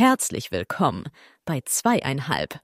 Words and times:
Herzlich 0.00 0.50
willkommen 0.50 1.04
bei 1.44 1.60
zweieinhalb. 1.60 2.58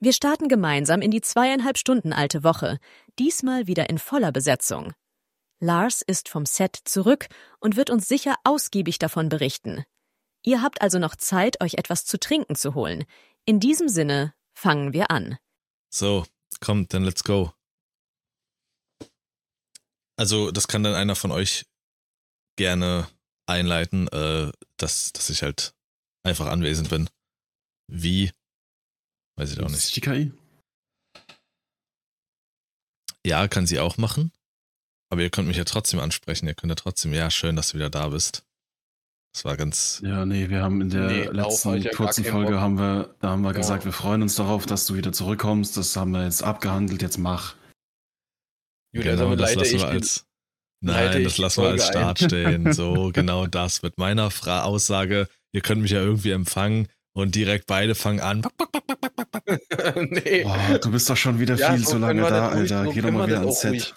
Wir 0.00 0.14
starten 0.14 0.48
gemeinsam 0.48 1.02
in 1.02 1.10
die 1.10 1.20
zweieinhalb 1.20 1.76
Stunden 1.76 2.14
alte 2.14 2.42
Woche, 2.42 2.78
diesmal 3.18 3.66
wieder 3.66 3.90
in 3.90 3.98
voller 3.98 4.32
Besetzung. 4.32 4.94
Lars 5.60 6.00
ist 6.00 6.30
vom 6.30 6.46
Set 6.46 6.74
zurück 6.84 7.26
und 7.60 7.76
wird 7.76 7.90
uns 7.90 8.08
sicher 8.08 8.34
ausgiebig 8.44 8.98
davon 8.98 9.28
berichten. 9.28 9.84
Ihr 10.42 10.62
habt 10.62 10.80
also 10.80 10.98
noch 10.98 11.16
Zeit, 11.16 11.62
euch 11.62 11.74
etwas 11.74 12.06
zu 12.06 12.18
trinken 12.18 12.54
zu 12.54 12.74
holen. 12.74 13.04
In 13.44 13.60
diesem 13.60 13.90
Sinne 13.90 14.32
fangen 14.54 14.94
wir 14.94 15.10
an. 15.10 15.36
So, 15.90 16.24
kommt, 16.60 16.94
dann 16.94 17.04
let's 17.04 17.24
go. 17.24 17.52
Also, 20.16 20.50
das 20.50 20.66
kann 20.66 20.82
dann 20.82 20.94
einer 20.94 21.14
von 21.14 21.30
euch 21.30 21.66
gerne 22.56 23.06
einleiten, 23.44 24.08
äh, 24.08 24.50
dass, 24.78 25.12
dass 25.12 25.28
ich 25.28 25.42
halt 25.42 25.74
einfach 26.28 26.46
anwesend 26.46 26.90
bin. 26.90 27.08
Wie? 27.90 28.30
Weiß 29.36 29.52
ich 29.52 29.60
auch 29.60 29.68
nicht. 29.68 29.94
Die 29.96 30.00
KI? 30.00 30.32
Ja, 33.26 33.48
kann 33.48 33.66
sie 33.66 33.78
auch 33.80 33.96
machen. 33.98 34.32
Aber 35.10 35.22
ihr 35.22 35.30
könnt 35.30 35.48
mich 35.48 35.56
ja 35.56 35.64
trotzdem 35.64 36.00
ansprechen. 36.00 36.46
Ihr 36.46 36.54
könnt 36.54 36.70
ja 36.70 36.74
trotzdem, 36.74 37.12
ja, 37.12 37.30
schön, 37.30 37.56
dass 37.56 37.70
du 37.70 37.74
wieder 37.78 37.90
da 37.90 38.08
bist. 38.08 38.44
Das 39.34 39.44
war 39.44 39.56
ganz. 39.56 40.00
Ja, 40.04 40.24
nee, 40.24 40.48
wir 40.48 40.62
haben 40.62 40.80
in 40.80 40.90
der 40.90 41.06
Nee, 41.06 41.24
letzten 41.24 41.76
ja 41.76 41.90
kurzen 41.92 42.24
Folge 42.24 42.52
Bock. 42.52 42.60
haben 42.60 42.78
wir, 42.78 43.14
da 43.20 43.30
haben 43.30 43.42
wir 43.42 43.50
Ja. 43.52 43.56
gesagt, 43.56 43.84
wir 43.84 43.92
freuen 43.92 44.22
uns 44.22 44.36
darauf, 44.36 44.66
dass 44.66 44.86
du 44.86 44.94
wieder 44.94 45.12
zurückkommst. 45.12 45.76
Das 45.76 45.96
haben 45.96 46.10
wir 46.12 46.24
jetzt 46.24 46.42
abgehandelt, 46.42 47.02
jetzt 47.02 47.18
mach. 47.18 47.54
Gut, 48.94 49.04
genau, 49.04 49.28
also 49.30 49.36
das 49.36 49.54
leite 49.54 49.58
lassen 49.60 49.76
ich 49.76 49.82
wir 49.82 49.88
als. 49.88 50.26
Nein, 50.80 51.18
ich 51.18 51.24
das 51.24 51.38
lassen 51.38 51.62
wir 51.62 51.68
als 51.70 51.84
Folge 51.84 51.98
ein. 51.98 52.02
Start 52.16 52.18
stehen. 52.20 52.72
So, 52.72 53.10
genau 53.12 53.46
das 53.46 53.82
mit 53.82 53.98
meiner 53.98 54.30
Fra 54.30 54.62
Aussage. 54.62 55.28
Ihr 55.52 55.60
könnt 55.62 55.80
mich 55.82 55.92
ja 55.92 56.00
irgendwie 56.02 56.30
empfangen 56.30 56.88
und 57.16 57.34
direkt 57.34 57.66
beide 57.66 57.94
fangen 57.94 58.20
an. 58.20 58.42
nee, 59.96 60.42
Boah, 60.44 60.78
du 60.78 60.90
bist 60.90 61.08
doch 61.08 61.16
schon 61.16 61.38
wieder 61.40 61.56
Ja, 61.56 61.70
viel 61.74 61.84
so 61.84 61.92
zu 61.92 61.98
lange 61.98 62.22
da, 62.22 62.28
das 62.30 62.54
ruhig- 62.58 62.72
Alter. 62.74 62.92
Geh 62.92 63.00
doch 63.00 63.10
mal 63.10 63.26
wieder 63.26 63.36
das 63.42 63.44
ans 63.44 63.56
auch 63.56 63.60
Set. 63.62 63.70
ruhig. 63.72 63.94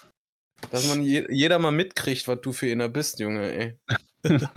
dass 0.70 0.86
man 0.88 1.02
je, 1.02 1.26
jeder 1.30 1.58
mal 1.58 1.70
mitkriegt, 1.72 2.26
was 2.28 2.40
du 2.40 2.52
für 2.52 2.70
einer 2.70 2.88
bist, 2.88 3.18
Junge, 3.20 3.52
ey. 3.52 3.78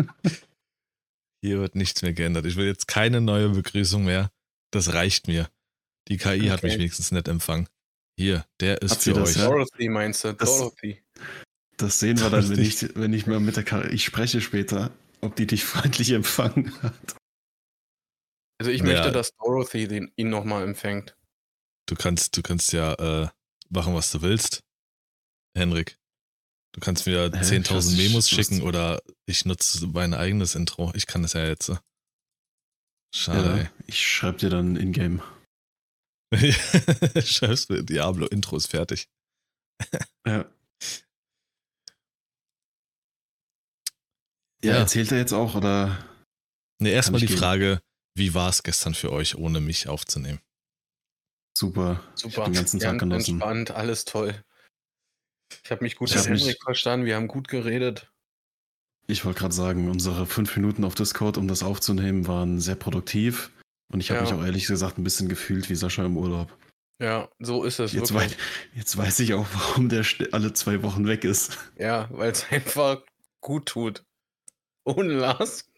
Hier 1.43 1.59
wird 1.59 1.75
nichts 1.75 2.01
mehr 2.01 2.13
geändert. 2.13 2.45
Ich 2.45 2.55
will 2.55 2.65
jetzt 2.65 2.87
keine 2.87 3.21
neue 3.21 3.49
Begrüßung 3.49 4.03
mehr. 4.05 4.31
Das 4.71 4.93
reicht 4.93 5.27
mir. 5.27 5.49
Die 6.07 6.17
KI 6.17 6.47
hat 6.47 6.59
Okay. 6.59 6.67
mich 6.67 6.77
wenigstens 6.77 7.11
nicht 7.11 7.27
empfangen. 7.27 7.67
Hier, 8.17 8.45
der 8.61 8.81
ist 8.81 8.91
Hat 8.91 9.01
für 9.03 9.13
das, 9.13 9.35
euch. 9.35 9.41
ja? 9.41 9.47
Dorothy 9.49 9.89
meinst 9.89 10.23
du? 10.23 10.33
Das- 10.33 10.57
Dorothy. 10.57 11.01
Das 11.77 11.99
sehen 11.99 12.19
wir 12.21 12.29
dann, 12.29 12.49
wenn 12.49 12.59
ich, 12.59 12.95
wenn 12.95 13.13
ich 13.13 13.27
mal 13.27 13.41
mit 13.41 13.57
der 13.57 13.63
KI, 13.63 13.87
ich 13.89 14.05
spreche 14.05 14.39
später, 14.39 14.91
ob 15.25 15.35
die 15.35 15.47
dich 15.47 15.63
freundlich 15.65 16.11
empfangen 16.11 16.71
hat. 16.81 17.15
Also 18.59 18.71
ich 18.71 18.79
Ja. 18.81 18.85
möchte, 18.85 19.11
dass 19.11 19.31
Dorothy 19.37 19.87
den, 19.87 20.11
ihn 20.15 20.29
nochmal 20.29 20.63
empfängt. 20.63 21.17
Du 21.87 21.95
kannst, 21.95 22.35
du 22.37 22.41
kannst 22.41 22.71
ja 22.73 22.93
äh, 22.93 23.29
machen, 23.69 23.93
was 23.93 24.11
du 24.11 24.21
willst. 24.21 24.63
Henrik. 25.57 25.97
Du 26.73 26.79
kannst 26.81 27.05
mir 27.05 27.25
Hä? 27.31 27.37
10.000 27.37 27.75
Was- 27.75 27.91
Memos 27.95 28.29
schicken 28.29 28.61
oder 28.61 29.01
ich 29.25 29.45
nutze 29.45 29.85
mein 29.87 30.13
eigenes 30.13 30.55
Intro. 30.55 30.91
Ich 30.95 31.05
kann 31.07 31.21
das 31.21 31.33
ja 31.33 31.45
jetzt. 31.45 31.71
Schade, 33.13 33.63
Ja, 33.63 33.71
ich 33.87 34.05
schreibe 34.05 34.37
dir 34.39 34.49
dann 34.49 34.75
in-game. 34.75 35.21
Schreibst 37.23 37.69
mir, 37.69 37.83
Diablo, 37.83 38.25
Intro 38.27 38.57
ist 38.57 38.67
fertig. 38.67 39.07
Ja. 40.27 40.45
Ja, 44.65 44.73
Ja. 44.73 44.79
erzählt 44.79 45.11
er 45.11 45.17
jetzt 45.19 45.33
auch, 45.33 45.55
oder? 45.55 45.97
Ne, 46.81 46.89
erstmal 46.89 47.21
die 47.21 47.27
gehen? 47.27 47.37
Frage, 47.37 47.81
wie 48.15 48.33
war 48.33 48.49
es 48.49 48.63
gestern 48.63 48.93
für 48.93 49.11
euch, 49.11 49.35
ohne 49.35 49.59
mich 49.61 49.87
aufzunehmen? 49.87 50.39
Super. 51.57 52.01
Ich 52.15 52.21
Super. 52.23 52.45
den 52.45 52.53
ganzen 52.53 52.79
Tag 52.79 52.91
Ganz 52.91 52.99
genossen. 52.99 53.31
entspannt, 53.35 53.71
alles 53.71 54.05
toll. 54.05 54.43
Ich 55.63 55.71
habe 55.71 55.83
mich 55.83 55.95
gut 55.95 56.09
Ich 56.09 56.15
mit 56.15 56.23
hab 56.25 56.31
mich- 56.31 56.41
Henrik 56.41 56.63
verstanden, 56.63 57.05
wir 57.05 57.15
haben 57.15 57.27
gut 57.27 57.47
geredet. 57.47 58.11
Ich 59.07 59.23
wollte 59.23 59.39
gerade 59.39 59.53
sagen, 59.53 59.89
unsere 59.89 60.25
fünf 60.25 60.55
Minuten 60.55 60.83
auf 60.83 60.95
Discord, 60.95 61.37
um 61.37 61.47
das 61.47 61.63
aufzunehmen, 61.63 62.27
waren 62.27 62.59
sehr 62.59 62.75
produktiv. 62.75 63.51
Und 63.93 63.99
ich 63.99 64.09
habe 64.09 64.19
Ja. 64.19 64.23
mich 64.25 64.33
auch 64.33 64.43
ehrlich 64.43 64.65
gesagt 64.65 64.97
ein 64.97 65.03
bisschen 65.03 65.29
gefühlt 65.29 65.69
wie 65.69 65.75
Sascha 65.75 66.03
im 66.03 66.17
Urlaub. 66.17 66.57
Ja, 66.99 67.29
so 67.39 67.63
ist 67.65 67.79
es 67.79 67.91
Jetzt, 67.93 68.13
wirklich. 68.13 68.31
wei 68.37 68.43
jetzt 68.75 68.97
weiß 68.97 69.19
ich 69.19 69.33
auch, 69.35 69.45
warum 69.53 69.89
der 69.89 70.03
alle 70.31 70.53
zwei 70.53 70.81
Wochen 70.81 71.05
weg 71.07 71.23
ist. 71.23 71.57
Ja, 71.77 72.07
weil 72.11 72.31
es 72.31 72.45
einfach 72.51 73.03
gut 73.41 73.67
tut 73.67 74.03
ohne 74.85 75.13
Lars. 75.13 75.69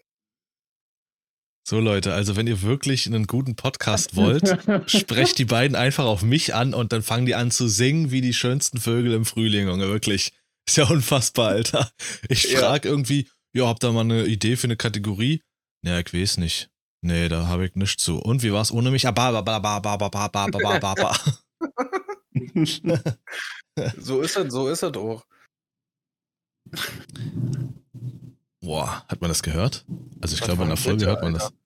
So 1.67 1.81
Leute, 1.81 2.13
also 2.13 2.37
wenn 2.37 2.47
ihr 2.47 2.61
wirklich 2.61 3.07
einen 3.07 3.27
guten 3.27 3.57
Podcast 3.57 4.15
wollt, 4.15 4.57
sprecht 4.89 5.37
die 5.37 5.45
beiden 5.45 5.75
einfach 5.75 6.05
auf 6.05 6.21
mich 6.21 6.55
an 6.55 6.73
und 6.73 6.93
dann 6.93 7.01
fangen 7.01 7.25
die 7.25 7.35
an 7.35 7.51
zu 7.51 7.67
singen 7.67 8.09
wie 8.09 8.21
die 8.21 8.33
schönsten 8.33 8.79
Vögel 8.79 9.13
im 9.13 9.25
Frühling, 9.25 9.67
Junge, 9.67 9.87
wirklich. 9.89 10.31
Ist 10.65 10.77
ja 10.77 10.85
unfassbar, 10.87 11.49
Alter. 11.49 11.91
Ich 12.29 12.43
ja. 12.43 12.59
frage 12.59 12.87
irgendwie, 12.87 13.29
ja, 13.53 13.67
habt 13.67 13.83
ihr 13.83 13.91
mal 13.91 14.01
eine 14.01 14.25
Idee 14.25 14.55
für 14.55 14.67
eine 14.67 14.77
Kategorie? 14.77 15.41
Ja, 15.83 15.99
ich 15.99 16.13
weiß 16.13 16.37
nicht. 16.37 16.69
Nee, 17.01 17.27
da 17.29 17.47
habe 17.47 17.65
ich 17.65 17.75
nichts 17.75 18.01
zu. 18.03 18.17
Und 18.17 18.43
wie 18.43 18.53
war 18.53 18.61
es 18.61 18.71
ohne 18.71 18.89
mich? 18.91 19.05
so 23.97 24.21
ist 24.21 24.35
das, 24.35 24.53
so 24.53 24.67
ist 24.69 24.83
das 24.83 24.93
auch. 24.95 25.25
Boah, 28.67 29.05
hat 29.07 29.21
man 29.21 29.29
das 29.29 29.43
gehört? 29.43 29.85
Also 30.19 30.35
ich 30.35 30.41
Was 30.41 30.45
glaube, 30.45 30.63
in 30.63 30.67
der 30.67 30.75
Folge 30.77 30.99
Wetter, 30.99 31.11
hört 31.11 31.23
man 31.23 31.35
Alter. 31.35 31.51
das. 31.51 31.57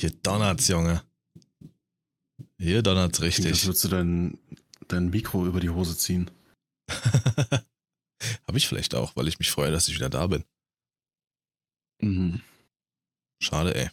Hier 0.00 0.10
donnert's, 0.10 0.68
Junge. 0.68 1.02
Hier 2.58 2.80
donnert's 2.80 3.20
richtig. 3.22 3.66
würdest 3.66 3.82
du 3.82 3.88
dein, 3.88 4.38
dein 4.86 5.10
Mikro 5.10 5.46
über 5.46 5.58
die 5.58 5.70
Hose 5.70 5.98
ziehen. 5.98 6.30
Habe 8.46 8.56
ich 8.56 8.68
vielleicht 8.68 8.94
auch, 8.94 9.16
weil 9.16 9.26
ich 9.26 9.40
mich 9.40 9.50
freue, 9.50 9.72
dass 9.72 9.88
ich 9.88 9.96
wieder 9.96 10.10
da 10.10 10.28
bin. 10.28 10.44
Mhm. 12.00 12.40
Schade, 13.42 13.74
ey. 13.74 13.90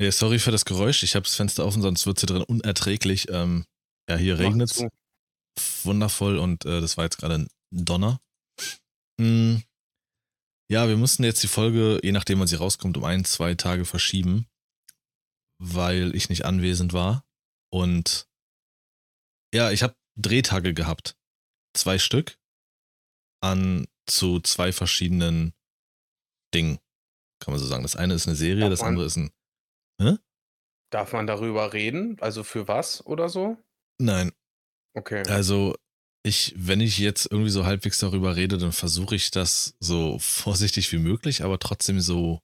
Ja, 0.00 0.10
sorry 0.12 0.38
für 0.38 0.50
das 0.50 0.64
Geräusch. 0.64 1.02
Ich 1.02 1.14
habe 1.14 1.24
das 1.24 1.34
Fenster 1.34 1.66
offen, 1.66 1.82
sonst 1.82 2.06
wird 2.06 2.20
hier 2.20 2.26
drin 2.26 2.42
unerträglich. 2.42 3.28
Ähm, 3.28 3.66
ja, 4.08 4.16
hier 4.16 4.38
regnet's 4.38 4.82
wundervoll 5.82 6.38
und 6.38 6.64
äh, 6.64 6.80
das 6.80 6.96
war 6.96 7.04
jetzt 7.04 7.18
gerade 7.18 7.34
ein 7.34 7.48
Donner. 7.70 8.18
Mm, 9.18 9.56
ja, 10.74 10.88
wir 10.88 10.96
mussten 10.96 11.22
jetzt 11.22 11.40
die 11.44 11.48
Folge, 11.48 12.00
je 12.02 12.10
nachdem, 12.10 12.40
wann 12.40 12.48
sie 12.48 12.56
rauskommt, 12.56 12.96
um 12.96 13.04
ein, 13.04 13.24
zwei 13.24 13.54
Tage 13.54 13.84
verschieben, 13.84 14.48
weil 15.62 16.14
ich 16.16 16.28
nicht 16.28 16.44
anwesend 16.44 16.92
war. 16.92 17.24
Und 17.72 18.28
ja, 19.54 19.70
ich 19.70 19.82
habe 19.84 19.94
Drehtage 20.16 20.74
gehabt. 20.74 21.16
Zwei 21.76 21.98
Stück 21.98 22.38
an 23.40 23.86
zu 24.06 24.40
zwei 24.40 24.72
verschiedenen 24.72 25.54
Dingen, 26.52 26.78
kann 27.40 27.52
man 27.52 27.60
so 27.60 27.66
sagen. 27.66 27.82
Das 27.84 27.94
eine 27.96 28.14
ist 28.14 28.26
eine 28.26 28.36
Serie, 28.36 28.62
Darf 28.62 28.70
das 28.70 28.80
man- 28.80 28.88
andere 28.88 29.06
ist 29.06 29.16
ein. 29.16 29.30
Darf 30.90 31.12
man 31.12 31.26
darüber 31.26 31.72
reden? 31.72 32.16
Also 32.20 32.44
für 32.44 32.66
was 32.68 33.04
oder 33.06 33.28
so? 33.28 33.56
Nein, 34.00 34.32
Okay. 34.96 35.22
Also, 35.28 35.74
ich, 36.24 36.54
wenn 36.56 36.80
ich 36.80 36.98
jetzt 36.98 37.30
irgendwie 37.30 37.50
so 37.50 37.66
halbwegs 37.66 37.98
darüber 37.98 38.34
rede, 38.34 38.56
dann 38.56 38.72
versuche 38.72 39.14
ich 39.14 39.30
das 39.30 39.76
so 39.78 40.18
vorsichtig 40.20 40.90
wie 40.92 40.98
möglich, 40.98 41.44
aber 41.44 41.58
trotzdem 41.58 42.00
so, 42.00 42.40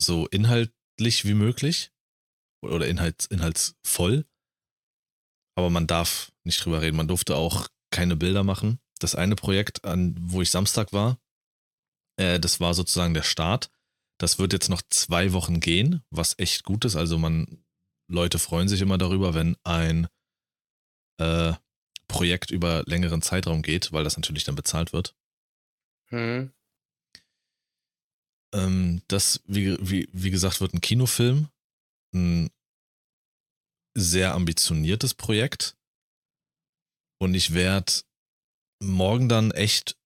so 0.00 0.26
inhaltlich 0.28 1.24
wie 1.24 1.34
möglich. 1.34 1.92
Oder 2.62 2.86
inhalts, 2.88 3.26
inhaltsvoll. 3.26 4.26
Aber 5.56 5.70
man 5.70 5.86
darf 5.86 6.30
nicht 6.44 6.62
drüber 6.62 6.82
reden. 6.82 6.96
Man 6.96 7.08
durfte 7.08 7.34
auch 7.34 7.68
keine 7.90 8.16
Bilder 8.16 8.44
machen. 8.44 8.80
Das 8.98 9.14
eine 9.14 9.34
Projekt, 9.34 9.84
an 9.84 10.14
wo 10.20 10.42
ich 10.42 10.50
Samstag 10.50 10.92
war, 10.92 11.18
äh, 12.18 12.38
das 12.38 12.60
war 12.60 12.74
sozusagen 12.74 13.14
der 13.14 13.22
Start. 13.22 13.70
Das 14.18 14.38
wird 14.38 14.52
jetzt 14.52 14.68
noch 14.68 14.82
zwei 14.90 15.32
Wochen 15.32 15.60
gehen, 15.60 16.02
was 16.10 16.38
echt 16.38 16.64
gut 16.64 16.84
ist. 16.84 16.96
Also 16.96 17.16
man, 17.18 17.64
Leute 18.10 18.38
freuen 18.38 18.68
sich 18.68 18.82
immer 18.82 18.98
darüber, 18.98 19.32
wenn 19.32 19.56
ein 19.64 20.06
äh, 21.18 21.54
Projekt 22.10 22.50
über 22.50 22.82
längeren 22.86 23.22
Zeitraum 23.22 23.62
geht, 23.62 23.92
weil 23.92 24.04
das 24.04 24.16
natürlich 24.16 24.44
dann 24.44 24.56
bezahlt 24.56 24.92
wird. 24.92 25.14
Hm. 26.08 26.52
Ähm, 28.52 29.02
das, 29.08 29.40
wie, 29.46 29.76
wie, 29.80 30.08
wie 30.12 30.30
gesagt, 30.30 30.60
wird 30.60 30.74
ein 30.74 30.80
Kinofilm. 30.80 31.48
Ein 32.12 32.50
sehr 33.96 34.34
ambitioniertes 34.34 35.14
Projekt. 35.14 35.76
Und 37.20 37.34
ich 37.34 37.54
werde 37.54 37.92
morgen 38.82 39.28
dann 39.28 39.50
echt 39.52 39.96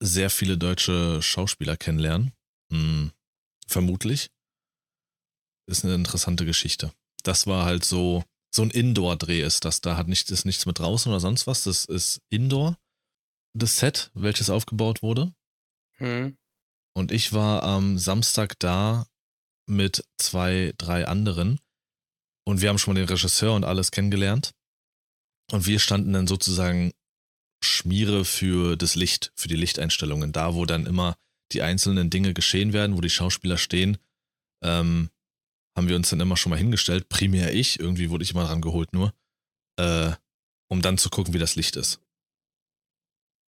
sehr 0.00 0.30
viele 0.30 0.56
deutsche 0.56 1.20
Schauspieler 1.22 1.76
kennenlernen. 1.76 2.32
Hm, 2.70 3.10
vermutlich. 3.66 4.30
Ist 5.68 5.84
eine 5.84 5.94
interessante 5.94 6.46
Geschichte. 6.46 6.92
Das 7.24 7.46
war 7.46 7.64
halt 7.64 7.84
so, 7.84 8.24
so 8.50 8.62
ein 8.62 8.70
Indoor-Dreh 8.70 9.42
ist 9.42 9.64
das. 9.64 9.80
Da 9.80 9.96
hat 9.96 10.08
nicht, 10.08 10.30
ist 10.30 10.44
nichts 10.44 10.66
mit 10.66 10.78
draußen 10.78 11.10
oder 11.10 11.20
sonst 11.20 11.46
was. 11.46 11.64
Das 11.64 11.84
ist 11.84 12.20
Indoor. 12.30 12.78
Das 13.54 13.78
Set, 13.78 14.10
welches 14.14 14.50
aufgebaut 14.50 15.02
wurde. 15.02 15.32
Hm. 15.96 16.36
Und 16.94 17.12
ich 17.12 17.32
war 17.32 17.62
am 17.62 17.98
Samstag 17.98 18.58
da 18.58 19.06
mit 19.66 20.04
zwei, 20.18 20.72
drei 20.78 21.06
anderen. 21.06 21.60
Und 22.44 22.60
wir 22.60 22.68
haben 22.68 22.78
schon 22.78 22.94
mal 22.94 23.00
den 23.00 23.08
Regisseur 23.08 23.54
und 23.54 23.64
alles 23.64 23.90
kennengelernt. 23.90 24.52
Und 25.52 25.66
wir 25.66 25.78
standen 25.78 26.12
dann 26.12 26.26
sozusagen 26.26 26.92
Schmiere 27.62 28.24
für 28.24 28.76
das 28.76 28.94
Licht, 28.94 29.32
für 29.34 29.48
die 29.48 29.56
Lichteinstellungen. 29.56 30.32
Da, 30.32 30.54
wo 30.54 30.64
dann 30.64 30.86
immer 30.86 31.16
die 31.52 31.62
einzelnen 31.62 32.10
Dinge 32.10 32.34
geschehen 32.34 32.72
werden, 32.72 32.96
wo 32.96 33.00
die 33.00 33.10
Schauspieler 33.10 33.58
stehen, 33.58 33.98
ähm, 34.62 35.10
haben 35.78 35.88
wir 35.88 35.96
uns 35.96 36.10
dann 36.10 36.20
immer 36.20 36.36
schon 36.36 36.50
mal 36.50 36.56
hingestellt. 36.56 37.08
Primär 37.08 37.54
ich, 37.54 37.78
irgendwie 37.78 38.10
wurde 38.10 38.24
ich 38.24 38.32
immer 38.32 38.44
dran 38.44 38.60
geholt 38.60 38.92
nur, 38.92 39.14
äh, 39.78 40.10
um 40.68 40.82
dann 40.82 40.98
zu 40.98 41.08
gucken, 41.08 41.32
wie 41.32 41.38
das 41.38 41.54
Licht 41.54 41.76
ist. 41.76 42.00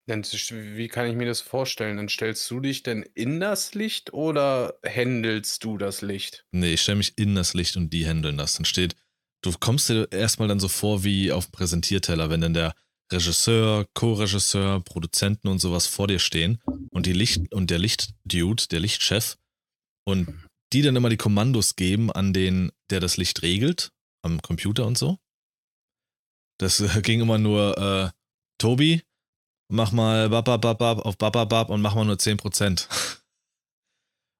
Dann, 0.07 0.23
wie 0.23 0.87
kann 0.87 1.07
ich 1.07 1.15
mir 1.15 1.27
das 1.27 1.41
vorstellen? 1.41 1.97
Dann 1.97 2.09
stellst 2.09 2.49
du 2.49 2.61
dich 2.61 2.83
denn 2.83 3.03
in 3.13 3.39
das 3.39 3.75
Licht 3.75 4.13
oder 4.13 4.79
händelst 4.81 5.63
du 5.63 5.77
das 5.77 6.01
Licht? 6.01 6.45
Nee, 6.51 6.73
ich 6.73 6.81
stelle 6.81 6.97
mich 6.97 7.17
in 7.17 7.35
das 7.35 7.53
Licht 7.53 7.75
und 7.75 7.91
die 7.91 8.05
händeln 8.05 8.37
das. 8.37 8.55
Dann 8.55 8.65
steht, 8.65 8.95
du 9.43 9.51
kommst 9.59 9.89
dir 9.89 10.07
erstmal 10.11 10.47
dann 10.47 10.59
so 10.59 10.69
vor 10.69 11.03
wie 11.03 11.31
auf 11.31 11.47
dem 11.47 11.51
Präsentierteller, 11.51 12.29
wenn 12.29 12.41
dann 12.41 12.53
der 12.53 12.73
Regisseur, 13.11 13.85
Co-Regisseur, 13.93 14.81
Produzenten 14.83 15.49
und 15.49 15.59
sowas 15.59 15.85
vor 15.85 16.07
dir 16.07 16.19
stehen 16.19 16.61
und 16.91 17.05
die 17.05 17.13
Licht 17.13 17.53
und 17.53 17.69
der 17.69 17.79
Lichtdude, 17.79 18.67
der 18.71 18.79
Lichtchef 18.79 19.37
und 20.05 20.47
die 20.73 20.81
dann 20.81 20.95
immer 20.95 21.09
die 21.09 21.17
Kommandos 21.17 21.75
geben 21.75 22.11
an 22.11 22.33
den, 22.33 22.71
der 22.89 22.99
das 22.99 23.17
Licht 23.17 23.41
regelt, 23.41 23.91
am 24.23 24.41
Computer 24.41 24.85
und 24.85 24.97
so. 24.97 25.17
Das 26.59 26.79
äh, 26.79 27.01
ging 27.01 27.21
immer 27.21 27.37
nur, 27.37 27.77
äh, 27.77 28.11
Tobi, 28.57 29.03
mach 29.69 29.91
mal 29.91 30.29
babababab 30.29 30.99
auf 30.99 31.17
bababab 31.17 31.69
und 31.69 31.81
mach 31.81 31.95
mal 31.95 32.05
nur 32.05 32.15
10%. 32.15 32.87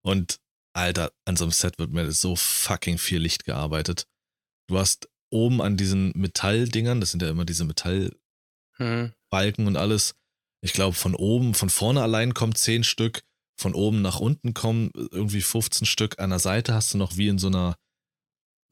Und 0.03 0.39
Alter, 0.73 1.11
an 1.25 1.37
so 1.37 1.43
einem 1.43 1.51
Set 1.51 1.77
wird 1.77 1.91
mir 1.91 2.11
so 2.11 2.35
fucking 2.35 2.97
viel 2.97 3.19
Licht 3.19 3.45
gearbeitet. 3.45 4.07
Du 4.67 4.79
hast 4.79 5.09
oben 5.29 5.61
an 5.61 5.77
diesen 5.77 6.11
Metalldingern, 6.15 6.99
das 6.99 7.11
sind 7.11 7.21
ja 7.21 7.29
immer 7.29 7.45
diese 7.45 7.65
Metallbalken 7.65 8.23
hm. 8.77 9.67
und 9.67 9.77
alles. 9.77 10.15
Ich 10.63 10.73
glaube, 10.73 10.95
von 10.95 11.13
oben, 11.15 11.53
von 11.53 11.69
vorne 11.69 12.01
allein 12.01 12.33
kommen 12.33 12.55
10 12.55 12.83
Stück, 12.83 13.23
von 13.61 13.75
oben 13.75 14.01
nach 14.01 14.19
unten 14.19 14.53
kommen 14.53 14.91
irgendwie 15.11 15.41
15 15.41 15.85
Stück. 15.85 16.19
An 16.19 16.31
der 16.31 16.39
Seite 16.39 16.73
hast 16.73 16.93
du 16.93 16.97
noch 16.97 17.17
wie 17.17 17.27
in 17.27 17.37
so 17.37 17.47
einer 17.47 17.75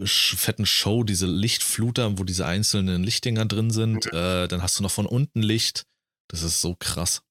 fetten 0.05 0.65
Show 0.65 1.03
diese 1.03 1.27
Lichtfluter, 1.27 2.17
wo 2.17 2.23
diese 2.23 2.45
einzelnen 2.45 3.03
Lichtdinger 3.03 3.45
drin 3.45 3.69
sind. 3.69 4.05
Mhm. 4.05 4.17
Äh, 4.17 4.47
dann 4.47 4.63
hast 4.63 4.79
du 4.79 4.83
noch 4.83 4.91
von 4.91 5.05
unten 5.05 5.41
Licht. 5.41 5.83
Das 6.29 6.43
ist 6.43 6.61
so 6.61 6.75
krass. 6.77 7.21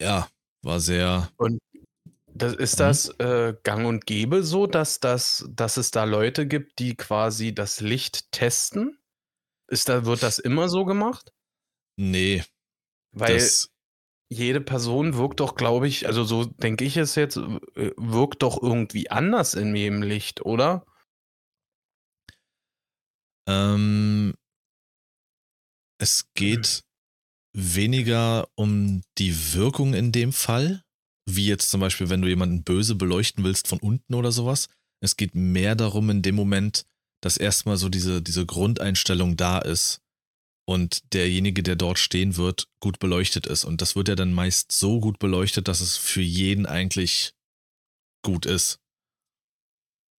Ja, 0.00 0.28
war 0.62 0.80
sehr. 0.80 1.30
Und 1.36 1.60
das, 2.26 2.54
ist 2.54 2.74
mhm. 2.74 2.78
das 2.78 3.08
äh, 3.18 3.54
gang 3.62 3.86
und 3.86 4.06
gäbe 4.06 4.42
so, 4.42 4.66
dass, 4.66 5.00
das, 5.00 5.48
dass 5.50 5.76
es 5.76 5.90
da 5.90 6.04
Leute 6.04 6.46
gibt, 6.46 6.78
die 6.78 6.96
quasi 6.96 7.54
das 7.54 7.80
Licht 7.80 8.32
testen? 8.32 8.98
Ist 9.68 9.88
da, 9.88 10.04
wird 10.04 10.22
das 10.22 10.38
immer 10.38 10.68
so 10.68 10.84
gemacht? 10.84 11.32
Nee. 11.96 12.42
Weil 13.12 13.34
das, 13.34 13.70
jede 14.32 14.60
Person 14.60 15.16
wirkt 15.16 15.40
doch, 15.40 15.56
glaube 15.56 15.88
ich, 15.88 16.06
also 16.06 16.24
so 16.24 16.44
denke 16.44 16.84
ich 16.84 16.96
es 16.96 17.16
jetzt, 17.16 17.36
äh, 17.36 17.92
wirkt 17.96 18.42
doch 18.42 18.62
irgendwie 18.62 19.10
anders 19.10 19.54
in 19.54 19.74
im 19.74 20.02
Licht, 20.02 20.42
oder? 20.42 20.86
Ähm, 23.48 24.34
es 25.98 26.30
geht 26.34 26.84
weniger 27.52 28.48
um 28.54 29.02
die 29.18 29.54
Wirkung 29.54 29.94
in 29.94 30.12
dem 30.12 30.32
Fall, 30.32 30.84
wie 31.28 31.46
jetzt 31.46 31.70
zum 31.70 31.80
Beispiel, 31.80 32.08
wenn 32.08 32.22
du 32.22 32.28
jemanden 32.28 32.62
böse 32.62 32.94
beleuchten 32.94 33.42
willst 33.42 33.66
von 33.66 33.80
unten 33.80 34.14
oder 34.14 34.30
sowas. 34.30 34.68
Es 35.02 35.16
geht 35.16 35.34
mehr 35.34 35.74
darum 35.74 36.08
in 36.10 36.22
dem 36.22 36.36
Moment, 36.36 36.84
dass 37.20 37.36
erstmal 37.36 37.76
so 37.76 37.88
diese, 37.88 38.22
diese 38.22 38.46
Grundeinstellung 38.46 39.36
da 39.36 39.58
ist 39.58 40.00
und 40.70 41.12
derjenige, 41.14 41.64
der 41.64 41.74
dort 41.74 41.98
stehen 41.98 42.36
wird, 42.36 42.68
gut 42.78 43.00
beleuchtet 43.00 43.44
ist. 43.44 43.64
Und 43.64 43.80
das 43.82 43.96
wird 43.96 44.06
ja 44.06 44.14
dann 44.14 44.32
meist 44.32 44.70
so 44.70 45.00
gut 45.00 45.18
beleuchtet, 45.18 45.66
dass 45.66 45.80
es 45.80 45.96
für 45.96 46.22
jeden 46.22 46.64
eigentlich 46.64 47.34
gut 48.22 48.46
ist. 48.46 48.78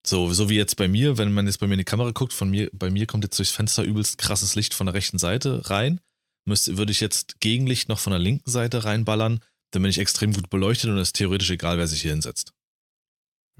So, 0.04 0.32
so 0.32 0.48
wie 0.48 0.56
jetzt 0.56 0.74
bei 0.74 0.88
mir, 0.88 1.18
wenn 1.18 1.32
man 1.32 1.46
jetzt 1.46 1.58
bei 1.58 1.68
mir 1.68 1.74
in 1.74 1.78
die 1.78 1.84
Kamera 1.84 2.10
guckt, 2.10 2.32
von 2.32 2.50
mir, 2.50 2.68
bei 2.72 2.90
mir 2.90 3.06
kommt 3.06 3.22
jetzt 3.22 3.38
durchs 3.38 3.52
Fenster 3.52 3.84
übelst 3.84 4.18
krasses 4.18 4.56
Licht 4.56 4.74
von 4.74 4.86
der 4.86 4.94
rechten 4.94 5.18
Seite 5.18 5.70
rein. 5.70 6.00
Müsste, 6.44 6.76
würde 6.76 6.90
ich 6.90 6.98
jetzt 6.98 7.38
Gegenlicht 7.38 7.88
noch 7.88 8.00
von 8.00 8.10
der 8.10 8.18
linken 8.18 8.50
Seite 8.50 8.82
reinballern, 8.82 9.44
dann 9.70 9.82
bin 9.82 9.90
ich 9.90 9.98
extrem 9.98 10.32
gut 10.32 10.50
beleuchtet 10.50 10.90
und 10.90 10.98
es 10.98 11.10
ist 11.10 11.16
theoretisch 11.16 11.50
egal, 11.50 11.78
wer 11.78 11.86
sich 11.86 12.02
hier 12.02 12.10
hinsetzt. 12.10 12.54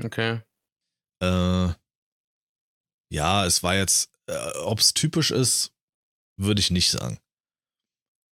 Okay. 0.02 0.40
Äh, 1.22 1.68
ja, 3.12 3.46
es 3.46 3.62
war 3.62 3.76
jetzt, 3.76 4.10
äh, 4.26 4.58
ob 4.64 4.80
es 4.80 4.92
typisch 4.92 5.30
ist, 5.30 5.72
würde 6.40 6.60
ich 6.60 6.70
nicht 6.70 6.90
sagen. 6.90 7.18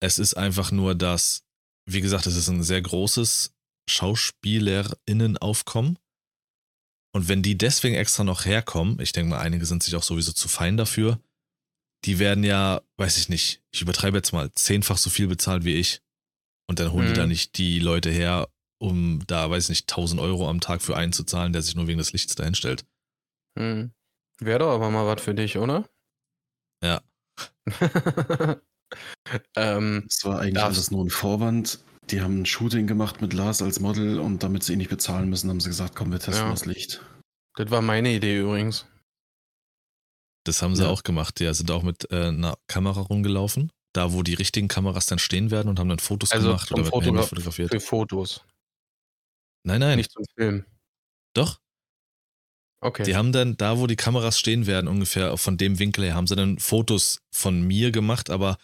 Es 0.01 0.19
ist 0.19 0.35
einfach 0.35 0.73
nur 0.73 0.95
das, 0.95 1.45
wie 1.87 2.01
gesagt, 2.01 2.27
es 2.27 2.37
ist 2.37 2.49
ein 2.49 2.63
sehr 2.63 2.81
großes 2.81 3.55
SchauspielerInnenaufkommen. 3.89 5.99
Und 7.15 7.29
wenn 7.29 7.43
die 7.43 7.59
deswegen 7.59 7.95
extra 7.95 8.25
noch 8.25 8.45
herkommen, 8.45 9.01
ich 9.01 9.13
denke 9.13 9.31
mal, 9.31 9.41
einige 9.41 9.65
sind 9.67 9.83
sich 9.83 9.97
auch 9.97 10.03
sowieso 10.03 10.33
zu 10.33 10.49
fein 10.49 10.77
dafür, 10.77 11.21
die 12.05 12.19
werden 12.19 12.45
ja, 12.45 12.83
weiß 12.97 13.19
ich 13.19 13.29
nicht, 13.29 13.63
ich 13.73 13.83
übertreibe 13.83 14.19
jetzt 14.19 14.33
mal, 14.33 14.53
zehnfach 14.53 14.99
so 14.99 15.11
viel 15.11 15.27
bezahlt 15.27 15.65
wie 15.65 15.75
ich. 15.75 16.01
Und 16.69 16.81
dann 16.81 16.93
holen 16.93 17.07
mhm. 17.07 17.09
die 17.09 17.17
da 17.17 17.23
mhm. 17.23 17.31
nicht 17.31 17.59
die 17.59 17.81
Leute 17.81 18.11
her, 18.11 18.49
um 18.79 19.27
da, 19.27 19.51
weiß 19.51 19.65
ich 19.65 19.71
nicht, 19.71 19.91
1000 19.91 20.21
Euro 20.21 20.49
am 20.49 20.61
Tag 20.61 20.83
für 20.83 20.97
einen 20.97 21.13
zu 21.13 21.25
zahlen, 21.25 21.53
der 21.53 21.63
sich 21.63 21.75
nur 21.75 21.89
wegen 21.89 21.99
des 21.99 22.13
Lichts 22.13 22.35
dahin 22.35 22.55
stellt. 22.55 22.85
Mhm. 23.59 23.93
Wäre 24.39 24.61
doch 24.61 24.75
aber 24.75 24.91
mal 24.91 25.07
was 25.07 25.23
für 25.23 25.35
dich, 25.35 25.59
oder? 25.59 25.89
Ja. 26.85 27.03
ähm, 29.57 30.05
es 30.09 30.25
war 30.25 30.41
eigentlich 30.41 30.63
alles 30.63 30.91
nur 30.91 31.05
ein 31.05 31.11
Vorwand. 31.11 31.81
Die 32.11 32.23
haben 32.23 32.41
ein 32.41 32.47
Shooting 32.47 32.87
gemacht 32.87 33.21
mit 33.21 33.35
Lars 33.35 33.61
als 33.61 33.81
Model 33.81 34.19
und 34.19 34.43
damit 34.43 34.63
sie 34.63 34.73
ihn 34.73 34.79
nicht 34.79 34.91
bezahlen 34.91 35.29
müssen, 35.29 35.51
haben 35.51 35.61
sie 35.61 35.69
gesagt, 35.69 35.95
komm, 35.95 36.11
wir 36.11 36.19
testen 36.19 36.47
ja. 36.47 36.51
das 36.51 36.65
Licht. 36.65 37.03
Das 37.57 37.71
war 37.71 37.83
meine 37.83 38.15
Idee 38.15 38.39
übrigens. 38.39 38.87
Das 40.45 40.63
haben 40.63 40.75
sie 40.75 40.85
ja. 40.85 40.89
auch 40.89 41.03
gemacht. 41.03 41.41
Ja, 41.41 41.53
sind 41.53 41.71
auch 41.71 41.83
mit 41.83 42.11
äh, 42.11 42.29
einer 42.29 42.57
Kamera 42.69 43.03
rumgelaufen, 43.03 43.71
da 43.93 44.13
wo 44.13 44.23
die 44.23 44.35
richtigen 44.35 44.69
Kameras 44.69 45.07
dann 45.07 45.19
stehen 45.19 45.51
werden 45.51 45.69
und 45.69 45.79
haben 45.79 45.89
dann 45.89 45.99
Fotos 45.99 46.33
also 46.33 46.49
gemacht 46.49 46.73
oder 46.73 46.85
Foto 46.87 47.07
Handy 47.07 47.23
fotografiert. 47.23 47.71
Für 47.71 47.81
Fotos. 47.81 48.45
Nein, 49.67 49.81
nein. 49.81 49.99
Nicht 49.99 50.13
zum 50.13 50.25
Film. 50.37 50.65
Doch. 51.35 51.61
Okay. 52.81 53.03
Die 53.03 53.17
haben 53.17 53.33
dann, 53.33 53.57
da 53.57 53.79
wo 53.79 53.87
die 53.87 53.97
Kameras 53.97 54.39
stehen 54.39 54.67
werden, 54.67 54.87
ungefähr 54.87 55.37
von 55.37 55.57
dem 55.57 55.79
Winkel 55.79 56.05
her, 56.05 56.15
haben 56.15 56.29
sie 56.29 56.37
dann 56.37 56.59
Fotos 56.59 57.21
von 57.33 57.61
mir 57.63 57.91
gemacht, 57.91 58.31
aber 58.31 58.57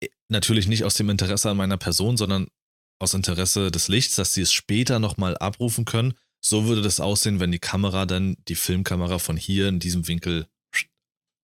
äh, 0.00 0.08
natürlich 0.28 0.68
nicht 0.68 0.84
aus 0.84 0.94
dem 0.94 1.10
Interesse 1.10 1.50
an 1.50 1.56
meiner 1.56 1.76
Person, 1.76 2.16
sondern 2.16 2.46
aus 3.00 3.14
Interesse 3.14 3.70
des 3.70 3.88
Lichts, 3.88 4.14
dass 4.16 4.34
sie 4.34 4.42
es 4.42 4.52
später 4.52 4.98
nochmal 4.98 5.36
abrufen 5.38 5.84
können. 5.84 6.14
So 6.44 6.66
würde 6.66 6.82
das 6.82 7.00
aussehen, 7.00 7.40
wenn 7.40 7.52
die 7.52 7.58
Kamera 7.58 8.06
dann, 8.06 8.36
die 8.48 8.54
Filmkamera 8.54 9.18
von 9.18 9.36
hier 9.36 9.68
in 9.68 9.80
diesem 9.80 10.06
Winkel 10.06 10.46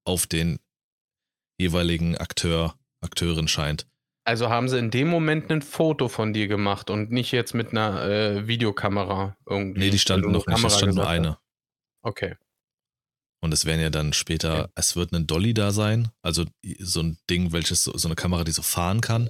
auf 0.06 0.26
den 0.26 0.58
jeweiligen 1.58 2.16
Akteur, 2.16 2.78
Akteurin 3.00 3.48
scheint. 3.48 3.86
Also 4.24 4.48
haben 4.48 4.68
sie 4.68 4.78
in 4.78 4.90
dem 4.90 5.08
Moment 5.08 5.50
ein 5.52 5.62
Foto 5.62 6.08
von 6.08 6.32
dir 6.32 6.48
gemacht 6.48 6.90
und 6.90 7.10
nicht 7.10 7.32
jetzt 7.32 7.54
mit 7.54 7.70
einer 7.70 8.02
äh, 8.02 8.46
Videokamera 8.46 9.36
irgendwie. 9.48 9.80
Nee, 9.80 9.90
die 9.90 9.98
standen 9.98 10.32
noch 10.32 10.46
nicht, 10.46 10.64
es 10.64 10.76
stand 10.76 10.94
nur 10.94 11.08
eine. 11.08 11.38
Okay. 12.06 12.36
Und 13.42 13.52
es 13.52 13.64
werden 13.64 13.80
ja 13.80 13.90
dann 13.90 14.12
später, 14.12 14.64
okay. 14.64 14.72
es 14.76 14.94
wird 14.94 15.12
ein 15.12 15.26
Dolly 15.26 15.54
da 15.54 15.72
sein, 15.72 16.12
also 16.22 16.44
so 16.78 17.00
ein 17.00 17.18
Ding, 17.28 17.52
welches 17.52 17.82
so, 17.82 17.96
so 17.98 18.06
eine 18.06 18.14
Kamera, 18.14 18.44
die 18.44 18.52
so 18.52 18.62
fahren 18.62 19.00
kann. 19.00 19.28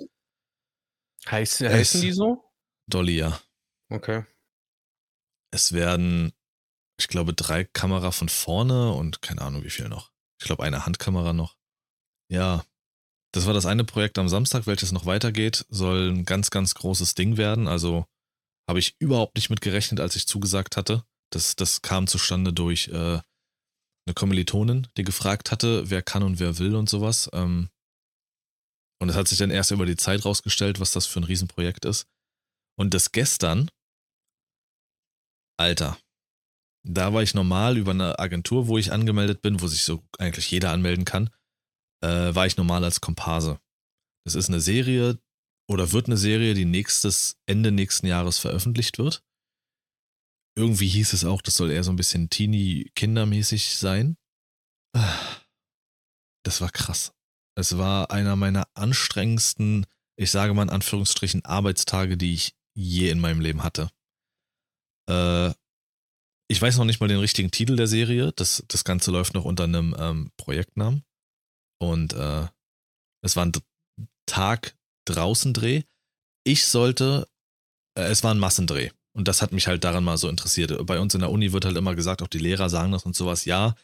Heißt, 1.28 1.60
heißen 1.60 2.02
die 2.02 2.12
so? 2.12 2.44
Dolly, 2.88 3.16
ja. 3.16 3.40
Okay. 3.88 4.24
Es 5.50 5.72
werden, 5.72 6.32
ich 7.00 7.08
glaube, 7.08 7.32
drei 7.32 7.64
Kamera 7.64 8.10
von 8.10 8.28
vorne 8.28 8.92
und 8.92 9.22
keine 9.22 9.40
Ahnung, 9.40 9.64
wie 9.64 9.70
viel 9.70 9.88
noch. 9.88 10.12
Ich 10.38 10.46
glaube, 10.46 10.62
eine 10.62 10.84
Handkamera 10.84 11.32
noch. 11.32 11.56
Ja, 12.30 12.64
das 13.32 13.46
war 13.46 13.54
das 13.54 13.64
eine 13.64 13.84
Projekt 13.84 14.18
am 14.18 14.28
Samstag, 14.28 14.66
welches 14.66 14.92
noch 14.92 15.06
weitergeht. 15.06 15.64
Soll 15.70 16.10
ein 16.10 16.24
ganz, 16.26 16.50
ganz 16.50 16.74
großes 16.74 17.14
Ding 17.14 17.38
werden. 17.38 17.68
Also 17.68 18.06
habe 18.68 18.78
ich 18.78 18.96
überhaupt 18.98 19.36
nicht 19.36 19.48
mit 19.48 19.62
gerechnet, 19.62 19.98
als 19.98 20.14
ich 20.14 20.26
zugesagt 20.26 20.76
hatte. 20.76 21.04
Das, 21.32 21.56
das 21.56 21.82
kam 21.82 22.06
zustande 22.06 22.52
durch 22.52 22.88
äh, 22.88 23.20
eine 24.06 24.14
Kommilitonin, 24.14 24.86
die 24.96 25.02
gefragt 25.02 25.50
hatte, 25.50 25.90
wer 25.90 26.02
kann 26.02 26.22
und 26.22 26.38
wer 26.38 26.58
will 26.58 26.76
und 26.76 26.88
sowas. 26.88 27.28
Ähm, 27.32 27.68
und 29.00 29.08
es 29.08 29.16
hat 29.16 29.28
sich 29.28 29.38
dann 29.38 29.50
erst 29.50 29.72
über 29.72 29.86
die 29.86 29.96
Zeit 29.96 30.24
rausgestellt, 30.24 30.80
was 30.80 30.92
das 30.92 31.06
für 31.06 31.20
ein 31.20 31.24
Riesenprojekt 31.24 31.84
ist. 31.84 32.06
Und 32.78 32.94
das 32.94 33.12
gestern, 33.12 33.70
Alter, 35.58 35.98
da 36.86 37.12
war 37.12 37.22
ich 37.22 37.34
normal 37.34 37.76
über 37.76 37.90
eine 37.90 38.18
Agentur, 38.18 38.68
wo 38.68 38.78
ich 38.78 38.92
angemeldet 38.92 39.42
bin, 39.42 39.60
wo 39.60 39.66
sich 39.66 39.82
so 39.82 40.04
eigentlich 40.18 40.50
jeder 40.50 40.70
anmelden 40.70 41.04
kann, 41.04 41.30
äh, 42.02 42.34
war 42.34 42.46
ich 42.46 42.56
normal 42.56 42.84
als 42.84 43.00
Komparse. 43.00 43.58
Das 44.24 44.34
ist 44.34 44.48
eine 44.48 44.60
Serie 44.60 45.18
oder 45.68 45.92
wird 45.92 46.06
eine 46.06 46.16
Serie, 46.16 46.54
die 46.54 46.64
nächstes 46.64 47.38
Ende 47.46 47.72
nächsten 47.72 48.06
Jahres 48.06 48.38
veröffentlicht 48.38 48.98
wird. 48.98 49.24
Irgendwie 50.56 50.88
hieß 50.88 51.12
es 51.12 51.24
auch, 51.24 51.42
das 51.42 51.54
soll 51.54 51.70
eher 51.70 51.84
so 51.84 51.92
ein 51.92 51.96
bisschen 51.96 52.30
teeny-kindermäßig 52.30 53.76
sein. 53.76 54.16
Das 56.44 56.60
war 56.60 56.70
krass. 56.70 57.12
Es 57.58 57.78
war 57.78 58.10
einer 58.10 58.36
meiner 58.36 58.68
anstrengendsten, 58.74 59.86
ich 60.18 60.30
sage 60.30 60.54
mal 60.54 60.62
in 60.62 60.70
Anführungsstrichen, 60.70 61.44
Arbeitstage, 61.44 62.16
die 62.16 62.34
ich 62.34 62.54
je 62.74 63.10
in 63.10 63.20
meinem 63.20 63.40
Leben 63.40 63.62
hatte. 63.62 63.90
Äh, 65.08 65.52
ich 66.48 66.62
weiß 66.62 66.76
noch 66.78 66.84
nicht 66.84 67.00
mal 67.00 67.08
den 67.08 67.18
richtigen 67.18 67.50
Titel 67.50 67.76
der 67.76 67.86
Serie. 67.86 68.32
Das, 68.32 68.64
das 68.68 68.84
Ganze 68.84 69.10
läuft 69.10 69.34
noch 69.34 69.44
unter 69.44 69.64
einem 69.64 69.96
ähm, 69.98 70.30
Projektnamen. 70.36 71.04
Und 71.80 72.12
äh, 72.12 72.46
es 73.22 73.36
war 73.36 73.46
ein 73.46 73.52
Tag 74.26 74.76
draußen 75.06 75.52
Dreh. 75.52 75.82
Ich 76.44 76.66
sollte, 76.66 77.28
äh, 77.98 78.02
es 78.02 78.22
war 78.22 78.32
ein 78.32 78.38
Massendreh. 78.38 78.90
Und 79.16 79.28
das 79.28 79.40
hat 79.40 79.50
mich 79.50 79.66
halt 79.66 79.82
daran 79.82 80.04
mal 80.04 80.18
so 80.18 80.28
interessiert. 80.28 80.84
Bei 80.84 81.00
uns 81.00 81.14
in 81.14 81.20
der 81.20 81.30
Uni 81.30 81.54
wird 81.54 81.64
halt 81.64 81.78
immer 81.78 81.94
gesagt, 81.94 82.20
auch 82.20 82.28
die 82.28 82.38
Lehrer 82.38 82.68
sagen 82.68 82.92
das 82.92 83.06
und 83.06 83.16
sowas, 83.16 83.46
ja, 83.46 83.74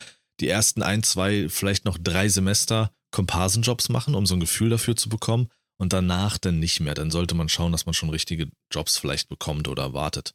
die 0.41 0.49
ersten 0.49 0.83
ein, 0.83 1.03
zwei, 1.03 1.49
vielleicht 1.49 1.87
noch 1.87 1.97
drei 1.97 2.29
Semester 2.29 2.93
Komparsenjobs 3.13 3.89
machen, 3.89 4.15
um 4.15 4.27
so 4.27 4.35
ein 4.35 4.41
Gefühl 4.41 4.69
dafür 4.69 4.95
zu 4.95 5.09
bekommen. 5.09 5.49
Und 5.79 5.95
danach 5.95 6.37
dann 6.37 6.59
nicht 6.59 6.81
mehr. 6.81 6.93
Dann 6.93 7.11
sollte 7.11 7.35
man 7.35 7.49
schauen, 7.49 7.73
dass 7.73 7.87
man 7.87 7.95
schon 7.95 8.11
richtige 8.11 8.51
Jobs 8.71 8.99
vielleicht 8.99 9.31
bekommt 9.31 9.69
oder 9.69 9.85
erwartet. 9.85 10.35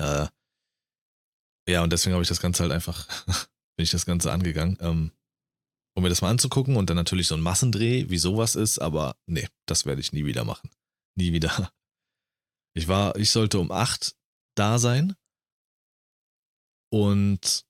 Äh, 0.00 0.28
ja, 1.68 1.82
und 1.82 1.92
deswegen 1.92 2.14
habe 2.14 2.22
ich 2.22 2.28
das 2.28 2.40
Ganze 2.40 2.62
halt 2.62 2.72
einfach, 2.72 3.08
bin 3.76 3.82
ich 3.82 3.90
das 3.90 4.06
Ganze 4.06 4.30
angegangen, 4.30 4.78
ähm, 4.80 5.10
um 5.96 6.04
mir 6.04 6.10
das 6.10 6.22
mal 6.22 6.30
anzugucken 6.30 6.76
und 6.76 6.90
dann 6.90 6.96
natürlich 6.96 7.26
so 7.26 7.34
ein 7.34 7.40
Massendreh, 7.40 8.08
wie 8.08 8.18
sowas 8.18 8.54
ist, 8.54 8.78
aber 8.78 9.16
nee, 9.26 9.48
das 9.66 9.84
werde 9.84 10.00
ich 10.00 10.12
nie 10.12 10.24
wieder 10.24 10.44
machen. 10.44 10.70
Nie 11.16 11.32
wieder. 11.32 11.72
Ich 12.76 12.88
war, 12.88 13.16
ich 13.16 13.30
sollte 13.30 13.58
um 13.58 13.70
acht 13.70 14.16
da 14.56 14.78
sein 14.78 15.16
und 16.92 17.64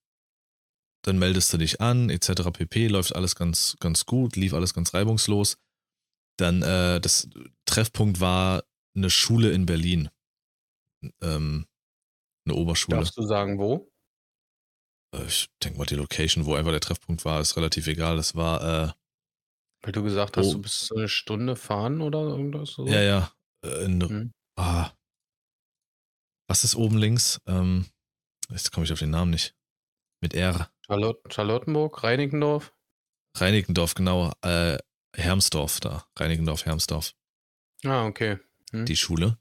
dann 1.03 1.19
meldest 1.19 1.53
du 1.53 1.59
dich 1.59 1.81
an, 1.81 2.09
etc. 2.09 2.51
pp. 2.51 2.89
Läuft 2.89 3.15
alles 3.15 3.37
ganz, 3.37 3.77
ganz 3.79 4.07
gut, 4.07 4.37
lief 4.37 4.55
alles 4.55 4.73
ganz 4.73 4.95
reibungslos. 4.95 5.59
Dann, 6.39 6.63
äh, 6.63 7.01
das 7.01 7.29
Treffpunkt 7.67 8.21
war 8.21 8.65
eine 8.97 9.11
Schule 9.11 9.53
in 9.53 9.67
Berlin. 9.67 10.09
Ähm, 11.23 11.67
eine 12.47 12.55
Oberschule. 12.55 12.99
Darfst 12.99 13.17
du 13.17 13.23
sagen, 13.23 13.59
wo? 13.59 13.91
Äh, 15.15 15.27
ich 15.27 15.49
denke 15.63 15.79
mal, 15.79 15.85
die 15.85 15.97
Location, 15.97 16.47
wo 16.47 16.55
einfach 16.55 16.73
der 16.73 16.81
Treffpunkt 16.81 17.25
war, 17.25 17.41
ist 17.41 17.57
relativ 17.57 17.87
egal. 17.87 18.17
Das 18.17 18.35
war, 18.35 18.63
äh, 18.63 18.93
Weil 19.83 19.93
du 19.93 20.03
gesagt 20.03 20.39
hast, 20.39 20.49
oh. 20.49 20.53
du 20.55 20.63
bist 20.63 20.81
so 20.81 20.97
eine 20.97 21.09
Stunde 21.09 21.57
fahren 21.57 22.01
oder 22.01 22.21
irgendwas 22.21 22.71
so? 22.71 22.87
Ja, 22.87 23.03
ja. 23.03 23.33
Äh, 23.65 23.85
in, 23.85 24.09
hm. 24.09 24.33
Ah, 24.57 24.91
was 26.49 26.65
ist 26.65 26.75
oben 26.75 26.99
links? 26.99 27.41
Ähm, 27.47 27.87
jetzt 28.51 28.73
komme 28.73 28.85
ich 28.85 28.93
auf 28.93 28.99
den 28.99 29.11
Namen 29.11 29.31
nicht. 29.31 29.55
Mit 30.21 30.35
R. 30.35 30.71
Charlott 30.87 31.21
Charlottenburg, 31.33 32.03
Reinickendorf? 32.03 32.73
Reinickendorf, 33.37 33.95
genau. 33.95 34.33
Äh, 34.43 34.79
Hermsdorf 35.17 35.81
da. 35.81 36.07
Reinickendorf, 36.19 36.65
Hermsdorf. 36.65 37.15
Ah, 37.85 38.07
okay. 38.07 38.39
Hm. 38.71 38.87
Die 38.87 38.97
Schule. 38.97 39.39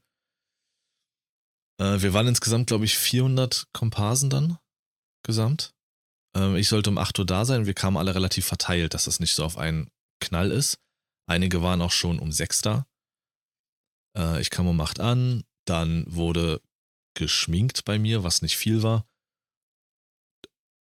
Äh, 1.78 2.00
wir 2.00 2.12
waren 2.12 2.28
insgesamt, 2.28 2.68
glaube 2.68 2.84
ich, 2.84 2.98
400 2.98 3.68
Komparsen 3.72 4.30
dann. 4.30 4.58
Gesamt. 5.22 5.74
Äh, 6.36 6.58
ich 6.58 6.68
sollte 6.68 6.90
um 6.90 6.98
8 6.98 7.18
Uhr 7.18 7.26
da 7.26 7.44
sein. 7.44 7.66
Wir 7.66 7.74
kamen 7.74 7.96
alle 7.96 8.14
relativ 8.14 8.46
verteilt, 8.46 8.94
dass 8.94 9.04
das 9.04 9.20
nicht 9.20 9.34
so 9.34 9.44
auf 9.44 9.56
einen 9.56 9.90
Knall 10.20 10.50
ist. 10.50 10.78
Einige 11.26 11.62
waren 11.62 11.82
auch 11.82 11.92
schon 11.92 12.18
um 12.18 12.32
6 12.32 12.62
da. 12.62 12.86
Äh, 14.16 14.40
ich 14.40 14.50
kam 14.50 14.66
um 14.66 14.80
8 14.80 15.00
an. 15.00 15.44
Dann 15.66 16.04
wurde 16.08 16.60
geschminkt 17.14 17.84
bei 17.84 17.98
mir, 17.98 18.24
was 18.24 18.42
nicht 18.42 18.56
viel 18.56 18.82
war. 18.82 19.06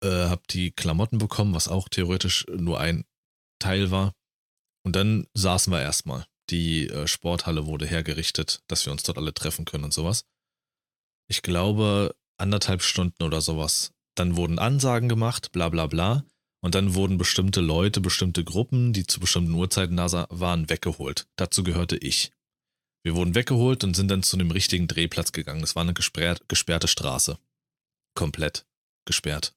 Äh, 0.03 0.29
hab 0.29 0.47
die 0.47 0.71
Klamotten 0.71 1.17
bekommen, 1.17 1.53
was 1.53 1.67
auch 1.67 1.89
theoretisch 1.89 2.45
nur 2.47 2.79
ein 2.79 3.05
Teil 3.59 3.91
war. 3.91 4.13
Und 4.83 4.95
dann 4.95 5.27
saßen 5.33 5.71
wir 5.71 5.81
erstmal. 5.81 6.25
Die 6.49 6.89
äh, 6.89 7.07
Sporthalle 7.07 7.65
wurde 7.65 7.85
hergerichtet, 7.85 8.63
dass 8.67 8.85
wir 8.85 8.91
uns 8.91 9.03
dort 9.03 9.17
alle 9.17 9.33
treffen 9.33 9.65
können 9.65 9.83
und 9.83 9.93
sowas. 9.93 10.25
Ich 11.29 11.43
glaube, 11.43 12.15
anderthalb 12.37 12.81
Stunden 12.81 13.23
oder 13.23 13.41
sowas. 13.41 13.93
Dann 14.15 14.35
wurden 14.35 14.59
Ansagen 14.59 15.07
gemacht, 15.07 15.51
bla 15.51 15.69
bla 15.69 15.87
bla. 15.87 16.25
Und 16.63 16.75
dann 16.75 16.93
wurden 16.93 17.17
bestimmte 17.17 17.61
Leute, 17.61 18.01
bestimmte 18.01 18.43
Gruppen, 18.43 18.93
die 18.93 19.07
zu 19.07 19.19
bestimmten 19.19 19.53
Uhrzeiten 19.53 19.97
da 19.97 20.27
waren, 20.29 20.69
weggeholt. 20.69 21.27
Dazu 21.35 21.63
gehörte 21.63 21.97
ich. 21.97 22.31
Wir 23.03 23.15
wurden 23.15 23.35
weggeholt 23.35 23.83
und 23.83 23.95
sind 23.95 24.09
dann 24.09 24.23
zu 24.23 24.37
einem 24.37 24.51
richtigen 24.51 24.87
Drehplatz 24.87 25.31
gegangen. 25.31 25.61
Das 25.61 25.75
war 25.75 25.81
eine 25.81 25.93
gesperrt, 25.93 26.47
gesperrte 26.47 26.87
Straße. 26.87 27.39
Komplett 28.15 28.65
gesperrt. 29.05 29.55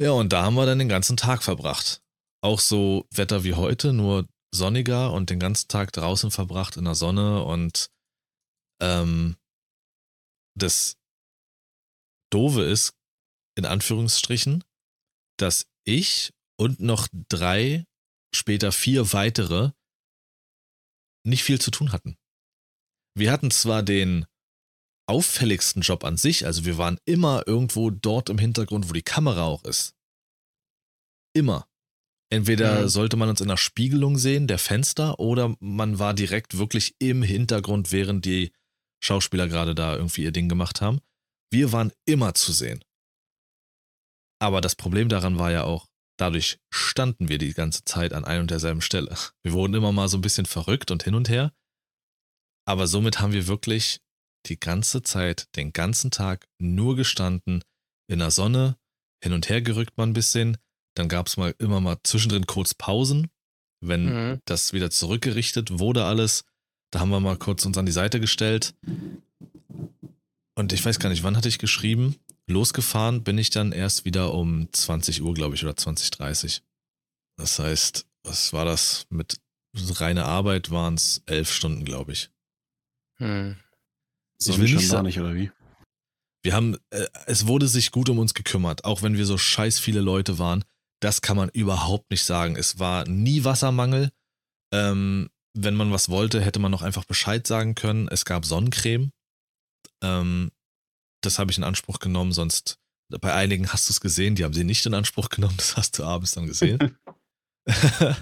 Ja, 0.00 0.12
und 0.12 0.32
da 0.32 0.42
haben 0.42 0.54
wir 0.54 0.66
dann 0.66 0.78
den 0.78 0.88
ganzen 0.88 1.16
Tag 1.16 1.42
verbracht. 1.42 2.02
Auch 2.40 2.60
so 2.60 3.06
Wetter 3.10 3.44
wie 3.44 3.54
heute, 3.54 3.92
nur 3.92 4.26
sonniger 4.54 5.12
und 5.12 5.30
den 5.30 5.40
ganzen 5.40 5.68
Tag 5.68 5.92
draußen 5.92 6.30
verbracht 6.30 6.76
in 6.76 6.84
der 6.84 6.94
Sonne 6.94 7.44
und 7.44 7.90
ähm, 8.80 9.36
das 10.56 10.96
Dove 12.30 12.62
ist, 12.62 12.94
in 13.56 13.66
Anführungsstrichen, 13.66 14.64
dass 15.38 15.66
ich 15.84 16.32
und 16.56 16.80
noch 16.80 17.08
drei, 17.28 17.84
später 18.34 18.72
vier 18.72 19.12
weitere 19.12 19.72
nicht 21.24 21.44
viel 21.44 21.60
zu 21.60 21.70
tun 21.70 21.92
hatten. 21.92 22.16
Wir 23.14 23.32
hatten 23.32 23.50
zwar 23.50 23.82
den 23.82 24.26
auffälligsten 25.06 25.82
Job 25.82 26.04
an 26.04 26.16
sich, 26.16 26.46
also 26.46 26.64
wir 26.64 26.78
waren 26.78 26.98
immer 27.04 27.42
irgendwo 27.46 27.90
dort 27.90 28.28
im 28.28 28.38
Hintergrund, 28.38 28.88
wo 28.88 28.92
die 28.92 29.02
Kamera 29.02 29.44
auch 29.44 29.64
ist. 29.64 29.94
Immer. 31.34 31.66
Entweder 32.30 32.82
mhm. 32.82 32.88
sollte 32.88 33.16
man 33.16 33.30
uns 33.30 33.40
in 33.40 33.48
der 33.48 33.56
Spiegelung 33.56 34.18
sehen, 34.18 34.46
der 34.46 34.58
Fenster, 34.58 35.18
oder 35.18 35.56
man 35.60 35.98
war 35.98 36.12
direkt 36.12 36.58
wirklich 36.58 36.94
im 36.98 37.22
Hintergrund, 37.22 37.90
während 37.90 38.24
die 38.24 38.52
Schauspieler 39.02 39.48
gerade 39.48 39.74
da 39.74 39.96
irgendwie 39.96 40.24
ihr 40.24 40.32
Ding 40.32 40.48
gemacht 40.48 40.80
haben. 40.80 41.00
Wir 41.50 41.72
waren 41.72 41.92
immer 42.04 42.34
zu 42.34 42.52
sehen. 42.52 42.84
Aber 44.40 44.60
das 44.60 44.76
Problem 44.76 45.08
daran 45.08 45.38
war 45.38 45.50
ja 45.50 45.64
auch, 45.64 45.87
dadurch 46.18 46.58
standen 46.70 47.28
wir 47.28 47.38
die 47.38 47.54
ganze 47.54 47.84
Zeit 47.84 48.12
an 48.12 48.24
ein 48.24 48.40
und 48.42 48.50
derselben 48.50 48.82
Stelle. 48.82 49.16
Wir 49.42 49.52
wurden 49.52 49.74
immer 49.74 49.92
mal 49.92 50.08
so 50.08 50.18
ein 50.18 50.22
bisschen 50.22 50.46
verrückt 50.46 50.90
und 50.90 51.02
hin 51.02 51.14
und 51.14 51.28
her. 51.28 51.52
Aber 52.66 52.86
somit 52.86 53.20
haben 53.20 53.32
wir 53.32 53.46
wirklich 53.46 54.00
die 54.46 54.60
ganze 54.60 55.02
Zeit, 55.02 55.48
den 55.56 55.72
ganzen 55.72 56.10
Tag 56.10 56.46
nur 56.58 56.96
gestanden, 56.96 57.62
in 58.10 58.18
der 58.18 58.30
Sonne, 58.30 58.76
hin 59.22 59.32
und 59.32 59.48
her 59.48 59.62
gerückt 59.62 59.96
mal 59.96 60.06
ein 60.06 60.12
bisschen, 60.12 60.56
dann 60.94 61.08
gab 61.08 61.26
es 61.26 61.36
mal 61.36 61.54
immer 61.58 61.80
mal 61.80 61.98
zwischendrin 62.02 62.46
kurz 62.46 62.74
Pausen, 62.74 63.28
wenn 63.80 64.06
mhm. 64.06 64.40
das 64.44 64.72
wieder 64.72 64.90
zurückgerichtet 64.90 65.78
wurde 65.78 66.04
alles. 66.04 66.44
Da 66.90 67.00
haben 67.00 67.10
wir 67.10 67.20
mal 67.20 67.36
kurz 67.36 67.64
uns 67.64 67.78
an 67.78 67.86
die 67.86 67.92
Seite 67.92 68.20
gestellt. 68.20 68.74
Und 70.54 70.72
ich 70.72 70.84
weiß 70.84 70.98
gar 70.98 71.10
nicht, 71.10 71.22
wann 71.22 71.36
hatte 71.36 71.48
ich 71.48 71.58
geschrieben? 71.58 72.16
Losgefahren 72.48 73.22
bin 73.22 73.38
ich 73.38 73.50
dann 73.50 73.72
erst 73.72 74.04
wieder 74.04 74.34
um 74.34 74.72
20 74.72 75.22
Uhr, 75.22 75.34
glaube 75.34 75.54
ich, 75.54 75.64
oder 75.64 75.74
20.30 75.74 76.62
Das 77.36 77.58
heißt, 77.58 78.06
was 78.24 78.52
war 78.52 78.64
das? 78.64 79.06
Mit 79.10 79.40
reiner 79.74 80.26
Arbeit 80.26 80.70
waren 80.70 80.94
es 80.94 81.22
elf 81.26 81.52
Stunden, 81.52 81.84
glaube 81.84 82.12
ich. 82.12 82.30
Hm. 83.18 83.56
So 84.40 84.52
ich 84.52 84.58
will 84.58 84.74
nicht 84.74 84.88
sagen, 84.88 85.06
nicht, 85.06 85.20
oder 85.20 85.34
wie? 85.34 85.50
Wir 86.42 86.54
haben, 86.54 86.76
äh, 86.90 87.06
es 87.26 87.46
wurde 87.46 87.68
sich 87.68 87.90
gut 87.90 88.08
um 88.08 88.18
uns 88.18 88.34
gekümmert, 88.34 88.84
auch 88.84 89.02
wenn 89.02 89.16
wir 89.16 89.26
so 89.26 89.36
scheiß 89.38 89.78
viele 89.78 90.00
Leute 90.00 90.38
waren 90.38 90.64
das 91.00 91.20
kann 91.22 91.36
man 91.36 91.48
überhaupt 91.50 92.10
nicht 92.10 92.24
sagen. 92.24 92.56
Es 92.56 92.78
war 92.78 93.06
nie 93.08 93.44
Wassermangel. 93.44 94.10
Ähm, 94.72 95.30
wenn 95.54 95.74
man 95.74 95.92
was 95.92 96.08
wollte, 96.08 96.40
hätte 96.40 96.58
man 96.58 96.70
noch 96.70 96.82
einfach 96.82 97.04
Bescheid 97.04 97.46
sagen 97.46 97.74
können. 97.74 98.08
Es 98.08 98.24
gab 98.24 98.44
Sonnencreme. 98.44 99.10
Ähm, 100.02 100.50
das 101.22 101.38
habe 101.38 101.50
ich 101.50 101.58
in 101.58 101.64
Anspruch 101.64 101.98
genommen, 101.98 102.32
sonst 102.32 102.78
bei 103.10 103.32
einigen 103.32 103.72
hast 103.72 103.88
du 103.88 103.92
es 103.92 104.00
gesehen, 104.00 104.34
die 104.34 104.44
haben 104.44 104.52
sie 104.52 104.64
nicht 104.64 104.84
in 104.86 104.94
Anspruch 104.94 105.28
genommen, 105.30 105.56
das 105.56 105.76
hast 105.76 105.98
du 105.98 106.04
abends 106.04 106.32
dann 106.32 106.46
gesehen. 106.46 106.98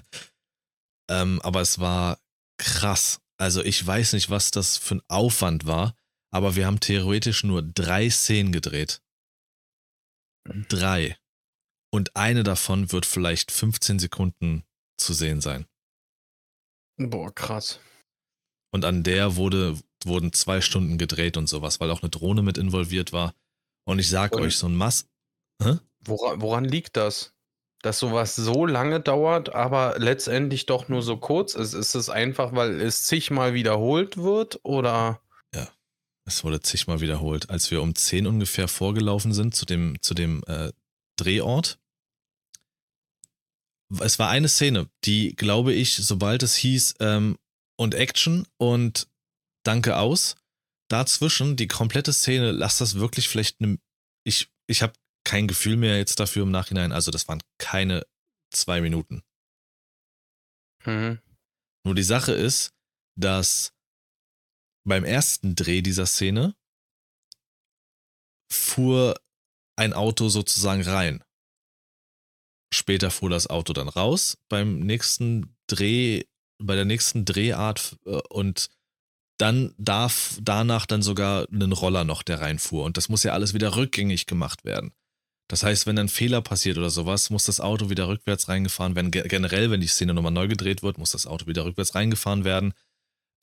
ähm, 1.11 1.41
aber 1.43 1.61
es 1.61 1.79
war 1.79 2.21
krass. 2.59 3.21
Also 3.39 3.63
ich 3.63 3.85
weiß 3.85 4.15
nicht, 4.15 4.31
was 4.31 4.51
das 4.51 4.77
für 4.77 4.97
ein 4.97 5.03
Aufwand 5.09 5.67
war, 5.67 5.95
aber 6.33 6.57
wir 6.57 6.67
haben 6.67 6.81
theoretisch 6.81 7.45
nur 7.45 7.63
drei 7.63 8.11
Szenen 8.11 8.53
gedreht. 8.53 9.03
Drei 10.69 11.17
und 11.97 12.15
eine 12.15 12.43
davon 12.43 12.93
wird 12.93 13.07
vielleicht 13.07 13.51
15 13.51 13.99
Sekunden 13.99 14.65
zu 14.99 15.13
sehen 15.15 15.41
sein. 15.41 15.67
Boah, 16.99 17.35
krass. 17.35 17.81
Und 18.73 18.85
an 18.85 19.03
der 19.03 19.37
wurde, 19.37 19.79
wurden 20.07 20.33
zwei 20.33 20.61
Stunden 20.61 20.99
gedreht 20.99 21.37
und 21.37 21.49
sowas, 21.49 21.81
weil 21.81 21.91
auch 21.91 22.03
eine 22.03 22.11
Drohne 22.11 22.43
mit 22.43 22.59
involviert 22.59 23.13
war. 23.13 23.35
Und 23.85 23.99
ich 23.99 24.09
sag 24.09 24.35
und 24.35 24.43
euch, 24.43 24.57
so 24.57 24.67
ein 24.67 24.75
Mass. 24.75 25.07
Woran, 26.05 26.41
woran 26.41 26.65
liegt 26.65 26.97
das? 26.97 27.33
Dass 27.83 27.99
sowas 27.99 28.35
so 28.37 28.67
lange 28.67 29.01
dauert, 29.01 29.55
aber 29.55 29.97
letztendlich 29.99 30.67
doch 30.67 30.89
nur 30.89 31.03
so 31.03 31.17
kurz 31.17 31.55
ist? 31.55 31.75
Ist 31.75 31.95
es 31.95 32.09
einfach, 32.09 32.55
weil 32.55 32.81
es 32.81 33.05
zigmal 33.05 33.55
wiederholt 33.55 34.17
wird 34.17 34.61
oder? 34.65 35.21
Ja. 35.55 35.69
Es 36.25 36.43
wurde 36.43 36.61
zigmal 36.61 37.01
wiederholt. 37.01 37.51
Als 37.51 37.71
wir 37.71 37.83
um 37.83 37.95
10 37.95 38.27
ungefähr 38.27 38.69
vorgelaufen 38.69 39.33
sind 39.33 39.55
zu 39.55 39.67
dem, 39.67 40.01
zu 40.01 40.15
dem 40.15 40.43
äh, 40.47 40.73
Drehort, 41.17 41.79
es 44.01 44.19
war 44.19 44.29
eine 44.31 44.49
Szene, 44.49 44.89
die, 45.05 45.35
glaube 45.37 45.73
ich, 45.73 45.95
sobald 45.95 46.43
es 46.43 46.57
hieß 46.57 46.97
ähm, 47.01 47.39
und 47.77 47.95
Action 47.95 48.47
und 48.59 49.07
Danke 49.67 49.97
aus, 49.97 50.37
dazwischen 50.89 51.57
die 51.57 51.67
komplette 51.67 52.13
Szene, 52.13 52.53
lass 52.53 52.79
das 52.79 52.95
wirklich 52.95 53.29
vielleicht 53.29 53.61
eine. 53.61 53.79
Ich, 54.25 54.49
ich 54.69 54.83
habe 54.83 54.93
kein 55.25 55.49
Gefühl 55.49 55.77
mehr 55.77 55.99
jetzt 55.99 56.21
dafür 56.21 56.45
im 56.45 56.53
Nachhinein. 56.53 56.93
Also, 56.93 57.11
das 57.11 57.27
waren 57.27 57.43
keine 57.59 58.07
zwei 58.53 58.81
Minuten. 58.81 59.25
Mhm. 60.85 61.21
Nur 61.85 61.95
die 61.97 62.05
Sache 62.05 62.33
ist, 62.33 62.75
dass 63.19 63.73
beim 64.87 65.05
ersten 65.05 65.57
Dreh 65.57 65.83
dieser 65.83 66.07
Szene 66.07 66.55
fuhr 68.53 69.21
ein 69.77 69.93
Auto 69.93 70.29
sozusagen 70.29 70.83
rein. 70.83 71.25
Später 72.73 73.11
fuhr 73.11 73.31
das 73.31 73.49
Auto 73.49 73.73
dann 73.73 73.89
raus 73.89 74.39
beim 74.49 74.79
nächsten 74.79 75.57
Dreh, 75.67 76.25
bei 76.63 76.77
der 76.77 76.85
nächsten 76.85 77.25
Drehart 77.25 77.97
äh, 78.05 78.21
und 78.29 78.71
dann 79.39 79.75
darf 79.79 80.39
danach 80.41 80.87
dann 80.87 81.03
sogar 81.03 81.47
ein 81.53 81.73
Roller 81.73 82.05
noch, 82.05 82.23
der 82.23 82.41
reinfuhr. 82.41 82.85
Und 82.85 82.97
das 82.97 83.09
muss 83.09 83.23
ja 83.23 83.33
alles 83.33 83.55
wieder 83.55 83.77
rückgängig 83.77 84.27
gemacht 84.27 84.65
werden. 84.65 84.93
Das 85.49 85.63
heißt, 85.63 85.87
wenn 85.87 85.99
ein 85.99 86.09
Fehler 86.09 86.41
passiert 86.41 86.79
oder 86.79 86.91
sowas, 86.91 87.31
muss 87.31 87.45
das 87.45 87.61
Auto 87.61 87.89
wieder 87.89 88.09
rückwärts 88.09 88.49
reingefahren 88.49 88.97
werden. 88.97 89.11
Generell, 89.11 89.71
wenn 89.71 89.81
die 89.81 89.87
Szene 89.87 90.15
nochmal 90.15 90.33
neu 90.33 90.49
gedreht 90.49 90.83
wird, 90.83 90.99
muss 90.99 91.11
das 91.11 91.27
Auto 91.27 91.47
wieder 91.47 91.65
rückwärts 91.65 91.95
reingefahren 91.95 92.45
werden. 92.45 92.73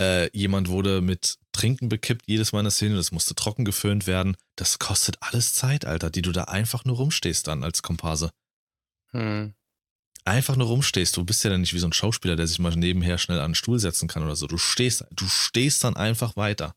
Äh, 0.02 0.36
jemand 0.36 0.68
wurde 0.68 1.02
mit 1.02 1.38
Trinken 1.54 1.88
bekippt, 1.88 2.24
jedes 2.28 2.52
Mal 2.52 2.60
in 2.60 2.66
der 2.66 2.72
Szene, 2.72 2.96
das 2.96 3.12
musste 3.12 3.36
trocken 3.36 3.64
geföhnt 3.64 4.08
werden. 4.08 4.36
Das 4.58 4.80
kostet 4.80 5.18
alles 5.22 5.54
Zeit, 5.54 5.86
Alter, 5.86 6.10
die 6.10 6.24
du 6.24 6.32
da 6.32 6.46
einfach 6.46 6.84
nur 6.84 6.98
rumstehst 6.98 7.48
dann 7.48 7.64
als 7.64 7.84
Komparse. 7.84 8.32
Hm 9.12 9.54
einfach 10.26 10.56
nur 10.56 10.68
rumstehst. 10.68 11.16
Du 11.18 11.26
bist 11.26 11.44
ja 11.44 11.50
dann 11.50 11.62
nicht 11.62 11.74
wie 11.74 11.80
so 11.80 11.88
ein 11.88 11.94
Schauspieler, 11.94 12.36
der 12.36 12.48
sich 12.48 12.60
mal 12.60 12.76
nebenher 12.76 13.18
schnell 13.18 13.40
an 13.40 13.52
den 13.52 13.56
Stuhl 13.56 13.80
setzen 13.80 14.08
kann 14.08 14.24
oder 14.24 14.36
so. 14.36 14.48
Du 14.48 14.58
stehst, 14.58 15.06
du 15.12 15.28
stehst 15.28 15.84
dann 15.84 15.96
einfach 15.96 16.36
weiter. 16.36 16.76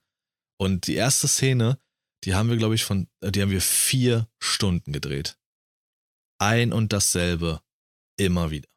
Und 0.58 0.86
die 0.86 0.94
erste 0.94 1.28
Szene, 1.28 1.78
die 2.24 2.34
haben 2.34 2.48
wir, 2.48 2.56
glaube 2.56 2.74
ich, 2.74 2.84
von, 2.84 3.08
die 3.22 3.42
haben 3.42 3.50
wir 3.50 3.60
vier 3.60 4.28
Stunden 4.38 4.92
gedreht. 4.92 5.38
Ein 6.38 6.72
und 6.72 6.92
dasselbe 6.92 7.60
immer 8.18 8.50
wieder. 8.50 8.68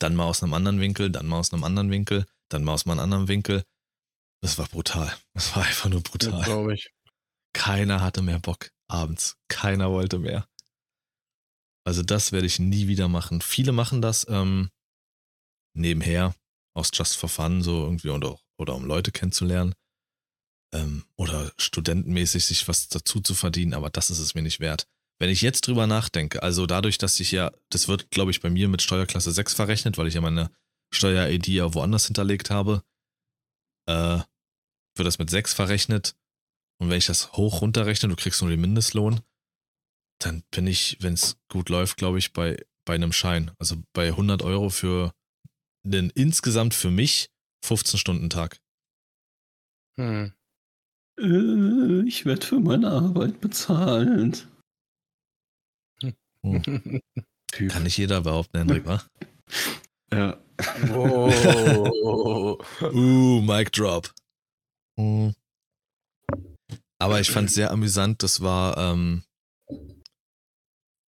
Dann 0.00 0.14
mal 0.14 0.26
aus 0.26 0.42
einem 0.42 0.54
anderen 0.54 0.80
Winkel, 0.80 1.10
dann 1.10 1.26
mal 1.26 1.40
aus 1.40 1.52
einem 1.52 1.64
anderen 1.64 1.90
Winkel, 1.90 2.26
dann 2.48 2.64
mal 2.64 2.74
aus 2.74 2.86
einem 2.86 2.98
anderen 3.00 3.28
Winkel. 3.28 3.64
Das 4.40 4.58
war 4.58 4.68
brutal. 4.68 5.12
Das 5.34 5.54
war 5.56 5.64
einfach 5.64 5.88
nur 5.88 6.00
brutal. 6.00 6.44
Glaube 6.44 6.74
ich. 6.74 6.90
Keiner 7.52 8.00
hatte 8.00 8.22
mehr 8.22 8.38
Bock 8.38 8.70
abends. 8.88 9.36
Keiner 9.48 9.90
wollte 9.90 10.20
mehr. 10.20 10.47
Also 11.88 12.02
das 12.02 12.32
werde 12.32 12.46
ich 12.46 12.58
nie 12.58 12.86
wieder 12.86 13.08
machen. 13.08 13.40
Viele 13.40 13.72
machen 13.72 14.02
das 14.02 14.26
ähm, 14.28 14.68
nebenher, 15.74 16.34
aus 16.74 16.90
Just 16.92 17.16
for 17.16 17.30
Fun, 17.30 17.62
so 17.62 17.82
irgendwie 17.82 18.10
oder, 18.10 18.38
oder 18.58 18.74
um 18.74 18.84
Leute 18.84 19.10
kennenzulernen. 19.10 19.72
Ähm, 20.74 21.06
oder 21.16 21.50
studentenmäßig 21.56 22.44
sich 22.44 22.68
was 22.68 22.90
dazu 22.90 23.22
zu 23.22 23.34
verdienen, 23.34 23.72
aber 23.72 23.88
das 23.88 24.10
ist 24.10 24.18
es 24.18 24.34
mir 24.34 24.42
nicht 24.42 24.60
wert. 24.60 24.86
Wenn 25.18 25.30
ich 25.30 25.40
jetzt 25.40 25.66
drüber 25.66 25.86
nachdenke, 25.86 26.42
also 26.42 26.66
dadurch, 26.66 26.98
dass 26.98 27.18
ich 27.20 27.32
ja, 27.32 27.52
das 27.70 27.88
wird, 27.88 28.10
glaube 28.10 28.32
ich, 28.32 28.42
bei 28.42 28.50
mir 28.50 28.68
mit 28.68 28.82
Steuerklasse 28.82 29.32
6 29.32 29.54
verrechnet, 29.54 29.96
weil 29.96 30.08
ich 30.08 30.14
ja 30.14 30.20
meine 30.20 30.50
Steuer-ID 30.92 31.48
ja 31.48 31.72
woanders 31.72 32.04
hinterlegt 32.04 32.50
habe, 32.50 32.82
äh, 33.86 34.18
wird 34.94 35.06
das 35.06 35.18
mit 35.18 35.30
6 35.30 35.54
verrechnet. 35.54 36.16
Und 36.82 36.90
wenn 36.90 36.98
ich 36.98 37.06
das 37.06 37.32
hoch 37.32 37.62
runterrechne, 37.62 38.10
du 38.10 38.14
kriegst 38.16 38.42
nur 38.42 38.50
den 38.50 38.60
Mindestlohn, 38.60 39.22
dann 40.18 40.42
bin 40.50 40.66
ich, 40.66 40.98
wenn 41.00 41.14
es 41.14 41.36
gut 41.48 41.68
läuft, 41.68 41.96
glaube 41.96 42.18
ich, 42.18 42.32
bei, 42.32 42.64
bei 42.84 42.94
einem 42.94 43.12
Schein. 43.12 43.52
Also 43.58 43.76
bei 43.92 44.08
100 44.08 44.42
Euro 44.42 44.70
für 44.70 45.12
einen 45.84 46.10
insgesamt 46.10 46.74
für 46.74 46.90
mich 46.90 47.30
15-Stunden-Tag. 47.64 48.60
Hm. 49.98 50.32
Äh, 51.18 52.06
ich 52.06 52.24
werde 52.24 52.46
für 52.46 52.60
meine 52.60 52.90
Arbeit 52.90 53.40
bezahlt. 53.40 54.48
Oh. 56.42 56.60
Kann 57.50 57.82
nicht 57.82 57.96
jeder 57.96 58.20
behaupten, 58.20 58.58
Hendrik, 58.58 58.86
wa? 58.86 59.02
Ja. 60.10 60.42
Oh. 60.90 62.58
uh, 62.80 63.42
Mic 63.42 63.70
Drop. 63.72 64.10
Uh. 64.98 65.32
Aber 66.98 67.20
ich 67.20 67.30
fand 67.30 67.50
es 67.50 67.54
sehr 67.54 67.70
amüsant. 67.70 68.22
Das 68.22 68.40
war 68.40 68.78
ähm, 68.78 69.22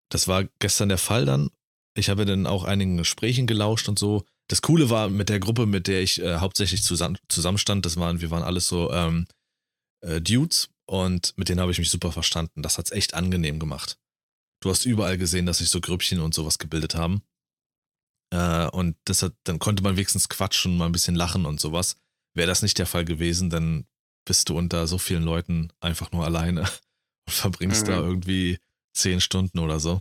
das 0.09 0.29
war 0.29 0.45
gestern 0.59 0.89
der 0.89 0.99
Fall 0.99 1.25
dann. 1.25 1.51
Ich 1.97 2.09
habe 2.09 2.25
dann 2.25 2.47
auch 2.47 2.65
einigen 2.65 2.97
Gesprächen 2.97 3.47
gelauscht 3.47 3.89
und 3.89 3.99
so. 3.99 4.25
Das 4.49 4.63
Coole 4.63 4.89
war 4.89 5.09
mit 5.09 5.29
der 5.29 5.41
Gruppe, 5.41 5.67
mit 5.67 5.87
der 5.89 6.03
ich 6.03 6.23
äh, 6.23 6.37
hauptsächlich 6.37 6.83
zusammen, 6.83 7.19
zusammenstand, 7.29 7.85
das 7.85 7.97
waren, 7.97 8.21
wir 8.21 8.31
waren 8.31 8.43
alles 8.43 8.69
so 8.69 8.91
ähm, 8.93 9.27
äh, 10.01 10.21
Dudes 10.21 10.71
und 10.87 11.35
mit 11.37 11.49
denen 11.49 11.61
habe 11.61 11.73
ich 11.73 11.79
mich 11.79 11.91
super 11.91 12.13
verstanden. 12.13 12.63
Das 12.63 12.79
hat 12.79 12.87
es 12.87 12.93
echt 12.93 13.15
angenehm 13.15 13.59
gemacht. 13.59 13.99
Du 14.61 14.71
hast 14.71 14.87
überall 14.87 15.19
gesehen, 15.19 15.47
dass 15.47 15.59
sich 15.59 15.69
so 15.69 15.81
Grüppchen 15.81 16.21
und 16.21 16.35
sowas 16.35 16.59
gebildet 16.59 16.95
haben. 16.95 17.23
Äh, 18.33 18.69
und 18.69 18.97
deshalb, 19.07 19.35
dann 19.45 19.59
konnte 19.59 19.83
man 19.83 19.97
wenigstens 19.97 20.29
quatschen, 20.29 20.77
mal 20.77 20.87
ein 20.87 20.93
bisschen 20.93 21.15
lachen 21.15 21.47
und 21.47 21.61
sowas. 21.61 21.97
Wäre 22.35 22.49
das 22.49 22.63
nicht 22.63 22.79
der 22.79 22.87
Fall 22.87 23.05
gewesen, 23.05 23.51
dann 23.51 23.87
bist 24.27 24.49
du 24.49 24.57
unter 24.57 24.87
so 24.87 24.99
vielen 24.99 25.23
Leuten 25.23 25.73
einfach 25.81 26.13
nur 26.13 26.25
alleine 26.25 26.61
und 27.27 27.33
verbringst 27.33 27.87
mhm. 27.87 27.91
da 27.91 27.97
irgendwie 27.99 28.59
zehn 28.99 29.21
Stunden 29.21 29.59
oder 29.59 29.81
so. 29.81 30.01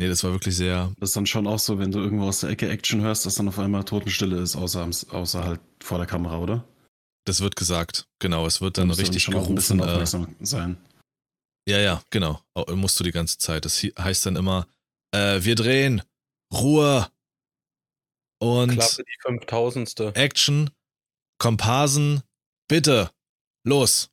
Nee, 0.00 0.08
das 0.08 0.22
war 0.22 0.30
wirklich 0.30 0.56
sehr. 0.56 0.92
Das 0.98 1.10
ist 1.10 1.16
dann 1.16 1.26
schon 1.26 1.46
auch 1.46 1.58
so, 1.58 1.78
wenn 1.78 1.90
du 1.90 1.98
irgendwo 1.98 2.26
aus 2.28 2.40
der 2.40 2.50
Ecke 2.50 2.68
Action 2.68 3.00
hörst, 3.00 3.26
dass 3.26 3.34
dann 3.34 3.48
auf 3.48 3.58
einmal 3.58 3.84
Totenstille 3.84 4.38
ist, 4.40 4.54
außer, 4.54 4.88
außer 5.10 5.44
halt 5.44 5.60
vor 5.82 5.98
der 5.98 6.06
Kamera, 6.06 6.38
oder? 6.38 6.64
Das 7.24 7.40
wird 7.40 7.56
gesagt, 7.56 8.06
genau. 8.20 8.46
Es 8.46 8.60
wird 8.60 8.78
dann, 8.78 8.88
dann 8.88 8.98
richtig 8.98 9.22
schon 9.22 9.34
gerufen. 9.34 9.46
Auch 9.46 9.50
ein 9.50 9.54
bisschen 9.56 9.80
äh, 9.80 9.82
aufmerksam 9.82 10.36
äh, 10.40 10.46
sein. 10.46 10.76
Ja, 11.68 11.78
ja, 11.78 12.02
genau. 12.10 12.40
Musst 12.74 12.98
du 12.98 13.04
die 13.04 13.10
ganze 13.10 13.38
Zeit. 13.38 13.64
Das 13.64 13.82
heißt 13.82 14.24
dann 14.24 14.36
immer, 14.36 14.66
äh, 15.12 15.42
wir 15.42 15.54
drehen, 15.54 16.02
Ruhe 16.54 17.10
und 18.40 18.70
Klappe 18.70 19.02
die 19.02 19.16
5000. 19.22 20.16
Action, 20.16 20.70
Komparsen, 21.38 22.22
bitte, 22.68 23.10
los. 23.64 24.10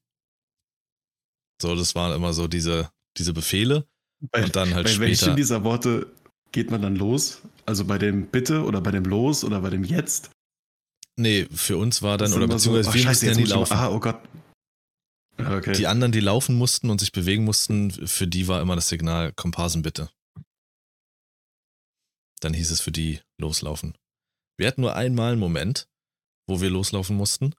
So, 1.62 1.76
das 1.76 1.96
waren 1.96 2.14
immer 2.14 2.34
so 2.34 2.48
diese, 2.48 2.92
diese 3.18 3.34
Befehle. 3.34 3.88
Bei, 4.32 4.44
und 4.44 4.56
dann 4.56 4.74
halt 4.74 4.86
bei 4.86 4.92
später. 4.92 5.08
welchen 5.08 5.36
dieser 5.36 5.64
Worte 5.64 6.12
geht 6.52 6.72
man 6.72 6.82
dann 6.82 6.96
los? 6.96 7.42
Also 7.66 7.86
bei 7.86 7.98
dem 7.98 8.28
Bitte 8.28 8.64
oder 8.64 8.82
bei 8.82 8.92
dem 8.92 9.06
Los 9.06 9.44
oder 9.44 9.62
bei 9.62 9.70
dem 9.70 9.84
Jetzt? 9.84 10.32
Nee, 11.18 11.48
für 11.52 11.78
uns 11.78 12.02
war 12.02 12.18
dann, 12.18 12.34
oder 12.34 12.48
beziehungsweise 12.48 12.90
so, 12.90 12.94
wir 12.94 13.06
mussten 13.06 13.26
ja 13.26 13.36
nie 13.36 13.44
laufen. 13.44 13.74
Ah, 13.74 13.90
oh 13.90 14.00
Gott. 14.00 14.20
Okay. 15.38 15.74
Die 15.74 15.88
anderen, 15.88 16.12
die 16.12 16.22
laufen 16.22 16.56
mussten 16.56 16.90
und 16.90 17.00
sich 17.00 17.12
bewegen 17.12 17.44
mussten, 17.44 17.92
für 17.92 18.28
die 18.28 18.48
war 18.48 18.62
immer 18.62 18.76
das 18.76 18.90
Signal 18.90 19.34
Komparsen 19.34 19.82
bitte. 19.82 20.10
Dann 22.40 22.54
hieß 22.54 22.72
es 22.72 22.82
für 22.82 22.92
die 22.92 23.20
loslaufen. 23.40 23.98
Wir 24.58 24.68
hatten 24.68 24.82
nur 24.82 24.96
einmal 24.96 25.32
einen 25.32 25.40
Moment, 25.40 25.90
wo 26.48 26.62
wir 26.62 26.70
loslaufen 26.70 27.18
mussten. 27.18 27.54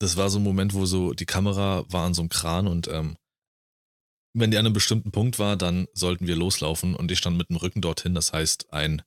Das 0.00 0.16
war 0.16 0.30
so 0.30 0.38
ein 0.38 0.44
Moment, 0.44 0.74
wo 0.74 0.86
so 0.86 1.12
die 1.12 1.26
Kamera 1.26 1.84
war 1.88 2.06
an 2.06 2.14
so 2.14 2.22
einem 2.22 2.28
Kran 2.28 2.66
und 2.66 2.88
ähm, 2.88 3.16
wenn 4.34 4.50
die 4.50 4.58
an 4.58 4.66
einem 4.66 4.74
bestimmten 4.74 5.12
Punkt 5.12 5.38
war, 5.38 5.56
dann 5.56 5.86
sollten 5.92 6.26
wir 6.26 6.36
loslaufen 6.36 6.94
und 6.94 7.10
ich 7.10 7.18
stand 7.18 7.36
mit 7.36 7.48
dem 7.48 7.56
Rücken 7.56 7.80
dorthin. 7.80 8.14
Das 8.14 8.32
heißt, 8.32 8.72
ein, 8.72 9.02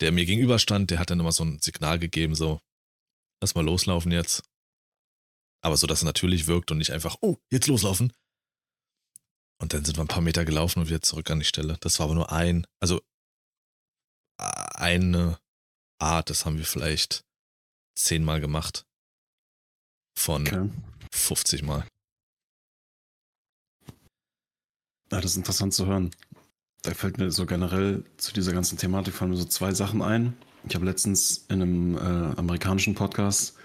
der 0.00 0.10
mir 0.10 0.24
gegenüber 0.24 0.58
stand, 0.58 0.90
der 0.90 0.98
hat 0.98 1.10
dann 1.10 1.20
immer 1.20 1.32
so 1.32 1.44
ein 1.44 1.60
Signal 1.60 1.98
gegeben, 1.98 2.34
so, 2.34 2.60
lass 3.40 3.54
mal 3.54 3.64
loslaufen 3.64 4.10
jetzt. 4.10 4.42
Aber 5.62 5.76
so, 5.76 5.86
dass 5.86 5.98
es 5.98 6.04
natürlich 6.04 6.46
wirkt 6.46 6.70
und 6.70 6.78
nicht 6.78 6.92
einfach, 6.92 7.16
oh, 7.20 7.36
jetzt 7.50 7.66
loslaufen. 7.66 8.12
Und 9.60 9.74
dann 9.74 9.84
sind 9.84 9.98
wir 9.98 10.04
ein 10.04 10.08
paar 10.08 10.22
Meter 10.22 10.46
gelaufen 10.46 10.80
und 10.80 10.88
wieder 10.88 11.02
zurück 11.02 11.30
an 11.30 11.40
die 11.40 11.44
Stelle. 11.44 11.76
Das 11.80 11.98
war 11.98 12.04
aber 12.04 12.14
nur 12.14 12.32
ein, 12.32 12.66
also 12.80 13.02
eine 14.38 15.38
Art, 15.98 16.30
das 16.30 16.46
haben 16.46 16.56
wir 16.56 16.64
vielleicht 16.64 17.26
zehnmal 17.94 18.40
gemacht. 18.40 18.86
Von 20.16 20.46
okay. 20.46 20.70
50 21.12 21.62
Mal. 21.62 21.86
Ja, 25.12 25.20
das 25.20 25.32
ist 25.32 25.36
interessant 25.36 25.74
zu 25.74 25.86
hören. 25.86 26.10
Da 26.82 26.94
fällt 26.94 27.18
mir 27.18 27.30
so 27.30 27.44
generell 27.46 28.04
zu 28.16 28.32
dieser 28.32 28.52
ganzen 28.52 28.78
Thematik 28.78 29.14
fallen 29.14 29.32
mir 29.32 29.36
so 29.36 29.44
zwei 29.44 29.74
Sachen 29.74 30.02
ein. 30.02 30.36
Ich 30.68 30.74
habe 30.74 30.84
letztens 30.84 31.44
in 31.48 31.62
einem 31.62 31.96
äh, 31.96 32.38
amerikanischen 32.38 32.94
Podcast 32.94 33.58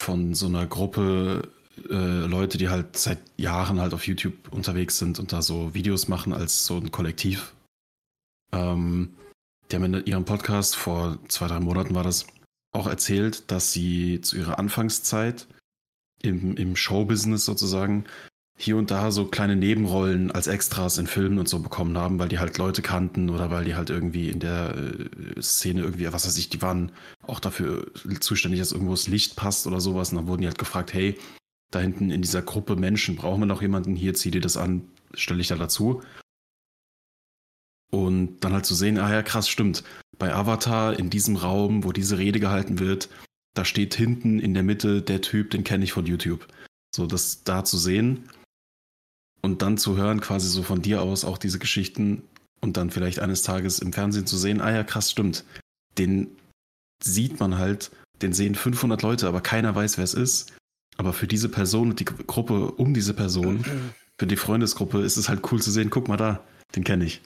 von 0.00 0.34
so 0.34 0.46
einer 0.46 0.66
Gruppe 0.66 1.48
äh, 1.88 2.26
Leute, 2.26 2.58
die 2.58 2.68
halt 2.68 2.96
seit 2.96 3.18
Jahren 3.36 3.80
halt 3.80 3.94
auf 3.94 4.06
YouTube 4.06 4.52
unterwegs 4.52 4.98
sind 4.98 5.18
und 5.18 5.32
da 5.32 5.42
so 5.42 5.74
Videos 5.74 6.08
machen 6.08 6.32
als 6.32 6.66
so 6.66 6.76
ein 6.76 6.90
Kollektiv. 6.90 7.54
Ähm, 8.52 9.14
die 9.70 9.76
haben 9.76 9.94
in 9.94 10.06
ihrem 10.06 10.24
Podcast 10.24 10.76
vor 10.76 11.18
zwei, 11.28 11.48
drei 11.48 11.60
Monaten 11.60 11.94
war 11.94 12.04
das 12.04 12.26
auch 12.72 12.86
erzählt, 12.86 13.50
dass 13.50 13.72
sie 13.72 14.20
zu 14.20 14.36
ihrer 14.36 14.58
Anfangszeit 14.58 15.46
im, 16.22 16.56
im 16.56 16.76
Showbusiness 16.76 17.44
sozusagen 17.44 18.04
hier 18.56 18.76
und 18.76 18.90
da 18.90 19.10
so 19.10 19.26
kleine 19.26 19.56
Nebenrollen 19.56 20.30
als 20.30 20.46
Extras 20.46 20.98
in 20.98 21.06
Filmen 21.06 21.38
und 21.38 21.48
so 21.48 21.58
bekommen 21.58 21.98
haben, 21.98 22.18
weil 22.18 22.28
die 22.28 22.38
halt 22.38 22.56
Leute 22.56 22.82
kannten 22.82 23.28
oder 23.30 23.50
weil 23.50 23.64
die 23.64 23.74
halt 23.74 23.90
irgendwie 23.90 24.30
in 24.30 24.38
der 24.38 24.76
äh, 24.76 25.42
Szene 25.42 25.82
irgendwie, 25.82 26.12
was 26.12 26.26
weiß 26.26 26.38
ich, 26.38 26.50
die 26.50 26.62
waren 26.62 26.92
auch 27.22 27.40
dafür 27.40 27.86
zuständig, 28.20 28.60
dass 28.60 28.72
irgendwo 28.72 28.92
das 28.92 29.08
Licht 29.08 29.34
passt 29.34 29.66
oder 29.66 29.80
sowas. 29.80 30.10
Und 30.10 30.18
dann 30.18 30.26
wurden 30.28 30.42
die 30.42 30.48
halt 30.48 30.58
gefragt, 30.58 30.94
hey, 30.94 31.18
da 31.70 31.80
hinten 31.80 32.10
in 32.10 32.22
dieser 32.22 32.42
Gruppe 32.42 32.76
Menschen, 32.76 33.16
brauchen 33.16 33.40
wir 33.40 33.46
noch 33.46 33.62
jemanden? 33.62 33.96
Hier, 33.96 34.14
zieh 34.14 34.30
dir 34.30 34.40
das 34.40 34.56
an, 34.56 34.88
stelle 35.14 35.40
ich 35.40 35.48
da 35.48 35.56
dazu. 35.56 36.02
Und 37.90 38.38
dann 38.40 38.52
halt 38.52 38.66
zu 38.66 38.74
sehen, 38.74 38.98
ah 38.98 39.12
ja, 39.12 39.22
krass, 39.22 39.48
stimmt. 39.48 39.82
Bei 40.16 40.32
Avatar 40.32 40.96
in 40.96 41.10
diesem 41.10 41.34
Raum, 41.34 41.82
wo 41.82 41.90
diese 41.90 42.18
Rede 42.18 42.38
gehalten 42.38 42.78
wird, 42.78 43.08
da 43.54 43.64
steht 43.64 43.94
hinten 43.94 44.38
in 44.38 44.54
der 44.54 44.62
Mitte 44.62 45.02
der 45.02 45.20
Typ, 45.22 45.50
den 45.50 45.64
kenne 45.64 45.84
ich 45.84 45.92
von 45.92 46.06
YouTube. 46.06 46.46
So, 46.94 47.06
das 47.06 47.42
da 47.42 47.64
zu 47.64 47.78
sehen 47.78 48.28
und 49.44 49.60
dann 49.60 49.76
zu 49.76 49.98
hören, 49.98 50.22
quasi 50.22 50.48
so 50.48 50.62
von 50.62 50.80
dir 50.80 51.02
aus 51.02 51.26
auch 51.26 51.36
diese 51.36 51.58
Geschichten 51.58 52.22
und 52.62 52.78
dann 52.78 52.90
vielleicht 52.90 53.18
eines 53.18 53.42
Tages 53.42 53.78
im 53.78 53.92
Fernsehen 53.92 54.26
zu 54.26 54.38
sehen, 54.38 54.62
ah 54.62 54.72
ja, 54.72 54.84
krass, 54.84 55.10
stimmt. 55.10 55.44
Den 55.98 56.28
sieht 57.02 57.38
man 57.40 57.58
halt, 57.58 57.90
den 58.22 58.32
sehen 58.32 58.54
500 58.54 59.02
Leute, 59.02 59.28
aber 59.28 59.42
keiner 59.42 59.74
weiß, 59.74 59.98
wer 59.98 60.04
es 60.04 60.14
ist. 60.14 60.54
Aber 60.96 61.12
für 61.12 61.26
diese 61.26 61.50
Person 61.50 61.90
und 61.90 62.00
die 62.00 62.06
Gruppe 62.06 62.70
um 62.70 62.94
diese 62.94 63.12
Person, 63.12 63.66
für 64.18 64.26
die 64.26 64.36
Freundesgruppe, 64.36 65.02
ist 65.02 65.18
es 65.18 65.28
halt 65.28 65.52
cool 65.52 65.60
zu 65.60 65.70
sehen, 65.70 65.90
guck 65.90 66.08
mal 66.08 66.16
da, 66.16 66.42
den 66.74 66.82
kenne 66.82 67.04
ich. 67.04 67.20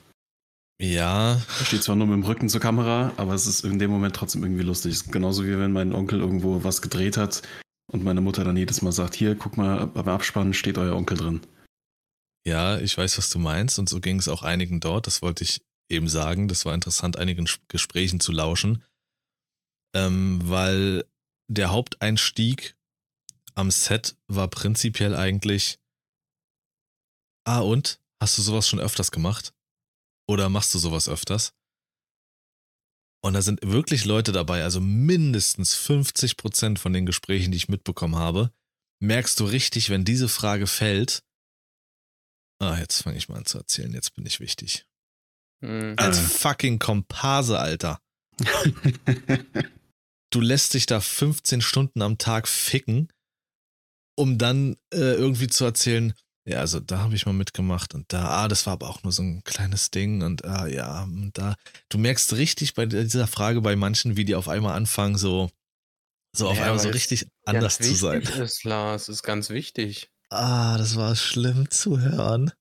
Ja. 0.81 1.41
Steht 1.63 1.83
zwar 1.83 1.95
nur 1.95 2.07
mit 2.07 2.15
dem 2.15 2.23
Rücken 2.23 2.49
zur 2.49 2.59
Kamera, 2.59 3.13
aber 3.15 3.33
es 3.33 3.47
ist 3.47 3.63
in 3.63 3.79
dem 3.79 3.91
Moment 3.91 4.17
trotzdem 4.17 4.43
irgendwie 4.43 4.63
lustig. 4.63 5.09
Genauso 5.09 5.45
wie 5.45 5.57
wenn 5.57 5.71
mein 5.71 5.95
Onkel 5.95 6.19
irgendwo 6.19 6.65
was 6.65 6.81
gedreht 6.81 7.15
hat 7.15 7.43
und 7.89 8.03
meine 8.03 8.19
Mutter 8.19 8.43
dann 8.43 8.57
jedes 8.57 8.81
Mal 8.81 8.91
sagt, 8.91 9.15
hier, 9.15 9.35
guck 9.35 9.55
mal, 9.55 9.87
beim 9.87 10.09
Abspannen 10.09 10.53
steht 10.53 10.77
euer 10.77 10.97
Onkel 10.97 11.15
drin. 11.15 11.41
Ja, 12.49 12.79
ich 12.79 12.97
weiß, 12.97 13.19
was 13.19 13.29
du 13.29 13.37
meinst 13.37 13.77
und 13.77 13.87
so 13.87 13.99
ging 13.99 14.17
es 14.17 14.27
auch 14.27 14.41
einigen 14.41 14.79
dort. 14.79 15.05
Das 15.05 15.21
wollte 15.21 15.43
ich 15.43 15.61
eben 15.87 16.09
sagen. 16.09 16.47
Das 16.47 16.65
war 16.65 16.73
interessant, 16.73 17.15
einigen 17.15 17.47
Gesprächen 17.67 18.19
zu 18.19 18.31
lauschen, 18.31 18.83
ähm, 19.95 20.41
weil 20.43 21.05
der 21.47 21.69
Haupteinstieg 21.69 22.75
am 23.53 23.69
Set 23.69 24.17
war 24.27 24.47
prinzipiell 24.47 25.15
eigentlich, 25.15 25.77
ah 27.45 27.59
und, 27.59 28.01
hast 28.19 28.39
du 28.39 28.41
sowas 28.41 28.67
schon 28.67 28.79
öfters 28.79 29.11
gemacht? 29.11 29.53
Oder 30.27 30.49
machst 30.49 30.73
du 30.73 30.79
sowas 30.79 31.07
öfters? 31.07 31.53
Und 33.21 33.33
da 33.33 33.43
sind 33.43 33.59
wirklich 33.61 34.05
Leute 34.05 34.31
dabei, 34.31 34.63
also 34.63 34.81
mindestens 34.81 35.75
50 35.75 36.35
Prozent 36.35 36.79
von 36.79 36.93
den 36.93 37.05
Gesprächen, 37.05 37.51
die 37.51 37.57
ich 37.57 37.69
mitbekommen 37.69 38.15
habe, 38.15 38.51
merkst 39.03 39.39
du 39.39 39.45
richtig, 39.45 39.91
wenn 39.91 40.03
diese 40.03 40.29
Frage 40.29 40.65
fällt, 40.65 41.23
Ah, 42.59 42.77
jetzt 42.77 43.03
fange 43.03 43.17
ich 43.17 43.29
mal 43.29 43.37
an 43.37 43.45
zu 43.45 43.57
erzählen. 43.57 43.93
Jetzt 43.93 44.15
bin 44.15 44.25
ich 44.25 44.39
wichtig. 44.39 44.85
Mhm. 45.61 45.95
Als 45.97 46.19
fucking 46.19 46.79
Komparse, 46.79 47.59
Alter. 47.59 47.99
du 50.29 50.41
lässt 50.41 50.73
dich 50.73 50.85
da 50.85 51.01
15 51.01 51.61
Stunden 51.61 52.01
am 52.01 52.17
Tag 52.17 52.47
ficken, 52.47 53.09
um 54.17 54.37
dann 54.37 54.75
äh, 54.93 55.13
irgendwie 55.13 55.47
zu 55.47 55.65
erzählen, 55.65 56.13
ja, 56.45 56.59
also 56.59 56.79
da 56.79 56.99
habe 56.99 57.15
ich 57.15 57.25
mal 57.25 57.33
mitgemacht 57.33 57.93
und 57.93 58.11
da, 58.11 58.27
ah, 58.27 58.47
das 58.47 58.65
war 58.65 58.73
aber 58.73 58.89
auch 58.89 59.03
nur 59.03 59.11
so 59.11 59.21
ein 59.21 59.43
kleines 59.43 59.91
Ding 59.91 60.23
und 60.23 60.45
ah, 60.45 60.67
ja, 60.67 61.03
und 61.03 61.37
da. 61.37 61.55
Du 61.89 61.97
merkst 61.97 62.33
richtig 62.33 62.73
bei 62.73 62.85
dieser 62.85 63.27
Frage 63.27 63.61
bei 63.61 63.75
manchen, 63.75 64.17
wie 64.17 64.25
die 64.25 64.35
auf 64.35 64.47
einmal 64.47 64.75
anfangen, 64.75 65.17
so, 65.17 65.51
so 66.35 66.49
auf 66.49 66.59
einmal 66.59 66.79
so 66.79 66.89
richtig 66.89 67.27
anders 67.45 67.77
zu 67.77 67.93
sein. 67.93 68.21
Ist, 68.21 68.63
Lars, 68.63 69.09
ist 69.09 69.23
ganz 69.23 69.49
wichtig. 69.49 70.09
Ah, 70.31 70.77
das 70.77 70.95
war 70.95 71.15
schlimm 71.15 71.69
zu 71.71 71.99
hören. 71.99 72.51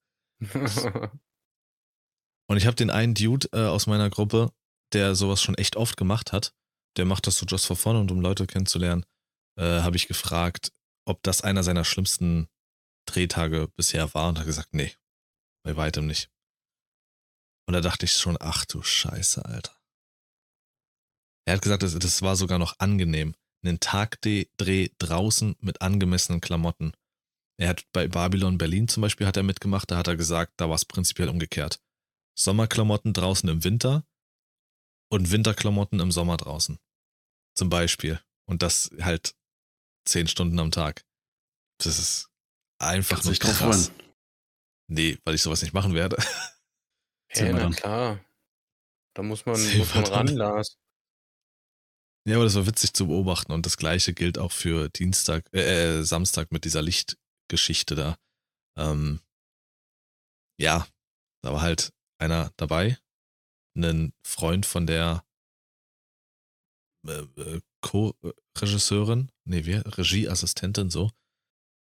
Und 2.51 2.57
ich 2.57 2.67
habe 2.67 2.77
den 2.77 2.91
einen 2.91 3.15
Dude 3.15 3.49
äh, 3.53 3.67
aus 3.67 3.87
meiner 3.87 4.09
Gruppe, 4.09 4.51
der 4.95 5.15
sowas 5.15 5.43
schon 5.43 5.55
echt 5.57 5.77
oft 5.77 5.97
gemacht 5.97 6.33
hat. 6.33 6.55
Der 6.97 7.05
macht 7.05 7.27
das 7.27 7.37
so 7.37 7.45
just 7.47 7.67
for 7.67 7.77
fun 7.77 7.97
und 7.97 8.11
um 8.11 8.21
Leute 8.21 8.47
kennenzulernen, 8.47 9.05
äh, 9.59 9.83
habe 9.83 9.97
ich 9.97 10.09
gefragt, 10.09 10.73
ob 11.05 11.23
das 11.23 11.43
einer 11.43 11.63
seiner 11.63 11.85
schlimmsten 11.85 12.49
Drehtage 13.07 13.69
bisher 13.77 14.13
war 14.15 14.31
und 14.31 14.39
hat 14.39 14.47
gesagt, 14.47 14.73
nee, 14.73 14.95
bei 15.63 15.77
weitem 15.77 16.07
nicht. 16.07 16.31
Und 17.67 17.75
da 17.75 17.83
dachte 17.83 18.07
ich 18.07 18.13
schon, 18.13 18.39
ach 18.41 18.65
du 18.65 18.83
Scheiße, 18.83 19.45
Alter. 19.45 19.77
Er 21.47 21.55
hat 21.55 21.63
gesagt, 21.63 21.83
das, 21.83 21.99
das 21.99 22.23
war 22.23 22.37
sogar 22.37 22.59
noch 22.59 22.79
angenehm. 22.79 23.35
Einen 23.63 23.81
Tagdreh 23.81 24.89
draußen 24.99 25.57
mit 25.61 25.83
angemessenen 25.83 26.41
Klamotten. 26.41 26.93
Er 27.61 27.71
hat 27.71 27.85
bei 27.93 28.07
Babylon 28.07 28.57
Berlin 28.57 28.87
zum 28.87 29.01
Beispiel 29.01 29.27
hat 29.27 29.37
er 29.37 29.43
mitgemacht, 29.43 29.91
da 29.91 29.97
hat 29.97 30.07
er 30.07 30.17
gesagt, 30.17 30.55
da 30.59 30.69
war 30.69 30.77
es 30.77 30.85
prinzipiell 30.85 31.29
umgekehrt. 31.29 31.81
Sommerklamotten 32.39 33.13
draußen 33.13 33.49
im 33.49 33.65
Winter 33.65 34.07
und 35.11 35.33
Winterklamotten 35.33 35.99
im 35.99 36.13
Sommer 36.13 36.37
draußen. 36.37 36.79
Zum 37.57 37.69
Beispiel. 37.69 38.21
Und 38.47 38.63
das 38.63 38.91
halt 39.01 39.35
zehn 40.07 40.29
Stunden 40.29 40.59
am 40.61 40.71
Tag. 40.71 41.05
Das 41.79 41.99
ist 41.99 42.31
einfach 42.79 43.25
nur 43.25 43.35
krass. 43.35 43.91
Nee, 44.87 45.19
weil 45.25 45.35
ich 45.35 45.43
sowas 45.43 45.63
nicht 45.63 45.75
machen 45.75 45.95
werde. 45.95 46.17
Hey, 47.31 47.53
na 47.53 47.69
klar. 47.69 48.25
Da 49.15 49.23
muss 49.23 49.45
man, 49.45 49.61
muss 49.77 49.95
man 49.95 50.05
ran, 50.07 50.29
Lars. 50.29 50.79
Ja, 52.27 52.37
aber 52.37 52.45
das 52.45 52.55
war 52.55 52.67
witzig 52.67 52.95
zu 52.95 53.09
beobachten 53.09 53.53
und 53.53 53.67
das 53.67 53.77
gleiche 53.77 54.15
gilt 54.15 54.39
auch 54.39 54.51
für 54.51 54.89
Dienstag, 54.89 55.47
äh, 55.53 55.99
äh 55.99 56.03
Samstag 56.05 56.53
mit 56.53 56.65
dieser 56.65 56.81
Licht, 56.81 57.19
Geschichte 57.49 57.95
da. 57.95 58.17
Ähm, 58.77 59.21
ja, 60.61 60.87
da 61.43 61.53
war 61.53 61.61
halt 61.61 61.93
einer 62.19 62.53
dabei, 62.57 62.99
ein 63.77 64.13
Freund 64.23 64.67
von 64.67 64.87
der 64.87 65.25
äh, 67.07 67.13
äh 67.37 67.61
Co-Regisseurin, 67.81 69.31
nee, 69.45 69.65
wer? 69.65 69.85
Regieassistentin, 69.97 70.91
so. 70.91 71.13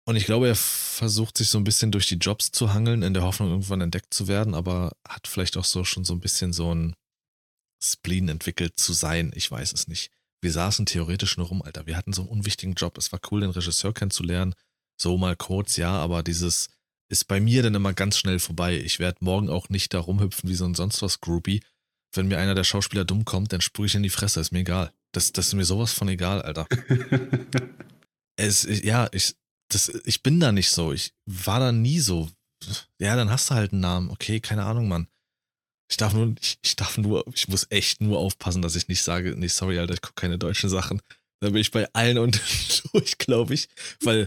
Und 0.08 0.18
ich 0.18 0.26
glaube, 0.26 0.48
er 0.48 0.56
versucht 0.56 1.38
sich 1.38 1.50
so 1.50 1.58
ein 1.58 1.64
bisschen 1.64 1.92
durch 1.92 2.08
die 2.08 2.18
Jobs 2.18 2.52
zu 2.52 2.74
hangeln, 2.74 3.02
in 3.02 3.14
der 3.14 3.24
Hoffnung, 3.24 3.50
irgendwann 3.50 3.82
entdeckt 3.82 4.14
zu 4.14 4.28
werden, 4.28 4.54
aber 4.54 4.92
hat 5.08 5.28
vielleicht 5.28 5.58
auch 5.58 5.64
so 5.64 5.84
schon 5.84 6.04
so 6.04 6.14
ein 6.14 6.20
bisschen 6.20 6.54
so 6.54 6.74
ein 6.74 6.96
Spleen 7.82 8.30
entwickelt 8.30 8.80
zu 8.80 8.94
sein. 8.94 9.32
Ich 9.36 9.50
weiß 9.50 9.74
es 9.74 9.88
nicht. 9.88 10.12
Wir 10.42 10.52
saßen 10.52 10.86
theoretisch 10.86 11.38
nur 11.38 11.48
rum, 11.48 11.62
Alter. 11.62 11.88
Wir 11.88 11.98
hatten 11.98 12.14
so 12.14 12.22
einen 12.22 12.30
unwichtigen 12.30 12.76
Job. 12.76 12.98
Es 12.98 13.12
war 13.12 13.20
cool, 13.32 13.42
den 13.42 13.50
Regisseur 13.50 13.94
kennenzulernen. 13.94 14.54
So 14.98 15.18
mal 15.18 15.36
kurz, 15.36 15.78
ja, 15.78 15.92
aber 15.92 16.24
dieses 16.24 16.70
ist 17.10 17.26
bei 17.26 17.40
mir 17.40 17.64
dann 17.64 17.76
immer 17.76 17.94
ganz 17.94 18.18
schnell 18.18 18.40
vorbei. 18.40 18.78
Ich 18.78 19.00
werde 19.00 19.24
morgen 19.24 19.50
auch 19.50 19.70
nicht 19.70 19.94
da 19.94 20.00
rumhüpfen 20.00 20.50
wie 20.50 20.56
so 20.56 20.66
ein 20.66 20.76
sonst 20.76 21.02
was 21.02 21.22
Groupie. 21.22 21.62
Wenn 22.14 22.28
mir 22.28 22.40
einer 22.40 22.56
der 22.56 22.64
Schauspieler 22.64 23.06
dumm 23.06 23.26
kommt, 23.26 23.54
dann 23.54 23.62
sprühe 23.62 23.88
ich 23.88 23.96
in 23.96 24.04
die 24.04 24.10
Fresse, 24.10 24.40
ist 24.40 24.52
mir 24.52 24.60
egal. 24.60 24.92
Das, 25.12 25.32
das 25.34 25.48
ist 25.48 25.54
mir 25.54 25.66
sowas 25.66 25.92
von 25.92 26.08
egal, 26.08 26.42
Alter. 26.42 26.68
es, 28.38 28.64
ja, 28.84 29.08
ich, 29.12 29.36
das, 29.70 29.90
ich 30.06 30.24
bin 30.24 30.40
da 30.40 30.52
nicht 30.52 30.70
so. 30.70 30.94
Ich 30.94 31.14
war 31.26 31.60
da 31.60 31.72
nie 31.72 32.00
so. 32.00 32.30
Ja, 33.00 33.16
dann 33.16 33.30
hast 33.30 33.50
du 33.50 33.56
halt 33.56 33.72
einen 33.72 33.82
Namen. 33.82 34.10
Okay, 34.10 34.40
keine 34.40 34.64
Ahnung, 34.64 34.88
Mann. 34.88 35.08
Ich 35.90 35.98
darf 35.98 36.14
nur, 36.14 36.34
ich, 36.42 36.58
ich 36.64 36.76
darf 36.76 36.98
nur, 36.98 37.26
ich 37.34 37.48
muss 37.48 37.68
echt 37.70 38.02
nur 38.02 38.18
aufpassen, 38.18 38.62
dass 38.62 38.76
ich 38.76 38.88
nicht 38.88 39.04
sage, 39.04 39.36
nee, 39.38 39.48
sorry, 39.48 39.78
Alter, 39.78 39.94
ich 39.94 40.02
gucke 40.02 40.20
keine 40.20 40.40
deutschen 40.40 40.70
Sachen. 40.70 41.02
Da 41.42 41.50
bin 41.50 41.62
ich 41.62 41.72
bei 41.72 41.88
allen 41.94 42.18
und 42.18 42.42
durch, 42.94 43.18
glaube 43.18 43.54
ich. 43.54 43.68
Weil 44.02 44.26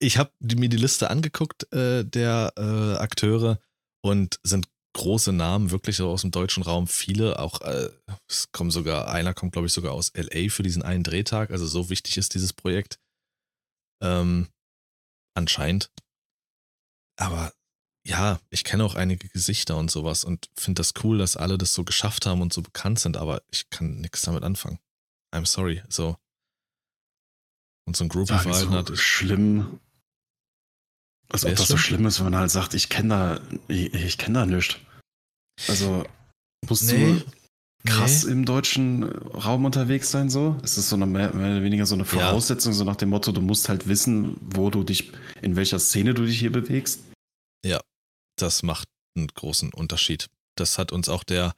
ich 0.00 0.18
habe 0.18 0.30
mir 0.40 0.68
die 0.68 0.76
Liste 0.76 1.10
angeguckt 1.10 1.72
äh, 1.72 2.04
der 2.04 2.52
äh, 2.56 2.96
Akteure 2.96 3.58
und 4.02 4.38
sind 4.42 4.68
große 4.94 5.32
Namen, 5.32 5.70
wirklich 5.70 5.96
so 5.96 6.10
aus 6.10 6.22
dem 6.22 6.30
deutschen 6.30 6.62
Raum, 6.62 6.86
viele, 6.88 7.38
auch 7.38 7.60
äh, 7.60 7.90
es 8.26 8.50
kommen 8.52 8.70
sogar, 8.70 9.08
einer 9.08 9.34
kommt, 9.34 9.52
glaube 9.52 9.66
ich, 9.66 9.72
sogar 9.72 9.92
aus 9.92 10.12
LA 10.14 10.48
für 10.48 10.62
diesen 10.62 10.82
einen 10.82 11.04
Drehtag, 11.04 11.50
also 11.50 11.66
so 11.66 11.90
wichtig 11.90 12.16
ist 12.16 12.34
dieses 12.34 12.52
Projekt. 12.52 12.98
Ähm, 14.02 14.48
anscheinend. 15.34 15.90
Aber 17.16 17.52
ja, 18.04 18.40
ich 18.50 18.64
kenne 18.64 18.84
auch 18.84 18.94
einige 18.94 19.28
Gesichter 19.28 19.76
und 19.76 19.90
sowas 19.90 20.24
und 20.24 20.48
finde 20.56 20.80
das 20.80 20.94
cool, 21.04 21.18
dass 21.18 21.36
alle 21.36 21.58
das 21.58 21.74
so 21.74 21.84
geschafft 21.84 22.26
haben 22.26 22.40
und 22.40 22.52
so 22.52 22.62
bekannt 22.62 22.98
sind, 22.98 23.16
aber 23.16 23.42
ich 23.50 23.68
kann 23.70 24.00
nichts 24.00 24.22
damit 24.22 24.42
anfangen. 24.42 24.78
I'm 25.34 25.46
sorry, 25.46 25.82
so. 25.88 26.16
Und 27.86 27.96
so 27.96 28.04
ein 28.04 28.08
Groupie-Verhalten 28.08 28.72
so 28.72 28.78
hat. 28.78 28.98
Schlimm. 28.98 29.80
Als 31.30 31.44
ob 31.44 31.56
das 31.56 31.68
so 31.68 31.76
schlimm 31.76 32.06
ist, 32.06 32.18
wenn 32.18 32.30
man 32.30 32.40
halt 32.40 32.50
sagt, 32.50 32.74
ich 32.74 32.88
kenne 32.88 33.08
da, 33.08 33.40
ich, 33.68 33.92
ich 33.92 34.18
kenne 34.18 34.40
da 34.40 34.46
nichts. 34.46 34.76
Also, 35.68 36.04
musst 36.66 36.90
nee, 36.90 37.20
du 37.20 37.22
krass 37.86 38.24
nee. 38.24 38.32
im 38.32 38.44
deutschen 38.44 39.04
Raum 39.04 39.64
unterwegs 39.64 40.10
sein, 40.10 40.30
so? 40.30 40.56
Ist 40.62 40.78
das 40.78 40.88
so 40.88 40.96
eine 40.96 41.06
mehr, 41.06 41.34
mehr 41.34 41.52
oder 41.56 41.62
weniger 41.62 41.86
so 41.86 41.94
eine 41.94 42.04
Voraussetzung, 42.04 42.72
ja. 42.72 42.78
so 42.78 42.84
nach 42.84 42.96
dem 42.96 43.10
Motto, 43.10 43.32
du 43.32 43.40
musst 43.40 43.68
halt 43.68 43.88
wissen, 43.88 44.36
wo 44.40 44.70
du 44.70 44.84
dich, 44.84 45.12
in 45.42 45.56
welcher 45.56 45.78
Szene 45.78 46.14
du 46.14 46.24
dich 46.24 46.38
hier 46.38 46.52
bewegst? 46.52 47.02
Ja, 47.64 47.80
das 48.36 48.62
macht 48.62 48.88
einen 49.16 49.28
großen 49.28 49.72
Unterschied. 49.72 50.28
Das 50.56 50.78
hat 50.78 50.92
uns 50.92 51.08
auch 51.08 51.24
der 51.24 51.54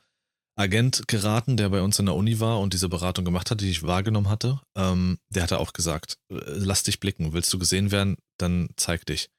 Agent 0.56 1.08
geraten, 1.08 1.56
der 1.56 1.70
bei 1.70 1.80
uns 1.80 1.98
in 1.98 2.06
der 2.06 2.14
Uni 2.14 2.40
war 2.40 2.60
und 2.60 2.74
diese 2.74 2.88
Beratung 2.88 3.24
gemacht 3.24 3.50
hat, 3.50 3.60
die 3.60 3.70
ich 3.70 3.82
wahrgenommen 3.82 4.28
hatte. 4.28 4.60
Ähm, 4.76 5.18
der 5.30 5.44
hatte 5.44 5.58
auch 5.58 5.72
gesagt, 5.72 6.16
äh, 6.30 6.38
lass 6.46 6.82
dich 6.82 7.00
blicken. 7.00 7.32
Willst 7.32 7.52
du 7.52 7.58
gesehen 7.58 7.90
werden, 7.90 8.16
dann 8.38 8.68
zeig 8.76 9.06
dich. 9.06 9.30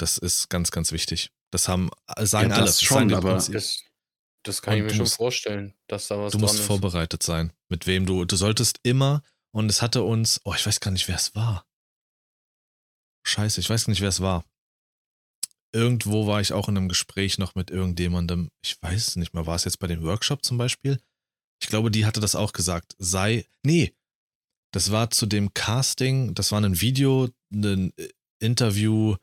Das 0.00 0.16
ist 0.18 0.48
ganz, 0.48 0.70
ganz 0.70 0.92
wichtig. 0.92 1.30
Das 1.52 1.68
haben, 1.68 1.90
äh, 2.16 2.24
sagen 2.26 2.50
Ja, 2.50 2.56
alle. 2.56 2.66
das 2.66 2.80
schon, 2.82 3.12
aber-. 3.12 3.34
Das, 3.34 3.82
das 4.44 4.62
kann 4.62 4.74
Und 4.74 4.78
ich 4.78 4.84
mir 4.84 4.90
schon 4.90 4.98
musst- 5.00 5.16
vorstellen, 5.16 5.74
dass 5.88 6.08
da 6.08 6.18
was 6.18 6.32
Du 6.32 6.38
musst 6.38 6.54
ist. 6.54 6.66
vorbereitet 6.66 7.22
sein, 7.22 7.52
mit 7.68 7.86
wem 7.86 8.06
du. 8.06 8.24
Du 8.24 8.36
solltest 8.36 8.78
immer, 8.82 9.22
und 9.52 9.68
es 9.68 9.82
hatte 9.82 10.02
uns, 10.02 10.40
oh, 10.44 10.54
ich 10.54 10.64
weiß 10.64 10.80
gar 10.80 10.90
nicht, 10.90 11.06
wer 11.08 11.16
es 11.16 11.34
war. 11.34 11.66
Scheiße, 13.26 13.60
ich 13.60 13.68
weiß 13.68 13.88
nicht, 13.88 14.00
wer 14.00 14.08
es 14.08 14.20
war. 14.20 14.44
Irgendwo 15.72 16.26
war 16.26 16.40
ich 16.40 16.52
auch 16.52 16.68
in 16.68 16.76
einem 16.76 16.88
Gespräch 16.88 17.38
noch 17.38 17.54
mit 17.54 17.70
irgendjemandem. 17.70 18.50
Ich 18.64 18.80
weiß 18.82 19.08
es 19.08 19.16
nicht 19.16 19.34
mehr. 19.34 19.46
War 19.46 19.54
es 19.56 19.64
jetzt 19.64 19.78
bei 19.78 19.86
dem 19.86 20.02
Workshop 20.02 20.44
zum 20.44 20.56
Beispiel? 20.58 21.00
Ich 21.62 21.68
glaube, 21.68 21.90
die 21.90 22.06
hatte 22.06 22.20
das 22.20 22.34
auch 22.34 22.52
gesagt. 22.52 22.96
Sei, 22.98 23.46
nee, 23.62 23.94
das 24.72 24.90
war 24.90 25.10
zu 25.10 25.26
dem 25.26 25.52
Casting, 25.52 26.34
das 26.34 26.50
war 26.52 26.60
ein 26.62 26.80
Video, 26.80 27.28
ein 27.52 27.92
Interview 28.40 29.16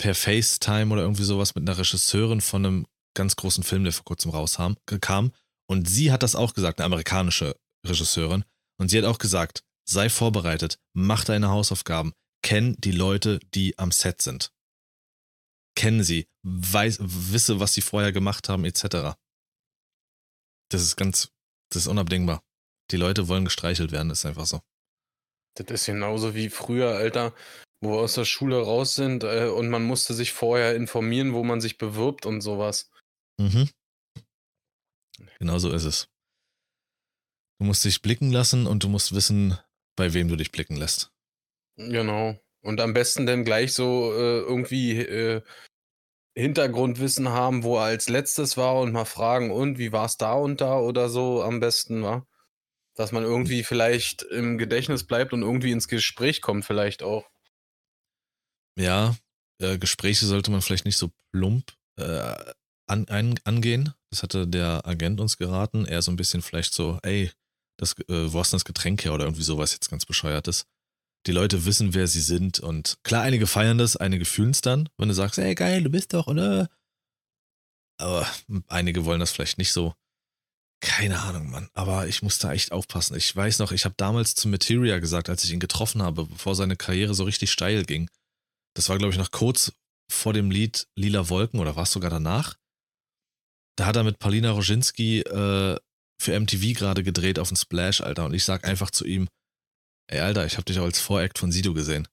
per 0.00 0.14
FaceTime 0.14 0.90
oder 0.94 1.02
irgendwie 1.02 1.24
sowas 1.24 1.54
mit 1.54 1.68
einer 1.68 1.76
Regisseurin 1.76 2.40
von 2.40 2.64
einem 2.64 2.86
ganz 3.14 3.36
großen 3.36 3.62
Film, 3.62 3.84
der 3.84 3.92
vor 3.92 4.06
kurzem 4.06 4.30
rauskam. 4.30 4.72
Kam. 4.86 5.30
Und 5.68 5.90
sie 5.90 6.10
hat 6.10 6.22
das 6.22 6.34
auch 6.34 6.54
gesagt, 6.54 6.80
eine 6.80 6.86
amerikanische 6.86 7.54
Regisseurin. 7.86 8.44
Und 8.78 8.88
sie 8.88 8.96
hat 8.96 9.04
auch 9.04 9.18
gesagt, 9.18 9.62
sei 9.84 10.08
vorbereitet, 10.08 10.78
mach 10.94 11.24
deine 11.24 11.50
Hausaufgaben, 11.50 12.14
kenn 12.42 12.76
die 12.78 12.92
Leute, 12.92 13.40
die 13.54 13.78
am 13.78 13.92
Set 13.92 14.22
sind. 14.22 14.54
Kenn 15.76 16.02
sie, 16.02 16.28
weiß, 16.44 16.96
wisse, 17.00 17.60
was 17.60 17.74
sie 17.74 17.82
vorher 17.82 18.12
gemacht 18.12 18.48
haben, 18.48 18.64
etc. 18.64 19.18
Das 20.70 20.80
ist 20.80 20.96
ganz, 20.96 21.30
das 21.68 21.82
ist 21.82 21.88
unabdingbar. 21.88 22.42
Die 22.90 22.96
Leute 22.96 23.28
wollen 23.28 23.44
gestreichelt 23.44 23.92
werden, 23.92 24.10
ist 24.10 24.24
einfach 24.24 24.46
so. 24.46 24.60
Das 25.56 25.68
ist 25.68 25.86
genauso 25.86 26.34
wie 26.34 26.48
früher, 26.48 26.96
Alter, 26.96 27.34
wo 27.80 27.92
wir 27.92 27.98
aus 28.00 28.14
der 28.14 28.24
Schule 28.24 28.62
raus 28.62 28.94
sind 28.94 29.24
äh, 29.24 29.48
und 29.48 29.68
man 29.70 29.84
musste 29.84 30.14
sich 30.14 30.32
vorher 30.32 30.76
informieren, 30.76 31.32
wo 31.32 31.44
man 31.44 31.60
sich 31.60 31.78
bewirbt 31.78 32.26
und 32.26 32.40
sowas. 32.40 32.90
Mhm. 33.38 33.68
Genau 35.38 35.58
so 35.58 35.72
ist 35.72 35.84
es. 35.84 36.08
Du 37.58 37.66
musst 37.66 37.84
dich 37.84 38.02
blicken 38.02 38.30
lassen 38.30 38.66
und 38.66 38.84
du 38.84 38.88
musst 38.88 39.14
wissen, 39.14 39.58
bei 39.96 40.14
wem 40.14 40.28
du 40.28 40.36
dich 40.36 40.52
blicken 40.52 40.76
lässt. 40.76 41.12
Genau. 41.76 42.38
Und 42.62 42.80
am 42.80 42.92
besten 42.92 43.26
dann 43.26 43.44
gleich 43.44 43.72
so 43.72 44.12
äh, 44.12 44.40
irgendwie 44.40 44.98
äh, 44.98 45.42
Hintergrundwissen 46.36 47.30
haben, 47.30 47.62
wo 47.64 47.76
er 47.76 47.84
als 47.84 48.08
letztes 48.08 48.56
war 48.56 48.80
und 48.80 48.92
mal 48.92 49.04
fragen, 49.04 49.50
und 49.50 49.78
wie 49.78 49.92
war 49.92 50.04
es 50.04 50.16
da 50.16 50.34
und 50.34 50.60
da 50.60 50.78
oder 50.78 51.08
so 51.08 51.42
am 51.42 51.60
besten, 51.60 52.02
war. 52.02 52.26
Dass 52.94 53.12
man 53.12 53.22
irgendwie 53.22 53.62
vielleicht 53.62 54.22
im 54.22 54.58
Gedächtnis 54.58 55.04
bleibt 55.06 55.32
und 55.32 55.42
irgendwie 55.42 55.72
ins 55.72 55.88
Gespräch 55.88 56.42
kommt, 56.42 56.64
vielleicht 56.64 57.02
auch. 57.02 57.29
Ja, 58.80 59.14
äh, 59.60 59.78
Gespräche 59.78 60.24
sollte 60.24 60.50
man 60.50 60.62
vielleicht 60.62 60.86
nicht 60.86 60.96
so 60.96 61.10
plump 61.32 61.72
äh, 61.98 62.34
an, 62.88 63.08
ein, 63.08 63.38
angehen. 63.44 63.92
Das 64.10 64.22
hatte 64.22 64.46
der 64.46 64.86
Agent 64.86 65.20
uns 65.20 65.36
geraten. 65.36 65.84
Er 65.84 66.02
so 66.02 66.10
ein 66.10 66.16
bisschen 66.16 66.40
vielleicht 66.40 66.72
so, 66.72 66.98
ey, 67.02 67.30
das, 67.78 67.92
äh, 68.08 68.32
wo 68.32 68.40
hast 68.40 68.52
du 68.52 68.56
das 68.56 68.64
Getränk 68.64 69.04
her 69.04 69.12
oder 69.12 69.24
irgendwie 69.24 69.42
sowas 69.42 69.72
jetzt 69.72 69.90
ganz 69.90 70.06
bescheuertes. 70.06 70.66
Die 71.26 71.32
Leute 71.32 71.66
wissen, 71.66 71.92
wer 71.92 72.06
sie 72.06 72.22
sind 72.22 72.60
und 72.60 72.98
klar, 73.02 73.22
einige 73.22 73.46
feiern 73.46 73.76
das, 73.76 73.96
einige 73.96 74.24
fühlen 74.24 74.52
es 74.52 74.62
dann, 74.62 74.88
wenn 74.96 75.08
du 75.08 75.14
sagst, 75.14 75.38
ey, 75.38 75.54
geil, 75.54 75.82
du 75.82 75.90
bist 75.90 76.14
doch, 76.14 76.26
oder? 76.26 76.70
Aber 77.98 78.26
einige 78.68 79.04
wollen 79.04 79.20
das 79.20 79.30
vielleicht 79.30 79.58
nicht 79.58 79.72
so. 79.72 79.94
Keine 80.82 81.20
Ahnung, 81.20 81.50
Mann. 81.50 81.68
Aber 81.74 82.08
ich 82.08 82.22
muss 82.22 82.38
da 82.38 82.54
echt 82.54 82.72
aufpassen. 82.72 83.14
Ich 83.14 83.36
weiß 83.36 83.58
noch, 83.58 83.72
ich 83.72 83.84
habe 83.84 83.94
damals 83.98 84.34
zu 84.34 84.48
Materia 84.48 84.98
gesagt, 84.98 85.28
als 85.28 85.44
ich 85.44 85.52
ihn 85.52 85.60
getroffen 85.60 86.02
habe, 86.02 86.24
bevor 86.24 86.54
seine 86.54 86.76
Karriere 86.76 87.12
so 87.12 87.24
richtig 87.24 87.50
steil 87.50 87.84
ging. 87.84 88.08
Das 88.74 88.88
war, 88.88 88.98
glaube 88.98 89.12
ich, 89.12 89.18
noch 89.18 89.30
kurz 89.30 89.72
vor 90.10 90.32
dem 90.32 90.50
Lied 90.50 90.88
Lila 90.96 91.28
Wolken 91.28 91.60
oder 91.60 91.76
war 91.76 91.84
es 91.84 91.92
sogar 91.92 92.10
danach? 92.10 92.56
Da 93.76 93.86
hat 93.86 93.96
er 93.96 94.04
mit 94.04 94.18
Paulina 94.18 94.50
Roginski 94.50 95.20
äh, 95.20 95.78
für 96.20 96.38
MTV 96.38 96.78
gerade 96.78 97.02
gedreht 97.02 97.38
auf 97.38 97.48
den 97.48 97.56
Splash, 97.56 98.00
Alter. 98.00 98.26
Und 98.26 98.34
ich 98.34 98.44
sag 98.44 98.64
einfach 98.64 98.90
zu 98.90 99.06
ihm, 99.06 99.28
ey, 100.08 100.20
Alter, 100.20 100.44
ich 100.44 100.56
habe 100.56 100.64
dich 100.64 100.78
auch 100.78 100.84
als 100.84 101.00
Voract 101.00 101.38
von 101.38 101.52
Sido 101.52 101.72
gesehen. 101.72 102.06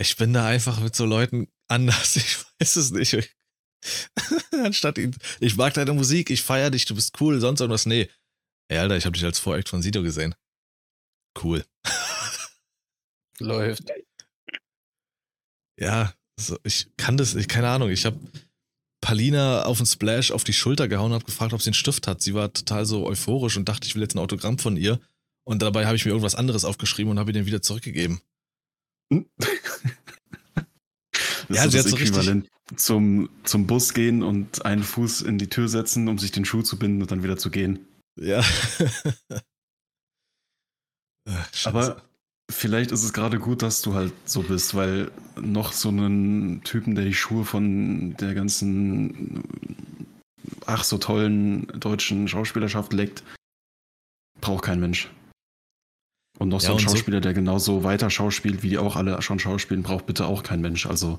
Ich 0.00 0.16
bin 0.16 0.32
da 0.32 0.46
einfach 0.46 0.80
mit 0.80 0.96
so 0.96 1.04
Leuten 1.04 1.48
anders. 1.68 2.16
Ich 2.24 2.38
weiß 2.60 2.76
es 2.76 2.90
nicht. 2.90 3.36
Anstatt 4.52 4.96
ihn, 4.98 5.14
ich 5.40 5.56
mag 5.56 5.74
deine 5.74 5.92
Musik, 5.92 6.30
ich 6.30 6.42
feier 6.42 6.70
dich, 6.70 6.86
du 6.86 6.94
bist 6.94 7.20
cool, 7.20 7.40
sonst 7.40 7.60
irgendwas. 7.60 7.86
Nee. 7.86 8.08
Ey, 8.68 8.78
Alter, 8.78 8.96
ich 8.96 9.04
habe 9.04 9.14
dich 9.14 9.24
als 9.24 9.38
Voract 9.38 9.68
von 9.68 9.82
Sido 9.82 10.02
gesehen. 10.02 10.34
Cool. 11.42 11.64
Läuft. 13.38 13.90
Ja, 15.80 16.12
so, 16.38 16.58
ich 16.64 16.88
kann 16.96 17.16
das, 17.16 17.34
ich, 17.34 17.48
keine 17.48 17.68
Ahnung, 17.68 17.90
ich 17.90 18.06
habe 18.06 18.18
Palina 19.00 19.64
auf 19.64 19.78
den 19.78 19.86
Splash 19.86 20.30
auf 20.30 20.44
die 20.44 20.52
Schulter 20.52 20.88
gehauen 20.88 21.12
und 21.12 21.14
habe 21.14 21.24
gefragt, 21.24 21.52
ob 21.52 21.62
sie 21.62 21.68
einen 21.68 21.74
Stift 21.74 22.06
hat. 22.06 22.22
Sie 22.22 22.34
war 22.34 22.52
total 22.52 22.86
so 22.86 23.06
euphorisch 23.06 23.56
und 23.56 23.68
dachte, 23.68 23.86
ich 23.86 23.94
will 23.94 24.02
jetzt 24.02 24.14
ein 24.14 24.20
Autogramm 24.20 24.58
von 24.58 24.76
ihr. 24.76 25.00
Und 25.44 25.60
dabei 25.60 25.84
habe 25.86 25.96
ich 25.96 26.04
mir 26.04 26.10
irgendwas 26.12 26.34
anderes 26.34 26.64
aufgeschrieben 26.64 27.10
und 27.10 27.18
habe 27.18 27.30
ihr 27.30 27.34
den 27.34 27.46
wieder 27.46 27.62
zurückgegeben. 27.62 28.20
Das 31.48 31.58
Ja, 31.58 31.64
ist 31.64 31.72
sie 31.72 31.76
das 31.76 31.86
hat 31.86 31.90
so 31.90 31.96
Äquivalent 31.98 32.48
zum, 32.76 33.28
zum 33.44 33.66
Bus 33.66 33.92
gehen 33.92 34.22
und 34.22 34.64
einen 34.64 34.82
Fuß 34.82 35.20
in 35.20 35.36
die 35.36 35.50
Tür 35.50 35.68
setzen, 35.68 36.08
um 36.08 36.18
sich 36.18 36.32
den 36.32 36.46
Schuh 36.46 36.62
zu 36.62 36.78
binden 36.78 37.02
und 37.02 37.10
dann 37.10 37.22
wieder 37.22 37.36
zu 37.36 37.50
gehen. 37.50 37.86
Ja. 38.18 38.40
Ach, 41.28 41.54
Scheiße. 41.54 41.68
Aber 41.68 42.02
vielleicht 42.50 42.90
ist 42.92 43.02
es 43.04 43.12
gerade 43.12 43.38
gut, 43.38 43.62
dass 43.62 43.82
du 43.82 43.94
halt 43.94 44.12
so 44.24 44.42
bist, 44.42 44.74
weil 44.74 45.10
noch 45.40 45.72
so 45.72 45.88
einen 45.88 46.62
Typen, 46.64 46.94
der 46.94 47.04
die 47.04 47.14
Schuhe 47.14 47.44
von 47.44 48.14
der 48.16 48.34
ganzen 48.34 49.42
ach 50.66 50.84
so 50.84 50.98
tollen 50.98 51.66
deutschen 51.80 52.28
Schauspielerschaft 52.28 52.92
leckt, 52.92 53.22
braucht 54.40 54.64
kein 54.64 54.80
Mensch. 54.80 55.10
Und 56.38 56.48
noch 56.48 56.60
Ja, 56.60 56.68
so 56.68 56.72
ein 56.72 56.76
und 56.78 56.80
so- 56.82 56.88
Schauspieler, 56.96 57.20
der 57.20 57.32
genauso 57.34 57.84
weiter 57.84 58.10
schauspielt, 58.10 58.62
wie 58.62 58.70
die 58.70 58.78
auch 58.78 58.96
alle 58.96 59.20
schon 59.22 59.38
schauspielen, 59.38 59.82
braucht 59.82 60.06
bitte 60.06 60.26
auch 60.26 60.42
kein 60.42 60.60
Mensch. 60.60 60.86
Also, 60.86 61.18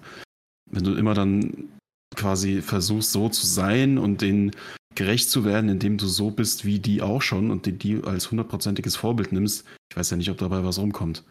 wenn 0.71 0.83
du 0.83 0.93
immer 0.95 1.13
dann 1.13 1.69
quasi 2.15 2.61
versuchst, 2.61 3.11
so 3.11 3.29
zu 3.29 3.45
sein 3.45 3.97
und 3.97 4.21
denen 4.21 4.51
gerecht 4.95 5.29
zu 5.29 5.45
werden, 5.45 5.69
indem 5.69 5.97
du 5.97 6.07
so 6.07 6.31
bist 6.31 6.65
wie 6.65 6.79
die 6.79 7.01
auch 7.01 7.21
schon 7.21 7.51
und 7.51 7.65
die, 7.65 7.77
die 7.77 8.03
als 8.03 8.31
hundertprozentiges 8.31 8.95
Vorbild 8.95 9.31
nimmst, 9.31 9.65
ich 9.89 9.97
weiß 9.97 10.09
ja 10.09 10.17
nicht, 10.17 10.29
ob 10.29 10.37
dabei 10.37 10.63
was 10.63 10.77
rumkommt. 10.77 11.23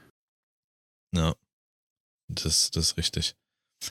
Ja. 1.15 1.35
Das, 2.29 2.71
das 2.71 2.89
ist 2.89 2.97
richtig. 2.97 3.37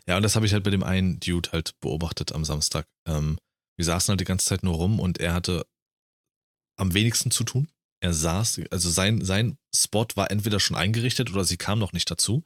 Ja, 0.07 0.17
und 0.17 0.23
das 0.23 0.35
habe 0.35 0.45
ich 0.45 0.53
halt 0.53 0.63
bei 0.63 0.71
dem 0.71 0.83
einen 0.83 1.19
Dude 1.19 1.51
halt 1.51 1.79
beobachtet 1.79 2.31
am 2.33 2.45
Samstag. 2.45 2.87
Ähm, 3.07 3.37
wir 3.77 3.85
saßen 3.85 4.11
halt 4.11 4.19
die 4.19 4.25
ganze 4.25 4.45
Zeit 4.45 4.63
nur 4.63 4.75
rum 4.75 4.99
und 4.99 5.19
er 5.19 5.33
hatte 5.33 5.65
am 6.77 6.93
wenigsten 6.93 7.31
zu 7.31 7.43
tun. 7.43 7.69
Er 8.01 8.13
saß, 8.13 8.61
also 8.71 8.89
sein, 8.89 9.23
sein 9.23 9.57
Spot 9.73 10.07
war 10.15 10.29
entweder 10.31 10.59
schon 10.59 10.75
eingerichtet 10.75 11.31
oder 11.31 11.45
sie 11.45 11.57
kam 11.57 11.79
noch 11.79 11.93
nicht 11.93 12.09
dazu. 12.09 12.43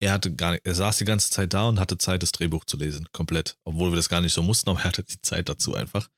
Er 0.00 0.12
hatte 0.12 0.34
gar 0.34 0.52
nicht, 0.52 0.64
er 0.64 0.74
saß 0.74 0.98
die 0.98 1.04
ganze 1.04 1.30
Zeit 1.30 1.52
da 1.52 1.68
und 1.68 1.80
hatte 1.80 1.98
Zeit, 1.98 2.22
das 2.22 2.32
Drehbuch 2.32 2.64
zu 2.64 2.76
lesen. 2.76 3.08
Komplett. 3.12 3.58
Obwohl 3.64 3.90
wir 3.90 3.96
das 3.96 4.08
gar 4.08 4.20
nicht 4.20 4.32
so 4.32 4.42
mussten, 4.42 4.70
aber 4.70 4.80
er 4.80 4.84
hatte 4.84 5.02
die 5.02 5.20
Zeit 5.20 5.48
dazu 5.48 5.74
einfach. 5.74 6.08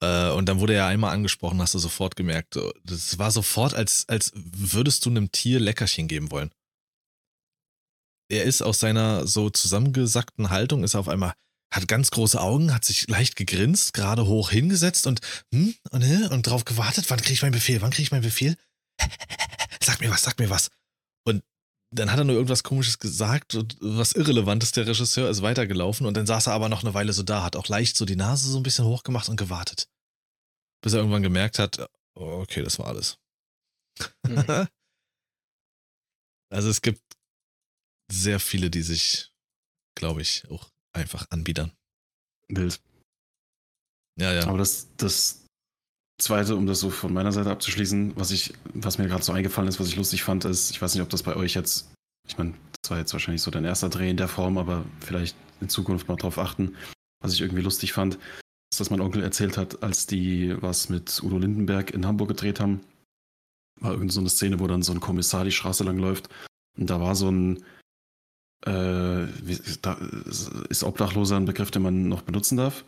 Äh, 0.00 0.30
und 0.30 0.46
dann 0.46 0.60
wurde 0.60 0.74
er 0.74 0.86
einmal 0.86 1.12
angesprochen, 1.12 1.60
hast 1.60 1.74
du 1.74 1.78
sofort 1.78 2.16
gemerkt. 2.16 2.54
so, 2.54 2.72
Das 2.84 3.18
war 3.18 3.30
sofort, 3.30 3.74
als, 3.74 4.08
als 4.08 4.32
würdest 4.34 5.04
du 5.04 5.10
einem 5.10 5.32
Tier 5.32 5.60
Leckerchen 5.60 6.08
geben 6.08 6.30
wollen. 6.30 6.50
Er 8.30 8.44
ist 8.44 8.62
aus 8.62 8.78
seiner 8.78 9.26
so 9.26 9.50
zusammengesackten 9.50 10.50
Haltung, 10.50 10.84
ist 10.84 10.94
auf 10.94 11.08
einmal, 11.08 11.32
hat 11.72 11.88
ganz 11.88 12.10
große 12.10 12.40
Augen, 12.40 12.74
hat 12.74 12.84
sich 12.84 13.08
leicht 13.08 13.36
gegrinst, 13.36 13.94
gerade 13.94 14.26
hoch 14.26 14.50
hingesetzt 14.50 15.06
und, 15.06 15.20
hm, 15.52 15.74
und, 15.90 16.02
äh, 16.02 16.28
und 16.28 16.46
drauf 16.46 16.64
gewartet, 16.64 17.08
wann 17.08 17.20
kriege 17.20 17.34
ich 17.34 17.42
meinen 17.42 17.52
Befehl, 17.52 17.80
wann 17.80 17.90
kriege 17.90 18.02
ich 18.02 18.10
meinen 18.10 18.22
Befehl? 18.22 18.56
Sag 19.82 20.00
mir 20.00 20.10
was, 20.10 20.22
sag 20.22 20.38
mir 20.38 20.50
was. 20.50 20.70
Und 21.24 21.42
dann 21.90 22.12
hat 22.12 22.18
er 22.18 22.24
nur 22.24 22.36
irgendwas 22.36 22.62
komisches 22.62 22.98
gesagt 22.98 23.54
und 23.54 23.76
was 23.80 24.12
Irrelevantes, 24.12 24.72
der 24.72 24.86
Regisseur 24.86 25.30
ist 25.30 25.42
weitergelaufen 25.42 26.06
und 26.06 26.16
dann 26.16 26.26
saß 26.26 26.48
er 26.48 26.52
aber 26.52 26.68
noch 26.68 26.82
eine 26.82 26.94
Weile 26.94 27.12
so 27.12 27.22
da, 27.22 27.42
hat 27.42 27.56
auch 27.56 27.68
leicht 27.68 27.96
so 27.96 28.04
die 28.04 28.16
Nase 28.16 28.50
so 28.50 28.58
ein 28.58 28.62
bisschen 28.62 28.84
hochgemacht 28.84 29.28
und 29.28 29.36
gewartet. 29.36 29.88
Bis 30.82 30.92
er 30.92 30.98
irgendwann 30.98 31.22
gemerkt 31.22 31.58
hat, 31.58 31.78
oh, 32.14 32.40
okay, 32.42 32.62
das 32.62 32.78
war 32.78 32.88
alles. 32.88 33.18
Mhm. 34.26 34.44
also 36.50 36.68
es 36.68 36.82
gibt 36.82 37.02
sehr 38.10 38.38
viele, 38.38 38.70
die 38.70 38.82
sich, 38.82 39.32
glaube 39.94 40.22
ich, 40.22 40.48
auch 40.50 40.70
einfach 40.92 41.26
anbiedern. 41.30 41.72
Wild. 42.48 42.80
Ja, 44.18 44.32
ja. 44.32 44.46
Aber 44.46 44.58
das, 44.58 44.88
das 44.96 45.47
Zweite, 46.20 46.56
um 46.56 46.66
das 46.66 46.80
so 46.80 46.90
von 46.90 47.12
meiner 47.12 47.32
Seite 47.32 47.50
abzuschließen, 47.50 48.14
was 48.16 48.32
ich, 48.32 48.52
was 48.74 48.98
mir 48.98 49.06
gerade 49.06 49.22
so 49.22 49.32
eingefallen 49.32 49.68
ist, 49.68 49.78
was 49.78 49.88
ich 49.88 49.96
lustig 49.96 50.24
fand, 50.24 50.44
ist, 50.44 50.70
ich 50.70 50.82
weiß 50.82 50.94
nicht, 50.94 51.02
ob 51.02 51.08
das 51.10 51.22
bei 51.22 51.36
euch 51.36 51.54
jetzt, 51.54 51.92
ich 52.26 52.36
meine, 52.36 52.54
das 52.82 52.90
war 52.90 52.98
jetzt 52.98 53.12
wahrscheinlich 53.12 53.42
so 53.42 53.52
dein 53.52 53.64
erster 53.64 53.88
Dreh 53.88 54.10
in 54.10 54.16
der 54.16 54.28
Form, 54.28 54.58
aber 54.58 54.84
vielleicht 55.00 55.36
in 55.60 55.68
Zukunft 55.68 56.08
mal 56.08 56.16
drauf 56.16 56.38
achten, 56.38 56.74
was 57.20 57.34
ich 57.34 57.40
irgendwie 57.40 57.62
lustig 57.62 57.92
fand. 57.92 58.18
das 58.76 58.90
mein 58.90 59.00
Onkel 59.00 59.22
erzählt 59.22 59.56
hat, 59.56 59.82
als 59.82 60.06
die 60.06 60.54
was 60.60 60.88
mit 60.88 61.22
Udo 61.22 61.38
Lindenberg 61.38 61.92
in 61.92 62.06
Hamburg 62.06 62.28
gedreht 62.28 62.60
haben. 62.60 62.80
War 63.80 63.92
irgend 63.92 64.12
so 64.12 64.20
eine 64.20 64.28
Szene, 64.28 64.58
wo 64.58 64.66
dann 64.66 64.82
so 64.82 64.92
ein 64.92 65.00
Kommissar 65.00 65.44
die 65.44 65.52
Straße 65.52 65.84
lang 65.84 65.98
läuft. 65.98 66.28
Und 66.76 66.90
da 66.90 67.00
war 67.00 67.14
so 67.14 67.30
ein, 67.30 67.64
äh, 68.66 69.26
da 69.82 69.94
ist 70.68 70.82
Obdachloser 70.82 71.36
ein 71.36 71.44
Begriff, 71.44 71.70
den 71.70 71.82
man 71.82 72.08
noch 72.08 72.22
benutzen 72.22 72.56
darf. 72.56 72.84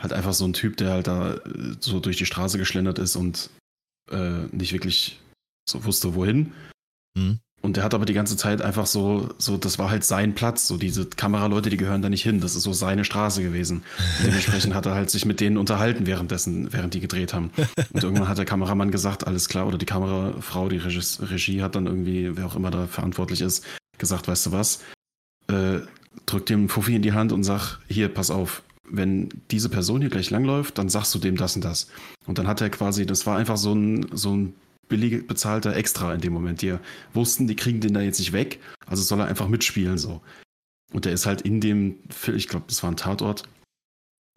Halt 0.00 0.12
einfach 0.12 0.32
so 0.32 0.44
ein 0.44 0.52
Typ, 0.52 0.76
der 0.76 0.90
halt 0.90 1.06
da 1.06 1.34
äh, 1.34 1.40
so 1.80 2.00
durch 2.00 2.16
die 2.16 2.26
Straße 2.26 2.58
geschlendert 2.58 2.98
ist 2.98 3.16
und 3.16 3.50
äh, 4.10 4.46
nicht 4.50 4.72
wirklich 4.72 5.20
so 5.68 5.84
wusste, 5.84 6.14
wohin. 6.14 6.52
Mhm. 7.16 7.38
Und 7.64 7.78
der 7.78 7.84
hat 7.84 7.94
aber 7.94 8.04
die 8.04 8.12
ganze 8.12 8.36
Zeit 8.36 8.60
einfach 8.60 8.84
so, 8.84 9.30
so, 9.38 9.56
das 9.56 9.78
war 9.78 9.88
halt 9.88 10.04
sein 10.04 10.34
Platz. 10.34 10.68
So 10.68 10.76
diese 10.76 11.06
Kameraleute, 11.06 11.70
die 11.70 11.78
gehören 11.78 12.02
da 12.02 12.10
nicht 12.10 12.22
hin. 12.22 12.40
Das 12.40 12.56
ist 12.56 12.64
so 12.64 12.74
seine 12.74 13.06
Straße 13.06 13.42
gewesen. 13.42 13.78
Und 13.78 14.26
dementsprechend 14.26 14.74
hat 14.74 14.84
er 14.84 14.94
halt 14.94 15.08
sich 15.08 15.24
mit 15.24 15.40
denen 15.40 15.56
unterhalten 15.56 16.06
währenddessen, 16.06 16.74
während 16.74 16.92
die 16.92 17.00
gedreht 17.00 17.32
haben. 17.32 17.52
Und 17.94 18.04
irgendwann 18.04 18.28
hat 18.28 18.36
der 18.36 18.44
Kameramann 18.44 18.90
gesagt, 18.90 19.26
alles 19.26 19.48
klar, 19.48 19.66
oder 19.66 19.78
die 19.78 19.86
Kamerafrau, 19.86 20.68
die 20.68 20.76
Regie, 20.76 21.22
Regie 21.22 21.62
hat 21.62 21.74
dann 21.74 21.86
irgendwie, 21.86 22.36
wer 22.36 22.44
auch 22.44 22.54
immer 22.54 22.70
da 22.70 22.86
verantwortlich 22.86 23.40
ist, 23.40 23.64
gesagt, 23.96 24.28
weißt 24.28 24.44
du 24.44 24.52
was, 24.52 24.82
äh, 25.48 25.78
drück 26.26 26.44
dem 26.44 26.68
Fuffi 26.68 26.94
in 26.94 27.02
die 27.02 27.14
Hand 27.14 27.32
und 27.32 27.44
sag, 27.44 27.78
hier, 27.88 28.12
pass 28.12 28.30
auf, 28.30 28.62
wenn 28.88 29.28
diese 29.50 29.68
Person 29.68 30.00
hier 30.00 30.10
gleich 30.10 30.30
langläuft, 30.30 30.78
dann 30.78 30.88
sagst 30.88 31.14
du 31.14 31.18
dem 31.18 31.36
das 31.36 31.56
und 31.56 31.64
das. 31.64 31.88
Und 32.26 32.38
dann 32.38 32.46
hat 32.46 32.60
er 32.60 32.70
quasi, 32.70 33.06
das 33.06 33.26
war 33.26 33.36
einfach 33.38 33.56
so 33.56 33.74
ein, 33.74 34.06
so 34.16 34.36
ein 34.36 34.54
billig 34.88 35.26
bezahlter 35.26 35.74
Extra 35.74 36.12
in 36.14 36.20
dem 36.20 36.32
Moment. 36.32 36.62
Die 36.62 36.76
wussten, 37.12 37.46
die 37.46 37.56
kriegen 37.56 37.80
den 37.80 37.94
da 37.94 38.00
jetzt 38.00 38.18
nicht 38.18 38.32
weg, 38.32 38.60
also 38.86 39.02
soll 39.02 39.20
er 39.20 39.26
einfach 39.26 39.48
mitspielen 39.48 39.98
so. 39.98 40.22
Und 40.92 41.06
der 41.06 41.12
ist 41.12 41.26
halt 41.26 41.42
in 41.42 41.60
dem, 41.60 41.98
ich 42.34 42.48
glaube, 42.48 42.66
das 42.68 42.82
war 42.82 42.90
ein 42.90 42.96
Tatort, 42.96 43.44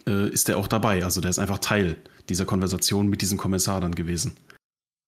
äh, 0.07 0.29
ist 0.29 0.47
der 0.47 0.57
auch 0.57 0.67
dabei. 0.67 1.03
Also 1.03 1.21
der 1.21 1.29
ist 1.29 1.39
einfach 1.39 1.59
Teil 1.59 1.97
dieser 2.29 2.45
Konversation 2.45 3.07
mit 3.07 3.21
diesem 3.21 3.37
Kommissar 3.37 3.81
dann 3.81 3.95
gewesen. 3.95 4.37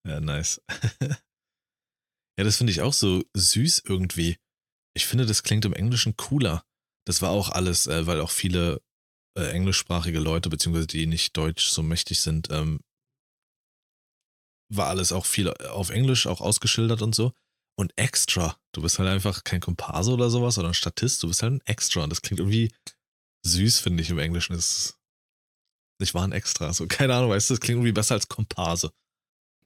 Ja, 0.07 0.19
nice. 0.19 0.61
ja, 1.01 2.43
das 2.43 2.57
finde 2.57 2.71
ich 2.71 2.81
auch 2.81 2.93
so 2.93 3.23
süß 3.35 3.83
irgendwie. 3.85 4.37
Ich 4.93 5.05
finde, 5.05 5.25
das 5.25 5.43
klingt 5.43 5.65
im 5.65 5.73
Englischen 5.73 6.15
cooler. 6.17 6.63
Das 7.05 7.21
war 7.21 7.31
auch 7.31 7.49
alles, 7.49 7.87
äh, 7.87 8.05
weil 8.05 8.21
auch 8.21 8.31
viele 8.31 8.81
äh, 9.39 9.51
englischsprachige 9.51 10.19
Leute, 10.19 10.49
beziehungsweise 10.49 10.87
die 10.87 11.07
nicht 11.07 11.35
deutsch 11.37 11.69
so 11.69 11.81
mächtig 11.83 12.19
sind, 12.21 12.49
ähm, 12.51 12.81
war 14.71 14.87
alles 14.87 15.11
auch 15.11 15.25
viel 15.25 15.49
auf 15.49 15.89
Englisch 15.89 16.27
auch 16.27 16.41
ausgeschildert 16.41 17.01
und 17.01 17.15
so. 17.15 17.33
Und 17.77 17.93
extra. 17.97 18.59
Du 18.73 18.81
bist 18.81 18.99
halt 18.99 19.09
einfach 19.09 19.43
kein 19.43 19.61
Komparse 19.61 20.11
oder 20.11 20.29
sowas 20.29 20.57
oder 20.57 20.67
ein 20.67 20.73
Statist, 20.73 21.23
du 21.23 21.27
bist 21.27 21.41
halt 21.41 21.53
ein 21.53 21.61
Extra. 21.65 22.03
Und 22.03 22.09
das 22.09 22.21
klingt 22.21 22.39
irgendwie 22.39 22.71
süß, 23.45 23.79
finde 23.79 24.03
ich 24.03 24.09
im 24.09 24.19
Englischen. 24.19 24.53
Ist, 24.53 24.97
ich 26.01 26.13
war 26.13 26.23
ein 26.23 26.33
Extra. 26.33 26.73
So, 26.73 26.87
keine 26.87 27.15
Ahnung, 27.15 27.31
weißt 27.31 27.49
du, 27.49 27.53
das 27.53 27.61
klingt 27.61 27.77
irgendwie 27.77 27.93
besser 27.93 28.15
als 28.15 28.27
Komparse. 28.27 28.91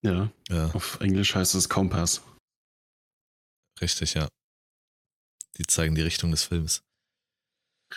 Ja. 0.03 0.31
Ja, 0.49 0.67
Auf 0.71 0.99
Englisch 0.99 1.33
heißt 1.33 1.55
es 1.55 1.69
Kompass. 1.69 2.21
richtig, 3.81 4.13
ja. 4.13 4.27
Die 5.57 5.65
zeigen 5.65 5.95
die 5.95 6.01
Richtung 6.01 6.31
des 6.31 6.43
Films. 6.43 6.83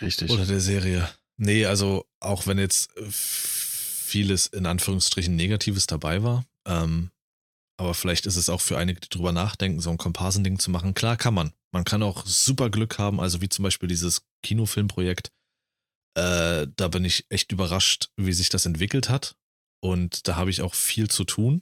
Richtig. 0.01 0.31
Oder 0.31 0.45
der 0.45 0.61
Serie. 0.61 1.09
Nee, 1.39 1.65
also 1.65 2.05
auch 2.19 2.47
wenn 2.47 2.57
jetzt 2.57 2.95
äh, 2.97 3.05
vieles 3.09 4.47
in 4.47 4.65
Anführungsstrichen 4.65 5.35
Negatives 5.35 5.87
dabei 5.87 6.23
war, 6.23 6.45
ähm, 6.67 7.11
aber 7.79 7.93
vielleicht 7.93 8.25
ist 8.25 8.37
es 8.37 8.49
auch 8.49 8.61
für 8.61 8.77
einige, 8.77 8.99
die 8.99 9.09
drüber 9.09 9.31
nachdenken, 9.31 9.79
so 9.79 9.91
ein 9.91 9.97
Komparsending 9.97 10.57
zu 10.57 10.71
machen. 10.71 10.95
Klar 10.95 11.15
kann 11.15 11.33
man. 11.33 11.53
Man 11.71 11.83
kann 11.83 12.01
auch 12.01 12.25
super 12.25 12.69
Glück 12.71 12.97
haben, 12.97 13.19
also 13.19 13.39
wie 13.41 13.49
zum 13.49 13.63
Beispiel 13.63 13.87
dieses 13.87 14.25
Kinofilmprojekt. 14.43 15.31
Äh, 16.17 16.67
da 16.75 16.87
bin 16.87 17.05
ich 17.05 17.25
echt 17.29 17.51
überrascht, 17.51 18.09
wie 18.17 18.33
sich 18.33 18.49
das 18.49 18.65
entwickelt 18.65 19.09
hat. 19.09 19.35
Und 19.79 20.27
da 20.27 20.35
habe 20.35 20.49
ich 20.49 20.63
auch 20.63 20.73
viel 20.73 21.07
zu 21.07 21.23
tun. 21.23 21.61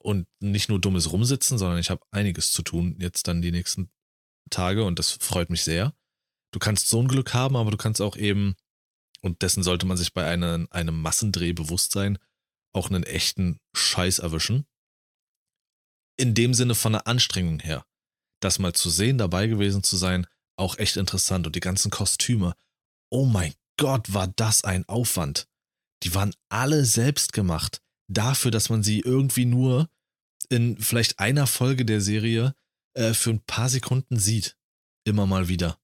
Und 0.00 0.26
nicht 0.40 0.70
nur 0.70 0.80
dummes 0.80 1.12
Rumsitzen, 1.12 1.58
sondern 1.58 1.78
ich 1.78 1.90
habe 1.90 2.02
einiges 2.10 2.52
zu 2.52 2.62
tun 2.62 2.96
jetzt 2.98 3.28
dann 3.28 3.42
die 3.42 3.52
nächsten 3.52 3.90
Tage 4.48 4.84
und 4.84 4.98
das 4.98 5.10
freut 5.10 5.50
mich 5.50 5.62
sehr. 5.62 5.94
Du 6.52 6.58
kannst 6.58 6.88
so 6.88 7.02
ein 7.02 7.08
Glück 7.08 7.34
haben, 7.34 7.54
aber 7.54 7.70
du 7.70 7.76
kannst 7.76 8.00
auch 8.00 8.16
eben, 8.16 8.54
und 9.22 9.42
dessen 9.42 9.62
sollte 9.62 9.86
man 9.86 9.96
sich 9.96 10.12
bei 10.12 10.26
einem, 10.26 10.68
einem 10.70 11.00
Massendreh 11.00 11.52
bewusst 11.52 11.92
sein, 11.92 12.18
auch 12.72 12.88
einen 12.88 13.02
echten 13.02 13.58
Scheiß 13.74 14.18
erwischen. 14.20 14.66
In 16.18 16.34
dem 16.34 16.54
Sinne 16.54 16.74
von 16.74 16.92
der 16.92 17.06
Anstrengung 17.06 17.60
her. 17.60 17.84
Das 18.40 18.58
mal 18.58 18.72
zu 18.72 18.90
sehen, 18.90 19.18
dabei 19.18 19.46
gewesen 19.46 19.82
zu 19.82 19.96
sein, 19.96 20.26
auch 20.56 20.78
echt 20.78 20.96
interessant. 20.96 21.46
Und 21.46 21.56
die 21.56 21.60
ganzen 21.60 21.90
Kostüme. 21.90 22.54
Oh 23.10 23.26
mein 23.26 23.54
Gott, 23.76 24.12
war 24.12 24.28
das 24.28 24.64
ein 24.64 24.88
Aufwand. 24.88 25.46
Die 26.02 26.14
waren 26.14 26.34
alle 26.48 26.84
selbst 26.84 27.32
gemacht. 27.32 27.82
Dafür, 28.08 28.50
dass 28.50 28.70
man 28.70 28.82
sie 28.82 29.00
irgendwie 29.00 29.44
nur 29.44 29.88
in 30.48 30.78
vielleicht 30.78 31.18
einer 31.18 31.46
Folge 31.46 31.84
der 31.84 32.00
Serie 32.00 32.54
äh, 32.94 33.14
für 33.14 33.30
ein 33.30 33.40
paar 33.40 33.68
Sekunden 33.68 34.18
sieht. 34.18 34.56
Immer 35.04 35.26
mal 35.26 35.48
wieder. 35.48 35.78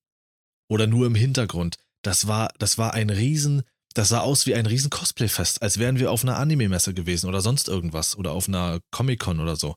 Oder 0.68 0.87
nur 0.87 1.07
im 1.07 1.14
Hintergrund. 1.14 1.77
Das 2.02 2.26
war, 2.26 2.52
das 2.59 2.78
war 2.78 2.94
ein 2.94 3.11
riesen, 3.11 3.62
das 3.94 4.11
sah 4.11 4.20
aus 4.20 4.46
wie 4.46 4.54
ein 4.54 4.66
riesen 4.66 4.90
Cosplay-Fest, 4.90 5.62
als 5.62 5.78
wären 5.78 5.98
wir 5.98 6.11
auf 6.11 6.22
einer 6.22 6.37
Anime-Messe 6.37 6.92
gewesen 6.92 7.28
oder 7.28 7.40
sonst 7.40 7.68
irgendwas 7.68 8.16
oder 8.16 8.32
auf 8.32 8.46
einer 8.46 8.80
Comic-Con 8.90 9.40
oder 9.40 9.56
so. 9.56 9.74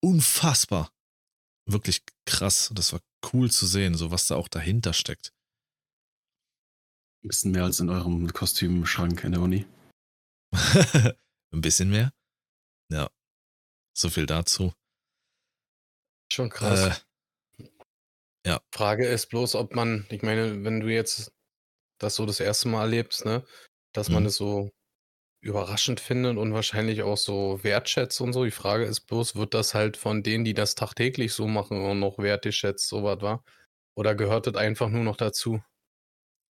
Unfassbar. 0.00 0.92
Wirklich 1.66 2.02
krass. 2.24 2.70
Das 2.72 2.92
war 2.92 3.00
cool 3.32 3.50
zu 3.50 3.66
sehen, 3.66 3.96
so 3.96 4.10
was 4.10 4.28
da 4.28 4.36
auch 4.36 4.48
dahinter 4.48 4.92
steckt. 4.92 5.32
Ein 7.24 7.28
bisschen 7.28 7.50
mehr 7.50 7.64
als 7.64 7.80
in 7.80 7.90
eurem 7.90 8.32
Kostümschrank 8.32 9.24
in 9.24 9.32
der 9.32 9.40
Uni. 9.40 9.66
Ein 11.52 11.60
bisschen 11.60 11.90
mehr. 11.90 12.12
Ja. 12.92 13.10
So 13.92 14.08
viel 14.08 14.26
dazu. 14.26 14.72
Schon 16.32 16.48
krass. 16.48 17.00
Äh, 17.58 17.64
ja. 18.46 18.60
Frage 18.72 19.06
ist 19.06 19.26
bloß, 19.26 19.56
ob 19.56 19.74
man, 19.74 20.06
ich 20.10 20.22
meine, 20.22 20.62
wenn 20.62 20.80
du 20.80 20.86
jetzt 20.86 21.32
das 21.98 22.14
so 22.16 22.26
das 22.26 22.40
erste 22.40 22.68
Mal 22.68 22.82
erlebst, 22.82 23.24
ne, 23.24 23.44
dass 23.92 24.10
man 24.10 24.24
Mhm. 24.24 24.28
es 24.28 24.36
so 24.36 24.70
überraschend 25.42 26.00
findet 26.00 26.36
und 26.38 26.52
wahrscheinlich 26.54 27.02
auch 27.02 27.16
so 27.18 27.60
wertschätzt 27.64 28.20
und 28.20 28.32
so. 28.32 28.44
Die 28.44 28.50
Frage 28.50 28.84
ist 28.84 29.02
bloß, 29.02 29.36
wird 29.36 29.54
das 29.54 29.74
halt 29.74 29.96
von 29.96 30.22
denen, 30.22 30.44
die 30.44 30.54
das 30.54 30.74
tagtäglich 30.74 31.32
so 31.32 31.46
machen 31.48 31.84
und 31.84 32.00
noch 32.00 32.18
wertgeschätzt, 32.18 32.88
so 32.88 33.04
was 33.04 33.20
war? 33.22 33.44
Oder 33.96 34.14
gehört 34.16 34.46
das 34.48 34.56
einfach 34.56 34.88
nur 34.90 35.04
noch 35.04 35.16
dazu? 35.16 35.62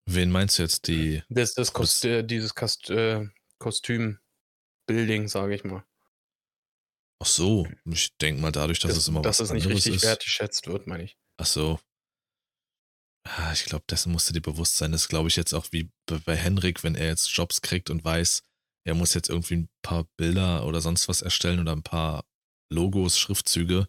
Wen 0.06 0.30
meinst 0.30 0.58
du 0.58 0.62
jetzt? 0.62 0.88
Die. 0.88 1.22
Das, 1.28 1.54
das 1.54 1.72
Kost- 1.72 2.04
äh, 2.06 2.22
dieses 2.24 2.54
Kost, 2.54 2.88
äh, 2.90 3.26
Kostüm-Building, 3.58 5.28
sage 5.28 5.54
ich 5.54 5.64
mal. 5.64 5.84
Ach 7.20 7.26
so. 7.26 7.66
Ich 7.84 8.16
denke 8.18 8.40
mal 8.40 8.52
dadurch, 8.52 8.78
dass 8.78 8.96
es 8.96 9.08
immer 9.08 9.22
dass 9.22 9.40
was 9.40 9.40
es 9.40 9.52
nicht 9.52 9.68
richtig 9.68 9.96
ist. 9.96 10.04
wertgeschätzt 10.04 10.66
wird, 10.66 10.86
meine 10.86 11.04
ich. 11.04 11.16
Ach 11.36 11.46
so. 11.46 11.78
Ah, 13.36 13.52
Ich 13.52 13.64
glaube, 13.64 13.84
dessen 13.90 14.12
musst 14.12 14.28
du 14.28 14.32
dir 14.32 14.40
bewusst 14.40 14.76
sein. 14.76 14.92
Das 14.92 15.08
glaube 15.08 15.28
ich 15.28 15.36
jetzt 15.36 15.52
auch 15.52 15.66
wie 15.70 15.90
bei- 16.06 16.18
bei 16.18 16.36
Henrik, 16.36 16.82
wenn 16.82 16.94
er 16.94 17.06
jetzt 17.08 17.28
Jobs 17.36 17.60
kriegt 17.60 17.90
und 17.90 18.04
weiß, 18.04 18.42
er 18.86 18.94
muss 18.94 19.14
jetzt 19.14 19.28
irgendwie 19.28 19.56
ein 19.56 19.68
paar 19.82 20.04
Bilder 20.16 20.64
oder 20.66 20.80
sonst 20.80 21.08
was 21.08 21.20
erstellen 21.22 21.60
oder 21.60 21.72
ein 21.72 21.82
paar 21.82 22.24
Logos, 22.72 23.18
Schriftzüge, 23.18 23.86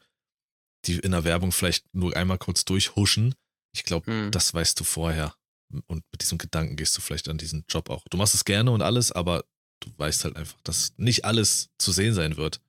die 0.86 1.00
in 1.00 1.12
der 1.12 1.24
Werbung 1.24 1.52
vielleicht 1.52 1.86
nur 1.94 2.16
einmal 2.16 2.38
kurz 2.38 2.66
durchhuschen. 2.66 3.36
Ich 3.74 3.84
glaube, 3.84 4.12
Hm. 4.12 4.32
das 4.32 4.54
weißt 4.54 4.80
du 4.80 4.84
vorher. 4.84 5.36
Und 5.88 6.04
mit 6.12 6.22
diesem 6.22 6.38
Gedanken 6.38 6.76
gehst 6.76 6.98
du 6.98 7.02
vielleicht 7.02 7.30
an 7.30 7.38
diesen 7.38 7.64
Job 7.70 7.90
auch. 7.90 8.04
Du 8.10 8.18
machst 8.18 8.34
es 8.34 8.44
gerne 8.46 8.72
und 8.72 8.82
alles, 8.82 9.12
aber 9.12 9.46
du 9.82 9.92
weißt 9.98 10.24
halt 10.26 10.36
einfach, 10.36 10.60
dass 10.64 10.94
nicht 10.98 11.24
alles 11.26 11.70
zu 11.78 11.92
sehen 11.92 12.14
sein 12.14 12.36
wird. 12.38 12.60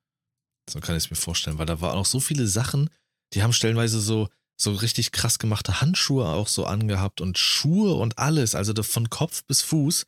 So 0.69 0.79
kann 0.81 0.97
ich 0.97 1.05
es 1.05 1.11
mir 1.11 1.17
vorstellen, 1.17 1.59
weil 1.59 1.67
da 1.67 1.81
waren 1.81 1.97
auch 1.99 2.07
so 2.07 2.21
viele 2.21 2.47
Sachen, 2.47 2.91
die 3.33 3.43
haben 3.43 3.53
stellenweise 3.55 4.01
so, 4.01 4.29
so 4.61 4.73
richtig 4.75 5.13
krass 5.13 5.39
gemachte 5.39 5.81
Handschuhe 5.81 6.27
auch 6.27 6.49
so 6.49 6.67
angehabt 6.67 7.21
und 7.21 7.39
Schuhe 7.39 7.95
und 7.95 8.19
alles, 8.19 8.55
also 8.55 8.81
von 8.83 9.09
Kopf 9.11 9.45
bis 9.45 9.63
Fuß. 9.63 10.07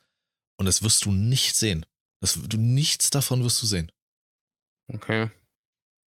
Und 0.57 0.65
das 0.65 0.83
wirst 0.83 1.05
du 1.05 1.11
nicht 1.11 1.55
sehen. 1.55 1.85
Das, 2.21 2.39
du, 2.41 2.57
nichts 2.57 3.09
davon 3.09 3.43
wirst 3.43 3.61
du 3.61 3.65
sehen. 3.65 3.91
Okay. 4.87 5.31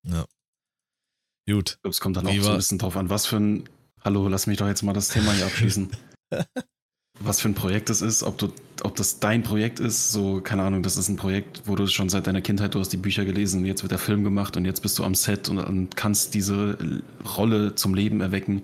Ja. 0.04 0.26
Gut. 1.48 1.72
Ich 1.72 1.82
glaube, 1.82 1.90
es 1.90 2.00
kommt 2.00 2.18
dann 2.18 2.28
auch 2.28 2.32
Wie 2.32 2.40
so 2.40 2.52
ein 2.52 2.58
bisschen 2.58 2.78
drauf 2.78 2.96
an, 2.96 3.10
was 3.10 3.26
für 3.26 3.38
ein. 3.38 3.70
Hallo, 4.04 4.28
lass 4.28 4.46
mich 4.46 4.58
doch 4.58 4.68
jetzt 4.68 4.84
mal 4.84 4.94
das 4.94 5.10
Thema 5.10 5.34
hier 5.34 5.48
abschließen. 5.48 5.90
was 7.20 7.40
für 7.42 7.50
ein 7.50 7.56
Projekt 7.56 7.90
es 7.90 8.02
ist, 8.02 8.24
ob, 8.24 8.38
du, 8.38 8.52
ob 8.84 8.96
das 8.96 9.20
dein 9.20 9.44
Projekt 9.44 9.80
ist, 9.80 10.12
so, 10.12 10.42
keine 10.42 10.64
Ahnung, 10.64 10.84
das 10.84 10.98
ist 10.98 11.08
ein 11.08 11.16
Projekt, 11.16 11.62
wo 11.66 11.76
du 11.76 11.88
schon 11.88 12.10
seit 12.10 12.28
deiner 12.28 12.42
Kindheit, 12.42 12.76
du 12.76 12.80
hast 12.80 12.90
die 12.90 12.98
Bücher 12.98 13.26
gelesen, 13.26 13.66
jetzt 13.66 13.84
wird 13.84 13.92
der 13.92 14.00
Film 14.00 14.24
gemacht 14.24 14.58
und 14.58 14.66
jetzt 14.66 14.82
bist 14.82 15.00
du 15.00 15.04
am 15.04 15.16
Set 15.16 15.50
und, 15.50 15.60
und 15.60 15.96
kannst 15.96 16.34
diese 16.34 16.78
Rolle 17.38 17.76
zum 17.76 17.94
Leben 17.94 18.22
erwecken. 18.22 18.64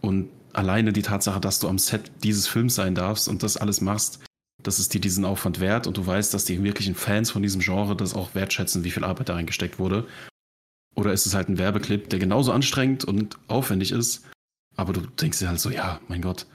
Und 0.00 0.28
alleine 0.52 0.92
die 0.92 1.02
Tatsache, 1.02 1.40
dass 1.40 1.58
du 1.58 1.68
am 1.68 1.78
Set 1.78 2.12
dieses 2.22 2.46
Films 2.46 2.74
sein 2.74 2.94
darfst 2.94 3.28
und 3.28 3.42
das 3.42 3.56
alles 3.56 3.80
machst, 3.80 4.20
das 4.62 4.78
ist 4.78 4.94
dir 4.94 5.00
diesen 5.00 5.24
Aufwand 5.24 5.60
wert 5.60 5.86
und 5.86 5.96
du 5.96 6.06
weißt, 6.06 6.32
dass 6.32 6.44
die 6.44 6.62
wirklichen 6.62 6.94
Fans 6.94 7.30
von 7.30 7.42
diesem 7.42 7.60
Genre 7.60 7.96
das 7.96 8.14
auch 8.14 8.34
wertschätzen, 8.34 8.84
wie 8.84 8.90
viel 8.90 9.04
Arbeit 9.04 9.28
da 9.28 9.34
reingesteckt 9.34 9.78
wurde. 9.78 10.06
Oder 10.94 11.12
ist 11.12 11.26
es 11.26 11.34
halt 11.34 11.48
ein 11.48 11.58
Werbeclip, 11.58 12.08
der 12.08 12.18
genauso 12.18 12.52
anstrengend 12.52 13.04
und 13.04 13.36
aufwendig 13.48 13.90
ist, 13.90 14.24
aber 14.76 14.92
du 14.92 15.00
denkst 15.00 15.38
dir 15.38 15.48
halt 15.48 15.60
so, 15.60 15.70
ja, 15.70 16.00
mein 16.08 16.22
Gott, 16.22 16.46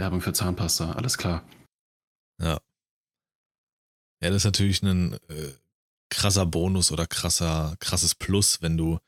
Werbung 0.00 0.22
für 0.22 0.32
Zahnpasta, 0.32 0.92
alles 0.92 1.18
klar. 1.18 1.46
Ja. 2.40 2.58
Ja, 4.22 4.30
das 4.30 4.36
ist 4.36 4.44
natürlich 4.44 4.82
ein 4.82 5.12
äh, 5.28 5.52
krasser 6.08 6.46
Bonus 6.46 6.90
oder 6.90 7.06
krasser, 7.06 7.76
krasses 7.80 8.14
Plus, 8.14 8.62
wenn 8.62 8.78
du 8.78 8.98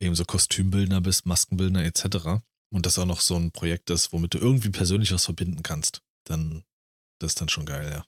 eben 0.00 0.14
so 0.14 0.24
Kostümbildner 0.24 1.02
bist, 1.02 1.26
Maskenbildner 1.26 1.84
etc. 1.84 2.42
Und 2.70 2.86
das 2.86 2.98
auch 2.98 3.06
noch 3.06 3.20
so 3.20 3.36
ein 3.36 3.52
Projekt 3.52 3.90
ist, 3.90 4.12
womit 4.12 4.34
du 4.34 4.38
irgendwie 4.38 4.70
persönlich 4.70 5.12
was 5.12 5.26
verbinden 5.26 5.62
kannst. 5.62 6.00
Dann, 6.24 6.64
das 7.18 7.32
ist 7.32 7.40
dann 7.40 7.50
schon 7.50 7.66
geil, 7.66 7.90
ja. 7.90 8.06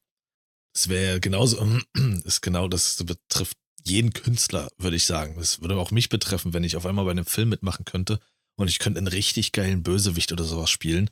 Das 0.75 0.89
wäre 0.89 1.21
genauso, 1.21 1.63
ist 2.25 2.41
genau, 2.41 2.69
das 2.69 3.05
betrifft 3.05 3.59
jeden 3.85 4.15
Künstler, 4.15 4.71
würde 4.79 4.97
ich 4.97 5.05
sagen. 5.05 5.37
Das 5.37 5.61
würde 5.61 5.77
auch 5.77 5.91
mich 5.91 6.09
betreffen, 6.09 6.55
wenn 6.55 6.65
ich 6.65 6.77
auf 6.77 6.87
einmal 6.87 7.05
bei 7.05 7.11
einem 7.11 7.27
Film 7.27 7.51
mitmachen 7.51 7.85
könnte 7.85 8.19
und 8.57 8.69
ich 8.69 8.79
könnte 8.79 8.99
einen 8.99 9.09
richtig 9.09 9.53
geilen 9.53 9.83
Bösewicht 9.83 10.33
oder 10.33 10.45
sowas 10.45 10.71
spielen. 10.71 11.11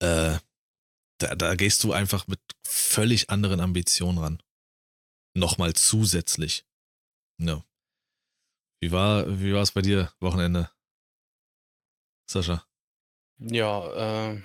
Äh, 0.00 0.38
da, 1.18 1.34
da 1.34 1.54
gehst 1.54 1.82
du 1.84 1.92
einfach 1.92 2.26
mit 2.26 2.40
völlig 2.66 3.30
anderen 3.30 3.60
Ambitionen 3.60 4.18
ran. 4.18 4.42
Nochmal 5.34 5.74
zusätzlich. 5.74 6.64
Ja. 7.38 7.62
Wie 8.80 8.92
war, 8.92 9.40
wie 9.40 9.54
war 9.54 9.62
es 9.62 9.72
bei 9.72 9.82
dir, 9.82 10.12
Wochenende? 10.20 10.70
Sascha? 12.28 12.66
Ja, 13.38 14.32
äh, 14.32 14.42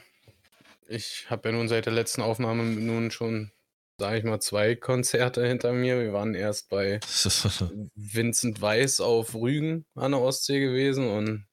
ich 0.87 1.29
habe 1.29 1.49
ja 1.49 1.55
nun 1.55 1.67
seit 1.67 1.85
der 1.85 1.93
letzten 1.93 2.21
Aufnahme 2.21 2.63
nun 2.63 3.11
schon, 3.11 3.51
sage 3.97 4.17
ich 4.17 4.23
mal, 4.23 4.39
zwei 4.41 4.75
Konzerte 4.75 5.45
hinter 5.45 5.71
mir. 5.73 5.99
Wir 5.99 6.13
waren 6.13 6.35
erst 6.35 6.69
bei 6.69 6.99
Vincent 7.95 8.61
Weiss 8.61 8.99
auf 8.99 9.33
Rügen 9.33 9.85
an 9.95 10.11
der 10.11 10.21
Ostsee 10.21 10.59
gewesen 10.59 11.09
und 11.09 11.47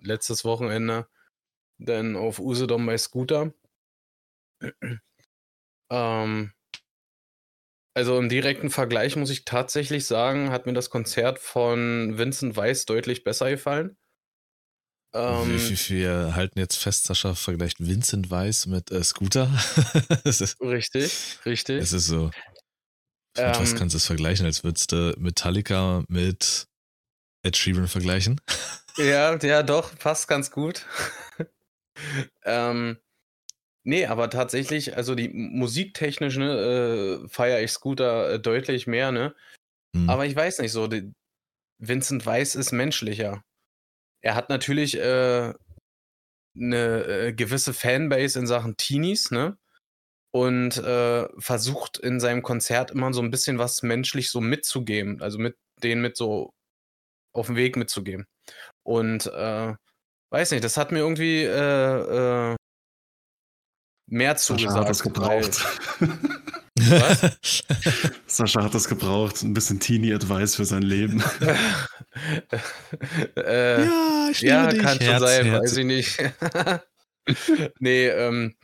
letztes 0.00 0.44
Wochenende 0.44 1.08
dann 1.78 2.16
auf 2.16 2.38
Usedom 2.38 2.86
bei 2.86 2.98
Scooter. 2.98 3.52
ähm, 5.90 6.52
also 7.94 8.18
im 8.18 8.28
direkten 8.28 8.70
Vergleich 8.70 9.16
muss 9.16 9.30
ich 9.30 9.44
tatsächlich 9.44 10.06
sagen, 10.06 10.50
hat 10.50 10.66
mir 10.66 10.72
das 10.72 10.88
Konzert 10.88 11.38
von 11.38 12.16
Vincent 12.16 12.56
Weiss 12.56 12.86
deutlich 12.86 13.22
besser 13.22 13.50
gefallen. 13.50 13.96
Ähm, 15.14 15.50
wir, 15.50 15.88
wir 15.90 16.34
halten 16.34 16.58
jetzt 16.58 16.76
fest, 16.76 17.04
Sascha 17.04 17.34
vergleicht 17.34 17.80
Vincent 17.80 18.30
Weiss 18.30 18.64
mit 18.66 18.90
äh, 18.90 19.04
Scooter. 19.04 19.50
ist, 20.24 20.58
richtig, 20.62 21.38
richtig. 21.44 21.82
Es 21.82 21.92
ist 21.92 22.06
so. 22.06 22.30
Mit 23.36 23.46
ähm, 23.46 23.52
was 23.56 23.74
kannst 23.74 23.94
du 23.94 23.98
es 23.98 24.06
vergleichen, 24.06 24.46
als 24.46 24.64
würdest 24.64 24.92
du 24.92 25.14
Metallica 25.18 26.04
mit 26.08 26.66
Ed 27.42 27.56
Sheeran 27.56 27.88
vergleichen? 27.88 28.40
ja, 28.96 29.36
ja, 29.42 29.62
doch, 29.62 29.94
passt 29.98 30.28
ganz 30.28 30.50
gut. 30.50 30.86
Ähm, 32.44 32.98
nee, 33.84 34.06
aber 34.06 34.30
tatsächlich, 34.30 34.96
also 34.96 35.14
die 35.14 35.28
musiktechnisch 35.28 36.36
ne, 36.36 37.22
äh, 37.24 37.28
feiere 37.28 37.62
ich 37.62 37.70
Scooter 37.72 38.34
äh, 38.34 38.40
deutlich 38.40 38.86
mehr, 38.86 39.12
ne? 39.12 39.34
Hm. 39.94 40.08
Aber 40.08 40.26
ich 40.26 40.36
weiß 40.36 40.60
nicht 40.60 40.72
so, 40.72 40.86
die, 40.86 41.12
Vincent 41.82 42.24
Weiss 42.24 42.54
ist 42.54 42.72
menschlicher. 42.72 43.44
Er 44.22 44.36
hat 44.36 44.48
natürlich 44.48 44.96
äh, 44.96 45.52
eine 46.56 47.04
äh, 47.04 47.32
gewisse 47.32 47.74
Fanbase 47.74 48.38
in 48.38 48.46
Sachen 48.46 48.76
Teenies, 48.76 49.30
ne? 49.30 49.58
Und 50.34 50.78
äh, 50.78 51.28
versucht 51.38 51.98
in 51.98 52.18
seinem 52.20 52.42
Konzert 52.42 52.92
immer 52.92 53.12
so 53.12 53.20
ein 53.20 53.30
bisschen 53.30 53.58
was 53.58 53.82
menschlich 53.82 54.30
so 54.30 54.40
mitzugeben, 54.40 55.20
also 55.20 55.38
mit 55.38 55.56
denen 55.82 56.00
mit 56.00 56.16
so 56.16 56.54
auf 57.34 57.48
den 57.48 57.56
Weg 57.56 57.76
mitzugeben. 57.76 58.26
Und 58.82 59.26
äh, 59.26 59.74
weiß 60.32 60.50
nicht, 60.52 60.64
das 60.64 60.76
hat 60.76 60.92
mir 60.92 61.00
irgendwie 61.00 61.42
äh, 61.44 62.52
äh, 62.52 62.56
mehr 64.06 64.36
zugesagt. 64.36 64.72
Sascha 64.72 64.80
hat 64.80 64.90
das 64.90 65.02
gebraucht. 65.02 65.64
Was? 66.74 67.62
Sascha 68.26 68.64
hat 68.64 68.74
das 68.74 68.88
gebraucht, 68.88 69.42
ein 69.42 69.52
bisschen 69.52 69.78
Teenie-Advice 69.78 70.56
für 70.56 70.64
sein 70.64 70.82
Leben. 70.82 71.22
äh, 73.36 73.84
ja, 73.84 74.28
ich 74.30 74.40
ja 74.40 74.66
dich. 74.68 74.82
kann 74.82 75.00
schon 75.00 75.20
sein, 75.20 75.44
Herz. 75.46 75.62
weiß 75.62 75.76
ich 75.76 75.84
nicht. 75.84 76.18
nee, 77.78 78.08
ähm, 78.08 78.54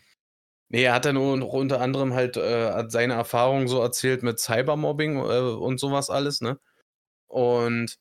nee, 0.71 0.85
er 0.85 0.95
hat 0.95 1.05
dann 1.05 1.19
unter 1.19 1.81
anderem 1.81 2.15
halt 2.15 2.37
äh, 2.39 2.85
seine 2.89 3.15
Erfahrungen 3.15 3.69
so 3.69 3.81
erzählt 3.81 4.23
mit 4.23 4.41
Cybermobbing 4.41 5.17
äh, 5.17 5.21
und 5.21 5.79
sowas 5.79 6.09
alles, 6.09 6.41
ne? 6.41 6.59
Und 7.27 7.99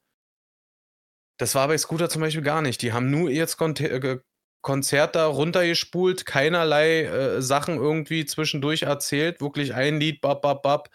das 1.38 1.56
war 1.56 1.68
bei 1.68 1.78
Scooter 1.78 2.10
zum 2.10 2.22
Beispiel 2.22 2.44
gar 2.44 2.62
nicht. 2.62 2.82
Die 2.82 2.94
haben 2.94 3.10
nur 3.10 3.30
jetzt 3.30 3.58
Kon 3.58 3.76
äh, 3.76 4.20
Konzert 4.62 5.16
da 5.16 5.28
runtergespult, 5.28 6.26
keinerlei 6.26 7.04
äh, 7.04 7.42
Sachen 7.42 7.76
irgendwie 7.76 8.26
zwischendurch 8.26 8.82
erzählt, 8.82 9.40
wirklich 9.40 9.74
ein 9.74 10.00
Lied, 10.00 10.20
bap, 10.20 10.42
bap, 10.42 10.62
bap, 10.64 10.90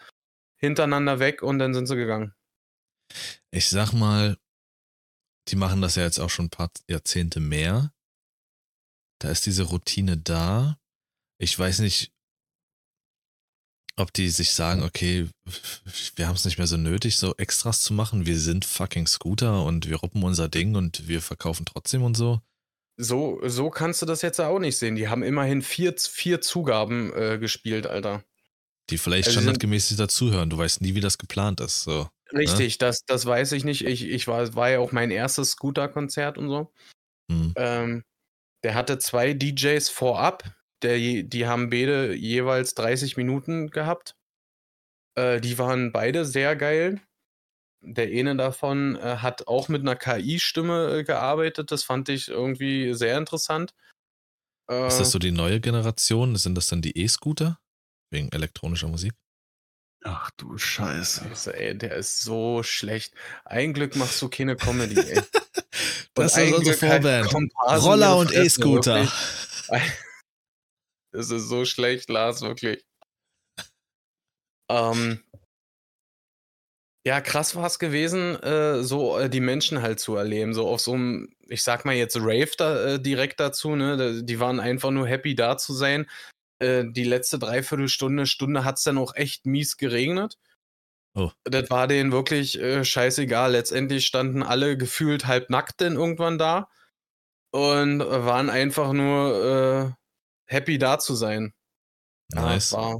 hintereinander 0.57 1.19
weg 1.19 1.41
und 1.41 1.59
dann 1.59 1.73
sind 1.73 1.87
sie 1.87 1.95
gegangen. 1.95 2.35
Ich 3.51 3.69
sag 3.69 3.93
mal, 3.93 4.37
die 5.47 5.55
machen 5.55 5.81
das 5.81 5.95
ja 5.95 6.03
jetzt 6.03 6.19
auch 6.19 6.29
schon 6.29 6.45
ein 6.45 6.51
paar 6.51 6.71
Jahrzehnte 6.87 7.39
mehr. 7.39 7.91
Da 9.19 9.29
ist 9.29 9.45
diese 9.45 9.63
Routine 9.63 10.17
da. 10.17 10.77
Ich 11.39 11.57
weiß 11.57 11.79
nicht, 11.79 12.12
ob 13.95 14.11
die 14.13 14.29
sich 14.29 14.53
sagen, 14.53 14.83
okay, 14.83 15.27
wir 16.15 16.27
haben 16.27 16.35
es 16.35 16.45
nicht 16.45 16.57
mehr 16.57 16.67
so 16.67 16.77
nötig, 16.77 17.17
so 17.17 17.35
Extras 17.37 17.81
zu 17.81 17.93
machen. 17.93 18.25
Wir 18.25 18.39
sind 18.39 18.65
fucking 18.65 19.07
Scooter 19.07 19.63
und 19.63 19.87
wir 19.89 19.97
ruppen 19.97 20.23
unser 20.23 20.49
Ding 20.49 20.75
und 20.75 21.07
wir 21.07 21.21
verkaufen 21.21 21.65
trotzdem 21.65 22.03
und 22.03 22.17
so. 22.17 22.41
So, 22.97 23.39
so 23.43 23.69
kannst 23.69 24.01
du 24.01 24.05
das 24.05 24.21
jetzt 24.21 24.39
auch 24.39 24.59
nicht 24.59 24.77
sehen. 24.77 24.95
Die 24.95 25.07
haben 25.07 25.23
immerhin 25.23 25.61
vier, 25.61 25.95
vier 25.97 26.41
Zugaben 26.41 27.11
äh, 27.13 27.39
gespielt, 27.39 27.87
Alter. 27.87 28.23
Die 28.89 28.97
vielleicht 28.97 29.29
also 29.29 29.39
standardgemäß 29.39 29.95
dazuhören. 29.95 30.49
Du 30.49 30.57
weißt 30.57 30.81
nie, 30.81 30.93
wie 30.93 31.01
das 31.01 31.17
geplant 31.17 31.59
ist. 31.59 31.83
So, 31.83 32.09
ne? 32.31 32.39
richtig, 32.39 32.73
ne? 32.73 32.77
das, 32.79 33.05
das 33.05 33.25
weiß 33.25 33.53
ich 33.53 33.63
nicht. 33.63 33.85
Ich, 33.85 34.03
ich 34.03 34.27
war, 34.27 34.53
war 34.55 34.69
ja 34.69 34.79
auch 34.79 34.91
mein 34.91 35.09
erstes 35.09 35.51
Scooter-Konzert 35.51 36.37
und 36.37 36.49
so. 36.49 36.71
Hm. 37.31 37.53
Ähm, 37.55 38.03
der 38.63 38.75
hatte 38.75 38.99
zwei 38.99 39.33
DJs 39.33 39.89
vorab, 39.89 40.43
der, 40.83 41.23
die 41.23 41.47
haben 41.47 41.69
beide 41.69 42.13
jeweils 42.13 42.75
30 42.75 43.17
Minuten 43.17 43.69
gehabt. 43.69 44.15
Äh, 45.15 45.39
die 45.39 45.57
waren 45.57 45.91
beide 45.91 46.25
sehr 46.25 46.55
geil. 46.55 47.01
Der 47.81 48.07
eine 48.07 48.35
davon 48.35 48.95
äh, 48.95 49.17
hat 49.17 49.47
auch 49.47 49.67
mit 49.67 49.81
einer 49.81 49.95
KI-Stimme 49.95 50.99
äh, 50.99 51.03
gearbeitet. 51.03 51.71
Das 51.71 51.83
fand 51.83 52.09
ich 52.09 52.29
irgendwie 52.29 52.93
sehr 52.93 53.17
interessant. 53.17 53.73
ist 54.69 54.99
das 54.99 55.11
so 55.11 55.17
äh 55.17 55.21
die 55.21 55.31
neue 55.31 55.59
Generation? 55.59 56.35
Sind 56.35 56.55
das 56.55 56.67
dann 56.67 56.81
die 56.81 56.97
E-Scooter? 56.97 57.59
Wegen 58.11 58.29
elektronischer 58.31 58.87
Musik? 58.87 59.13
Ach 60.05 60.31
du 60.37 60.57
Scheiße. 60.57 61.21
Scheiße 61.29 61.57
ey, 61.57 61.77
der 61.77 61.95
ist 61.95 62.21
so 62.21 62.61
schlecht. 62.61 63.13
Ein 63.45 63.73
Glück 63.73 63.95
machst 63.95 64.21
du 64.21 64.29
keine 64.29 64.55
Comedy, 64.55 64.99
ey. 64.99 65.21
das 66.13 66.37
ist 66.37 66.53
unsere 66.53 66.91
halt 66.91 67.03
Vorband. 67.03 67.51
Halt 67.57 67.83
Roller 67.83 68.17
und 68.17 68.33
E-Scooter. 68.33 69.11
Das 71.13 71.29
ist 71.29 71.47
so 71.47 71.63
schlecht, 71.63 72.09
Lars, 72.09 72.41
wirklich. 72.41 72.83
Ähm, 74.69 75.23
ja, 77.05 77.21
krass 77.21 77.55
war 77.55 77.67
es 77.67 77.79
gewesen, 77.79 78.41
äh, 78.41 78.81
so 78.81 79.19
äh, 79.19 79.29
die 79.29 79.41
Menschen 79.41 79.81
halt 79.81 79.99
zu 79.99 80.15
erleben. 80.15 80.53
So 80.53 80.67
auf 80.67 80.79
so 80.79 80.93
einem, 80.93 81.35
ich 81.47 81.61
sag 81.61 81.85
mal 81.85 81.95
jetzt 81.95 82.17
Rave 82.17 82.51
da, 82.57 82.85
äh, 82.85 82.99
direkt 82.99 83.39
dazu, 83.39 83.75
ne? 83.75 84.23
Die 84.23 84.39
waren 84.39 84.59
einfach 84.59 84.89
nur 84.89 85.07
happy 85.07 85.35
da 85.35 85.57
zu 85.57 85.73
sein. 85.73 86.09
Äh, 86.59 86.85
die 86.87 87.03
letzte 87.03 87.39
Dreiviertelstunde, 87.39 88.25
Stunde 88.25 88.63
hat 88.63 88.77
es 88.77 88.83
dann 88.83 88.97
auch 88.97 89.15
echt 89.15 89.45
mies 89.45 89.77
geregnet. 89.77 90.39
Oh. 91.15 91.31
Das 91.43 91.69
war 91.69 91.87
denen 91.87 92.11
wirklich 92.11 92.59
äh, 92.59 92.83
scheißegal. 92.83 93.51
Letztendlich 93.51 94.05
standen 94.05 94.41
alle 94.41 94.77
gefühlt 94.77 95.27
halb 95.27 95.49
nackt 95.49 95.81
denn 95.81 95.93
irgendwann 95.93 96.39
da 96.39 96.69
und 97.51 97.99
waren 97.99 98.49
einfach 98.49 98.93
nur 98.93 99.95
äh, 99.95 100.02
happy 100.47 100.77
da 100.77 100.99
zu 100.99 101.15
sein. 101.15 101.53
Nice. 102.33 102.71
Ja, 102.71 102.77
war, 102.77 102.99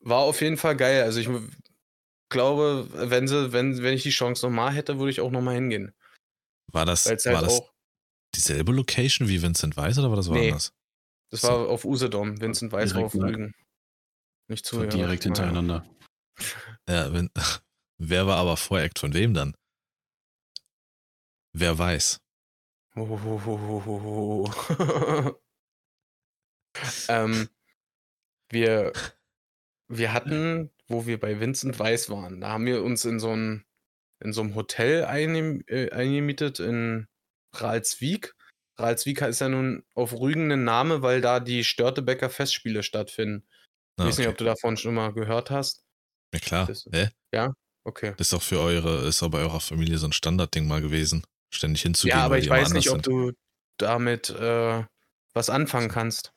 war 0.00 0.18
auf 0.18 0.40
jeden 0.40 0.56
Fall 0.56 0.76
geil. 0.76 1.02
Also 1.02 1.20
ich 1.20 1.28
glaube, 2.28 2.88
wenn 2.92 3.28
sie, 3.28 3.52
wenn, 3.52 3.82
wenn 3.82 3.94
ich 3.94 4.02
die 4.02 4.10
Chance 4.10 4.46
nochmal 4.46 4.72
hätte, 4.72 4.98
würde 4.98 5.10
ich 5.10 5.20
auch 5.20 5.30
nochmal 5.30 5.54
hingehen. 5.54 5.94
War 6.72 6.84
das, 6.84 7.06
halt 7.06 7.24
war 7.26 7.42
das 7.42 7.62
dieselbe 8.34 8.72
Location 8.72 9.28
wie 9.28 9.40
Vincent 9.40 9.76
Weiss 9.76 9.98
oder 9.98 10.10
war 10.10 10.16
das 10.16 10.28
nee, 10.28 10.46
woanders? 10.46 10.72
Das 11.30 11.40
so. 11.40 11.48
war 11.48 11.68
auf 11.68 11.84
Usedom, 11.84 12.40
Vincent 12.40 12.72
Weiss 12.72 12.94
war 12.94 13.04
auf 13.04 13.14
Rügen. 13.14 13.54
Nicht 14.48 14.64
zu. 14.66 14.84
Direkt 14.86 15.24
hintereinander. 15.24 15.84
Ja, 16.86 17.12
wenn, 17.14 17.30
wer 17.98 18.26
war 18.26 18.36
aber 18.36 18.58
Voract 18.58 18.98
von 18.98 19.14
wem 19.14 19.32
dann? 19.32 19.56
Wer 21.54 21.78
weiß. 21.78 22.20
Oh. 22.94 24.50
ähm, 27.08 27.48
wir, 28.50 28.92
wir 29.88 30.12
hatten, 30.12 30.70
wo 30.88 31.06
wir 31.06 31.18
bei 31.18 31.40
Vincent 31.40 31.78
Weiss 31.78 32.10
waren, 32.10 32.40
da 32.40 32.48
haben 32.50 32.66
wir 32.66 32.82
uns 32.82 33.04
in 33.04 33.18
so 33.20 33.34
ein, 33.34 33.64
in 34.20 34.32
so 34.32 34.40
einem 34.40 34.54
Hotel 34.54 35.04
einge 35.04 35.62
äh, 35.68 35.90
eingemietet 35.90 36.60
in 36.60 37.06
Ralswiek. 37.54 38.34
Ralswiek 38.78 39.22
ist 39.22 39.40
ja 39.40 39.48
nun 39.48 39.84
auf 39.94 40.12
Rügen 40.12 40.50
ein 40.52 40.64
Name, 40.64 41.02
weil 41.02 41.20
da 41.20 41.40
die 41.40 41.64
Störtebecker 41.64 42.30
Festspiele 42.30 42.82
stattfinden. 42.82 43.46
Ich 43.98 44.04
ah, 44.04 44.06
weiß 44.08 44.18
nicht, 44.18 44.28
ob 44.28 44.36
du 44.36 44.44
davon 44.44 44.76
schon 44.76 44.94
mal 44.94 45.12
gehört 45.12 45.50
hast. 45.50 45.84
Ja 46.32 46.40
klar. 46.40 46.66
Das- 46.66 46.86
Hä? 46.92 47.08
Okay. 47.86 48.14
Das 48.16 48.26
ist 48.26 48.32
doch 48.32 48.42
für 48.42 48.58
eure, 48.58 49.06
ist 49.06 49.22
doch 49.22 49.30
bei 49.30 49.38
eurer 49.38 49.60
Familie 49.60 49.96
so 49.98 50.08
ein 50.08 50.12
Standardding 50.12 50.66
mal 50.66 50.82
gewesen. 50.82 51.22
Ständig 51.54 51.82
hinzugehen. 51.82 52.18
Ja, 52.18 52.24
aber 52.24 52.38
ich 52.38 52.50
weiß 52.50 52.72
nicht, 52.72 52.90
ob 52.90 52.96
sind. 52.96 53.06
du 53.06 53.32
damit 53.78 54.30
äh, 54.30 54.82
was 55.34 55.50
anfangen 55.50 55.88
kannst. 55.88 56.32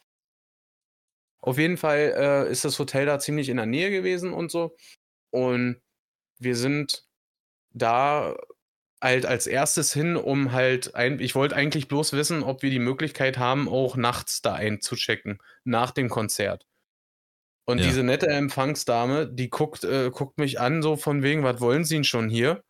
Auf 1.41 1.57
jeden 1.57 1.77
Fall 1.77 2.13
äh, 2.17 2.51
ist 2.51 2.65
das 2.65 2.77
Hotel 2.79 3.05
da 3.05 3.19
ziemlich 3.19 3.49
in 3.49 3.57
der 3.57 3.65
Nähe 3.65 3.91
gewesen 3.91 4.33
und 4.33 4.51
so. 4.51 4.75
Und 5.31 5.81
wir 6.39 6.55
sind 6.55 7.05
da 7.71 8.35
halt 9.01 9.25
als 9.25 9.47
erstes 9.47 9.93
hin, 9.93 10.15
um 10.17 10.51
halt 10.51 10.95
ein, 10.95 11.19
ich 11.19 11.35
wollte 11.35 11.55
eigentlich 11.55 11.87
bloß 11.87 12.13
wissen, 12.13 12.43
ob 12.43 12.63
wir 12.63 12.69
die 12.71 12.79
Möglichkeit 12.79 13.37
haben, 13.37 13.69
auch 13.69 13.95
nachts 13.95 14.41
da 14.41 14.53
einzuchecken, 14.55 15.39
nach 15.63 15.91
dem 15.91 16.09
Konzert. 16.09 16.65
Und 17.65 17.77
Ja. 17.79 17.85
diese 17.85 18.03
nette 18.03 18.27
Empfangsdame, 18.27 19.27
die 19.31 19.49
guckt, 19.49 19.83
äh, 19.83 20.09
guckt 20.09 20.37
mich 20.39 20.59
an, 20.59 20.81
so 20.81 20.97
von 20.97 21.21
wegen, 21.21 21.43
was 21.43 21.61
wollen 21.61 21.85
Sie 21.85 21.95
denn 21.95 22.03
schon 22.03 22.29
hier? 22.29 22.63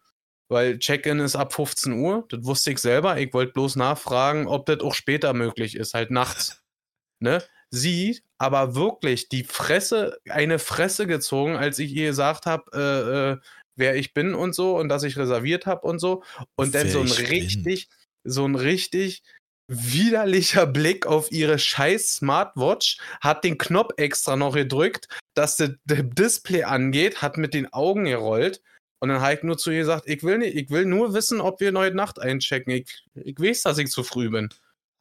Weil 0.49 0.80
Check-in 0.80 1.20
ist 1.20 1.36
ab 1.36 1.53
15 1.53 1.93
Uhr, 1.93 2.26
das 2.30 2.43
wusste 2.43 2.72
ich 2.72 2.80
selber. 2.80 3.17
Ich 3.20 3.34
wollte 3.34 3.53
bloß 3.53 3.78
nachfragen, 3.78 4.47
ob 4.47 4.65
das 4.65 4.82
auch 4.82 4.93
später 4.95 5.34
möglich 5.34 5.76
ist, 5.76 5.93
halt 5.93 6.11
nachts. 6.11 6.63
ne? 7.20 7.43
Sie 7.72 8.22
aber 8.38 8.76
wirklich 8.76 9.30
die 9.30 9.43
Fresse, 9.43 10.20
eine 10.30 10.59
Fresse 10.59 11.07
gezogen, 11.07 11.55
als 11.55 11.78
ich 11.80 11.93
ihr 11.93 12.07
gesagt 12.07 12.45
habe, 12.45 12.72
äh, 12.74 13.32
äh, 13.34 13.38
wer 13.76 13.95
ich 13.95 14.13
bin 14.13 14.34
und 14.34 14.53
so 14.53 14.78
und 14.78 14.89
dass 14.89 15.03
ich 15.03 15.17
reserviert 15.17 15.65
habe 15.65 15.88
und 15.88 15.99
so. 15.99 16.24
Und 16.55 16.74
dann 16.76 16.89
so 16.89 16.99
ein 17.01 17.07
ich 17.07 17.17
bin. 17.17 17.26
richtig, 17.26 17.89
so 18.24 18.45
ein 18.45 18.55
richtig 18.55 19.24
widerlicher 19.70 20.65
Blick 20.65 21.05
auf 21.05 21.32
ihre 21.32 21.59
scheiß 21.59 22.13
Smartwatch, 22.13 22.97
hat 23.22 23.43
den 23.43 23.57
Knopf 23.57 23.93
extra 23.97 24.36
noch 24.36 24.55
gedrückt, 24.55 25.07
dass 25.36 25.57
das 25.57 25.72
das 25.86 25.99
Display 26.03 26.63
angeht, 26.63 27.22
hat 27.22 27.38
mit 27.38 27.53
den 27.53 27.72
Augen 27.72 28.05
gerollt. 28.05 28.61
Und 29.01 29.09
dann 29.09 29.22
habe 29.22 29.36
ich 29.36 29.43
nur 29.43 29.57
zu 29.57 29.72
ihr 29.72 29.80
gesagt, 29.80 30.07
ich 30.07 30.24
will 30.24 30.39
nicht, 30.39 30.55
ich 30.55 30.70
will 30.72 30.86
nur 30.86 31.13
wissen, 31.13 31.39
ob 31.39 31.61
wir 31.61 31.72
heute 31.74 31.95
Nacht 31.95 32.20
einchecken. 32.20 32.74
Ich, 32.74 33.05
ich 33.13 33.39
weiß, 33.39 33.63
dass 33.63 33.78
ich 33.78 33.89
zu 33.89 34.03
früh 34.03 34.30
bin. 34.30 34.49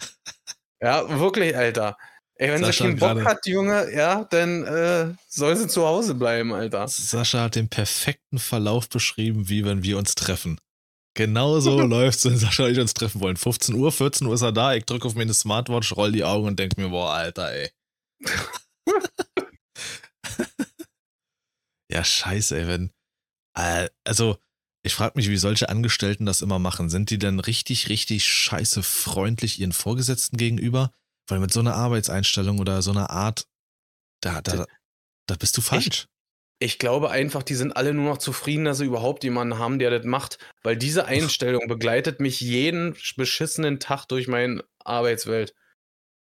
ja, 0.81 1.19
wirklich, 1.19 1.57
Alter. 1.57 1.97
Ey, 2.41 2.51
wenn 2.51 2.59
sie 2.59 2.67
Sascha 2.67 2.85
keinen 2.85 2.99
Bock 2.99 3.09
gerade- 3.15 3.25
hat, 3.25 3.47
Junge, 3.47 3.93
ja, 3.93 4.25
dann 4.25 4.65
äh, 4.65 5.13
soll 5.29 5.57
sie 5.57 5.67
zu 5.67 5.85
Hause 5.85 6.15
bleiben, 6.15 6.53
Alter. 6.53 6.87
Sascha 6.87 7.43
hat 7.43 7.57
den 7.57 7.69
perfekten 7.69 8.39
Verlauf 8.39 8.89
beschrieben, 8.89 9.49
wie 9.49 9.65
wenn 9.65 9.83
wir 9.83 9.99
uns 9.99 10.15
treffen. 10.15 10.61
Genau 11.15 11.59
so 11.59 11.81
läuft's, 11.83 12.25
wenn 12.25 12.39
Sascha 12.39 12.67
und 12.67 12.73
ich 12.73 12.79
uns 12.79 12.95
treffen 12.95 13.21
wollen. 13.21 13.37
15 13.37 13.75
Uhr, 13.75 13.91
14 13.91 14.27
Uhr 14.29 14.35
ist 14.35 14.43
er 14.43 14.53
da, 14.53 14.73
ich 14.75 14.85
drücke 14.85 15.09
auf 15.09 15.17
meine 15.17 15.35
Smartwatch, 15.35 15.97
roll 15.97 16.13
die 16.13 16.23
Augen 16.23 16.47
und 16.47 16.59
denke 16.61 16.81
mir, 16.81 16.91
boah, 16.91 17.11
Alter, 17.13 17.51
ey. 17.53 17.71
ja, 21.91 22.05
scheiße, 22.05 22.57
ey, 22.57 22.67
wenn. 22.69 22.93
Äh, 23.57 23.89
also, 24.05 24.39
ich 24.85 24.95
frage 24.95 25.15
mich, 25.17 25.29
wie 25.29 25.37
solche 25.37 25.69
Angestellten 25.69 26.25
das 26.25 26.41
immer 26.41 26.61
machen. 26.61 26.89
Sind 26.89 27.11
die 27.11 27.19
denn 27.19 27.41
richtig, 27.41 27.89
richtig 27.89 28.25
scheiße 28.25 28.85
freundlich 28.85 29.59
ihren 29.61 29.73
Vorgesetzten 29.73 30.37
gegenüber? 30.37 30.93
Weil 31.29 31.41
mit 31.41 31.53
so 31.53 31.61
einer 31.61 31.75
Arbeitseinstellung 31.75 32.59
oder 32.59 32.83
so 32.83 32.91
einer 32.91 33.11
Art, 33.11 33.47
da, 34.23 34.41
da, 34.41 34.67
da 35.27 35.35
bist 35.37 35.57
du 35.57 35.61
falsch. 35.61 36.07
Ich 36.59 36.79
glaube 36.81 37.11
einfach, 37.11 37.45
die 37.45 37.55
sind 37.55 37.77
alle 37.77 37.95
nur 37.95 38.11
noch 38.11 38.19
zufrieden, 38.19 38.65
dass 38.65 38.79
sie 38.79 38.87
überhaupt 38.87 39.23
jemanden 39.23 39.59
haben, 39.59 39.79
der 39.79 39.91
das 39.91 40.05
macht, 40.05 40.39
weil 40.65 40.77
diese 40.77 41.05
Einstellung 41.05 41.69
begleitet 41.69 42.19
mich 42.19 42.41
jeden 42.41 42.97
beschissenen 43.17 43.79
Tag 43.79 44.07
durch 44.07 44.27
meine 44.27 44.65
Arbeitswelt. 44.81 45.55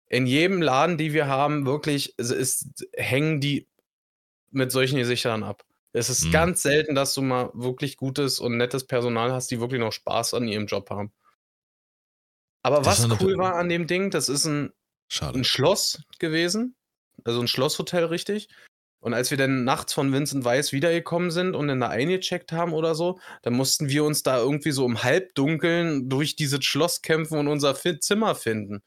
In 0.10 0.28
jedem 0.28 0.62
Laden, 0.62 0.97
die 0.97 1.14
wir 1.14 1.28
haben, 1.28 1.66
wirklich 1.66 2.14
es 2.18 2.30
ist, 2.32 2.88
hängen 2.95 3.41
die 3.41 3.68
mit 4.51 4.72
solchen 4.72 4.97
Gesichtern 4.97 5.43
ab. 5.43 5.66
Es 5.93 6.10
ist 6.10 6.26
Mhm. 6.26 6.32
ganz 6.32 6.62
selten, 6.62 6.95
dass 6.95 7.14
du 7.16 7.22
mal 7.24 7.49
wirklich 7.53 7.97
gutes 7.97 8.39
und 8.39 8.58
nettes 8.58 8.86
Personal 8.86 9.32
hast, 9.32 9.49
die 9.51 9.60
wirklich 9.60 9.80
noch 9.82 9.91
Spaß 9.91 10.36
an 10.36 10.47
ihrem 10.47 10.68
Job 10.68 10.89
haben. 10.91 11.12
Aber 12.64 12.78
Das 12.78 13.10
was 13.10 13.22
cool 13.22 13.38
war 13.38 13.55
an 13.55 13.70
dem 13.70 13.88
Ding, 13.88 14.12
das 14.12 14.30
ist 14.30 14.45
ein 14.45 14.74
Schade. 15.08 15.39
ein 15.39 15.43
Schloss 15.43 16.01
gewesen. 16.20 16.76
Also 17.24 17.39
ein 17.39 17.47
Schlosshotel, 17.47 18.05
richtig. 18.05 18.49
Und 18.99 19.14
als 19.14 19.32
wir 19.32 19.38
dann 19.38 19.64
nachts 19.64 19.93
von 19.93 20.12
Vincent 20.12 20.43
Weiss 20.43 20.72
wiedergekommen 20.72 21.32
sind 21.32 21.55
und 21.55 21.68
dann 21.68 21.80
da 21.80 21.89
eingecheckt 21.89 22.51
haben 22.51 22.74
oder 22.74 22.95
so, 22.95 23.20
dann 23.43 23.53
mussten 23.53 23.89
wir 23.89 24.03
uns 24.03 24.24
da 24.24 24.38
irgendwie 24.38 24.72
so 24.72 24.86
im 24.86 25.03
Halbdunkeln 25.03 26.10
durch 26.10 26.36
dieses 26.36 26.66
Schloss 26.66 27.01
kämpfen 27.01 27.38
und 27.38 27.47
unser 27.47 27.76
Zimmer 27.99 28.36
finden. 28.36 28.82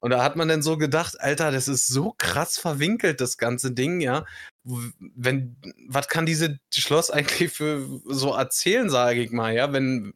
Und 0.00 0.10
da 0.10 0.24
hat 0.24 0.34
man 0.34 0.48
dann 0.48 0.62
so 0.62 0.76
gedacht, 0.76 1.20
Alter, 1.20 1.52
das 1.52 1.68
ist 1.68 1.86
so 1.86 2.14
krass 2.18 2.58
verwinkelt, 2.58 3.20
das 3.20 3.36
ganze 3.36 3.70
Ding, 3.70 4.00
ja. 4.00 4.24
Wenn, 4.64 5.56
was 5.86 6.08
kann 6.08 6.26
dieses 6.26 6.50
Schloss 6.74 7.10
eigentlich 7.12 7.52
für 7.52 7.86
so 8.06 8.34
erzählen, 8.34 8.90
sage 8.90 9.22
ich 9.22 9.30
mal, 9.30 9.54
ja, 9.54 9.72
wenn, 9.72 10.14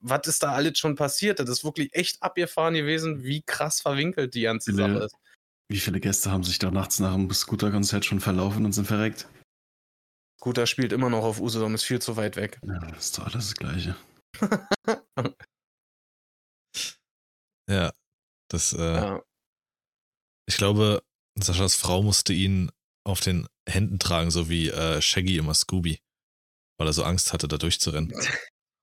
was 0.00 0.26
ist 0.26 0.42
da 0.42 0.52
alles 0.52 0.78
schon 0.78 0.94
passiert? 0.96 1.40
Das 1.40 1.48
ist 1.48 1.64
wirklich 1.64 1.94
echt 1.94 2.22
abgefahren 2.22 2.74
gewesen, 2.74 3.24
wie 3.24 3.42
krass 3.42 3.80
verwinkelt 3.80 4.34
die 4.34 4.42
ganze 4.42 4.72
Sache 4.74 5.04
ist. 5.04 5.16
Wie 5.70 5.80
viele 5.80 6.00
Gäste 6.00 6.30
haben 6.30 6.44
sich 6.44 6.58
da 6.58 6.70
nachts 6.70 6.98
nach 6.98 7.14
dem 7.14 7.30
Scooter-Konzert 7.30 8.04
schon 8.04 8.20
verlaufen 8.20 8.64
und 8.64 8.72
sind 8.72 8.86
verreckt? 8.86 9.28
Guter 10.40 10.66
spielt 10.66 10.92
immer 10.92 11.10
noch 11.10 11.24
auf 11.24 11.40
Usedom, 11.40 11.74
ist 11.74 11.82
viel 11.84 12.00
zu 12.00 12.16
weit 12.16 12.36
weg. 12.36 12.58
Ja, 12.64 12.78
das 12.78 13.06
ist 13.06 13.18
doch 13.18 13.26
alles 13.26 13.48
das 13.48 13.54
Gleiche. 13.54 13.96
Ja. 17.70 17.92
Das, 18.50 18.72
äh, 18.72 18.78
Ja. 18.78 19.22
ich 20.48 20.56
glaube, 20.56 21.02
Saschas 21.38 21.74
Frau 21.74 22.02
musste 22.02 22.32
ihn 22.32 22.70
auf 23.04 23.20
den 23.20 23.46
Händen 23.68 23.98
tragen, 23.98 24.30
so 24.30 24.48
wie 24.48 24.70
äh, 24.70 25.02
Shaggy 25.02 25.36
immer 25.36 25.52
Scooby. 25.52 26.00
Weil 26.78 26.88
er 26.88 26.92
so 26.94 27.04
Angst 27.04 27.32
hatte, 27.32 27.46
da 27.46 27.58
durchzurennen. 27.58 28.12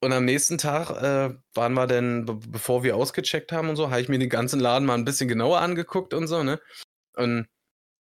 und 0.00 0.12
am 0.12 0.24
nächsten 0.24 0.58
Tag 0.58 0.90
äh, 0.90 1.34
waren 1.54 1.74
wir 1.74 1.86
dann, 1.86 2.24
be 2.24 2.34
bevor 2.34 2.82
wir 2.84 2.96
ausgecheckt 2.96 3.52
haben 3.52 3.68
und 3.68 3.76
so, 3.76 3.90
habe 3.90 4.00
ich 4.00 4.08
mir 4.08 4.18
den 4.18 4.28
ganzen 4.28 4.60
Laden 4.60 4.86
mal 4.86 4.94
ein 4.94 5.04
bisschen 5.04 5.28
genauer 5.28 5.60
angeguckt 5.60 6.14
und 6.14 6.28
so, 6.28 6.42
ne? 6.42 6.60
Und 7.16 7.48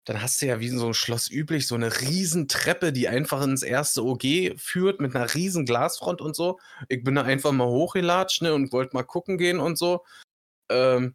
dann 0.07 0.20
hast 0.22 0.42
du 0.42 0.47
ja 0.47 0.61
wie 0.61 0.68
in 0.68 0.78
so 0.78 0.86
einem 0.86 0.95
Schloss 0.95 1.30
üblich 1.30 1.66
so 1.66 1.74
eine 1.76 2.01
riesen 2.01 2.49
Treppe, 2.49 2.92
die 2.92 3.09
einfach 3.09 3.42
ins 3.42 3.62
erste 3.62 4.05
OG 4.05 4.59
führt 4.59 5.01
mit 5.01 5.16
einer 5.16 5.32
riesen 5.34 5.64
Glasfront 5.66 6.20
und 6.20 6.36
so. 6.36 6.59
Ich 6.88 7.03
bin 7.05 7.14
da 7.14 7.22
einfach 7.22 7.53
mal 7.53 7.66
hochgelatscht, 7.66 8.42
ne, 8.42 8.55
und 8.55 8.72
wollte 8.72 8.95
mal 8.97 9.05
gucken 9.05 9.38
gehen 9.38 9.61
und 9.61 9.78
so. 9.78 10.05
Ähm, 10.70 11.14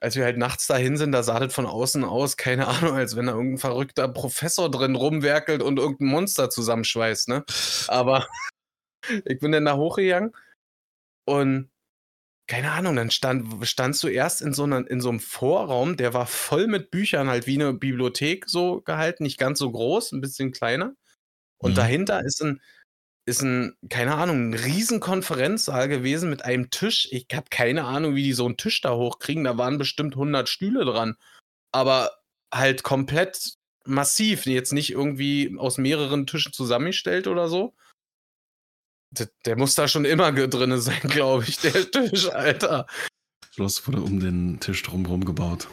als 0.00 0.16
wir 0.16 0.24
halt 0.24 0.38
nachts 0.38 0.66
dahin 0.66 0.96
sind, 0.96 1.12
da 1.12 1.22
sah 1.22 1.40
das 1.40 1.52
von 1.54 1.66
außen 1.66 2.04
aus, 2.04 2.36
keine 2.38 2.68
Ahnung, 2.68 2.94
als 2.96 3.16
wenn 3.16 3.26
da 3.26 3.32
irgendein 3.32 3.58
verrückter 3.58 4.08
Professor 4.08 4.70
drin 4.70 4.96
rumwerkelt 4.96 5.62
und 5.62 5.78
irgendein 5.78 6.08
Monster 6.08 6.50
zusammenschweißt, 6.50 7.28
ne? 7.28 7.44
Aber 7.88 8.26
ich 9.24 9.38
bin 9.40 9.52
dann 9.52 9.64
da 9.64 9.76
hochgegangen 9.76 10.32
und 11.26 11.70
keine 12.48 12.72
Ahnung, 12.72 12.96
dann 12.96 13.10
stand, 13.12 13.66
standst 13.68 14.02
du 14.02 14.08
erst 14.08 14.42
in 14.42 14.54
so, 14.54 14.64
einer, 14.64 14.88
in 14.90 15.00
so 15.00 15.08
einem 15.10 15.20
Vorraum, 15.20 15.96
der 15.96 16.14
war 16.14 16.26
voll 16.26 16.66
mit 16.66 16.90
Büchern, 16.90 17.28
halt 17.28 17.46
wie 17.46 17.54
eine 17.54 17.72
Bibliothek 17.72 18.48
so 18.48 18.80
gehalten, 18.82 19.22
nicht 19.22 19.38
ganz 19.38 19.60
so 19.60 19.70
groß, 19.70 20.12
ein 20.12 20.20
bisschen 20.20 20.52
kleiner. 20.52 20.94
Und 21.58 21.72
Mhm. 21.72 21.76
dahinter 21.76 22.24
ist 22.24 22.42
ein, 22.42 22.60
ist 23.26 23.42
ein, 23.42 23.76
keine 23.90 24.16
Ahnung, 24.16 24.50
ein 24.50 24.54
riesen 24.54 25.00
Konferenzsaal 25.00 25.88
gewesen 25.88 26.30
mit 26.30 26.44
einem 26.44 26.70
Tisch. 26.70 27.08
Ich 27.12 27.26
habe 27.34 27.46
keine 27.50 27.84
Ahnung, 27.84 28.16
wie 28.16 28.24
die 28.24 28.32
so 28.32 28.46
einen 28.46 28.56
Tisch 28.56 28.80
da 28.80 28.94
hochkriegen. 28.96 29.44
Da 29.44 29.56
waren 29.58 29.78
bestimmt 29.78 30.16
100 30.16 30.48
Stühle 30.48 30.84
dran. 30.84 31.16
Aber 31.72 32.12
halt 32.52 32.82
komplett 32.82 33.54
massiv. 33.84 34.46
Jetzt 34.46 34.72
nicht 34.72 34.90
irgendwie 34.90 35.54
aus 35.58 35.78
mehreren 35.78 36.26
Tischen 36.26 36.52
zusammengestellt 36.52 37.28
oder 37.28 37.48
so. 37.48 37.74
Der, 39.12 39.28
der 39.44 39.56
muss 39.56 39.74
da 39.74 39.88
schon 39.88 40.04
immer 40.04 40.32
drinne 40.32 40.78
sein, 40.78 41.00
glaube 41.04 41.44
ich, 41.44 41.58
der 41.58 41.90
Tisch, 41.90 42.28
Alter. 42.28 42.86
Schloss 43.50 43.86
wurde 43.86 44.02
um 44.02 44.20
den 44.20 44.60
Tisch 44.60 44.82
drumherum 44.82 45.24
gebaut. 45.24 45.68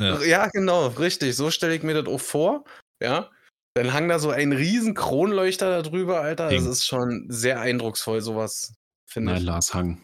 Ja. 0.00 0.20
Ja, 0.22 0.48
genau, 0.48 0.88
richtig. 0.88 1.34
So 1.36 1.50
stelle 1.50 1.74
ich 1.74 1.82
mir 1.82 1.94
das 1.94 2.12
auch 2.12 2.20
vor. 2.20 2.64
Ja. 3.02 3.30
Dann 3.74 3.92
hang 3.92 4.08
da 4.08 4.18
so 4.18 4.30
ein 4.30 4.52
riesen 4.52 4.94
Kronleuchter 4.94 5.70
da 5.70 5.82
drüber, 5.82 6.20
Alter. 6.20 6.50
Das 6.50 6.62
Ding. 6.62 6.70
ist 6.70 6.86
schon 6.86 7.26
sehr 7.28 7.60
eindrucksvoll, 7.60 8.20
sowas, 8.20 8.74
finde 9.06 9.32
Nein, 9.32 9.40
ich. 9.40 9.46
Lars 9.46 9.74
Hang. 9.74 10.00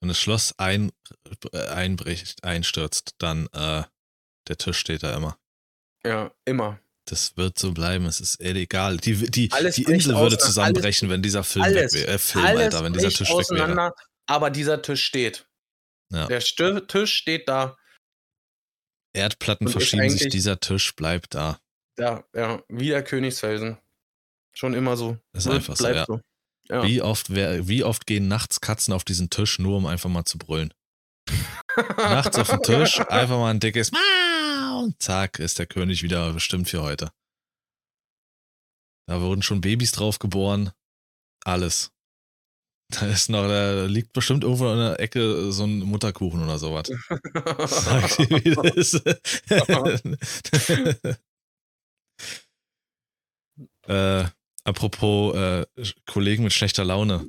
Wenn 0.00 0.08
das 0.08 0.18
Schloss 0.18 0.54
ein, 0.58 0.92
äh, 1.52 1.66
einbricht, 1.66 2.42
einstürzt, 2.42 3.14
dann 3.18 3.48
äh, 3.52 3.84
der 4.48 4.56
Tisch 4.56 4.78
steht 4.78 5.02
da 5.02 5.14
immer. 5.14 5.38
Ja, 6.04 6.32
immer. 6.46 6.80
Das 7.10 7.36
wird 7.36 7.58
so 7.58 7.72
bleiben, 7.72 8.06
es 8.06 8.20
ist 8.20 8.40
egal. 8.40 8.98
Die, 8.98 9.28
die, 9.28 9.50
Alles 9.50 9.74
die 9.74 9.82
Insel 9.82 10.14
würde 10.14 10.38
zusammenbrechen, 10.38 11.10
wenn 11.10 11.22
dieser 11.22 11.42
Film 11.42 11.64
alles, 11.64 11.92
weg 11.92 12.02
wäre. 12.02 12.12
Äh, 12.14 12.18
Film, 12.18 12.44
Alles 12.44 12.62
Alter, 12.62 12.84
wenn 12.84 12.92
dieser 12.92 13.08
Tisch 13.10 13.28
weg 13.30 13.50
wäre. 13.50 13.92
aber 14.28 14.50
dieser 14.50 14.80
Tisch 14.80 15.02
steht. 15.02 15.48
Ja. 16.12 16.28
Der 16.28 16.40
Stö 16.40 16.78
Tisch 16.82 17.12
steht 17.12 17.48
da. 17.48 17.76
Erdplatten 19.12 19.66
Und 19.66 19.72
verschieben 19.72 20.08
sich, 20.08 20.28
dieser 20.28 20.60
Tisch 20.60 20.94
bleibt 20.94 21.34
da. 21.34 21.58
Da, 21.96 22.22
ja, 22.32 22.62
wie 22.68 22.90
der 22.90 23.02
Königsfelsen. 23.02 23.76
Schon 24.52 24.74
immer 24.74 24.96
so. 24.96 25.18
Ist 25.32 25.46
Wird- 25.46 25.56
einfach 25.56 25.76
so, 25.76 25.88
ja. 25.88 26.04
so. 26.06 26.20
Ja. 26.68 26.84
Wie, 26.84 27.02
oft, 27.02 27.34
wer, 27.34 27.66
wie 27.66 27.82
oft 27.82 28.06
gehen 28.06 28.28
nachts 28.28 28.60
Katzen 28.60 28.94
auf 28.94 29.02
diesen 29.02 29.30
Tisch, 29.30 29.58
nur 29.58 29.76
um 29.78 29.86
einfach 29.86 30.08
mal 30.08 30.24
zu 30.24 30.38
brüllen? 30.38 30.72
Nachts 31.96 32.38
auf 32.38 32.50
den 32.50 32.62
Tisch, 32.62 33.00
einfach 33.00 33.36
mal 33.38 33.50
ein 33.50 33.58
dickes 33.58 33.90
und 34.80 35.02
zack, 35.02 35.38
ist 35.38 35.58
der 35.58 35.66
König 35.66 36.02
wieder 36.02 36.32
bestimmt 36.32 36.68
für 36.68 36.82
heute. 36.82 37.12
Da 39.06 39.20
wurden 39.20 39.42
schon 39.42 39.60
Babys 39.60 39.92
drauf 39.92 40.18
geboren. 40.18 40.72
Alles. 41.44 41.92
Da 42.90 43.06
ist 43.06 43.28
noch, 43.28 43.46
da 43.46 43.84
liegt 43.86 44.12
bestimmt 44.12 44.42
irgendwo 44.42 44.72
in 44.72 44.78
der 44.78 44.98
Ecke 44.98 45.52
so 45.52 45.64
ein 45.64 45.80
Mutterkuchen 45.80 46.42
oder 46.42 46.58
sowas. 46.58 46.88
Sag 46.88 48.16
dir, 48.16 48.30
wie 48.30 48.54
das 48.54 48.94
ist. 48.94 49.06
äh, 53.86 54.24
apropos 54.64 55.36
äh, 55.36 55.66
Kollegen 56.06 56.44
mit 56.44 56.52
schlechter 56.52 56.84
Laune. 56.84 57.26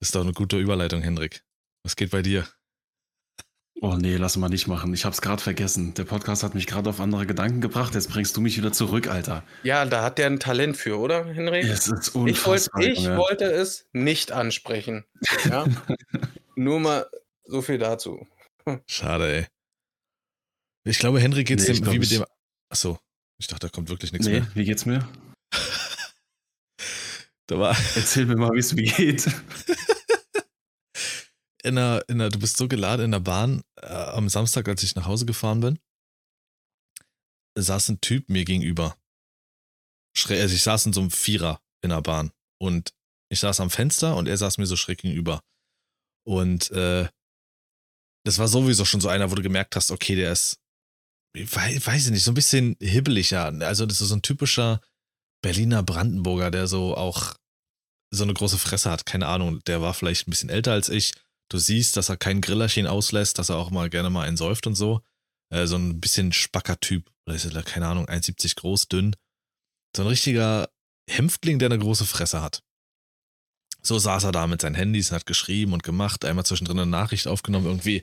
Ist 0.00 0.14
doch 0.14 0.22
eine 0.22 0.32
gute 0.32 0.58
Überleitung, 0.58 1.02
Hendrik. 1.02 1.44
Was 1.84 1.94
geht 1.94 2.10
bei 2.10 2.22
dir? 2.22 2.48
Oh 3.82 3.94
nee, 3.96 4.16
lass 4.16 4.36
mal 4.36 4.48
nicht 4.48 4.66
machen. 4.68 4.94
Ich 4.94 5.04
hab's 5.04 5.20
gerade 5.20 5.42
vergessen. 5.42 5.92
Der 5.94 6.04
Podcast 6.04 6.42
hat 6.42 6.54
mich 6.54 6.66
gerade 6.66 6.88
auf 6.88 6.98
andere 6.98 7.26
Gedanken 7.26 7.60
gebracht. 7.60 7.94
Jetzt 7.94 8.08
bringst 8.10 8.34
du 8.36 8.40
mich 8.40 8.56
wieder 8.56 8.72
zurück, 8.72 9.06
Alter. 9.08 9.42
ja, 9.64 9.84
da 9.84 10.02
hat 10.02 10.16
der 10.18 10.26
ein 10.28 10.40
Talent 10.40 10.76
für, 10.78 10.98
oder, 10.98 11.26
Henrik? 11.26 11.64
Es 11.64 11.86
ist 11.86 12.08
ich 12.08 12.14
wollte 12.14 12.30
unfassbar. 12.30 12.82
ich 12.82 13.00
Junge. 13.00 13.18
wollte 13.18 13.44
es 13.44 13.86
nicht 13.92 14.32
ansprechen. 14.32 15.04
Ja? 15.44 15.66
Nur 16.56 16.80
mal 16.80 17.06
so 17.44 17.60
viel 17.60 17.76
dazu. 17.78 18.26
Schade, 18.86 19.40
ey. 19.40 19.46
Ich 20.84 20.98
glaube, 20.98 21.20
Hendrik 21.20 21.46
geht's 21.48 21.64
Nee, 21.64 21.72
ich 21.72 21.78
dem, 21.80 21.82
glaub, 21.84 21.94
wie 21.94 21.98
mit 21.98 22.10
ich- 22.10 22.18
dem. 22.18 22.26
Achso, 22.70 22.98
ich 23.38 23.46
dachte, 23.46 23.66
da 23.66 23.70
kommt 23.70 23.90
wirklich 23.90 24.10
nichts 24.12 24.26
Nee, 24.26 24.40
mehr. 24.40 24.48
wie 24.54 24.64
geht's 24.64 24.86
mir? 24.86 25.06
Da 27.48 27.56
war 27.60 27.76
Erzähl 27.94 28.26
mir 28.26 28.34
mal, 28.34 28.50
wie 28.54 28.58
es 28.58 28.72
mir 28.74 28.82
geht. 28.82 29.24
In 31.66 31.76
der, 31.76 32.04
in 32.08 32.18
der, 32.18 32.30
du 32.30 32.38
bist 32.38 32.56
so 32.56 32.68
geladen 32.68 33.06
in 33.06 33.10
der 33.10 33.20
Bahn 33.20 33.62
äh, 33.80 33.86
am 33.86 34.28
Samstag, 34.28 34.68
als 34.68 34.82
ich 34.82 34.94
nach 34.94 35.06
Hause 35.06 35.26
gefahren 35.26 35.60
bin, 35.60 35.78
saß 37.58 37.88
ein 37.90 38.00
Typ 38.00 38.28
mir 38.28 38.44
gegenüber. 38.44 38.96
Schräg, 40.16 40.40
also 40.40 40.54
ich 40.54 40.62
saß 40.62 40.86
in 40.86 40.92
so 40.92 41.00
einem 41.00 41.10
Vierer 41.10 41.60
in 41.82 41.90
der 41.90 42.00
Bahn 42.02 42.32
und 42.60 42.94
ich 43.30 43.40
saß 43.40 43.60
am 43.60 43.70
Fenster 43.70 44.16
und 44.16 44.28
er 44.28 44.36
saß 44.36 44.58
mir 44.58 44.66
so 44.66 44.76
schräg 44.76 44.98
gegenüber. 44.98 45.42
Und 46.26 46.70
äh, 46.70 47.08
das 48.24 48.38
war 48.38 48.48
sowieso 48.48 48.84
schon 48.84 49.00
so 49.00 49.08
einer, 49.08 49.30
wo 49.30 49.34
du 49.34 49.42
gemerkt 49.42 49.76
hast, 49.76 49.90
okay, 49.90 50.14
der 50.16 50.32
ist, 50.32 50.58
ich 51.36 51.54
wei- 51.54 51.78
weiß 51.84 52.06
ich 52.06 52.12
nicht, 52.12 52.24
so 52.24 52.30
ein 52.30 52.34
bisschen 52.34 52.76
hibbeliger. 52.80 53.46
Also 53.62 53.86
das 53.86 54.00
ist 54.00 54.08
so 54.08 54.14
ein 54.14 54.22
typischer 54.22 54.80
Berliner 55.42 55.82
Brandenburger, 55.82 56.50
der 56.50 56.66
so 56.66 56.96
auch 56.96 57.34
so 58.12 58.22
eine 58.22 58.34
große 58.34 58.58
Fresse 58.58 58.90
hat. 58.90 59.06
Keine 59.06 59.26
Ahnung, 59.26 59.62
der 59.64 59.82
war 59.82 59.92
vielleicht 59.94 60.26
ein 60.26 60.30
bisschen 60.30 60.48
älter 60.48 60.72
als 60.72 60.88
ich. 60.88 61.12
Du 61.48 61.58
siehst, 61.58 61.96
dass 61.96 62.08
er 62.08 62.16
kein 62.16 62.40
Grillerchen 62.40 62.86
auslässt, 62.86 63.38
dass 63.38 63.48
er 63.48 63.56
auch 63.56 63.70
mal 63.70 63.88
gerne 63.88 64.10
mal 64.10 64.26
einen 64.26 64.36
säuft 64.36 64.66
und 64.66 64.74
so. 64.74 65.02
Äh, 65.50 65.66
so 65.66 65.76
ein 65.76 66.00
bisschen 66.00 66.32
spacker 66.32 66.80
Typ. 66.80 67.10
Keine 67.64 67.88
Ahnung, 67.88 68.06
1,70 68.06 68.56
groß, 68.56 68.88
dünn. 68.88 69.16
So 69.94 70.02
ein 70.02 70.08
richtiger 70.08 70.68
Hämpfling, 71.08 71.58
der 71.58 71.66
eine 71.66 71.78
große 71.78 72.04
Fresse 72.04 72.42
hat. 72.42 72.62
So 73.82 73.98
saß 73.98 74.24
er 74.24 74.32
da 74.32 74.46
mit 74.46 74.60
seinen 74.60 74.74
Handys 74.74 75.10
und 75.10 75.16
hat 75.16 75.26
geschrieben 75.26 75.72
und 75.72 75.84
gemacht, 75.84 76.24
einmal 76.24 76.44
zwischendrin 76.44 76.78
eine 76.78 76.90
Nachricht 76.90 77.28
aufgenommen, 77.28 77.66
irgendwie. 77.66 78.02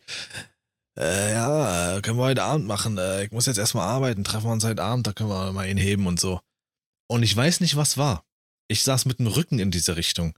Äh, 0.97 1.33
ja, 1.33 1.97
äh, 1.97 2.01
können 2.01 2.17
wir 2.17 2.23
heute 2.23 2.43
Abend 2.43 2.67
machen. 2.67 2.97
Äh, 2.97 3.25
ich 3.25 3.31
muss 3.31 3.47
jetzt 3.47 3.57
erstmal 3.57 3.87
arbeiten, 3.87 4.23
treffen 4.23 4.45
wir 4.45 4.53
uns 4.53 4.63
heute 4.63 4.83
Abend, 4.83 5.07
da 5.07 5.13
können 5.13 5.29
wir 5.29 5.51
mal 5.51 5.67
ihn 5.67 5.77
heben 5.77 6.07
und 6.07 6.19
so. 6.19 6.39
Und 7.07 7.23
ich 7.23 7.35
weiß 7.35 7.59
nicht, 7.59 7.75
was 7.75 7.97
war. 7.97 8.25
Ich 8.67 8.83
saß 8.83 9.05
mit 9.05 9.19
dem 9.19 9.27
Rücken 9.27 9.59
in 9.59 9.71
diese 9.71 9.97
Richtung. 9.97 10.37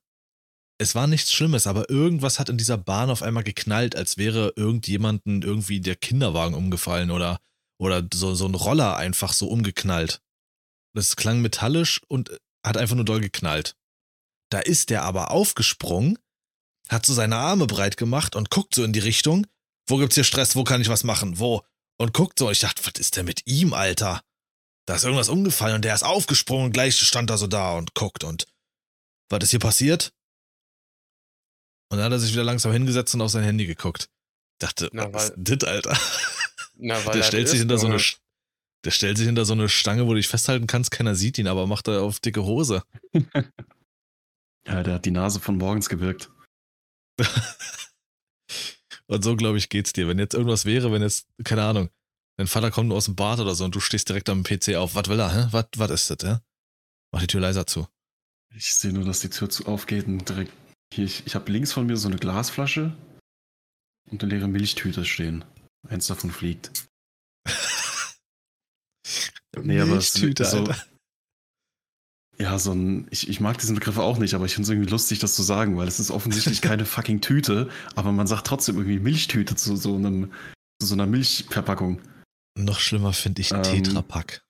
Es 0.78 0.93
war 0.93 1.07
nichts 1.07 1.32
Schlimmes, 1.32 1.67
aber 1.67 1.89
irgendwas 1.89 2.38
hat 2.38 2.49
in 2.49 2.57
dieser 2.57 2.78
Bahn 2.78 3.09
auf 3.09 3.21
einmal 3.21 3.43
geknallt, 3.43 3.95
als 3.95 4.17
wäre 4.17 4.53
irgendjemanden 4.57 5.41
irgendwie 5.41 5.80
der 5.80 5.95
Kinderwagen 5.95 6.53
umgefallen 6.53 7.11
oder, 7.11 7.39
oder 7.80 8.05
so, 8.13 8.36
so 8.36 8.45
ein 8.45 8.55
Roller 8.55 8.97
einfach 8.97 9.32
so 9.32 9.47
umgeknallt. 9.47 10.21
Das 10.93 11.15
klang 11.15 11.41
metallisch 11.41 12.01
und 12.07 12.38
hat 12.65 12.78
einfach 12.78 12.95
nur 12.95 13.05
doll 13.05 13.21
geknallt. 13.21 13.76
Da 14.49 14.59
ist 14.59 14.89
der 14.89 15.03
aber 15.03 15.32
aufgesprungen, 15.32 16.19
hat 16.89 17.05
so 17.05 17.13
seine 17.13 17.38
Arme 17.38 17.67
breit 17.67 17.97
gemacht 17.97 18.36
und 18.36 18.51
guckt 18.51 18.76
so 18.76 18.84
in 18.84 18.93
die 18.93 18.99
Richtung. 18.99 19.47
Wo 19.88 19.97
gibt's 19.97 20.15
hier 20.15 20.23
Stress? 20.23 20.55
Wo 20.55 20.63
kann 20.63 20.82
ich 20.82 20.89
was 20.89 21.03
machen? 21.03 21.39
Wo? 21.39 21.63
Und 21.97 22.13
guckt 22.13 22.38
so. 22.38 22.51
Ich 22.51 22.59
dachte, 22.59 22.86
was 22.86 22.99
ist 22.99 23.15
denn 23.15 23.26
mit 23.26 23.47
ihm, 23.47 23.73
Alter? 23.73 24.21
Da 24.86 24.95
ist 24.95 25.03
irgendwas 25.03 25.30
umgefallen 25.30 25.76
und 25.76 25.86
der 25.86 25.95
ist 25.95 26.03
aufgesprungen 26.03 26.65
und 26.65 26.71
gleich 26.73 26.99
stand 26.99 27.30
er 27.30 27.38
so 27.38 27.47
da 27.47 27.73
und 27.73 27.95
guckt 27.95 28.23
und 28.23 28.45
was 29.30 29.43
ist 29.43 29.49
hier 29.51 29.59
passiert? 29.59 30.13
Und 31.95 31.99
dann 31.99 32.07
hat 32.07 32.11
er 32.11 32.19
sich 32.19 32.33
wieder 32.33 32.43
langsam 32.43 32.73
hingesetzt 32.73 33.15
und 33.15 33.21
auf 33.21 33.31
sein 33.31 33.45
Handy 33.45 33.65
geguckt. 33.65 34.09
Dachte, 34.59 34.89
Na, 34.91 35.13
was 35.13 35.31
weil- 35.31 35.53
ist 35.53 35.63
das, 35.63 35.69
Alter? 35.69 35.97
Na, 36.75 36.95
weil 37.05 37.13
Der 37.13 37.21
das 37.21 37.27
stellt 37.27 37.47
sich 37.47 37.59
hinter 37.59 37.77
so 37.77 37.87
eine 37.87 38.01
der 38.83 38.91
stellt 38.91 39.17
sich 39.17 39.25
hinter 39.25 39.45
so 39.45 39.53
eine 39.53 39.69
Stange, 39.69 40.05
wo 40.05 40.09
du 40.09 40.17
dich 40.17 40.27
festhalten 40.27 40.67
kannst, 40.67 40.91
keiner 40.91 41.15
sieht 41.15 41.37
ihn, 41.37 41.47
aber 41.47 41.67
macht 41.67 41.87
er 41.87 42.01
auf 42.03 42.19
dicke 42.19 42.43
Hose. 42.43 42.83
Ja, 44.67 44.81
der 44.81 44.95
hat 44.95 45.05
die 45.05 45.11
Nase 45.11 45.39
von 45.39 45.57
morgens 45.57 45.89
gewirkt. 45.89 46.31
Und 49.07 49.23
so, 49.23 49.35
glaube 49.35 49.59
ich, 49.59 49.69
geht's 49.69 49.93
dir. 49.93 50.07
Wenn 50.07 50.17
jetzt 50.17 50.33
irgendwas 50.33 50.65
wäre, 50.65 50.91
wenn 50.91 51.03
jetzt, 51.03 51.27
keine 51.43 51.63
Ahnung, 51.63 51.89
dein 52.37 52.47
Vater 52.47 52.71
kommt 52.71 52.87
nur 52.89 52.97
aus 52.97 53.05
dem 53.05 53.15
Bad 53.15 53.39
oder 53.39 53.53
so 53.53 53.63
und 53.63 53.75
du 53.75 53.79
stehst 53.79 54.09
direkt 54.09 54.27
am 54.27 54.41
PC 54.43 54.73
auf, 54.75 54.95
was 54.95 55.07
will 55.07 55.19
er, 55.19 55.31
hä? 55.31 55.47
Was, 55.51 55.65
was 55.77 55.91
ist 55.91 56.09
das, 56.09 56.17
hä? 56.27 56.39
Mach 57.13 57.21
die 57.21 57.27
Tür 57.27 57.41
leiser 57.41 57.67
zu. 57.67 57.87
Ich 58.55 58.73
sehe 58.73 58.91
nur, 58.91 59.05
dass 59.05 59.19
die 59.19 59.29
Tür 59.29 59.51
zu 59.51 59.67
aufgeht 59.67 60.07
und 60.07 60.27
direkt 60.27 60.51
hier, 60.95 61.05
ich, 61.05 61.25
ich 61.27 61.35
habe 61.35 61.51
links 61.51 61.71
von 61.73 61.85
mir 61.85 61.97
so 61.97 62.07
eine 62.07 62.17
Glasflasche 62.17 62.95
und 64.09 64.23
eine 64.23 64.33
leere 64.33 64.47
Milchtüte 64.47 65.05
stehen. 65.05 65.45
Eins 65.87 66.07
davon 66.07 66.31
fliegt. 66.31 66.71
Nee, 69.61 69.79
aber 69.79 69.91
Milchtüte, 69.91 70.43
so- 70.45 70.57
Alter. 70.59 70.85
Ja, 72.37 72.59
so 72.59 72.73
ein, 72.73 73.07
ich, 73.11 73.29
ich 73.29 73.39
mag 73.39 73.57
diesen 73.57 73.75
Begriff 73.75 73.97
auch 73.97 74.17
nicht, 74.17 74.33
aber 74.33 74.45
ich 74.45 74.53
finde 74.55 74.65
es 74.65 74.69
irgendwie 74.69 74.89
lustig, 74.91 75.19
das 75.19 75.35
zu 75.35 75.43
sagen, 75.43 75.77
weil 75.77 75.87
es 75.87 76.01
ist 76.01 76.11
offensichtlich 76.11 76.61
keine 76.61 76.85
fucking 76.85 77.21
Tüte, 77.21 77.69
aber 77.95 78.11
man 78.11 78.27
sagt 78.27 78.45
trotzdem 78.47 78.75
irgendwie 78.75 78.99
Milchtüte 78.99 79.55
zu 79.55 79.77
so 79.77 79.95
einem, 79.95 80.33
zu 80.81 80.87
so 80.87 80.95
einer 80.95 81.05
Milchverpackung. 81.05 82.01
Noch 82.57 82.79
schlimmer 82.81 83.13
finde 83.13 83.39
ich 83.41 83.51
Ähm, 83.53 83.63
Tetrapack. 83.63 84.43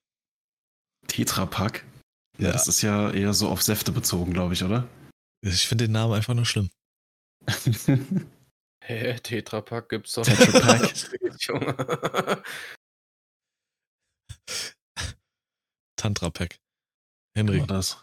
Tetrapack. 1.06 1.84
Ja. 2.38 2.50
das 2.50 2.66
ist 2.66 2.82
ja 2.82 3.12
eher 3.12 3.32
so 3.32 3.48
auf 3.48 3.62
Säfte 3.62 3.92
bezogen, 3.92 4.32
glaube 4.32 4.54
ich, 4.54 4.64
oder? 4.64 4.88
Ich 5.42 5.66
finde 5.66 5.84
den 5.84 5.92
Namen 5.92 6.14
einfach 6.14 6.34
nur 6.34 6.46
schlimm. 6.46 6.70
Hä, 8.82 9.18
Tetrapack 9.18 9.88
gibt's 9.88 10.12
doch. 10.12 10.24
Tetra 10.24 10.60
Pak. 10.60 10.92
Junge. 11.40 12.42
Tantra-Pack. 15.96 16.60
Henrik, 17.34 17.66
das. 17.66 18.02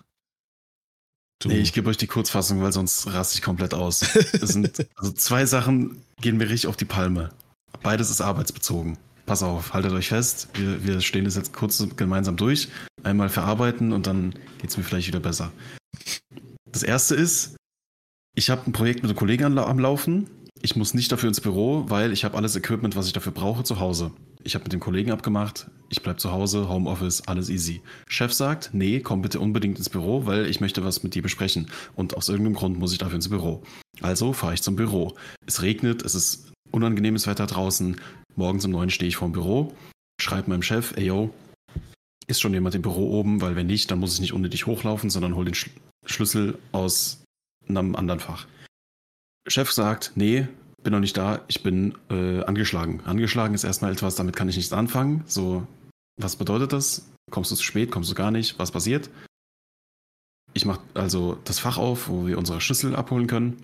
du. 1.39 1.49
Nee, 1.49 1.59
ich 1.59 1.73
gebe 1.73 1.89
euch 1.89 1.97
die 1.97 2.07
Kurzfassung, 2.07 2.61
weil 2.61 2.71
sonst 2.71 3.07
raste 3.07 3.37
ich 3.37 3.41
komplett 3.41 3.73
aus. 3.73 4.01
Es 4.15 4.49
sind 4.49 4.87
also 4.95 5.11
zwei 5.13 5.45
Sachen, 5.45 6.03
gehen 6.21 6.37
mir 6.37 6.49
richtig 6.49 6.67
auf 6.67 6.77
die 6.77 6.85
Palme. 6.85 7.29
Beides 7.81 8.09
ist 8.09 8.21
arbeitsbezogen. 8.21 8.97
Pass 9.25 9.41
auf, 9.41 9.73
haltet 9.73 9.93
euch 9.93 10.09
fest. 10.09 10.49
Wir, 10.53 10.83
wir 10.83 11.01
stehen 11.01 11.25
das 11.25 11.35
jetzt 11.35 11.53
kurz 11.53 11.83
gemeinsam 11.95 12.35
durch. 12.35 12.67
Einmal 13.03 13.29
verarbeiten 13.29 13.93
und 13.93 14.05
dann 14.05 14.33
geht 14.57 14.69
es 14.69 14.77
mir 14.77 14.83
vielleicht 14.83 15.07
wieder 15.07 15.21
besser. 15.21 15.51
Das 16.73 16.81
erste 16.81 17.13
ist, 17.13 17.55
ich 18.35 18.49
habe 18.49 18.63
ein 18.65 18.71
Projekt 18.71 19.03
mit 19.03 19.11
einem 19.11 19.17
Kollegen 19.17 19.43
am, 19.59 19.79
Laufen. 19.79 20.27
Ich 20.63 20.75
muss 20.75 20.95
nicht 20.95 21.11
dafür 21.11 21.27
ins 21.27 21.39
Büro, 21.39 21.85
weil 21.87 22.11
ich 22.11 22.25
habe 22.25 22.35
alles 22.35 22.55
Equipment, 22.55 22.95
was 22.95 23.05
ich 23.05 23.13
dafür 23.13 23.31
brauche, 23.31 23.63
zu 23.63 23.79
Hause. 23.79 24.11
Ich 24.43 24.55
habe 24.55 24.63
mit 24.63 24.73
dem 24.73 24.79
Kollegen 24.79 25.11
abgemacht, 25.11 25.69
ich 25.89 26.01
bleibe 26.01 26.17
zu 26.17 26.31
Hause, 26.31 26.67
Homeoffice, 26.67 27.27
alles 27.27 27.49
easy. 27.49 27.81
Chef 28.09 28.33
sagt, 28.33 28.71
nee, 28.73 29.01
komm 29.01 29.21
bitte 29.21 29.39
unbedingt 29.39 29.77
ins 29.77 29.89
Büro, 29.89 30.25
weil 30.25 30.47
ich 30.47 30.61
möchte 30.61 30.83
was 30.83 31.03
mit 31.03 31.13
dir 31.13 31.21
besprechen. 31.21 31.69
Und 31.95 32.17
aus 32.17 32.27
irgendeinem 32.27 32.55
Grund 32.55 32.79
muss 32.79 32.91
ich 32.91 32.97
dafür 32.97 33.17
ins 33.17 33.29
Büro. 33.29 33.61
Also 34.01 34.33
fahre 34.33 34.55
ich 34.55 34.63
zum 34.63 34.75
Büro. 34.75 35.15
Es 35.45 35.61
regnet, 35.61 36.01
es 36.01 36.15
ist 36.15 36.51
unangenehmes 36.71 37.27
Wetter 37.27 37.45
draußen. 37.45 38.01
Morgens 38.35 38.65
um 38.65 38.71
neun 38.71 38.89
stehe 38.89 39.09
ich 39.09 39.17
vorm 39.17 39.31
Büro, 39.31 39.75
schreibe 40.19 40.49
meinem 40.49 40.63
Chef, 40.63 40.93
ey 40.97 41.05
yo, 41.05 41.29
ist 42.25 42.41
schon 42.41 42.53
jemand 42.53 42.73
im 42.73 42.81
Büro 42.81 43.19
oben, 43.19 43.41
weil 43.41 43.55
wenn 43.55 43.67
nicht, 43.67 43.91
dann 43.91 43.99
muss 43.99 44.15
ich 44.15 44.21
nicht 44.21 44.33
unnötig 44.33 44.65
hochlaufen, 44.65 45.11
sondern 45.11 45.35
hol 45.35 45.45
den 45.45 45.53
Schlüssel 46.05 46.57
aus 46.71 47.23
einem 47.67 47.95
anderen 47.95 48.19
Fach. 48.19 48.47
Chef 49.47 49.71
sagt, 49.71 50.13
nee, 50.15 50.47
bin 50.83 50.93
noch 50.93 50.99
nicht 50.99 51.17
da, 51.17 51.41
ich 51.47 51.63
bin 51.63 51.95
äh, 52.09 52.43
angeschlagen. 52.43 53.01
Angeschlagen 53.05 53.53
ist 53.53 53.63
erstmal 53.63 53.91
etwas, 53.91 54.15
damit 54.15 54.35
kann 54.35 54.49
ich 54.49 54.57
nichts 54.57 54.73
anfangen. 54.73 55.23
So, 55.27 55.65
was 56.19 56.35
bedeutet 56.35 56.73
das? 56.73 57.09
Kommst 57.31 57.51
du 57.51 57.55
zu 57.55 57.63
spät, 57.63 57.91
kommst 57.91 58.11
du 58.11 58.15
gar 58.15 58.31
nicht? 58.31 58.59
Was 58.59 58.71
passiert? 58.71 59.09
Ich 60.53 60.65
mache 60.65 60.81
also 60.93 61.39
das 61.45 61.59
Fach 61.59 61.77
auf, 61.77 62.09
wo 62.09 62.27
wir 62.27 62.37
unsere 62.37 62.61
Schlüssel 62.61 62.95
abholen 62.95 63.27
können. 63.27 63.63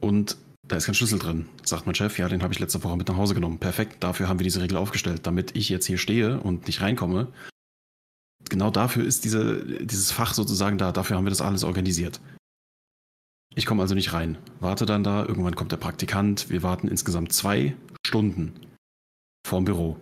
Und 0.00 0.36
da 0.66 0.76
ist 0.76 0.84
kein 0.84 0.94
Schlüssel 0.94 1.18
drin. 1.18 1.48
Sagt 1.64 1.86
mein 1.86 1.94
Chef, 1.94 2.18
ja, 2.18 2.28
den 2.28 2.42
habe 2.42 2.52
ich 2.52 2.58
letzte 2.58 2.84
Woche 2.84 2.96
mit 2.96 3.08
nach 3.08 3.16
Hause 3.16 3.34
genommen. 3.34 3.58
Perfekt, 3.58 4.02
dafür 4.02 4.28
haben 4.28 4.38
wir 4.38 4.44
diese 4.44 4.60
Regel 4.60 4.76
aufgestellt, 4.76 5.26
damit 5.26 5.56
ich 5.56 5.68
jetzt 5.70 5.86
hier 5.86 5.98
stehe 5.98 6.40
und 6.40 6.66
nicht 6.66 6.82
reinkomme. 6.82 7.28
Genau 8.48 8.70
dafür 8.70 9.04
ist 9.04 9.24
diese, 9.24 9.64
dieses 9.84 10.12
Fach 10.12 10.34
sozusagen 10.34 10.78
da, 10.78 10.92
dafür 10.92 11.16
haben 11.16 11.24
wir 11.24 11.30
das 11.30 11.40
alles 11.40 11.64
organisiert. 11.64 12.20
Ich 13.54 13.66
komme 13.66 13.82
also 13.82 13.94
nicht 13.94 14.12
rein, 14.12 14.38
warte 14.60 14.86
dann 14.86 15.02
da, 15.02 15.24
irgendwann 15.24 15.56
kommt 15.56 15.72
der 15.72 15.78
Praktikant, 15.78 16.48
wir 16.48 16.62
warten 16.62 16.88
insgesamt 16.88 17.32
zwei 17.32 17.76
Stunden 18.06 18.52
vorm 19.46 19.64
Büro. 19.64 19.98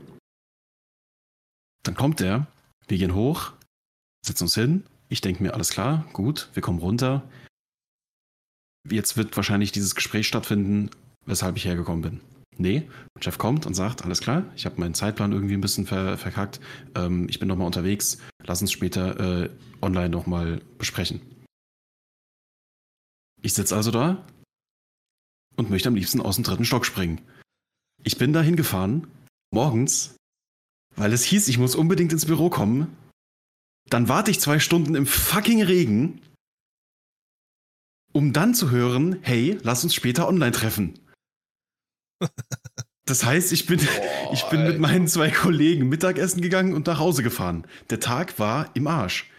Dann 1.83 1.95
kommt 1.95 2.21
er, 2.21 2.47
wir 2.89 2.99
gehen 2.99 3.15
hoch, 3.15 3.53
setzen 4.25 4.45
uns 4.45 4.55
hin, 4.55 4.85
ich 5.09 5.21
denke 5.21 5.43
mir, 5.43 5.55
alles 5.55 5.71
klar, 5.71 6.07
gut, 6.13 6.51
wir 6.55 6.63
kommen 6.63 6.81
runter. 6.81 7.29
Jetzt 8.89 9.17
wird 9.17 9.37
wahrscheinlich 9.37 9.73
dieses 9.73 9.95
Gespräch 9.95 10.27
stattfinden, 10.27 10.91
weshalb 11.25 11.57
ich 11.57 11.65
hergekommen 11.65 12.03
bin. 12.03 12.21
Nee, 12.59 12.89
mein 13.15 13.23
Chef 13.23 13.39
kommt 13.39 13.67
und 13.67 13.75
sagt, 13.75 14.05
alles 14.05 14.21
klar, 14.21 14.45
ich 14.57 14.65
habe 14.65 14.81
meinen 14.81 14.95
Zeitplan 14.95 15.33
irgendwie 15.33 15.55
ein 15.55 15.61
bisschen 15.61 15.87
ver 15.87 16.17
verkackt, 16.17 16.61
ähm, 16.95 17.27
ich 17.29 17.39
bin 17.39 17.49
nochmal 17.49 17.67
unterwegs, 17.67 18.19
lass 18.47 18.61
uns 18.61 18.73
später 18.73 19.45
äh, 19.45 19.51
online 19.83 20.09
nochmal 20.09 20.61
besprechen. 20.79 21.21
Ich 23.43 23.55
sitze 23.55 23.77
also 23.77 23.91
da 23.91 24.27
und 25.57 25.71
möchte 25.71 25.89
am 25.89 25.95
liebsten 25.95 26.21
aus 26.21 26.37
dem 26.37 26.45
dritten 26.45 26.65
Stock 26.65 26.87
springen. 26.87 27.21
Ich 28.03 28.19
bin 28.19 28.33
dahin 28.33 28.57
gefahren, 28.57 29.07
morgens, 29.53 30.17
weil 30.95 31.13
es 31.13 31.25
hieß, 31.25 31.49
ich 31.49 31.59
muss 31.59 31.75
unbedingt 31.75 32.13
ins 32.13 32.27
Büro 32.27 32.51
kommen. 32.51 32.97
Dann 33.89 34.09
warte 34.09 34.31
ich 34.31 34.41
zwei 34.41 34.59
Stunden 34.59 34.95
im 34.95 35.07
fucking 35.07 35.63
Regen, 35.63 36.21
um 38.13 38.33
dann 38.33 38.55
zu 38.55 38.71
hören, 38.71 39.19
hey, 39.23 39.59
lass 39.63 39.85
uns 39.85 39.95
später 39.95 40.27
online 40.29 40.53
treffen. 40.53 40.99
Das 43.07 43.25
heißt, 43.25 43.53
ich 43.53 43.67
bin, 43.67 43.79
Boah, 43.79 44.31
ich 44.33 44.43
bin 44.45 44.65
mit 44.65 44.79
meinen 44.79 45.09
zwei 45.09 45.31
Kollegen 45.31 45.89
Mittagessen 45.89 46.43
gegangen 46.43 46.75
und 46.75 46.87
nach 46.87 46.99
Hause 46.99 47.23
gefahren. 47.23 47.67
Der 47.89 48.01
Tag 48.01 48.39
war 48.39 48.71
im 48.75 48.87
Arsch. 48.87 49.31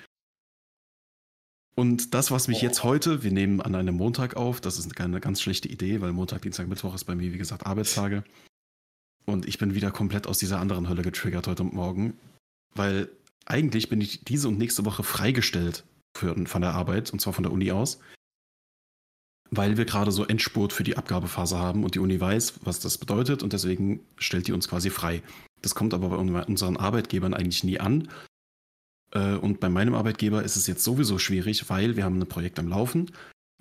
Und 1.75 2.15
das, 2.15 2.31
was 2.31 2.47
mich 2.47 2.61
Boah. 2.61 2.63
jetzt 2.63 2.83
heute, 2.83 3.23
wir 3.23 3.31
nehmen 3.31 3.61
an 3.61 3.75
einem 3.75 3.95
Montag 3.95 4.35
auf, 4.35 4.61
das 4.61 4.79
ist 4.79 4.99
eine 4.99 5.19
ganz 5.19 5.41
schlechte 5.41 5.67
Idee, 5.67 6.01
weil 6.01 6.13
Montag, 6.13 6.41
Dienstag, 6.41 6.67
Mittwoch 6.67 6.95
ist 6.95 7.03
bei 7.03 7.13
mir, 7.13 7.33
wie 7.33 7.37
gesagt, 7.37 7.67
Arbeitstage. 7.67 8.23
Und 9.25 9.45
ich 9.45 9.57
bin 9.57 9.75
wieder 9.75 9.91
komplett 9.91 10.25
aus 10.25 10.37
dieser 10.37 10.59
anderen 10.59 10.87
Hölle 10.87 11.01
getriggert 11.01 11.47
heute 11.47 11.65
Morgen, 11.65 12.17
weil 12.73 13.09
eigentlich 13.45 13.89
bin 13.89 13.99
ich 13.99 14.23
diese 14.23 14.47
und 14.47 14.57
nächste 14.57 14.85
Woche 14.85 15.03
freigestellt 15.03 15.83
für, 16.17 16.33
von 16.47 16.61
der 16.61 16.73
Arbeit, 16.73 17.11
und 17.11 17.19
zwar 17.19 17.33
von 17.33 17.43
der 17.43 17.51
Uni 17.51 17.71
aus, 17.71 17.99
weil 19.51 19.77
wir 19.77 19.85
gerade 19.85 20.11
so 20.11 20.25
Endspurt 20.25 20.73
für 20.73 20.83
die 20.83 20.97
Abgabephase 20.97 21.57
haben 21.57 21.83
und 21.83 21.95
die 21.95 21.99
Uni 21.99 22.19
weiß, 22.19 22.61
was 22.63 22.79
das 22.79 22.97
bedeutet 22.97 23.43
und 23.43 23.53
deswegen 23.53 24.01
stellt 24.17 24.47
die 24.47 24.53
uns 24.53 24.67
quasi 24.67 24.89
frei. 24.89 25.21
Das 25.61 25.75
kommt 25.75 25.93
aber 25.93 26.09
bei 26.09 26.15
unseren 26.17 26.77
Arbeitgebern 26.77 27.33
eigentlich 27.33 27.63
nie 27.63 27.79
an. 27.79 28.09
Äh, 29.11 29.35
und 29.35 29.59
bei 29.59 29.69
meinem 29.69 29.95
Arbeitgeber 29.95 30.43
ist 30.43 30.55
es 30.55 30.67
jetzt 30.67 30.83
sowieso 30.83 31.17
schwierig, 31.17 31.69
weil 31.69 31.95
wir 31.95 32.03
haben 32.03 32.19
ein 32.19 32.27
Projekt 32.27 32.59
am 32.59 32.67
Laufen, 32.67 33.11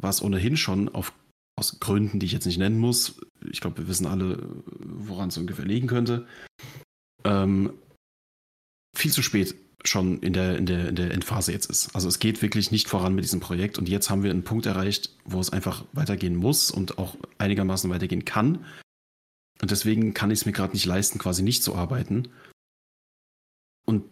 was 0.01 0.23
ohnehin 0.23 0.57
schon 0.57 0.89
auf 0.89 1.13
aus 1.59 1.81
Gründen, 1.81 2.21
die 2.21 2.27
ich 2.27 2.33
jetzt 2.33 2.45
nicht 2.45 2.59
nennen 2.59 2.79
muss, 2.79 3.19
ich 3.51 3.63
glaube, 3.63 3.79
wir 3.79 3.89
wissen 3.89 4.07
alle, 4.07 4.47
woran 4.79 5.31
es 5.31 5.39
ungefähr 5.39 5.65
liegen 5.65 5.87
könnte, 5.87 6.27
ähm, 7.25 7.73
viel 8.95 9.11
zu 9.11 9.23
spät 9.23 9.55
schon 9.89 10.21
in 10.21 10.33
der, 10.33 10.57
in, 10.57 10.67
der, 10.67 10.89
in 10.89 10.97
der 10.97 11.11
Endphase 11.13 11.53
jetzt 11.53 11.71
ist. 11.71 11.95
Also 11.95 12.09
es 12.09 12.19
geht 12.19 12.43
wirklich 12.43 12.71
nicht 12.71 12.89
voran 12.89 13.15
mit 13.15 13.25
diesem 13.25 13.41
Projekt 13.41 13.79
und 13.79 13.89
jetzt 13.89 14.11
haben 14.11 14.23
wir 14.23 14.31
einen 14.31 14.45
Punkt 14.45 14.67
erreicht, 14.67 15.11
wo 15.25 15.41
es 15.41 15.51
einfach 15.51 15.85
weitergehen 15.93 16.37
muss 16.37 16.71
und 16.71 16.99
auch 16.99 17.17
einigermaßen 17.39 17.91
weitergehen 17.91 18.25
kann. 18.25 18.65
Und 19.61 19.71
deswegen 19.71 20.15
kann 20.15 20.31
ich 20.31 20.41
es 20.41 20.47
mir 20.47 20.53
gerade 20.53 20.75
nicht 20.75 20.87
leisten, 20.87 21.19
quasi 21.19 21.43
nicht 21.43 21.63
zu 21.63 21.75
arbeiten. 21.75 22.29
Und 23.87 24.05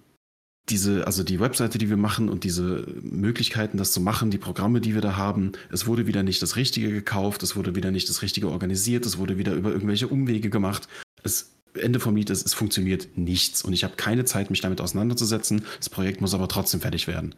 diese, 0.70 1.06
also 1.06 1.22
die 1.22 1.40
Webseite, 1.40 1.76
die 1.76 1.90
wir 1.90 1.98
machen 1.98 2.30
und 2.30 2.44
diese 2.44 2.86
Möglichkeiten, 3.02 3.76
das 3.76 3.92
zu 3.92 4.00
machen, 4.00 4.30
die 4.30 4.38
Programme, 4.38 4.80
die 4.80 4.94
wir 4.94 5.02
da 5.02 5.16
haben, 5.16 5.52
es 5.70 5.86
wurde 5.86 6.06
wieder 6.06 6.22
nicht 6.22 6.40
das 6.40 6.56
Richtige 6.56 6.90
gekauft, 6.90 7.42
es 7.42 7.54
wurde 7.54 7.74
wieder 7.74 7.90
nicht 7.90 8.08
das 8.08 8.22
Richtige 8.22 8.48
organisiert, 8.48 9.04
es 9.04 9.18
wurde 9.18 9.36
wieder 9.36 9.52
über 9.52 9.70
irgendwelche 9.70 10.08
Umwege 10.08 10.48
gemacht. 10.48 10.88
Es, 11.22 11.53
Ende 11.74 12.00
vom 12.00 12.16
Lied 12.16 12.30
ist, 12.30 12.46
es 12.46 12.54
funktioniert 12.54 13.16
nichts 13.16 13.62
und 13.62 13.72
ich 13.72 13.84
habe 13.84 13.96
keine 13.96 14.24
Zeit, 14.24 14.50
mich 14.50 14.60
damit 14.60 14.80
auseinanderzusetzen. 14.80 15.64
Das 15.78 15.90
Projekt 15.90 16.20
muss 16.20 16.34
aber 16.34 16.48
trotzdem 16.48 16.80
fertig 16.80 17.06
werden. 17.06 17.34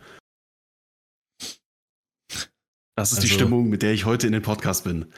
Das 2.96 3.12
ist 3.12 3.18
also, 3.18 3.28
die 3.28 3.34
Stimmung, 3.34 3.68
mit 3.68 3.82
der 3.82 3.92
ich 3.92 4.04
heute 4.04 4.26
in 4.26 4.32
den 4.32 4.42
Podcast 4.42 4.84
bin. 4.84 5.12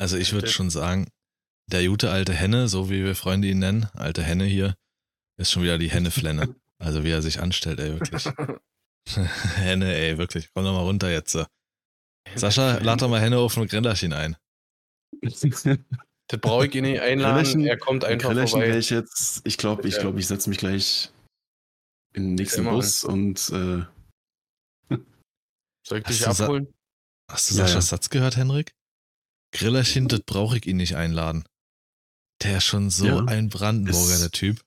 Also 0.00 0.16
ich 0.16 0.32
würde 0.32 0.48
schon 0.48 0.70
sagen, 0.70 1.08
der 1.70 1.86
gute 1.86 2.10
alte 2.10 2.32
Henne, 2.32 2.68
so 2.68 2.88
wie 2.88 3.04
wir 3.04 3.14
Freunde 3.14 3.48
ihn 3.48 3.58
nennen, 3.58 3.88
alte 3.94 4.22
Henne 4.22 4.44
hier, 4.44 4.74
ist 5.38 5.50
schon 5.50 5.62
wieder 5.62 5.78
die 5.78 5.90
Henneflenne. 5.90 6.54
Also 6.80 7.02
wie 7.02 7.10
er 7.10 7.22
sich 7.22 7.40
anstellt, 7.40 7.80
ey, 7.80 7.98
wirklich. 7.98 8.24
Henne, 9.56 9.96
ey, 9.96 10.16
wirklich. 10.16 10.48
Komm 10.54 10.62
doch 10.62 10.72
mal 10.72 10.84
runter 10.84 11.10
jetzt. 11.10 11.36
Sascha, 12.36 12.78
lad 12.78 13.02
doch 13.02 13.08
mal 13.08 13.20
Henne 13.20 13.38
auf 13.38 13.56
ein 13.56 13.66
Grillerchen 13.66 14.12
ein. 14.12 14.36
Das 16.28 16.40
brauche 16.40 16.66
ich 16.66 16.74
ihn 16.74 16.84
nicht 16.84 17.00
einladen. 17.00 17.42
Grillerchen, 17.42 17.66
er 17.66 17.78
kommt 17.78 18.04
einfach 18.04 18.28
Grillerchen 18.28 18.60
vorbei. 18.60 18.78
Ich 18.78 18.90
jetzt, 18.90 19.40
ich 19.44 19.56
glaube, 19.56 19.88
ich, 19.88 19.98
glaub, 19.98 20.16
ich 20.18 20.26
setze 20.26 20.50
mich 20.50 20.58
gleich 20.58 21.10
in 22.12 22.24
den 22.24 22.34
nächsten 22.34 22.64
Bus 22.64 23.04
an. 23.04 23.12
und 23.12 23.38
äh, 23.48 24.94
soll 25.86 25.98
ich 25.98 26.04
dich 26.04 26.26
abholen? 26.26 26.72
Hast 27.30 27.50
du 27.50 27.54
Saschas 27.54 27.74
ja, 27.74 27.80
Satz 27.96 28.10
gehört, 28.10 28.36
Henrik? 28.36 28.74
Grillerchen, 29.52 30.08
das 30.08 30.20
brauche 30.20 30.58
ich 30.58 30.66
ihn 30.66 30.76
nicht 30.76 30.96
einladen. 30.96 31.44
Der 32.42 32.58
ist 32.58 32.64
schon 32.64 32.90
so 32.90 33.06
ja, 33.06 33.24
ein 33.24 33.48
Brandenburger, 33.48 34.18
der 34.18 34.30
Typ. 34.30 34.60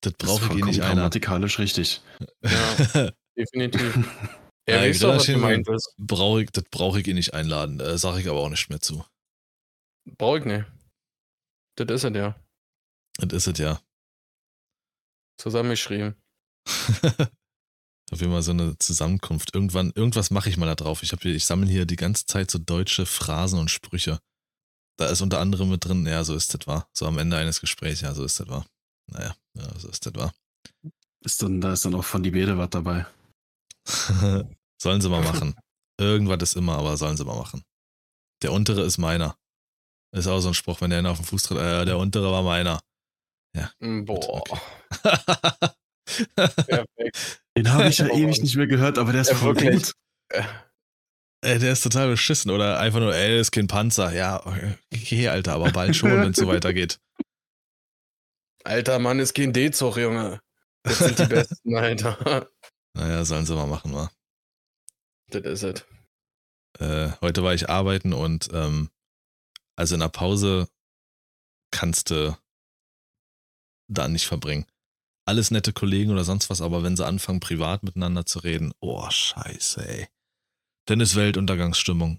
Das 0.00 0.14
brauche 0.14 0.46
ich 0.46 0.62
eh 0.62 0.64
nicht 0.64 0.82
einer. 0.82 0.94
grammatikalisch 0.94 1.58
richtig. 1.58 2.02
Ja, 2.42 3.12
definitiv. 3.36 3.98
Ja, 4.68 4.84
ja, 4.84 4.92
doch, 4.98 5.16
was 5.16 5.24
gemeint 5.24 5.66
ist. 5.66 5.94
Brauch 5.96 6.40
ich, 6.40 6.50
das 6.50 6.64
brauche 6.70 7.00
ich 7.00 7.08
eh 7.08 7.14
nicht 7.14 7.32
einladen. 7.32 7.80
Äh, 7.80 7.96
Sage 7.96 8.20
ich 8.20 8.28
aber 8.28 8.40
auch 8.40 8.50
nicht 8.50 8.68
mehr 8.68 8.82
zu. 8.82 9.02
Brauche 10.18 10.40
ich 10.40 10.44
nicht. 10.44 10.66
Das 11.86 12.02
ist 12.02 12.04
es 12.04 12.16
ja. 12.16 12.34
Das 13.18 13.32
ist 13.32 13.46
es 13.46 13.58
ja. 13.58 13.80
Zusammengeschrieben. 15.38 16.16
Auf 18.10 18.20
jeden 18.20 18.32
Fall 18.32 18.42
so 18.42 18.52
eine 18.52 18.78
Zusammenkunft. 18.78 19.54
Irgendwann, 19.54 19.92
irgendwas 19.94 20.30
mache 20.30 20.48
ich 20.48 20.56
mal 20.56 20.66
da 20.66 20.74
drauf. 20.74 21.02
Ich, 21.02 21.12
ich 21.12 21.44
sammle 21.44 21.68
hier 21.68 21.84
die 21.84 21.96
ganze 21.96 22.26
Zeit 22.26 22.50
so 22.50 22.58
deutsche 22.58 23.06
Phrasen 23.06 23.58
und 23.58 23.70
Sprüche. 23.70 24.18
Da 24.96 25.06
ist 25.06 25.20
unter 25.20 25.38
anderem 25.40 25.70
mit 25.70 25.84
drin, 25.84 26.06
ja, 26.06 26.24
so 26.24 26.34
ist 26.34 26.54
das 26.54 26.66
wahr. 26.66 26.88
So 26.92 27.06
am 27.06 27.18
Ende 27.18 27.36
eines 27.36 27.60
Gesprächs, 27.60 28.00
ja, 28.00 28.14
so 28.14 28.24
ist 28.24 28.40
das 28.40 28.48
wahr. 28.48 28.66
Naja, 29.06 29.36
ja, 29.54 29.78
so 29.78 29.88
ist 29.88 30.04
das 30.04 30.14
wahr. 30.14 30.34
Ist 31.20 31.42
dann, 31.42 31.60
da 31.60 31.74
ist 31.74 31.84
dann 31.84 31.94
auch 31.94 32.04
von 32.04 32.22
die 32.22 32.30
Bede 32.30 32.58
was 32.58 32.70
dabei. 32.70 33.06
sollen 34.82 35.00
sie 35.00 35.08
mal 35.08 35.22
machen. 35.22 35.54
Irgendwas 35.98 36.42
ist 36.42 36.56
immer, 36.56 36.78
aber 36.78 36.96
sollen 36.96 37.16
sie 37.16 37.24
mal 37.24 37.36
machen. 37.36 37.62
Der 38.42 38.52
untere 38.52 38.82
ist 38.82 38.98
meiner. 38.98 39.36
Ist 40.12 40.26
auch 40.26 40.40
so 40.40 40.48
ein 40.48 40.54
Spruch, 40.54 40.80
wenn 40.80 40.90
der 40.90 41.00
einen 41.00 41.08
auf 41.08 41.18
den 41.18 41.26
Fuß 41.26 41.42
tritt, 41.44 41.58
äh, 41.58 41.84
der 41.84 41.98
untere 41.98 42.30
war 42.32 42.42
meiner. 42.42 42.80
Ja. 43.54 43.70
Mm, 43.80 44.04
boah. 44.04 44.42
Perfekt. 46.66 47.40
Den 47.56 47.72
habe 47.72 47.88
ich 47.88 47.98
ja 47.98 48.06
ewig 48.06 48.40
nicht 48.40 48.56
mehr 48.56 48.66
gehört, 48.66 48.98
aber 48.98 49.12
der 49.12 49.22
ist 49.22 49.30
ja, 49.30 49.36
voll 49.36 49.56
wirklich. 49.56 49.82
gut. 49.82 49.94
Ey, 51.40 51.58
der 51.58 51.72
ist 51.72 51.82
total 51.82 52.08
beschissen. 52.08 52.50
Oder 52.50 52.78
einfach 52.78 53.00
nur, 53.00 53.14
ey, 53.14 53.36
das 53.36 53.48
ist 53.48 53.50
kein 53.50 53.66
Panzer. 53.66 54.12
Ja, 54.12 54.44
okay, 54.94 55.28
Alter, 55.28 55.54
aber 55.54 55.70
bald 55.70 55.96
schon, 55.96 56.10
wenn 56.10 56.30
es 56.30 56.36
so 56.36 56.46
weitergeht. 56.48 57.00
Alter 58.64 58.98
Mann 58.98 59.18
ist 59.18 59.34
kein 59.34 59.52
D-Zug, 59.52 59.96
Junge. 59.96 60.40
Das 60.84 60.98
sind 60.98 61.18
die 61.18 61.26
Besten, 61.26 61.76
Alter. 61.76 62.48
Naja, 62.94 63.24
sollen 63.24 63.46
sie 63.46 63.54
mal 63.54 63.66
machen, 63.66 63.94
wa? 63.94 64.10
Das 65.30 65.42
ist 65.42 65.62
es. 65.62 65.84
Äh, 66.78 67.10
heute 67.20 67.42
war 67.42 67.54
ich 67.54 67.68
arbeiten 67.68 68.12
und 68.12 68.48
ähm, 68.52 68.90
also 69.78 69.94
in 69.94 70.00
der 70.00 70.08
Pause 70.08 70.68
kannst 71.70 72.10
du 72.10 72.36
da 73.88 74.08
nicht 74.08 74.26
verbringen. 74.26 74.66
Alles 75.24 75.52
nette 75.52 75.72
Kollegen 75.72 76.10
oder 76.10 76.24
sonst 76.24 76.50
was, 76.50 76.60
aber 76.60 76.82
wenn 76.82 76.96
sie 76.96 77.06
anfangen, 77.06 77.38
privat 77.38 77.84
miteinander 77.84 78.26
zu 78.26 78.40
reden, 78.40 78.72
oh, 78.80 79.08
scheiße, 79.08 79.88
ey. 79.88 80.08
Dann 80.86 81.00
ist 81.00 81.14
Weltuntergangsstimmung. 81.14 82.18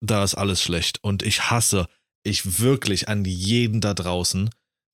Da 0.00 0.24
ist 0.24 0.34
alles 0.34 0.62
schlecht. 0.62 1.02
Und 1.04 1.22
ich 1.22 1.50
hasse, 1.50 1.88
ich 2.24 2.60
wirklich 2.60 3.08
an 3.08 3.24
jeden 3.26 3.80
da 3.82 3.92
draußen, 3.92 4.48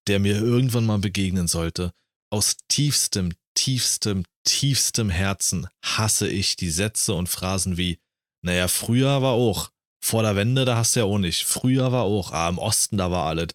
der 0.07 0.19
mir 0.19 0.35
irgendwann 0.37 0.85
mal 0.85 0.99
begegnen 0.99 1.47
sollte, 1.47 1.93
aus 2.29 2.57
tiefstem, 2.67 3.33
tiefstem, 3.53 4.25
tiefstem 4.43 5.09
Herzen 5.09 5.67
hasse 5.81 6.27
ich 6.27 6.57
die 6.57 6.71
Sätze 6.71 7.13
und 7.13 7.29
Phrasen 7.29 7.77
wie, 7.77 7.99
naja, 8.43 8.67
früher 8.67 9.21
war 9.21 9.33
auch, 9.33 9.71
vor 10.03 10.23
der 10.23 10.35
Wende, 10.35 10.65
da 10.65 10.77
hast 10.77 10.95
du 10.95 11.01
ja 11.01 11.05
auch 11.05 11.17
nicht, 11.17 11.45
früher 11.45 11.91
war 11.91 12.03
auch, 12.03 12.31
ah, 12.31 12.49
im 12.49 12.57
Osten, 12.57 12.97
da 12.97 13.11
war 13.11 13.25
alles. 13.25 13.49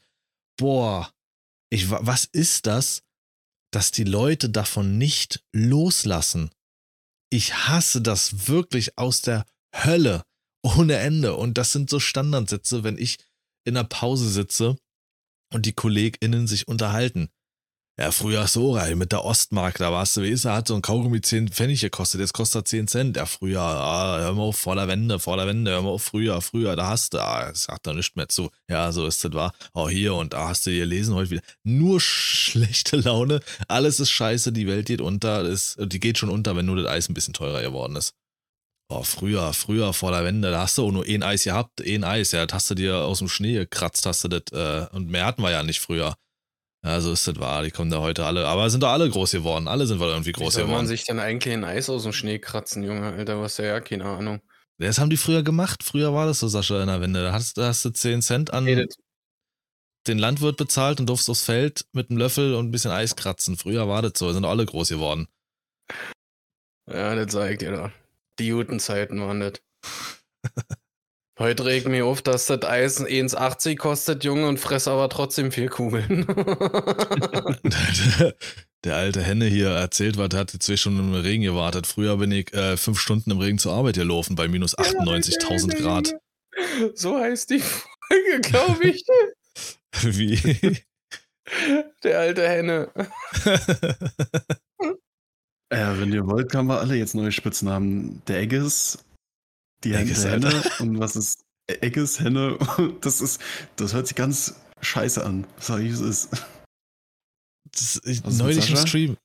Boah, 0.59 1.12
ich, 1.70 1.90
was 1.90 2.26
ist 2.26 2.66
das, 2.66 3.03
dass 3.72 3.90
die 3.90 4.05
Leute 4.05 4.51
davon 4.51 4.99
nicht 4.99 5.42
loslassen? 5.53 6.51
Ich 7.30 7.55
hasse 7.66 8.01
das 8.01 8.49
wirklich 8.49 8.97
aus 8.99 9.22
der 9.22 9.45
Hölle. 9.74 10.22
ohne 10.64 10.97
Ende. 10.97 11.36
Und 11.36 11.59
das 11.59 11.72
sind 11.72 11.90
so 11.90 12.01
Standardsätze, 12.01 12.84
wenn 12.84 12.99
ich 12.99 13.18
in 13.66 13.74
der 13.74 13.84
Pause 13.84 14.28
sitze 14.28 14.76
und 15.53 15.66
die 15.66 15.72
KollegInnen 15.72 16.47
sich 16.47 16.66
unterhalten. 16.66 17.28
Ja, 17.97 18.11
früher 18.11 18.49
so, 18.49 18.76
ey, 18.76 18.97
mit 18.97 19.12
der 19.12 19.24
Ostmark, 19.24 19.78
da 19.78 19.92
warst 19.92 20.16
du, 20.16 20.22
wie 20.22 20.30
ist 20.30 20.45
er, 20.47 20.55
hat 20.55 20.66
so 20.66 20.74
ein 20.74 20.82
Kaugummi 20.82 21.20
10 21.20 21.51
Pfennig 21.51 21.80
gekostet, 21.80 22.20
jetzt 22.20 22.32
kostet 22.32 22.62
er 22.62 22.64
10 22.64 22.88
Cent. 22.88 23.16
Ja, 23.16 23.24
früher, 23.24 23.61
ah, 23.61 24.18
hör 24.18 24.32
mal 24.32 24.42
auf, 24.42 24.57
vor 24.57 24.74
der 24.74 24.88
Wende, 24.88 25.20
vor 25.20 25.36
der 25.36 25.47
Wende, 25.47 25.70
hör 25.70 25.82
mal 25.82 25.90
auf, 25.90 26.03
früher, 26.03 26.40
früher, 26.40 26.74
da 26.74 26.88
hast 26.88 27.14
du, 27.14 27.20
ah, 27.20 27.55
sagt 27.55 27.86
da 27.86 27.92
nicht 27.92 28.16
mehr 28.16 28.28
zu. 28.28 28.51
Ja, 28.68 28.90
so 28.90 29.07
ist 29.07 29.24
das, 29.24 29.32
war. 29.32 29.53
Oh, 29.74 29.88
hier 29.88 30.14
und 30.16 30.32
da 30.32 30.49
hast 30.49 30.66
du 30.66 30.72
gelesen 30.72 31.14
heute 31.14 31.30
wieder. 31.30 31.42
Nur 31.62 32.01
schlechte 32.01 32.97
Laune, 32.97 33.38
alles 33.68 34.01
ist 34.01 34.11
scheiße, 34.11 34.51
die 34.51 34.66
Welt 34.66 34.86
geht 34.86 35.01
unter, 35.01 35.42
ist, 35.42 35.76
die 35.80 36.01
geht 36.01 36.18
schon 36.18 36.30
unter, 36.30 36.57
wenn 36.57 36.66
nur 36.66 36.74
das 36.74 36.86
Eis 36.86 37.09
ein 37.09 37.14
bisschen 37.14 37.32
teurer 37.32 37.62
geworden 37.62 37.95
ist. 37.95 38.14
Oh, 38.88 39.05
früher, 39.05 39.53
früher 39.53 39.92
vor 39.92 40.11
der 40.11 40.24
Wende, 40.24 40.51
da 40.51 40.62
hast 40.62 40.78
du 40.78 40.86
auch 40.88 40.92
nur 40.92 41.05
ein 41.07 41.22
Eis 41.22 41.45
gehabt, 41.45 41.80
ein 41.80 42.03
Eis, 42.03 42.32
ja, 42.32 42.45
das 42.45 42.55
hast 42.55 42.70
du 42.70 42.74
dir 42.74 42.99
aus 43.05 43.20
dem 43.20 43.28
Schnee 43.28 43.55
gekratzt, 43.55 44.05
hast 44.05 44.24
du 44.24 44.28
das, 44.28 44.42
äh, 44.53 44.88
und 44.92 45.11
mehr 45.11 45.26
hatten 45.26 45.42
wir 45.42 45.53
ja 45.53 45.62
nicht 45.62 45.78
früher. 45.80 46.16
Ja, 46.85 47.01
so 47.01 47.12
ist 47.12 47.26
das 47.26 47.39
wahr. 47.41 47.62
Die 47.62 47.70
kommen 47.70 47.91
da 47.91 48.01
heute 48.01 48.26
alle. 48.26 48.47
Aber 48.47 48.68
sind 48.68 48.82
doch 48.82 48.91
alle 48.91 49.09
groß 49.09 49.30
geworden. 49.32 49.68
Alle 49.68 49.87
sind 49.87 50.01
wir 50.01 50.09
irgendwie 50.09 50.32
groß 50.32 50.49
Wie 50.49 50.51
soll 50.53 50.62
geworden. 50.64 50.76
man 50.80 50.87
sich 50.87 51.05
denn 51.05 51.18
eigentlich 51.18 51.55
ein 51.55 51.64
Eis 51.64 51.89
aus 51.89 52.03
dem 52.03 52.12
Schnee 52.12 52.39
kratzen, 52.39 52.82
Junge? 52.85 53.12
Alter, 53.14 53.41
was 53.41 53.57
ja, 53.57 53.80
keine 53.80 54.05
Ahnung. 54.05 54.41
Das 54.78 54.99
haben 54.99 55.09
die 55.09 55.16
früher 55.16 55.43
gemacht. 55.43 55.82
Früher 55.82 56.12
war 56.12 56.26
das 56.26 56.41
so, 56.41 56.49
Sascha, 56.49 56.80
in 56.82 56.89
der 56.89 57.01
Wende. 57.01 57.22
Da 57.22 57.32
hast, 57.32 57.57
da 57.57 57.68
hast 57.68 57.85
du 57.87 57.91
10 57.91 58.20
Cent 58.20 58.53
an 58.53 58.66
das- 58.66 58.97
den 60.07 60.18
Landwirt 60.18 60.59
bezahlt 60.59 61.01
und 61.01 61.07
durfst 61.07 61.30
aufs 61.30 61.45
Feld 61.45 61.87
mit 61.93 62.11
einem 62.11 62.18
Löffel 62.18 62.55
und 62.55 62.66
ein 62.68 62.70
bisschen 62.70 62.91
Eis 62.91 63.16
kratzen. 63.16 63.57
Früher 63.57 63.89
war 63.89 64.03
das 64.03 64.12
so. 64.16 64.30
Sind 64.32 64.43
doch 64.43 64.51
alle 64.51 64.66
groß 64.66 64.91
geworden. 64.91 65.26
Ja, 66.87 67.14
das 67.14 67.35
ich 67.51 67.59
dir 67.59 67.72
da. 67.72 67.93
Die 68.39 68.51
guten 68.51 68.78
Zeiten 68.78 69.20
waren 69.22 69.41
das. 69.41 69.53
Heute 71.37 71.64
regt 71.64 71.89
mir 71.89 72.07
auf, 72.07 72.22
dass 72.22 72.47
das 72.47 72.62
Eis 72.62 73.05
1,80 73.05 73.76
kostet, 73.76 74.22
Junge, 74.22 74.47
und 74.47 74.61
fress 74.61 74.87
aber 74.87 75.09
trotzdem 75.09 75.51
vier 75.51 75.68
Kugeln. 75.68 76.26
Der 78.85 78.97
alte 78.97 79.20
Henne 79.20 79.47
hier 79.47 79.70
erzählt, 79.70 80.16
was 80.16 80.28
hat 80.35 80.51
zwei 80.51 80.76
Stunden 80.76 81.01
im 81.01 81.14
Regen 81.14 81.43
gewartet. 81.43 81.89
Früher 81.89 82.18
bin 82.18 82.30
ich 82.30 82.55
äh, 82.55 82.76
fünf 82.76 83.01
Stunden 83.01 83.32
im 83.32 83.39
Regen 83.39 83.59
zur 83.59 83.72
Arbeit 83.72 83.97
gelaufen 83.97 84.37
bei 84.37 84.47
minus 84.47 84.78
98.000 84.78 85.80
Grad. 85.80 86.14
So 86.95 87.18
heißt 87.18 87.51
die 87.51 87.61
Folge, 87.61 88.41
glaube 88.43 88.91
ich. 88.91 89.05
Wie? 90.03 90.39
Der 92.05 92.20
alte 92.20 92.49
Henne. 92.49 92.91
Ja, 95.72 95.99
wenn 95.99 96.12
ihr 96.12 96.26
wollt, 96.26 96.55
haben 96.55 96.68
wir 96.68 96.78
alle 96.78 96.95
jetzt 96.95 97.16
neue 97.16 97.32
Spitznamen. 97.32 98.22
Der 98.28 98.39
Egges, 98.41 98.99
die 99.85 99.95
Egges, 99.95 100.24
Henne 100.24 100.47
Alter. 100.49 100.80
und 100.80 100.99
was 100.99 101.16
ist 101.16 101.45
Egges, 101.66 102.20
Henne. 102.20 102.59
Das 103.01 103.20
ist, 103.20 103.41
das 103.76 103.93
hört 103.93 104.07
sich 104.07 104.16
ganz 104.16 104.57
scheiße 104.80 105.24
an. 105.24 105.47
Sag 105.59 105.80
ich, 105.80 105.93
es 105.93 106.01
ist. 106.01 106.28
Das, 107.70 108.01
ich, 108.05 108.24
neulich 108.24 108.70
im? 108.70 108.76
Stream. 108.76 109.16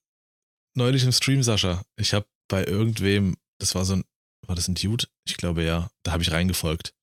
Neulich 0.76 1.04
im 1.04 1.12
Stream, 1.12 1.44
Sascha. 1.44 1.84
Ich 1.98 2.14
habe 2.14 2.26
bei 2.48 2.64
irgendwem, 2.64 3.36
das 3.60 3.76
war 3.76 3.86
so 3.86 3.96
ein, 3.96 4.04
war 4.48 4.56
das 4.56 4.68
ein 4.68 4.76
Dude? 4.76 5.06
Ich 5.26 5.38
glaube 5.38 5.64
ja. 5.64 5.90
Da 6.04 6.12
habe 6.12 6.24
ich 6.24 6.32
reingefolgt. 6.32 6.94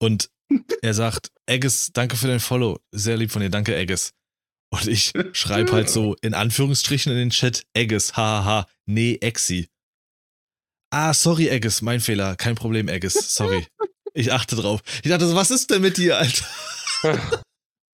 Und 0.00 0.30
er 0.82 0.94
sagt, 0.94 1.30
Egges, 1.46 1.92
danke 1.92 2.16
für 2.16 2.26
dein 2.26 2.40
Follow. 2.40 2.80
Sehr 2.92 3.16
lieb 3.16 3.30
von 3.30 3.42
dir, 3.42 3.50
danke, 3.50 3.76
Egges. 3.76 4.12
Und 4.72 4.86
ich 4.86 5.12
schreibe 5.32 5.72
halt 5.72 5.90
so 5.90 6.14
in 6.22 6.32
Anführungsstrichen 6.32 7.10
in 7.10 7.18
den 7.18 7.30
Chat, 7.30 7.66
Egges, 7.74 8.16
hahaha, 8.16 8.68
nee, 8.86 9.18
Exi. 9.20 9.68
Ah, 10.90 11.14
sorry, 11.14 11.48
Egges, 11.48 11.82
mein 11.82 12.00
Fehler, 12.00 12.34
kein 12.36 12.56
Problem, 12.56 12.88
Egges, 12.88 13.14
sorry. 13.34 13.66
Ich 14.12 14.32
achte 14.32 14.56
drauf. 14.56 14.80
Ich 15.04 15.10
dachte 15.10 15.26
so, 15.26 15.36
was 15.36 15.50
ist 15.52 15.70
denn 15.70 15.82
mit 15.82 15.96
dir, 15.96 16.18
Alter? 16.18 16.44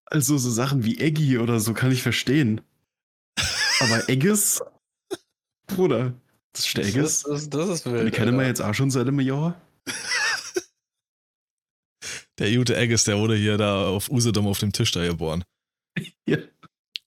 Also 0.08 0.38
so 0.38 0.52
Sachen 0.52 0.84
wie 0.86 1.00
Eggy 1.00 1.39
oder 1.39 1.60
so 1.60 1.74
kann 1.74 1.91
ich 1.91 2.04
verstehen. 2.04 2.62
Aber 3.80 4.08
Egges, 4.08 4.62
Bruder, 5.66 6.14
das 6.54 6.68
ist 6.68 6.78
der 6.78 6.84
Das, 6.84 6.93
Egges. 6.93 7.24
das, 7.24 7.50
das 7.50 7.70
ist 7.70 7.86
Die 7.88 7.91
wild. 7.91 8.14
kennen 8.14 8.38
wir 8.38 8.46
jetzt 8.46 8.62
auch 8.62 8.74
schon 8.76 8.91
seit 8.91 9.08
einem 9.08 9.20
Jahr. 9.20 9.60
Der 12.38 12.54
gute 12.56 12.76
Egges, 12.78 13.04
der 13.06 13.18
wurde 13.18 13.36
hier 13.36 13.58
da 13.58 13.88
auf 13.88 14.10
Usedom 14.12 14.46
auf 14.48 14.60
dem 14.60 14.72
Tisch 14.74 14.91
da 14.91 15.06
geboren. 15.06 15.43
Ja. 16.28 16.38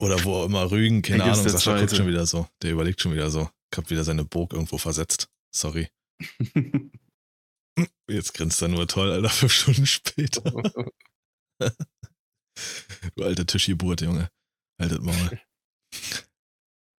Oder 0.01 0.23
wo 0.25 0.35
auch 0.35 0.45
immer 0.47 0.71
Rügen, 0.71 1.03
keine 1.03 1.23
Egges 1.25 1.39
Ahnung, 1.39 1.45
der 1.45 1.53
Sascha 1.53 1.71
guckt 1.77 1.91
Zweite. 1.91 1.97
schon 1.97 2.07
wieder 2.09 2.25
so. 2.27 2.47
Der 2.63 2.73
überlegt 2.73 3.01
schon 3.01 3.13
wieder 3.13 3.31
so. 3.31 3.49
Ich 3.73 3.79
hab 3.79 3.91
wieder 3.91 4.05
seine 4.05 4.25
Burg 4.25 4.53
irgendwo 4.53 4.79
versetzt. 4.79 5.29
Sorry. 5.59 5.89
Jetzt 8.09 8.35
grinst 8.35 8.63
er 8.63 8.69
nur 8.69 8.87
toll, 8.89 9.11
Alter, 9.13 9.29
fünf 9.31 9.53
Stunden 9.53 9.87
später. 9.87 10.43
Du 13.15 13.23
alte 13.23 13.47
Tischgeburt, 13.47 14.01
Junge. 14.01 14.29
Haltet 14.81 15.01
Maul. 15.03 15.41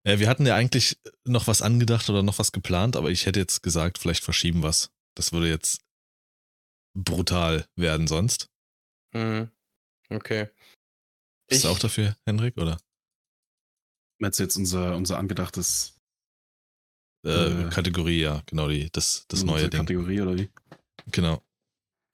Ja, 0.08 0.18
wir 0.20 0.30
hatten 0.30 0.46
ja 0.46 0.56
eigentlich 0.56 0.98
noch 1.26 1.48
was 1.48 1.62
angedacht 1.62 2.10
oder 2.10 2.24
noch 2.24 2.40
was 2.40 2.54
geplant, 2.54 2.96
aber 2.96 3.12
ich 3.12 3.26
hätte 3.26 3.42
jetzt 3.42 3.62
gesagt, 3.62 3.98
vielleicht 3.98 4.24
verschieben 4.24 4.64
was. 4.64 4.90
Das 5.18 5.34
würde 5.34 5.50
jetzt 5.50 5.82
brutal 6.98 7.68
werden 7.76 8.08
sonst. 8.08 8.48
Mhm. 9.14 9.52
Okay. 10.10 10.48
Bist 11.50 11.66
du 11.66 11.68
Ich- 11.68 11.74
auch 11.76 11.80
dafür, 11.80 12.16
Henrik, 12.26 12.58
oder? 12.58 12.80
Meinst 14.22 14.40
du 14.40 14.44
jetzt 14.44 14.56
unser, 14.56 14.96
unser 14.96 15.18
angedachtes 15.18 15.99
Äh, 17.26 17.68
Äh, 17.68 17.70
Kategorie, 17.70 18.22
ja, 18.22 18.42
genau, 18.46 18.70
die, 18.70 18.90
das, 18.92 19.26
das 19.28 19.44
neue 19.44 19.70
Ding. 19.70 19.82
Kategorie 19.82 20.22
oder 20.22 20.38
wie? 20.38 20.50
Genau. 21.12 21.42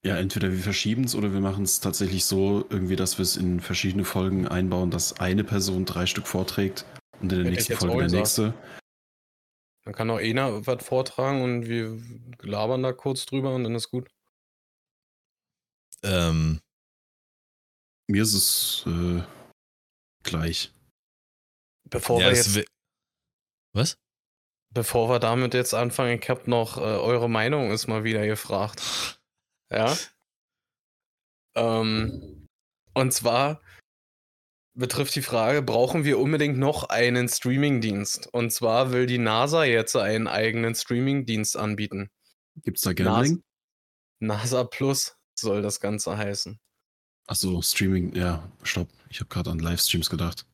Ja, 0.03 0.17
entweder 0.17 0.51
wir 0.51 0.59
verschieben 0.59 1.05
es 1.05 1.15
oder 1.15 1.33
wir 1.33 1.39
machen 1.39 1.63
es 1.63 1.79
tatsächlich 1.79 2.25
so, 2.25 2.65
irgendwie, 2.69 2.95
dass 2.95 3.17
wir 3.17 3.23
es 3.23 3.37
in 3.37 3.59
verschiedene 3.59 4.05
Folgen 4.05 4.47
einbauen, 4.47 4.91
dass 4.91 5.19
eine 5.19 5.43
Person 5.43 5.85
drei 5.85 6.05
Stück 6.05 6.27
vorträgt 6.27 6.85
und 7.21 7.31
in 7.33 7.43
der 7.43 7.51
ich 7.51 7.57
nächsten 7.57 7.75
Folge 7.75 8.07
der 8.07 8.19
nächste. 8.19 8.53
Dann 9.83 9.93
kann 9.93 10.09
auch 10.09 10.17
einer 10.17 10.65
was 10.65 10.83
vortragen 10.83 11.41
und 11.43 11.67
wir 11.67 11.99
labern 12.41 12.83
da 12.83 12.93
kurz 12.93 13.25
drüber 13.25 13.53
und 13.53 13.63
dann 13.63 13.75
ist 13.75 13.89
gut. 13.89 14.09
Ähm, 16.03 16.61
Mir 18.07 18.23
ist 18.23 18.33
es 18.33 18.83
äh, 18.85 19.23
gleich. 20.23 20.71
Bevor, 21.89 22.21
ja, 22.21 22.29
wir 22.29 22.35
jetzt, 22.35 22.59
Was? 23.73 23.97
Bevor 24.76 25.09
wir 25.09 25.17
damit 25.19 25.55
jetzt 25.55 25.73
anfangen, 25.73 26.19
ich 26.21 26.30
habe 26.30 26.47
noch 26.47 26.78
äh, 26.78 26.82
eure 26.82 27.30
Meinung 27.30 27.71
ist 27.71 27.88
mal 27.88 28.03
wieder 28.03 28.28
gefragt. 28.28 29.19
Ja. 29.71 29.97
Ähm, 31.55 32.47
und 32.93 33.11
zwar 33.13 33.61
betrifft 34.78 35.15
die 35.15 35.21
Frage, 35.21 35.61
brauchen 35.63 36.03
wir 36.03 36.19
unbedingt 36.19 36.57
noch 36.57 36.89
einen 36.89 37.30
Streamingdienst? 37.30 38.28
Und 38.34 38.51
zwar 38.51 38.91
will 38.91 39.05
die 39.07 39.17
NASA 39.17 39.63
jetzt 39.63 39.95
einen 39.95 40.28
eigenen 40.28 40.76
Streamingdienst 40.76 41.57
anbieten. 41.57 42.11
Gibt 42.63 42.78
es 42.78 42.84
da 42.84 42.89
Nas- 42.89 42.97
Gambling? 42.97 43.43
NASA 44.19 44.65
Plus 44.65 45.15
soll 45.39 45.61
das 45.61 45.80
Ganze 45.80 46.17
heißen. 46.17 46.59
Achso, 47.28 47.61
Streaming, 47.61 48.13
ja, 48.13 48.47
stopp. 48.63 48.89
Ich 49.09 49.19
habe 49.19 49.30
gerade 49.30 49.49
an 49.49 49.59
Livestreams 49.59 50.09
gedacht. 50.09 50.45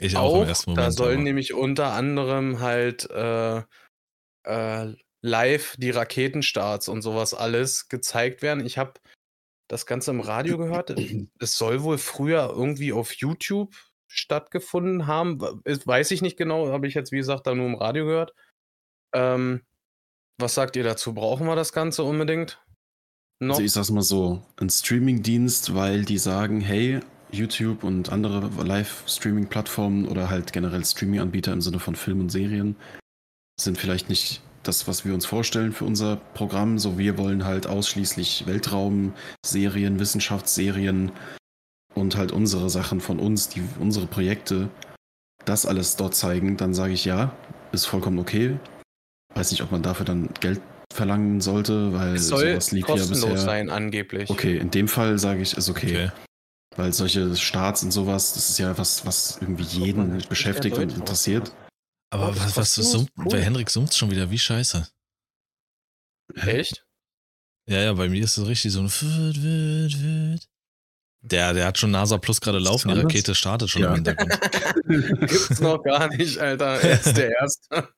Ich 0.00 0.16
auch, 0.16 0.34
Auch, 0.34 0.42
im 0.42 0.48
ersten 0.48 0.74
da 0.74 0.82
Moment. 0.82 0.96
sollen 0.96 1.14
aber- 1.14 1.22
nämlich 1.24 1.54
unter 1.54 1.92
anderem 1.92 2.60
halt 2.60 3.08
äh, 3.10 3.62
äh, 4.44 4.94
live 5.22 5.76
die 5.78 5.90
Raketenstarts 5.90 6.88
und 6.88 7.02
sowas 7.02 7.34
alles 7.34 7.88
gezeigt 7.88 8.42
werden. 8.42 8.64
Ich 8.64 8.78
habe 8.78 8.94
das 9.68 9.86
Ganze 9.86 10.10
im 10.10 10.20
Radio 10.20 10.58
gehört. 10.58 10.94
Es 11.40 11.56
soll 11.56 11.82
wohl 11.82 11.98
früher 11.98 12.50
irgendwie 12.54 12.92
auf 12.92 13.12
YouTube 13.14 13.74
stattgefunden 14.08 15.06
haben. 15.06 15.40
Weiß 15.40 16.10
ich 16.10 16.22
nicht 16.22 16.36
genau, 16.36 16.68
habe 16.68 16.86
ich 16.86 16.94
jetzt 16.94 17.12
wie 17.12 17.16
gesagt 17.18 17.46
da 17.46 17.54
nur 17.54 17.66
im 17.66 17.74
Radio 17.74 18.04
gehört. 18.06 18.34
Ähm, 19.14 19.62
was 20.38 20.54
sagt 20.54 20.76
ihr 20.76 20.84
dazu? 20.84 21.14
Brauchen 21.14 21.46
wir 21.46 21.56
das 21.56 21.72
Ganze 21.72 22.04
unbedingt? 22.04 22.62
Noch? 23.40 23.54
Also 23.56 23.64
ich 23.64 23.72
sag's 23.72 23.90
mal 23.90 24.02
so, 24.02 24.42
ein 24.58 24.68
Streaming-Dienst, 24.70 25.74
weil 25.74 26.04
die 26.04 26.18
sagen, 26.18 26.60
hey, 26.60 27.00
YouTube 27.30 27.84
und 27.84 28.10
andere 28.10 28.50
Live-Streaming-Plattformen 28.62 30.06
oder 30.06 30.30
halt 30.30 30.52
generell 30.52 30.84
Streaming-Anbieter 30.84 31.52
im 31.52 31.60
Sinne 31.60 31.78
von 31.78 31.94
Film 31.94 32.20
und 32.20 32.30
Serien 32.30 32.76
sind 33.60 33.78
vielleicht 33.78 34.08
nicht 34.08 34.42
das, 34.62 34.88
was 34.88 35.04
wir 35.04 35.14
uns 35.14 35.26
vorstellen 35.26 35.72
für 35.72 35.84
unser 35.84 36.16
Programm. 36.16 36.78
So, 36.78 36.98
wir 36.98 37.18
wollen 37.18 37.44
halt 37.44 37.66
ausschließlich 37.66 38.46
Weltraumserien, 38.46 39.98
Wissenschaftsserien 39.98 41.12
und 41.94 42.16
halt 42.16 42.32
unsere 42.32 42.68
Sachen 42.68 43.00
von 43.00 43.18
uns, 43.18 43.48
die, 43.48 43.62
unsere 43.78 44.06
Projekte, 44.06 44.68
das 45.44 45.66
alles 45.66 45.96
dort 45.96 46.14
zeigen. 46.14 46.56
Dann 46.56 46.74
sage 46.74 46.92
ich 46.92 47.04
ja, 47.04 47.32
ist 47.72 47.86
vollkommen 47.86 48.18
okay. 48.18 48.58
Weiß 49.34 49.50
nicht, 49.50 49.62
ob 49.62 49.70
man 49.70 49.82
dafür 49.82 50.06
dann 50.06 50.28
Geld 50.40 50.60
verlangen 50.92 51.40
sollte, 51.40 51.92
weil 51.92 52.14
es 52.14 52.28
soll 52.28 52.50
sowas 52.50 52.72
lief 52.72 52.88
ja 52.88 52.94
kostenlos 52.94 53.30
bisher. 53.30 53.38
sein, 53.38 53.70
angeblich. 53.70 54.30
Okay, 54.30 54.56
in 54.56 54.70
dem 54.70 54.88
Fall 54.88 55.18
sage 55.18 55.42
ich, 55.42 55.56
ist 55.56 55.68
okay. 55.68 56.08
Okay. 56.08 56.25
Weil 56.76 56.92
solche 56.92 57.34
Starts 57.36 57.82
und 57.82 57.90
sowas, 57.90 58.34
das 58.34 58.50
ist 58.50 58.58
ja 58.58 58.76
was, 58.76 59.06
was 59.06 59.38
irgendwie 59.40 59.64
jeden 59.64 60.18
beschäftigt 60.28 60.76
und 60.76 60.92
interessiert. 60.94 61.52
Aber 62.10 62.28
Oh, 62.30 62.34
was, 62.36 62.56
was 62.56 62.74
summt, 62.74 63.10
Cool. 63.16 63.28
der 63.30 63.42
Henrik 63.42 63.70
summt 63.70 63.94
schon 63.94 64.10
wieder 64.10 64.30
wie 64.30 64.38
scheiße. 64.38 64.86
Echt? 66.34 66.84
Ja, 67.68 67.80
ja, 67.80 67.92
bei 67.94 68.08
mir 68.08 68.22
ist 68.22 68.36
es 68.36 68.46
richtig 68.46 68.72
so 68.72 68.80
ein. 68.80 70.38
Der, 71.22 71.54
der 71.54 71.66
hat 71.66 71.78
schon 71.78 71.90
NASA 71.90 72.18
Plus 72.18 72.40
gerade 72.40 72.58
laufen, 72.60 72.92
die? 72.94 73.00
Rakete 73.00 73.34
startet 73.34 73.70
schon 73.70 73.82
Ja. 73.82 73.88
im 73.88 73.94
Hintergrund. 73.96 74.38
Gibt's 75.20 75.58
noch 75.60 75.82
gar 75.82 76.08
nicht, 76.14 76.38
Alter. 76.38 76.80
Er 76.80 77.00
ist 77.00 77.16
der 77.16 77.30
Erste. 77.40 77.88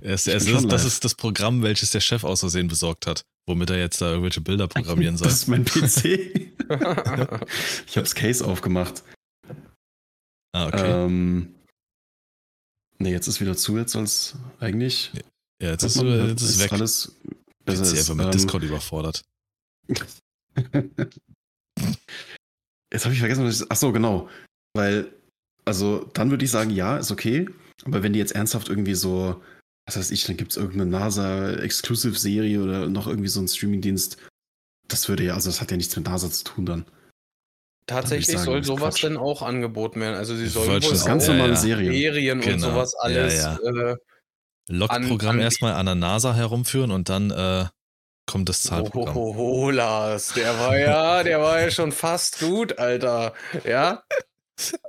Ich 0.00 0.08
er 0.08 0.14
ist, 0.14 0.28
das, 0.28 0.84
ist 0.84 1.04
das 1.04 1.14
Programm, 1.14 1.62
welches 1.62 1.90
der 1.90 2.00
Chef 2.00 2.24
aus 2.24 2.40
Versehen 2.40 2.68
besorgt 2.68 3.06
hat, 3.06 3.22
womit 3.46 3.70
er 3.70 3.78
jetzt 3.78 4.00
da 4.00 4.10
irgendwelche 4.10 4.40
Bilder 4.40 4.68
programmieren 4.68 5.16
soll. 5.16 5.28
Das 5.28 5.34
ist 5.36 5.48
mein 5.48 5.64
PC. 5.66 6.04
ich 7.86 7.96
habe 7.96 8.02
das 8.02 8.14
Case 8.14 8.44
aufgemacht. 8.44 9.02
Ah, 10.52 10.66
okay. 10.68 11.04
Ähm, 11.04 11.54
ne, 12.98 13.10
jetzt 13.10 13.26
ist 13.26 13.40
wieder 13.40 13.56
zu, 13.56 13.76
jetzt 13.76 13.92
soll 13.92 14.04
es 14.04 14.36
eigentlich. 14.60 15.10
ja, 15.60 15.70
jetzt 15.70 15.82
ist, 15.82 15.96
man, 15.96 16.28
jetzt 16.28 16.42
ist 16.42 16.56
es 16.56 16.60
weg. 16.60 16.72
alles 16.72 17.16
Jetzt 17.66 17.80
besser. 17.80 17.82
ist 17.82 17.90
sie 17.90 17.96
ist. 17.96 18.10
einfach 18.10 18.14
mit 18.14 18.26
Ähm, 18.26 18.32
Discord 18.32 18.62
überfordert. 18.62 19.22
Jetzt 22.92 23.04
habe 23.04 23.14
ich 23.14 23.18
vergessen, 23.18 23.44
was 23.44 23.60
ich. 23.60 23.66
Ach 23.68 23.76
so, 23.76 23.90
genau. 23.90 24.28
Weil, 24.72 25.12
also, 25.64 26.08
dann 26.14 26.30
würde 26.30 26.44
ich 26.44 26.50
sagen, 26.52 26.70
ja, 26.70 26.96
ist 26.96 27.10
okay. 27.10 27.48
Aber 27.84 28.04
wenn 28.04 28.12
die 28.12 28.20
jetzt 28.20 28.36
ernsthaft 28.36 28.68
irgendwie 28.68 28.94
so, 28.94 29.42
was 29.86 29.96
weiß 29.98 30.10
ich, 30.12 30.24
dann 30.24 30.36
gibt 30.36 30.52
es 30.52 30.56
irgendeine 30.56 30.90
NASA-Exclusive-Serie 30.90 32.62
oder 32.62 32.86
noch 32.88 33.06
irgendwie 33.06 33.28
so 33.28 33.40
einen 33.40 33.48
Streamingdienst, 33.48 34.16
das 34.88 35.08
würde 35.08 35.24
ja, 35.24 35.34
also, 35.34 35.50
das 35.50 35.60
hat 35.60 35.70
ja 35.70 35.76
nichts 35.76 35.94
mit 35.96 36.06
NASA 36.06 36.30
zu 36.30 36.44
tun 36.44 36.66
dann. 36.66 36.84
Tatsächlich 37.86 38.28
sagen, 38.28 38.44
soll 38.46 38.64
sowas 38.64 38.94
Quatsch. 38.94 39.04
denn 39.04 39.16
auch 39.18 39.42
angeboten 39.42 40.00
werden. 40.00 40.14
Also 40.16 40.34
sie 40.34 40.46
sollen 40.46 40.68
wohl 40.70 40.82
schon 40.82 40.92
Das 40.92 41.04
ganz 41.04 41.26
Ja, 41.26 41.34
normale 41.34 41.52
ja. 41.52 41.58
Serien. 41.58 41.92
Serien 41.92 42.38
und 42.38 42.44
Genau. 42.44 42.70
sowas 42.70 42.94
alles. 42.94 43.34
Ja, 43.36 43.58
Äh, 43.58 43.96
Log-Programm 44.68 45.36
an- 45.36 45.42
erstmal 45.42 45.74
an 45.74 45.84
der 45.84 45.94
NASA 45.94 46.32
herumführen 46.34 46.90
und 46.90 47.10
dann 47.10 47.30
äh, 47.30 47.66
kommt 48.26 48.48
das 48.48 48.64
oh, 48.64 48.68
Zahlprogramm. 48.70 49.16
oh, 49.18 49.34
oh, 49.36 49.70
Lars, 49.70 50.32
der 50.32 50.58
war 50.58 50.78
ja, 50.78 51.22
der 51.22 51.40
war 51.42 51.60
ja 51.60 51.70
schon 51.70 51.92
fast 51.92 52.38
gut, 52.40 52.78
Alter. 52.78 53.34
Ja? 53.66 54.02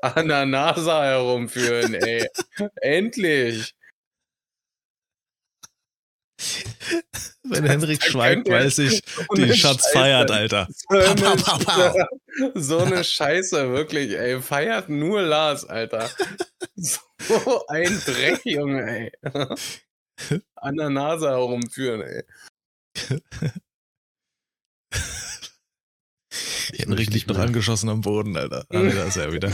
An 0.02 0.30
der 0.30 0.46
NASA 0.46 1.04
herumführen, 1.04 1.96
ey. 1.96 2.30
Endlich. 2.82 3.74
Wenn 7.44 7.66
Henrik 7.66 8.04
schweigt, 8.04 8.50
weiß 8.50 8.80
ich, 8.80 9.02
So 9.06 9.36
die 9.36 9.54
Schatz 9.54 9.84
Scheiße. 9.84 9.94
feiert, 9.94 10.32
Alter. 10.32 10.68
So 10.70 10.98
eine, 10.98 11.16
Pow, 11.16 11.44
pow, 11.44 11.66
pow, 11.66 12.08
so 12.56 12.80
eine 12.80 13.04
Scheiße, 13.04 13.72
wirklich, 13.72 14.12
ey. 14.12 14.42
Feiert 14.42 14.90
nur 14.90 15.22
Lars, 15.22 15.66
Alter. 15.66 16.10
So 16.78 17.66
ein 17.68 18.02
Dreck, 18.06 18.42
Junge, 18.44 18.84
ey. 18.86 19.12
An 20.56 20.76
der 20.76 20.90
Nase 20.90 21.30
herumführen, 21.30 22.02
ey. 22.02 22.24
Henrik 26.74 27.12
liegt 27.12 27.28
noch 27.28 27.38
angeschossen 27.38 27.88
am 27.90 28.02
Boden, 28.02 28.36
Alter. 28.36 28.66
Ah, 28.70 28.82
da 28.84 29.06
ist 29.06 29.16
er 29.16 29.32
wieder. 29.32 29.52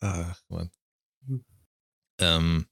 Ach, 0.00 0.40
Mann. 0.48 0.70
Ähm, 2.20 2.66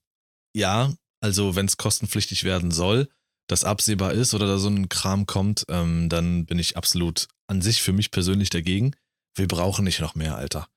ja, 0.53 0.91
also 1.21 1.55
wenn 1.55 1.65
es 1.65 1.77
kostenpflichtig 1.77 2.43
werden 2.43 2.71
soll, 2.71 3.09
das 3.47 3.63
absehbar 3.63 4.13
ist 4.13 4.33
oder 4.33 4.47
da 4.47 4.57
so 4.57 4.69
ein 4.69 4.89
Kram 4.89 5.25
kommt, 5.25 5.65
ähm, 5.69 6.09
dann 6.09 6.45
bin 6.45 6.59
ich 6.59 6.77
absolut 6.77 7.27
an 7.47 7.61
sich 7.61 7.81
für 7.81 7.93
mich 7.93 8.11
persönlich 8.11 8.49
dagegen. 8.49 8.95
Wir 9.35 9.47
brauchen 9.47 9.85
nicht 9.85 10.01
noch 10.01 10.15
mehr, 10.15 10.35
Alter. 10.35 10.67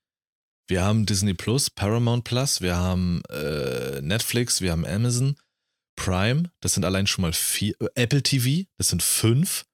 Wir 0.68 0.84
haben 0.84 1.05
Disney 1.05 1.34
Plus, 1.34 1.68
Paramount 1.68 2.24
Plus, 2.24 2.61
wir 2.61 2.76
haben 2.76 3.22
äh, 3.28 4.01
Netflix, 4.03 4.61
wir 4.61 4.70
haben 4.70 4.86
Amazon, 4.86 5.36
Prime, 5.97 6.51
das 6.61 6.74
sind 6.74 6.84
allein 6.84 7.09
schon 7.09 7.22
mal 7.22 7.32
vier, 7.32 7.74
äh, 7.80 7.88
Apple 7.95 8.22
TV, 8.22 8.68
das 8.78 8.88
sind 8.88 9.03
fünf. 9.03 9.66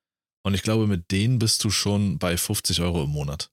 Und 0.43 0.55
ich 0.55 0.63
glaube, 0.63 0.87
mit 0.87 1.11
denen 1.11 1.39
bist 1.39 1.63
du 1.65 1.71
schon 1.71 2.19
bei 2.19 2.37
50 2.37 2.81
Euro 2.81 3.05
im 3.05 3.11
Monat. 3.11 3.51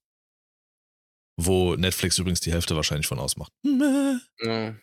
Wo 1.36 1.76
Netflix 1.76 2.18
übrigens 2.18 2.40
die 2.40 2.52
Hälfte 2.52 2.76
wahrscheinlich 2.76 3.08
von 3.08 3.20
ausmacht. 3.20 3.52
Ja. 4.40 4.76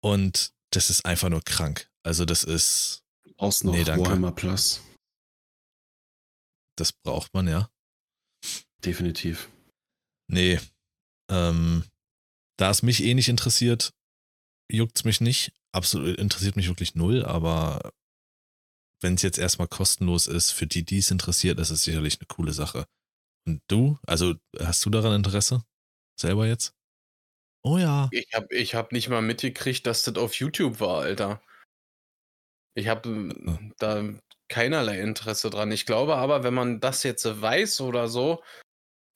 Und 0.00 0.55
das 0.70 0.90
ist 0.90 1.04
einfach 1.04 1.28
nur 1.28 1.42
krank. 1.42 1.90
Also 2.02 2.24
das 2.24 2.44
ist, 2.44 3.02
Brauchst 3.36 3.64
noch 3.64 3.72
Nee, 3.72 3.84
danke. 3.84 4.06
Warhammer 4.06 4.32
Plus. 4.32 4.80
das 6.76 6.92
braucht 6.92 7.32
man 7.34 7.48
ja. 7.48 7.70
Definitiv. 8.84 9.50
Nee. 10.28 10.60
Ähm, 11.30 11.84
da 12.58 12.70
es 12.70 12.82
mich 12.82 13.02
eh 13.02 13.14
nicht 13.14 13.28
interessiert, 13.28 13.92
juckt's 14.70 15.04
mich 15.04 15.20
nicht. 15.20 15.52
Absolut 15.72 16.16
interessiert 16.18 16.56
mich 16.56 16.68
wirklich 16.68 16.94
null, 16.94 17.24
aber 17.24 17.92
wenn 19.02 19.14
es 19.14 19.22
jetzt 19.22 19.38
erstmal 19.38 19.68
kostenlos 19.68 20.26
ist, 20.26 20.52
für 20.52 20.66
die, 20.66 20.84
die 20.84 20.98
es 20.98 21.10
interessiert, 21.10 21.58
ist 21.58 21.70
es 21.70 21.82
sicherlich 21.82 22.18
eine 22.18 22.26
coole 22.26 22.52
Sache. 22.52 22.86
Und 23.46 23.60
du? 23.68 23.98
Also, 24.06 24.34
hast 24.58 24.84
du 24.84 24.90
daran 24.90 25.14
Interesse? 25.14 25.64
Selber 26.18 26.46
jetzt? 26.46 26.74
Oh 27.66 27.78
ja. 27.78 28.08
Ich 28.12 28.28
hab, 28.32 28.52
ich 28.52 28.76
hab 28.76 28.92
nicht 28.92 29.08
mal 29.08 29.22
mitgekriegt, 29.22 29.88
dass 29.88 30.04
das 30.04 30.16
auf 30.16 30.34
YouTube 30.34 30.78
war, 30.78 31.02
Alter. 31.02 31.42
Ich 32.74 32.86
habe 32.86 33.34
da 33.78 34.04
keinerlei 34.48 35.00
Interesse 35.00 35.50
dran. 35.50 35.72
Ich 35.72 35.84
glaube 35.84 36.14
aber, 36.14 36.44
wenn 36.44 36.54
man 36.54 36.78
das 36.78 37.02
jetzt 37.02 37.24
weiß 37.24 37.80
oder 37.80 38.06
so 38.06 38.44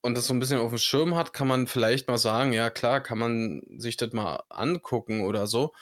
und 0.03 0.17
das 0.17 0.27
so 0.27 0.35
ein 0.35 0.41
bisschen 0.41 0.59
auf 0.59 0.71
dem 0.71 0.79
Schirm 0.79 1.15
hat, 1.15 1.33
kann 1.33 1.47
man 1.47 1.69
vielleicht 1.69 2.09
mal 2.09 2.19
sagen, 2.19 2.53
ja 2.53 2.71
klar, 2.71 3.01
kann 3.01 3.19
man 3.19 3.63
sich 3.79 3.97
das 3.97 4.13
mal 4.13 4.43
angucken 4.49 5.21
oder 5.21 5.47
so. 5.47 5.73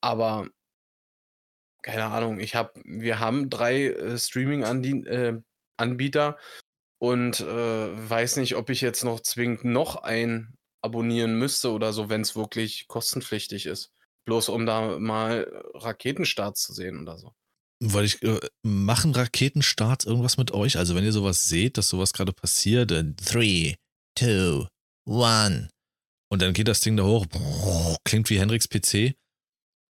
Aber 0.00 0.48
keine 1.82 2.06
Ahnung, 2.06 2.40
ich 2.40 2.54
habe, 2.54 2.80
wir 2.82 3.18
haben 3.18 3.50
drei 3.50 3.88
äh, 3.88 4.16
Streaming-Anbieter 4.16 6.38
und 6.98 7.40
äh, 7.40 8.10
weiß 8.10 8.36
nicht, 8.36 8.56
ob 8.56 8.70
ich 8.70 8.80
jetzt 8.80 9.04
noch 9.04 9.20
zwingend 9.20 9.66
noch 9.66 9.96
einen 9.96 10.56
abonnieren 10.82 11.34
müsste 11.38 11.72
oder 11.72 11.92
so, 11.92 12.08
wenn 12.08 12.20
es 12.20 12.36
wirklich 12.36 12.86
kostenpflichtig 12.88 13.66
ist. 13.66 13.92
Bloß 14.26 14.48
um 14.48 14.66
da 14.66 14.98
mal 14.98 15.62
Raketenstarts 15.74 16.62
zu 16.62 16.72
sehen 16.72 17.00
oder 17.00 17.18
so. 17.18 17.32
Weil 17.82 18.04
ich, 18.04 18.22
äh, 18.22 18.38
machen 18.62 19.14
Raketenstarts 19.14 20.04
irgendwas 20.04 20.36
mit 20.36 20.52
euch? 20.52 20.76
Also 20.76 20.94
wenn 20.94 21.04
ihr 21.04 21.12
sowas 21.12 21.48
seht, 21.48 21.78
dass 21.78 21.88
sowas 21.88 22.12
gerade 22.12 22.32
passiert, 22.32 22.90
in 22.92 23.16
3, 23.16 23.76
2, 24.18 24.68
1 25.06 25.68
und 26.30 26.42
dann 26.42 26.52
geht 26.52 26.68
das 26.68 26.80
Ding 26.80 26.96
da 26.96 27.04
hoch, 27.04 27.26
klingt 28.04 28.28
wie 28.30 28.38
Henriks 28.38 28.68
PC. 28.68 29.14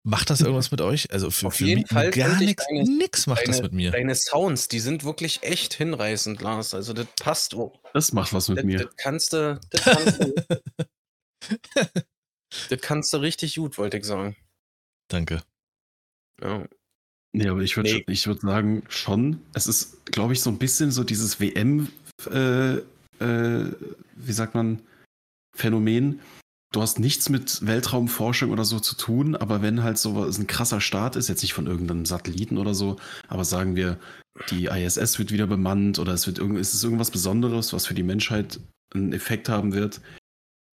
Macht 0.03 0.31
das 0.31 0.41
irgendwas 0.41 0.71
mit 0.71 0.81
euch? 0.81 1.13
Also 1.13 1.31
für, 1.31 1.49
Auf 1.49 1.57
für 1.57 1.65
jeden 1.67 1.83
mich 1.83 1.91
Fall 1.91 2.11
gar 2.11 2.39
nichts, 2.39 2.65
deine- 2.67 2.85
nix 2.85 3.27
macht 3.27 3.47
das 3.47 3.57
deine- 3.57 3.63
mit 3.69 3.73
mir. 3.75 3.91
Deine 3.91 4.15
Sounds, 4.15 4.69
die 4.69 4.81
sind 4.81 5.05
wirklich 5.05 5.43
echt 5.43 5.75
hinreißend, 5.75 6.41
Lars. 6.41 6.73
Also 6.73 6.93
das 6.95 7.07
passt. 7.21 7.55
Oh, 7.55 7.79
Das 7.93 8.13
macht 8.13 8.33
was 8.33 8.49
mit 8.49 8.59
das, 8.59 8.65
mir. 8.65 8.79
das 8.79 8.97
kannst 8.97 9.33
du, 9.35 9.61
das 9.71 9.83
kannst 9.83 10.23
du, 10.23 10.35
das 12.71 12.81
kannst 12.81 13.13
du 13.13 13.19
richtig 13.19 13.57
gut, 13.57 13.77
wollte 13.79 13.99
ich 13.99 14.05
sagen. 14.05 14.37
Danke. 15.09 15.43
Ja. 16.43 16.67
Nee, 17.33 17.49
aber 17.49 17.61
ich 17.61 17.77
würde 17.77 17.93
Nee. 17.93 18.05
ich 18.09 18.27
würd 18.27 18.41
sagen, 18.41 18.83
schon. 18.89 19.41
Es 19.53 19.67
ist, 19.67 20.05
glaube 20.07 20.33
ich, 20.33 20.41
so 20.41 20.51
ein 20.51 20.59
bisschen 20.59 20.91
so 20.93 21.05
dieses 21.05 21.39
WM, 21.41 21.89
äh, 22.31 22.77
äh, 23.21 23.73
wie 24.17 24.33
sagt 24.33 24.55
man, 24.55 24.83
Phänomen. 25.55 26.21
Du 26.73 26.81
hast 26.81 27.01
nichts 27.01 27.29
mit 27.29 27.67
Weltraumforschung 27.67 28.51
oder 28.53 28.65
so 28.65 28.79
zu 28.79 28.95
tun, 28.95 29.35
aber 29.35 29.61
wenn 29.61 29.83
halt 29.83 29.99
so 29.99 30.15
was 30.15 30.39
ein 30.39 30.47
krasser 30.47 30.81
Start 30.81 31.17
ist, 31.17 31.29
jetzt 31.29 31.43
nicht 31.43 31.53
von 31.53 31.67
irgendeinem 31.67 32.07
Satelliten 32.07 32.59
oder 32.59 32.75
so, 32.75 32.97
aber 33.27 33.45
sagen 33.45 33.75
wir, 33.75 33.99
die 34.51 34.67
ISS 34.67 35.19
wird 35.19 35.33
wieder 35.33 35.49
bemannt 35.49 35.99
oder 35.99 36.13
es 36.13 36.29
wird 36.29 36.39
irgend, 36.39 36.59
ist 36.59 36.73
es 36.73 36.85
irgendwas 36.85 37.11
Besonderes, 37.11 37.73
was 37.73 37.87
für 37.87 37.95
die 37.95 38.05
Menschheit 38.05 38.61
einen 38.95 39.13
Effekt 39.13 39.49
haben 39.49 39.73
wird 39.73 40.01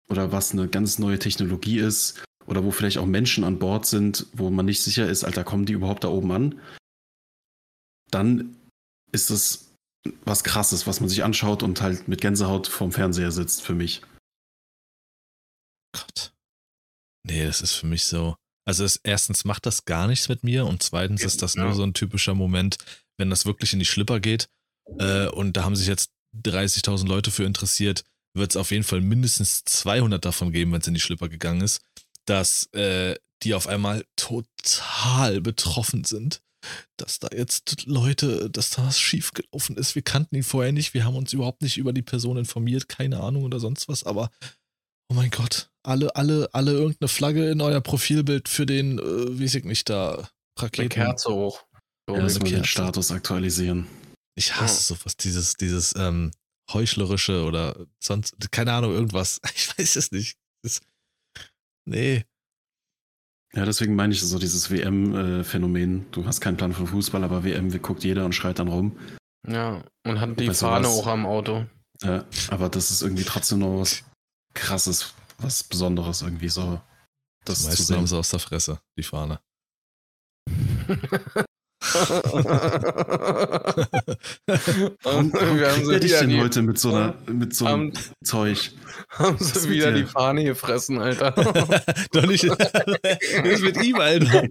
oder 0.09 0.33
was 0.33 0.51
eine 0.51 0.67
ganz 0.67 0.99
neue 0.99 1.17
Technologie 1.17 1.79
ist 1.79 2.21
oder 2.45 2.65
wo 2.65 2.71
vielleicht 2.71 2.97
auch 2.97 3.05
Menschen 3.05 3.45
an 3.45 3.57
Bord 3.57 3.85
sind, 3.85 4.27
wo 4.33 4.49
man 4.49 4.65
nicht 4.65 4.83
sicher 4.83 5.07
ist, 5.07 5.23
Alter, 5.23 5.45
kommen 5.45 5.65
die 5.65 5.73
überhaupt 5.73 6.03
da 6.03 6.09
oben 6.09 6.31
an? 6.33 6.59
Dann 8.11 8.57
ist 9.13 9.29
es 9.29 9.73
was 10.25 10.43
Krasses, 10.43 10.85
was 10.87 10.99
man 10.99 11.09
sich 11.09 11.23
anschaut 11.23 11.63
und 11.63 11.81
halt 11.81 12.09
mit 12.09 12.19
Gänsehaut 12.19 12.67
vorm 12.67 12.91
Fernseher 12.91 13.31
sitzt 13.31 13.61
für 13.61 13.73
mich. 13.73 14.01
Gott. 15.95 16.33
Nee, 17.23 17.45
das 17.45 17.61
ist 17.61 17.73
für 17.73 17.87
mich 17.87 18.03
so. 18.03 18.35
Also 18.67 18.83
es, 18.83 18.99
erstens 19.03 19.45
macht 19.45 19.65
das 19.65 19.85
gar 19.85 20.07
nichts 20.07 20.27
mit 20.27 20.43
mir 20.43 20.65
und 20.65 20.81
zweitens 20.81 21.23
ist 21.23 21.41
das 21.41 21.55
nur 21.55 21.73
so 21.73 21.83
ein 21.83 21.93
typischer 21.93 22.33
Moment, 22.33 22.77
wenn 23.17 23.29
das 23.29 23.45
wirklich 23.45 23.73
in 23.73 23.79
die 23.79 23.85
Schlipper 23.85 24.19
geht 24.19 24.49
äh, 24.99 25.27
und 25.27 25.55
da 25.55 25.63
haben 25.63 25.75
sich 25.75 25.87
jetzt 25.87 26.11
30.000 26.43 27.07
Leute 27.07 27.31
für 27.31 27.43
interessiert, 27.43 28.03
wird 28.33 28.51
es 28.51 28.57
auf 28.57 28.71
jeden 28.71 28.83
Fall 28.83 29.01
mindestens 29.01 29.63
200 29.63 30.23
davon 30.23 30.51
geben, 30.51 30.71
wenn 30.71 30.81
es 30.81 30.87
in 30.87 30.93
die 30.93 30.99
Schlipper 30.99 31.29
gegangen 31.29 31.61
ist, 31.61 31.81
dass 32.25 32.65
äh, 32.73 33.15
die 33.43 33.53
auf 33.53 33.67
einmal 33.67 34.05
total 34.15 35.41
betroffen 35.41 36.03
sind, 36.03 36.41
dass 36.97 37.19
da 37.19 37.29
jetzt 37.31 37.85
Leute, 37.85 38.49
dass 38.49 38.71
da 38.71 38.85
was 38.85 38.99
schiefgelaufen 38.99 39.77
ist. 39.77 39.93
Wir 39.93 40.01
kannten 40.01 40.35
ihn 40.35 40.43
vorher 40.43 40.71
nicht, 40.71 40.93
wir 40.93 41.05
haben 41.05 41.15
uns 41.15 41.31
überhaupt 41.33 41.61
nicht 41.61 41.77
über 41.77 41.93
die 41.93 42.01
Person 42.01 42.37
informiert, 42.37 42.89
keine 42.89 43.19
Ahnung 43.21 43.43
oder 43.43 43.59
sonst 43.59 43.87
was, 43.87 44.03
aber 44.03 44.31
oh 45.11 45.13
mein 45.15 45.29
Gott, 45.29 45.69
alle, 45.83 46.15
alle, 46.15 46.49
alle 46.53 46.71
irgendeine 46.71 47.07
Flagge 47.09 47.49
in 47.49 47.61
euer 47.61 47.81
Profilbild 47.81 48.49
für 48.49 48.65
den, 48.65 48.99
äh, 48.99 49.01
weiß 49.39 49.55
ich 49.55 49.63
nicht, 49.65 49.89
da, 49.89 50.15
Eine 50.15 50.27
Raketen. 50.59 50.89
Kerze 50.89 51.29
hoch. 51.29 51.65
So, 52.07 52.15
Ja, 52.15 52.21
Muss 52.23 52.33
so 52.35 52.39
man 52.39 52.49
den. 52.51 52.65
Status 52.65 53.11
aktualisieren. 53.11 53.87
Ich 54.37 54.55
hasse 54.55 54.83
sowas, 54.93 55.15
dieses, 55.17 55.55
dieses 55.55 55.93
ähm, 55.95 56.31
heuchlerische 56.71 57.45
oder 57.45 57.85
sonst, 58.03 58.35
keine 58.51 58.73
Ahnung, 58.73 58.93
irgendwas. 58.93 59.39
Ich 59.55 59.77
weiß 59.77 59.95
es 59.95 60.11
nicht. 60.11 60.37
Das, 60.63 60.81
nee. 61.85 62.25
Ja, 63.53 63.63
deswegen 63.63 63.95
meine 63.95 64.13
ich 64.13 64.21
so 64.21 64.37
dieses 64.37 64.69
WM-Phänomen. 64.69 66.07
Du 66.11 66.25
hast 66.25 66.41
keinen 66.41 66.57
Plan 66.57 66.73
von 66.73 66.87
Fußball, 66.87 67.23
aber 67.23 67.43
WM 67.45 67.69
guckt 67.81 68.03
jeder 68.03 68.25
und 68.25 68.33
schreit 68.33 68.59
dann 68.59 68.67
rum. 68.67 68.99
ja, 69.47 69.81
und 70.05 70.19
hat 70.19 70.37
die 70.39 70.53
Fahne 70.53 70.87
was? 70.87 70.99
auch 70.99 71.07
am 71.07 71.25
Auto. 71.25 71.65
Ja, 72.03 72.25
aber 72.49 72.67
das 72.67 72.91
ist 72.91 73.01
irgendwie 73.01 73.23
trotzdem 73.23 73.59
noch 73.59 73.79
was 73.79 74.03
Krasses, 74.55 75.13
was 75.37 75.63
Besonderes 75.63 76.23
irgendwie 76.23 76.49
so. 76.49 76.81
Das 77.45 77.61
zu 77.61 77.67
meisten 77.67 77.95
haben 77.95 78.07
sie 78.07 78.17
aus 78.17 78.31
der 78.31 78.39
Fresse, 78.39 78.79
die 78.97 79.03
Fahne. 79.03 79.39
Warum, 85.03 85.31
warum 85.33 85.59
wir 85.59 85.71
haben 85.71 85.83
kriegt 85.83 85.87
sie 85.87 85.99
dich 85.99 86.11
denn 86.19 86.29
die, 86.29 86.39
heute 86.39 86.61
mit 86.63 86.79
so, 86.79 86.93
einer, 86.93 87.15
mit 87.27 87.55
so 87.55 87.65
einem 87.65 87.93
haben, 87.93 87.93
Zeug? 88.23 88.71
haben 89.09 89.37
sie 89.39 89.69
wieder 89.69 89.91
die? 89.91 90.05
Fahne 90.05 90.43
gefressen, 90.43 90.99
Alter. 90.99 91.31
Doch 92.11 92.25
nicht. 92.25 92.43
Ist 92.43 93.61
mit 93.61 93.83
ihm, 93.83 93.99
Alter? 93.99 94.47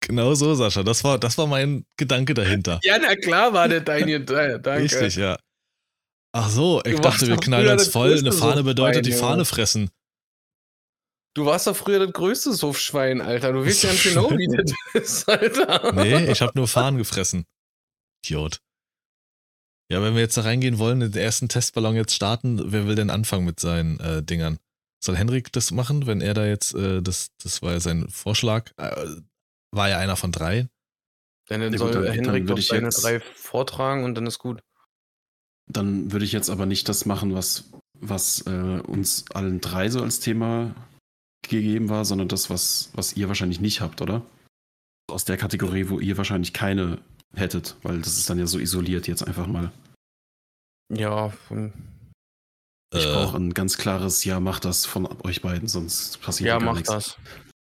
genau 0.00 0.34
so, 0.34 0.54
Sascha. 0.54 0.82
Das 0.82 1.04
war, 1.04 1.18
das 1.18 1.36
war 1.36 1.46
mein 1.46 1.84
Gedanke 1.96 2.32
dahinter. 2.34 2.80
ja, 2.84 2.98
na 3.00 3.16
klar 3.16 3.52
war 3.52 3.68
der 3.68 3.80
dein 3.80 4.26
Danke. 4.26 4.82
Richtig, 4.82 5.16
ja. 5.16 5.36
Ach 6.36 6.50
so, 6.50 6.82
ich 6.84 6.96
Du 6.96 7.00
dachte, 7.00 7.28
wir 7.28 7.36
knallen 7.36 7.78
uns 7.78 7.86
voll. 7.88 8.18
Eine 8.18 8.32
Fahne 8.32 8.64
bedeutet 8.64 9.06
die 9.06 9.12
Fahne 9.12 9.44
fressen. 9.44 9.88
Du 11.34 11.46
warst 11.46 11.66
doch 11.68 11.76
früher 11.76 12.00
das 12.00 12.12
größte 12.12 12.52
Suffschwein, 12.52 13.20
Alter. 13.20 13.52
Du 13.52 13.64
weißt 13.64 13.84
ja 13.84 13.92
nicht 13.92 14.02
genau, 14.02 14.30
wie 14.30 14.48
das 14.48 14.72
ist, 14.94 15.28
Alter. 15.28 15.92
Nee, 15.92 16.30
ich 16.30 16.40
habe 16.42 16.52
nur 16.56 16.66
Fahnen 16.66 16.98
gefressen. 16.98 17.44
Idiot. 18.24 18.58
Ja, 19.92 20.02
wenn 20.02 20.14
wir 20.14 20.22
jetzt 20.22 20.36
da 20.36 20.40
reingehen 20.42 20.78
wollen, 20.78 21.00
den 21.00 21.12
ersten 21.14 21.48
Testballon 21.48 21.94
jetzt 21.94 22.14
starten, 22.14 22.72
wer 22.72 22.86
will 22.88 22.94
denn 22.96 23.10
anfangen 23.10 23.44
mit 23.44 23.60
seinen 23.60 24.00
äh, 24.00 24.22
Dingern? 24.22 24.58
Soll 25.04 25.16
Henrik 25.16 25.52
das 25.52 25.70
machen, 25.70 26.06
wenn 26.06 26.20
er 26.20 26.34
da 26.34 26.46
jetzt, 26.46 26.74
äh, 26.74 27.00
das, 27.02 27.28
das 27.42 27.62
war 27.62 27.72
ja 27.72 27.80
sein 27.80 28.08
Vorschlag, 28.08 28.72
äh, 28.78 28.90
war 29.70 29.88
ja 29.88 29.98
einer 29.98 30.16
von 30.16 30.32
drei. 30.32 30.68
Dann 31.48 31.76
soll 31.76 31.92
dann- 31.92 32.04
dann 32.04 32.12
Henrik 32.12 32.46
doch 32.46 32.58
seine 32.58 32.88
drei 32.88 33.20
vortragen 33.20 34.02
und 34.04 34.14
dann 34.16 34.26
ist 34.26 34.38
gut. 34.38 34.62
Dann 35.70 36.12
würde 36.12 36.24
ich 36.24 36.32
jetzt 36.32 36.50
aber 36.50 36.66
nicht 36.66 36.88
das 36.88 37.06
machen, 37.06 37.34
was, 37.34 37.70
was 38.00 38.42
äh, 38.46 38.80
uns 38.86 39.24
allen 39.32 39.60
drei 39.60 39.88
so 39.88 40.02
als 40.02 40.20
Thema 40.20 40.74
gegeben 41.48 41.88
war, 41.88 42.04
sondern 42.04 42.28
das, 42.28 42.50
was, 42.50 42.90
was 42.94 43.14
ihr 43.16 43.28
wahrscheinlich 43.28 43.60
nicht 43.60 43.80
habt, 43.80 44.00
oder? 44.02 44.22
Aus 45.10 45.24
der 45.24 45.36
Kategorie, 45.36 45.88
wo 45.88 46.00
ihr 46.00 46.16
wahrscheinlich 46.16 46.52
keine 46.52 46.98
hättet, 47.34 47.76
weil 47.82 48.00
das 48.00 48.16
ist 48.18 48.30
dann 48.30 48.38
ja 48.38 48.46
so 48.46 48.58
isoliert 48.58 49.06
jetzt 49.08 49.26
einfach 49.26 49.46
mal. 49.46 49.72
Ja, 50.92 51.32
hm, 51.48 51.72
Ich 52.94 53.06
Äh, 53.06 53.12
brauche 53.12 53.36
ein 53.36 53.54
ganz 53.54 53.76
klares 53.76 54.24
Ja, 54.24 54.40
macht 54.40 54.64
das 54.64 54.86
von 54.86 55.06
euch 55.24 55.42
beiden, 55.42 55.66
sonst 55.68 56.20
passiert 56.20 56.48
ja, 56.48 56.58
gar 56.58 56.66
mach 56.66 56.74
nichts. 56.74 56.88
das. 56.90 57.16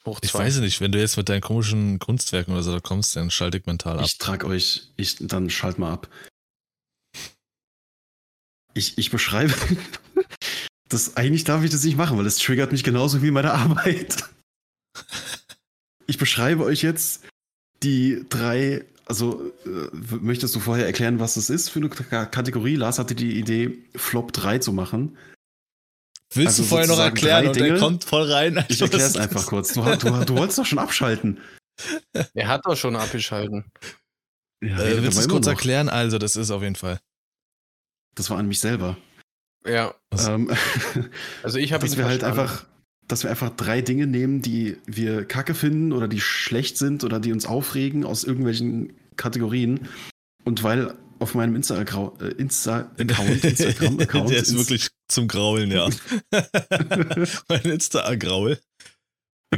Hoch 0.05 0.19
ich 0.21 0.31
zwei. 0.31 0.39
weiß 0.39 0.57
nicht, 0.59 0.81
wenn 0.81 0.91
du 0.91 0.99
jetzt 0.99 1.17
mit 1.17 1.29
deinen 1.29 1.41
komischen 1.41 1.97
Kunstwerken 1.99 2.53
oder 2.53 2.63
so 2.63 2.71
da 2.71 2.79
kommst, 2.79 3.15
dann 3.15 3.31
schalte 3.31 3.57
ich 3.57 3.65
mental 3.65 3.99
ab. 3.99 4.05
Ich 4.05 4.17
trag 4.17 4.43
euch, 4.43 4.91
ich, 4.97 5.15
dann 5.19 5.49
schalt 5.49 5.79
mal 5.79 5.93
ab. 5.93 6.09
Ich, 8.75 8.97
ich 8.97 9.09
beschreibe. 9.09 9.53
Das, 10.87 11.17
eigentlich 11.17 11.43
darf 11.43 11.63
ich 11.63 11.71
das 11.71 11.83
nicht 11.83 11.97
machen, 11.97 12.15
weil 12.15 12.27
es 12.27 12.37
triggert 12.37 12.71
mich 12.71 12.83
genauso 12.83 13.23
wie 13.23 13.31
meine 13.31 13.51
Arbeit. 13.51 14.23
Ich 16.05 16.19
beschreibe 16.19 16.63
euch 16.63 16.83
jetzt 16.83 17.23
die 17.81 18.23
drei. 18.29 18.85
Also, 19.07 19.51
äh, 19.65 19.89
möchtest 20.21 20.55
du 20.55 20.59
vorher 20.59 20.85
erklären, 20.85 21.19
was 21.19 21.33
das 21.33 21.49
ist 21.49 21.69
für 21.69 21.79
eine 21.79 21.89
K 21.89 22.27
Kategorie? 22.27 22.75
Lars 22.75 22.99
hatte 22.99 23.15
die 23.15 23.37
Idee, 23.39 23.79
Flop 23.95 24.31
3 24.31 24.59
zu 24.59 24.73
machen. 24.73 25.17
Willst 26.33 26.59
also 26.59 26.63
du 26.63 26.69
vorher 26.69 26.87
noch 26.87 26.99
erklären 26.99 27.47
und 27.47 27.55
der 27.55 27.63
Dinge? 27.63 27.79
kommt 27.79 28.03
voll 28.03 28.31
rein? 28.31 28.63
Ich 28.67 28.79
erkläre 28.79 29.07
es 29.09 29.17
einfach 29.17 29.47
kurz. 29.47 29.73
Du, 29.73 29.81
du, 29.81 30.23
du 30.23 30.37
wolltest 30.37 30.59
doch 30.59 30.65
schon 30.67 30.79
abschalten. 30.79 31.39
Er 32.35 32.47
hat 32.47 32.61
doch 32.65 32.77
schon 32.77 32.95
abgeschalten. 32.95 33.65
Ja, 34.63 34.79
Äh, 34.79 35.01
willst 35.01 35.17
du 35.17 35.21
es 35.21 35.27
kurz 35.27 35.47
noch. 35.47 35.53
erklären? 35.53 35.89
Also, 35.89 36.19
das 36.19 36.35
ist 36.35 36.51
auf 36.51 36.61
jeden 36.61 36.75
Fall. 36.75 36.99
Das 38.15 38.29
war 38.29 38.37
an 38.37 38.47
mich 38.47 38.59
selber. 38.59 38.97
Ja? 39.65 39.93
Ähm, 40.27 40.51
also 41.43 41.57
ich 41.57 41.73
habe 41.73 41.85
dass 41.85 41.97
wir 41.97 42.05
halt 42.05 42.23
einfach, 42.23 42.65
dass 43.07 43.23
wir 43.23 43.29
einfach 43.29 43.49
drei 43.49 43.81
Dinge 43.81 44.07
nehmen, 44.07 44.41
die 44.41 44.77
wir 44.85 45.25
kacke 45.25 45.53
finden 45.53 45.91
oder 45.91 46.07
die 46.07 46.21
schlecht 46.21 46.77
sind 46.77 47.03
oder 47.03 47.19
die 47.19 47.31
uns 47.31 47.45
aufregen 47.45 48.05
aus 48.05 48.23
irgendwelchen 48.23 48.93
Kategorien. 49.15 49.87
Und 50.43 50.63
weil 50.63 50.95
auf 51.19 51.33
meinem 51.33 51.55
Insta-Account, 51.55 52.21
äh, 52.21 52.29
Insta-Account, 52.29 53.43
Instagram-Account, 53.43 54.29
Der 54.31 54.37
ist 54.39 54.51
Inst- 54.51 54.57
wirklich 54.57 54.89
zum 55.07 55.27
Graulen, 55.27 55.71
ja. 55.71 55.89
mein 57.47 57.61
Insta-Graul. 57.61 58.59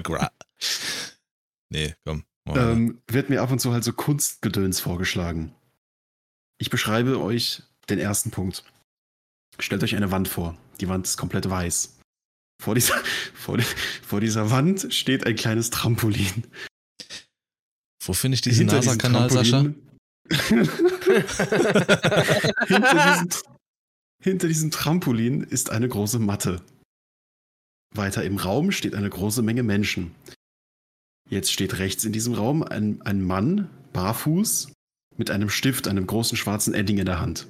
Gra 0.04 0.32
nee, 1.70 1.96
komm. 2.06 2.24
ähm, 2.48 3.02
wird 3.08 3.30
mir 3.30 3.42
ab 3.42 3.52
und 3.52 3.60
zu 3.60 3.74
halt 3.74 3.84
so 3.84 3.94
Kunstgedöns 3.94 4.80
vorgeschlagen. 4.80 5.56
Ich 6.60 6.70
beschreibe 6.70 7.20
euch 7.20 7.64
ersten 7.96 8.32
Punkt. 8.32 8.64
Stellt 9.60 9.84
euch 9.84 9.96
eine 9.96 10.12
Wand 10.12 10.28
vor. 10.28 10.58
Die 10.80 10.88
Wand 10.88 11.08
ist 11.08 11.18
komplett 11.18 11.50
weiß. 11.50 11.98
Vor 12.62 12.76
dieser, 12.76 12.96
vor, 13.34 13.58
vor 14.06 14.20
dieser 14.20 14.52
Wand 14.52 14.94
steht 14.94 15.26
ein 15.26 15.36
kleines 15.36 15.70
Trampolin. 15.70 16.46
Wo 18.04 18.14
finde 18.14 18.36
ich 18.36 18.42
diesen 18.42 18.68
NASA-Kanal, 18.68 19.30
Sascha? 19.30 19.60
hinter, 20.28 20.68
diesem, 22.68 23.30
hinter 24.22 24.48
diesem 24.48 24.72
Trampolin 24.72 25.44
ist 25.44 25.70
eine 25.70 25.88
große 25.88 26.20
Matte. 26.20 26.62
Weiter 27.96 28.24
im 28.24 28.38
Raum 28.38 28.72
steht 28.72 28.96
eine 28.96 29.10
große 29.10 29.42
Menge 29.42 29.64
Menschen. 29.64 30.14
Jetzt 31.30 31.52
steht 31.52 31.80
rechts 31.80 32.06
in 32.06 32.14
diesem 32.14 32.34
Raum 32.34 32.64
ein, 32.64 33.02
ein 33.02 33.22
Mann, 33.22 33.70
barfuß, 33.94 34.72
mit 35.18 35.32
einem 35.32 35.50
Stift, 35.50 35.88
einem 35.88 36.08
großen 36.08 36.38
schwarzen 36.38 36.74
Edding 36.74 37.00
in 37.00 37.06
der 37.06 37.20
Hand. 37.20 37.48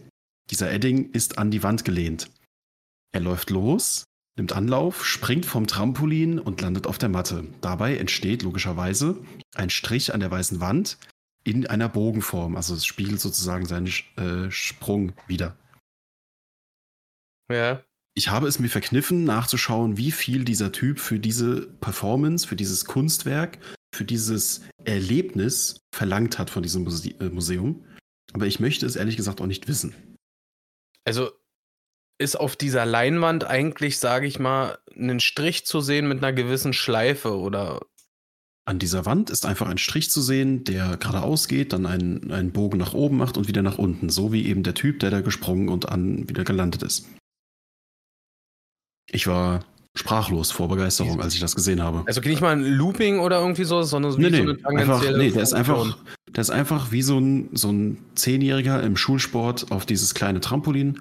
Dieser 0.50 0.72
Edding 0.72 1.12
ist 1.12 1.38
an 1.38 1.52
die 1.52 1.64
Wand 1.64 1.86
gelehnt. 1.86 2.30
Er 3.12 3.22
läuft 3.22 3.50
los, 3.50 4.06
nimmt 4.38 4.54
Anlauf, 4.54 5.06
springt 5.06 5.46
vom 5.46 5.68
Trampolin 5.68 6.40
und 6.40 6.62
landet 6.62 6.88
auf 6.88 6.98
der 6.98 7.10
Matte. 7.10 7.46
Dabei 7.62 7.98
entsteht 7.98 8.44
logischerweise 8.44 9.18
ein 9.56 9.70
Strich 9.70 10.14
an 10.14 10.20
der 10.20 10.32
weißen 10.32 10.60
Wand, 10.60 10.98
in 11.44 11.66
einer 11.66 11.90
Bogenform. 11.90 12.56
Also 12.56 12.76
es 12.76 12.86
spiegelt 12.86 13.22
sozusagen 13.22 13.66
seinen 13.66 13.88
äh, 14.18 14.52
Sprung 14.52 15.14
wieder. 15.28 15.58
ja. 17.52 17.84
Ich 18.14 18.32
habe 18.32 18.48
es 18.48 18.58
mir 18.58 18.68
verkniffen, 18.68 19.26
nachzuschauen, 19.26 19.98
wie 19.98 20.10
viel 20.10 20.44
dieser 20.44 20.72
Typ 20.72 20.98
für 20.98 21.20
diese 21.20 21.68
Performance, 21.68 22.48
für 22.48 22.56
dieses 22.56 22.86
Kunstwerk, 22.86 23.60
für 23.94 24.06
dieses 24.06 24.62
Erlebnis 24.86 25.82
verlangt 25.94 26.40
hat 26.40 26.50
von 26.50 26.64
diesem 26.64 26.84
Muse 26.84 27.12
äh, 27.20 27.30
Museum. 27.30 27.86
Aber 28.34 28.48
ich 28.48 28.60
möchte 28.60 28.88
es 28.88 28.96
ehrlich 28.96 29.18
gesagt 29.18 29.40
auch 29.40 29.46
nicht 29.46 29.68
wissen. 29.68 30.17
Also 31.08 31.32
ist 32.20 32.38
auf 32.38 32.58
dieser 32.58 32.86
Leinwand 32.86 33.46
eigentlich, 33.46 33.98
sage 33.98 34.28
ich 34.28 34.40
mal, 34.40 34.78
ein 34.94 35.22
Strich 35.22 35.66
zu 35.66 35.80
sehen 35.80 36.10
mit 36.10 36.18
einer 36.18 36.34
gewissen 36.34 36.74
Schleife 36.74 37.38
oder 37.38 37.80
An 38.66 38.78
dieser 38.78 39.06
Wand 39.06 39.30
ist 39.30 39.46
einfach 39.46 39.70
ein 39.70 39.78
Strich 39.78 40.12
zu 40.12 40.22
sehen, 40.22 40.66
der 40.66 40.98
geradeaus 40.98 41.48
geht, 41.48 41.72
dann 41.72 41.86
einen, 41.86 42.30
einen 42.32 42.52
Bogen 42.52 42.78
nach 42.78 42.94
oben 42.94 43.16
macht 43.16 43.38
und 43.38 43.48
wieder 43.48 43.62
nach 43.62 43.78
unten. 43.78 44.10
So 44.10 44.34
wie 44.34 44.48
eben 44.48 44.64
der 44.64 44.74
Typ, 44.74 45.00
der 45.00 45.10
da 45.10 45.22
gesprungen 45.22 45.70
und 45.70 45.88
an 45.88 46.28
wieder 46.28 46.44
gelandet 46.44 46.84
ist. 46.84 47.08
Ich 49.10 49.28
war 49.28 49.64
sprachlos 49.98 50.52
vor 50.52 50.68
Begeisterung, 50.68 51.22
als 51.22 51.34
ich 51.34 51.40
das 51.40 51.56
gesehen 51.56 51.82
habe. 51.82 52.04
also 52.06 52.22
nicht 52.22 52.42
mal 52.42 52.52
ein 52.52 52.64
Looping 52.64 53.20
oder 53.20 53.40
irgendwie 53.40 53.64
so, 53.64 53.82
sondern 53.84 54.18
wie 54.18 54.30
Nee, 54.30 54.38
so 54.38 54.44
nee, 54.44 54.58
eine 54.64 54.80
einfach, 54.80 55.02
nee, 55.18 55.32
der 55.32 55.42
ist 55.42 55.54
einfach, 55.54 55.98
der 56.30 56.42
ist 56.42 56.50
einfach 56.50 56.92
wie 56.92 57.02
so 57.02 57.20
ein, 57.20 57.50
so 57.54 57.72
ein 57.72 57.98
Zehnjähriger 58.16 58.82
im 58.84 58.96
Schulsport 58.96 59.72
auf 59.72 59.86
dieses 59.86 60.14
kleine 60.14 60.40
Trampolin, 60.40 61.00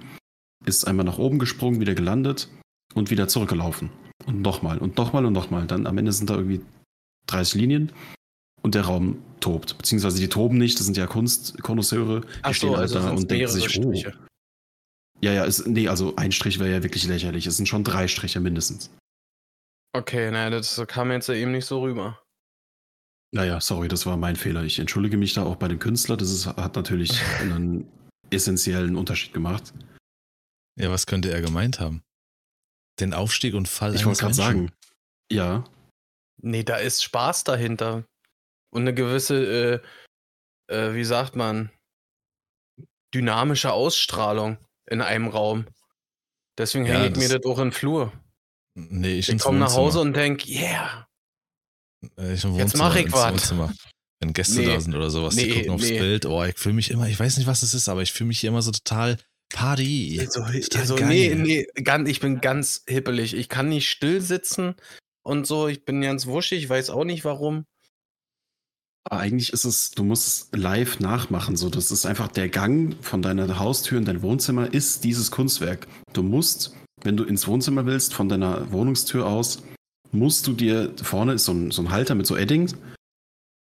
ist 0.65 0.87
einmal 0.87 1.05
nach 1.05 1.19
oben 1.19 1.39
gesprungen, 1.39 1.81
wieder 1.81 1.95
gelandet 1.95 2.49
und 2.95 3.11
wieder 3.11 3.29
zurückgelaufen. 3.29 3.91
Und 4.27 4.43
nochmal 4.43 4.79
und 4.79 4.97
nochmal 4.97 5.25
und 5.27 5.33
nochmal. 5.33 5.67
Dann 5.67 5.87
am 5.87 5.99
Ende 5.99 6.13
sind 6.13 6.31
da 6.31 6.35
irgendwie 6.35 6.61
30 7.27 7.55
Linien 7.55 7.93
und 8.63 8.75
der 8.75 8.83
Raum 8.83 9.19
tobt. 9.41 9.77
Beziehungsweise 9.79 10.19
die 10.19 10.29
toben 10.29 10.59
nicht, 10.59 10.79
das 10.79 10.87
sind 10.87 10.97
ja 10.97 11.07
Kunstkonnoisseure, 11.07 12.23
die 12.23 12.27
Ach 12.43 12.55
stehen 12.55 12.71
so, 12.71 12.77
halt 12.77 12.95
also 12.95 13.01
da 13.01 13.11
und 13.11 13.31
denken 13.31 13.49
sich, 13.49 13.79
oh. 13.79 13.93
Ja, 15.21 15.33
ja, 15.33 15.45
ist, 15.45 15.67
nee, 15.67 15.89
also 15.89 16.15
ein 16.17 16.33
Strich 16.33 16.59
wäre 16.59 16.71
ja 16.71 16.83
wirklich 16.83 17.07
lächerlich. 17.07 17.47
Es 17.47 17.57
sind 17.57 17.67
schon 17.67 17.85
drei 17.85 18.07
Striche 18.09 18.41
mindestens. 18.41 18.91
Okay, 19.95 20.31
naja, 20.31 20.51
das 20.51 20.81
kam 20.89 21.11
jetzt 21.11 21.29
ja 21.29 21.35
eben 21.35 21.53
nicht 21.53 21.65
so 21.65 21.81
rüber. 21.81 22.23
Naja, 23.35 23.61
sorry, 23.61 23.89
das 23.89 24.07
war 24.07 24.17
mein 24.17 24.37
Fehler. 24.37 24.63
Ich 24.63 24.79
entschuldige 24.79 25.17
mich 25.17 25.35
da 25.35 25.45
auch 25.45 25.57
bei 25.57 25.69
dem 25.69 25.79
Künstler. 25.79 26.17
Das 26.17 26.31
ist, 26.31 26.47
hat 26.47 26.77
natürlich 26.77 27.21
einen 27.41 27.91
essentiellen 28.31 28.97
Unterschied 28.97 29.33
gemacht. 29.33 29.73
Ja, 30.79 30.91
was 30.91 31.07
könnte 31.07 31.31
er 31.31 31.41
gemeint 31.41 31.81
haben? 31.81 32.03
Den 33.01 33.15
Aufstieg 33.15 33.55
und 33.55 33.69
Fall 33.69 33.95
Ich 33.95 34.05
wollte 34.05 34.21
gerade 34.21 34.35
sagen, 34.35 34.73
ja, 35.31 35.65
Nee, 36.43 36.63
da 36.65 36.77
ist 36.77 37.03
Spaß 37.03 37.45
dahinter. 37.45 38.05
Und 38.71 38.83
eine 38.83 38.95
gewisse, 38.95 39.83
äh, 40.69 40.75
äh, 40.75 40.95
wie 40.95 41.05
sagt 41.05 41.37
man, 41.37 41.71
dynamische 43.15 43.73
Ausstrahlung 43.73 44.59
in 44.89 45.01
einem 45.01 45.29
Raum. 45.29 45.67
Deswegen 46.59 46.87
Ja, 46.87 46.95
hänge 46.95 47.09
ich 47.09 47.17
mir 47.17 47.29
das- 47.29 47.45
auch 47.45 47.59
in 47.59 47.67
den 47.67 47.73
Flur. 47.73 48.13
Nee, 48.75 49.19
ich, 49.19 49.29
Ich 49.29 49.39
komme 49.41 49.59
nach 49.59 49.75
Hause 49.75 50.01
und 50.01 50.15
denke, 50.15 50.49
yeah. 50.51 51.07
Äh, 52.19 52.31
Jetzt 52.33 52.45
Wohnzimmer, 52.47 52.85
mach 52.85 52.97
ich. 52.97 53.13
Wohnzimmer. 53.13 53.73
Wenn 54.21 54.33
Gäste 54.33 54.61
Nee. 54.61 54.67
da 54.67 54.81
sind 54.81 54.95
oder 54.95 55.11
sowas, 55.11 55.35
die 55.37 55.47
Nee, 55.47 55.55
gucken 55.55 55.71
aufs 55.73 55.89
nee. 55.89 55.99
Bild. 55.99 56.27
Oh, 56.27 56.43
ich 56.45 56.57
fühle 56.57 56.75
mich 56.75 56.91
immer, 56.91 57.09
ich 57.09 57.19
weiß 57.19 57.37
nicht, 57.37 57.47
was 57.47 57.63
es 57.63 57.75
ist, 57.75 57.89
aber 57.89 58.03
ich 58.03 58.13
fühle 58.13 58.29
mich 58.29 58.41
hier 58.41 58.49
immer 58.49 58.63
so 58.63 58.71
total 58.71 59.19
Party. 59.51 60.19
Also, 60.21 60.43
also 60.43 60.97
nee, 60.97 61.35
nee, 61.35 61.67
ganz, 61.85 62.09
ich 62.09 62.21
bin 62.21 62.41
ganz 62.41 62.83
hippelig. 62.89 63.35
Ich 63.35 63.49
kann 63.49 63.69
nicht 63.69 63.89
still 63.89 64.21
sitzen 64.21 64.75
und 65.23 65.47
so. 65.47 65.69
Ich 65.69 65.85
bin 65.85 66.01
ganz 66.01 66.27
wuschig, 66.27 66.65
ich 66.65 66.69
weiß 66.69 66.91
auch 66.91 67.05
nicht 67.05 67.25
warum. 67.25 67.65
Eigentlich 69.11 69.53
ist 69.53 69.65
es, 69.65 69.93
du 69.93 70.03
musst 70.03 70.27
es 70.27 70.49
live 70.61 70.99
nachmachen. 70.99 71.57
So, 71.57 71.69
das 71.69 71.91
ist 71.91 72.07
einfach 72.07 72.29
der 72.29 72.49
Gang 72.49 72.97
von 73.01 73.23
deiner 73.23 73.59
Haustür 73.59 73.99
in 73.99 74.05
dein 74.05 74.23
Wohnzimmer 74.23 74.73
ist 74.73 75.05
dieses 75.05 75.31
Kunstwerk. 75.31 75.87
Du 76.13 76.23
musst, 76.23 76.75
wenn 77.03 77.17
du 77.17 77.25
ins 77.25 77.47
Wohnzimmer 77.47 77.87
willst, 77.87 78.15
von 78.15 78.29
deiner 78.29 78.73
Wohnungstür 78.73 79.27
aus, 79.27 79.63
musst 80.11 80.47
du 80.47 80.53
dir, 80.53 80.93
vorne 81.03 81.35
ist 81.35 81.45
so 81.45 81.53
ein, 81.53 81.71
so 81.71 81.83
ein 81.83 81.91
Halter 81.91 82.17
mit 82.17 82.27
so 82.27 82.37
Edding, 82.37 82.73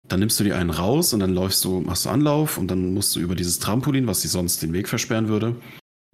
dann 0.09 0.20
nimmst 0.20 0.39
du 0.40 0.44
dir 0.44 0.56
einen 0.56 0.70
raus 0.70 1.12
und 1.12 1.20
dann 1.20 1.35
läufst 1.35 1.64
du, 1.64 1.81
machst 1.81 2.06
du 2.06 2.10
Anlauf 2.10 2.59
und 2.59 2.68
dann 2.68 2.94
musst 2.94 3.14
du 3.14 3.20
über 3.20 3.35
dieses 3.35 3.59
Trampolin, 3.59 4.06
was 4.06 4.23
dir 4.23 4.28
sonst 4.28 4.62
den 4.62 4.73
Weg 4.73 4.89
versperren 4.89 5.28
würde. 5.28 5.56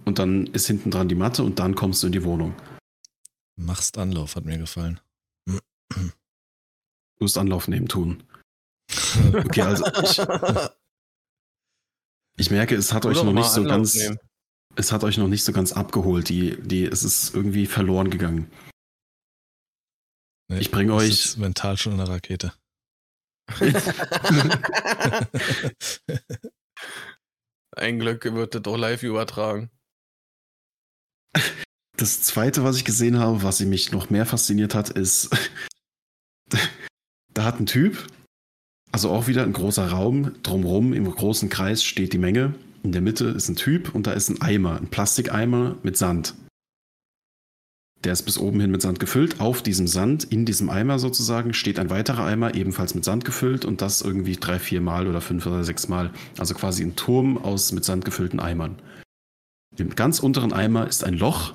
Und 0.04 0.18
dann 0.18 0.46
ist 0.48 0.66
hinten 0.66 0.90
dran 0.90 1.08
die 1.08 1.14
Matte 1.14 1.42
und 1.42 1.58
dann 1.58 1.74
kommst 1.74 2.02
du 2.02 2.08
in 2.08 2.12
die 2.12 2.24
Wohnung. 2.24 2.54
Machst 3.56 3.96
Anlauf, 3.96 4.36
hat 4.36 4.44
mir 4.44 4.58
gefallen. 4.58 5.00
Du 5.46 7.24
musst 7.24 7.38
Anlauf 7.38 7.68
nehmen 7.68 7.88
tun. 7.88 8.22
Okay, 9.34 9.62
also 9.62 9.84
ich, 10.02 10.20
ich 12.36 12.50
merke, 12.50 12.74
es 12.74 12.92
hat 12.92 13.06
euch 13.06 13.22
noch 13.22 13.32
nicht 13.32 13.48
so 13.48 13.60
Anlauf 13.62 13.76
ganz, 13.76 13.94
nehmen. 13.94 14.18
es 14.76 14.92
hat 14.92 15.04
euch 15.04 15.16
noch 15.18 15.28
nicht 15.28 15.44
so 15.44 15.52
ganz 15.52 15.72
abgeholt. 15.72 16.28
Die, 16.28 16.60
die, 16.60 16.84
es 16.84 17.02
ist 17.04 17.34
irgendwie 17.34 17.66
verloren 17.66 18.10
gegangen. 18.10 18.50
Nee, 20.48 20.58
Ich 20.58 20.70
bring 20.70 20.88
ich 20.88 20.94
euch- 20.94 21.22
sitz 21.22 21.36
mental 21.36 21.76
schon 21.78 21.92
in 21.92 21.98
der 21.98 22.08
Rakete. 22.08 22.52
Ein 27.76 27.98
Glück 27.98 28.24
wird 28.24 28.54
das 28.54 28.64
auch 28.66 28.76
live 28.76 29.02
übertragen. 29.02 29.70
Das 31.96 32.22
zweite, 32.22 32.64
was 32.64 32.76
ich 32.76 32.84
gesehen 32.84 33.18
habe, 33.18 33.42
was 33.42 33.60
mich 33.60 33.92
noch 33.92 34.10
mehr 34.10 34.26
fasziniert 34.26 34.74
hat, 34.74 34.90
ist, 34.90 35.30
da 37.32 37.44
hat 37.44 37.60
ein 37.60 37.66
Typ, 37.66 38.06
also 38.92 39.10
auch 39.10 39.26
wieder 39.26 39.42
ein 39.42 39.54
großer 39.54 39.88
Raum, 39.88 40.32
drumrum 40.42 40.92
im 40.92 41.10
großen 41.10 41.48
Kreis 41.48 41.82
steht 41.82 42.12
die 42.12 42.18
Menge. 42.18 42.54
In 42.82 42.92
der 42.92 43.00
Mitte 43.00 43.26
ist 43.26 43.48
ein 43.48 43.56
Typ 43.56 43.94
und 43.94 44.06
da 44.06 44.12
ist 44.12 44.28
ein 44.28 44.42
Eimer, 44.42 44.76
ein 44.76 44.88
Plastikeimer 44.88 45.76
mit 45.82 45.96
Sand. 45.96 46.34
Der 48.04 48.12
ist 48.12 48.22
bis 48.22 48.36
oben 48.36 48.60
hin 48.60 48.70
mit 48.72 48.82
Sand 48.82 48.98
gefüllt. 48.98 49.40
Auf 49.40 49.62
diesem 49.62 49.86
Sand, 49.86 50.24
in 50.24 50.44
diesem 50.44 50.70
Eimer 50.70 50.98
sozusagen, 50.98 51.54
steht 51.54 51.78
ein 51.78 51.88
weiterer 51.88 52.24
Eimer, 52.24 52.54
ebenfalls 52.54 52.94
mit 52.94 53.04
Sand 53.04 53.24
gefüllt 53.24 53.64
und 53.64 53.80
das 53.80 54.02
irgendwie 54.02 54.36
drei, 54.36 54.58
vier 54.58 54.80
Mal 54.80 55.06
oder 55.06 55.20
fünf 55.20 55.46
oder 55.46 55.62
sechs 55.62 55.88
Mal. 55.88 56.10
Also 56.36 56.54
quasi 56.54 56.82
ein 56.82 56.96
Turm 56.96 57.38
aus 57.38 57.70
mit 57.70 57.84
Sand 57.84 58.04
gefüllten 58.04 58.40
Eimern. 58.40 58.82
Im 59.76 59.94
ganz 59.94 60.18
unteren 60.18 60.52
Eimer 60.52 60.88
ist 60.88 61.04
ein 61.04 61.14
Loch. 61.14 61.54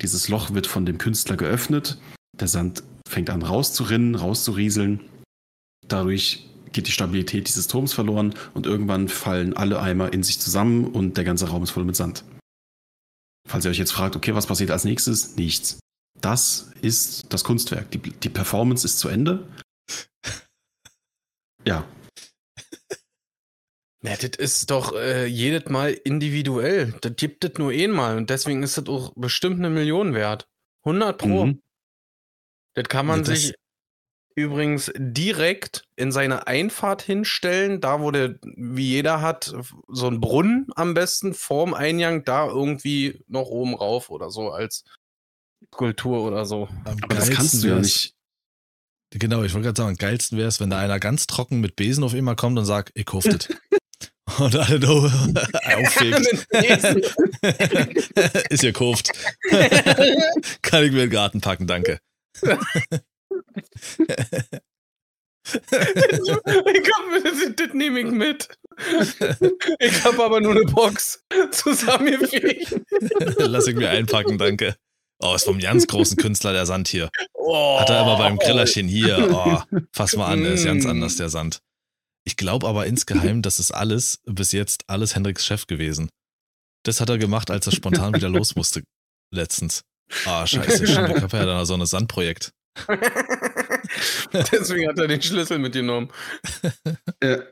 Dieses 0.00 0.28
Loch 0.28 0.54
wird 0.54 0.68
von 0.68 0.86
dem 0.86 0.98
Künstler 0.98 1.36
geöffnet. 1.36 1.98
Der 2.38 2.48
Sand 2.48 2.84
fängt 3.06 3.28
an 3.28 3.42
rauszurinnen, 3.42 4.14
rauszurieseln. 4.14 5.00
Dadurch 5.86 6.48
geht 6.72 6.86
die 6.86 6.92
Stabilität 6.92 7.48
dieses 7.48 7.66
Turms 7.68 7.92
verloren 7.92 8.34
und 8.54 8.66
irgendwann 8.66 9.08
fallen 9.08 9.54
alle 9.56 9.80
Eimer 9.80 10.12
in 10.12 10.22
sich 10.22 10.40
zusammen 10.40 10.86
und 10.86 11.16
der 11.16 11.24
ganze 11.24 11.48
Raum 11.48 11.62
ist 11.62 11.70
voll 11.70 11.84
mit 11.84 11.96
Sand. 11.96 12.24
Falls 13.48 13.64
ihr 13.64 13.70
euch 13.70 13.78
jetzt 13.78 13.92
fragt, 13.92 14.16
okay, 14.16 14.34
was 14.34 14.46
passiert 14.46 14.70
als 14.70 14.84
nächstes? 14.84 15.36
Nichts. 15.36 15.78
Das 16.20 16.70
ist 16.80 17.26
das 17.32 17.42
Kunstwerk. 17.44 17.90
Die, 17.90 17.98
die 17.98 18.28
Performance 18.28 18.86
ist 18.86 18.98
zu 18.98 19.08
Ende. 19.08 19.46
Ja, 21.64 21.86
Ja, 24.04 24.16
das 24.16 24.30
ist 24.38 24.70
doch 24.72 24.94
äh, 24.96 25.26
jedes 25.26 25.70
Mal 25.70 25.92
individuell. 25.92 26.92
Das 27.02 27.12
gibt 27.14 27.44
es 27.44 27.56
nur 27.58 27.70
einmal 27.70 28.16
und 28.16 28.30
deswegen 28.30 28.64
ist 28.64 28.76
das 28.76 28.88
auch 28.88 29.12
bestimmt 29.14 29.58
eine 29.60 29.70
Million 29.70 30.12
wert. 30.12 30.48
100 30.84 31.16
Pro. 31.18 31.46
Mhm. 31.46 31.60
Das 32.74 32.88
kann 32.88 33.06
man 33.06 33.20
Ja, 33.20 33.26
das- 33.30 33.40
sich 33.42 33.54
übrigens 34.34 34.90
direkt 34.96 35.84
in 35.96 36.12
seine 36.12 36.46
Einfahrt 36.46 37.02
hinstellen, 37.02 37.80
da 37.80 38.00
wo 38.00 38.10
der, 38.10 38.36
wie 38.42 38.88
jeder 38.88 39.20
hat, 39.20 39.54
so 39.88 40.06
ein 40.08 40.20
Brunnen 40.20 40.66
am 40.74 40.94
besten 40.94 41.34
vorm 41.34 41.74
Eingang, 41.74 42.24
da 42.24 42.46
irgendwie 42.46 43.20
noch 43.28 43.46
oben 43.46 43.74
rauf 43.74 44.10
oder 44.10 44.30
so 44.30 44.50
als 44.50 44.84
Skulptur 45.72 46.22
oder 46.22 46.44
so. 46.44 46.68
Am 46.84 46.96
aber 47.02 47.14
das 47.14 47.30
kannst 47.30 47.62
du 47.62 47.68
ja 47.68 47.78
nicht. 47.78 48.14
Genau, 49.10 49.42
ich 49.42 49.52
wollte 49.52 49.66
gerade 49.66 49.76
sagen, 49.76 49.90
am 49.90 49.96
geilsten 49.96 50.38
wäre 50.38 50.48
es, 50.48 50.58
wenn 50.58 50.70
da 50.70 50.78
einer 50.78 50.98
ganz 50.98 51.26
trocken 51.26 51.60
mit 51.60 51.76
Besen 51.76 52.02
auf 52.02 52.14
immer 52.14 52.34
kommt 52.34 52.58
und 52.58 52.64
sagt, 52.64 52.92
ich 52.94 53.06
hoftet. 53.12 53.48
und 54.38 54.56
alle 54.56 54.80
da 54.80 54.88
auffegt. 54.90 56.46
Ist 58.50 58.62
ihr 58.62 58.72
gekauft. 58.72 59.10
Kann 60.62 60.84
ich 60.84 60.92
mir 60.92 61.02
in 61.02 61.08
den 61.08 61.10
Garten 61.10 61.40
packen, 61.40 61.66
danke. 61.66 61.98
Komm, 65.44 67.24
das, 67.24 67.56
das 67.56 67.74
nehme 67.74 68.00
ich 68.00 68.06
mit. 68.06 68.48
Ich 69.80 70.04
habe 70.04 70.24
aber 70.24 70.40
nur 70.40 70.52
eine 70.52 70.64
Box 70.64 71.24
zusammengefegt. 71.50 72.80
Lass 73.38 73.66
ich 73.66 73.74
mir 73.74 73.90
einpacken, 73.90 74.38
danke. 74.38 74.76
Oh, 75.18 75.34
ist 75.34 75.44
vom 75.44 75.58
ganz 75.58 75.86
großen 75.86 76.16
Künstler 76.16 76.52
der 76.52 76.66
Sand 76.66 76.88
hier. 76.88 77.08
Oh. 77.34 77.78
Hat 77.78 77.90
er 77.90 77.98
aber 77.98 78.18
beim 78.18 78.38
Grillerchen 78.38 78.88
hier. 78.88 79.28
Oh, 79.32 79.60
fass 79.92 80.16
mal 80.16 80.26
an, 80.26 80.42
der 80.42 80.54
ist 80.54 80.64
ganz 80.64 80.84
anders, 80.86 81.16
der 81.16 81.28
Sand. 81.28 81.60
Ich 82.24 82.36
glaube 82.36 82.68
aber 82.68 82.86
insgeheim, 82.86 83.42
das 83.42 83.58
ist 83.58 83.72
alles, 83.72 84.20
bis 84.24 84.52
jetzt 84.52 84.84
alles 84.88 85.14
Hendriks 85.14 85.44
Chef 85.44 85.66
gewesen. 85.66 86.08
Das 86.84 87.00
hat 87.00 87.08
er 87.08 87.18
gemacht, 87.18 87.50
als 87.50 87.66
er 87.66 87.72
spontan 87.72 88.14
wieder 88.14 88.28
los 88.28 88.56
musste. 88.56 88.82
Letztens. 89.32 89.82
Ah, 90.24 90.46
scheiße, 90.46 90.86
stimmt. 90.86 91.16
Ich 91.16 91.22
habe 91.22 91.36
ja 91.36 91.46
da 91.46 91.64
so 91.64 91.74
ein 91.74 91.86
Sandprojekt. 91.86 92.52
Deswegen 94.32 94.88
hat 94.88 94.98
er 94.98 95.08
den 95.08 95.22
Schlüssel 95.22 95.58
mitgenommen. 95.58 96.10
Ja. 97.22 97.42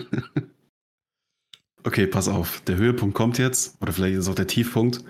okay, 1.84 2.08
pass 2.08 2.28
auf. 2.28 2.62
Der 2.62 2.78
Höhepunkt 2.78 3.16
kommt 3.16 3.38
jetzt. 3.38 3.82
Oder 3.82 3.94
vielleicht 3.94 4.16
ist 4.16 4.22
es 4.22 4.30
auch 4.30 4.36
der 4.36 4.48
Tiefpunkt. 4.48 5.04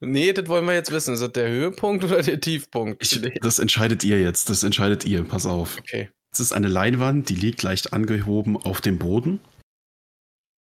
Nee, 0.00 0.32
das 0.32 0.48
wollen 0.48 0.66
wir 0.66 0.74
jetzt 0.74 0.90
wissen. 0.90 1.14
Ist 1.14 1.20
das 1.20 1.32
der 1.32 1.48
Höhepunkt 1.48 2.04
oder 2.04 2.22
der 2.22 2.40
Tiefpunkt? 2.40 3.02
Ich, 3.02 3.20
das 3.40 3.58
entscheidet 3.58 4.04
ihr 4.04 4.20
jetzt. 4.20 4.50
Das 4.50 4.62
entscheidet 4.62 5.04
ihr. 5.04 5.24
Pass 5.24 5.46
auf. 5.46 5.78
okay. 5.78 6.10
Es 6.32 6.40
ist 6.40 6.52
eine 6.52 6.68
Leinwand, 6.68 7.30
die 7.30 7.34
liegt 7.34 7.62
leicht 7.62 7.94
angehoben 7.94 8.58
auf 8.58 8.82
dem 8.82 8.98
Boden. 8.98 9.40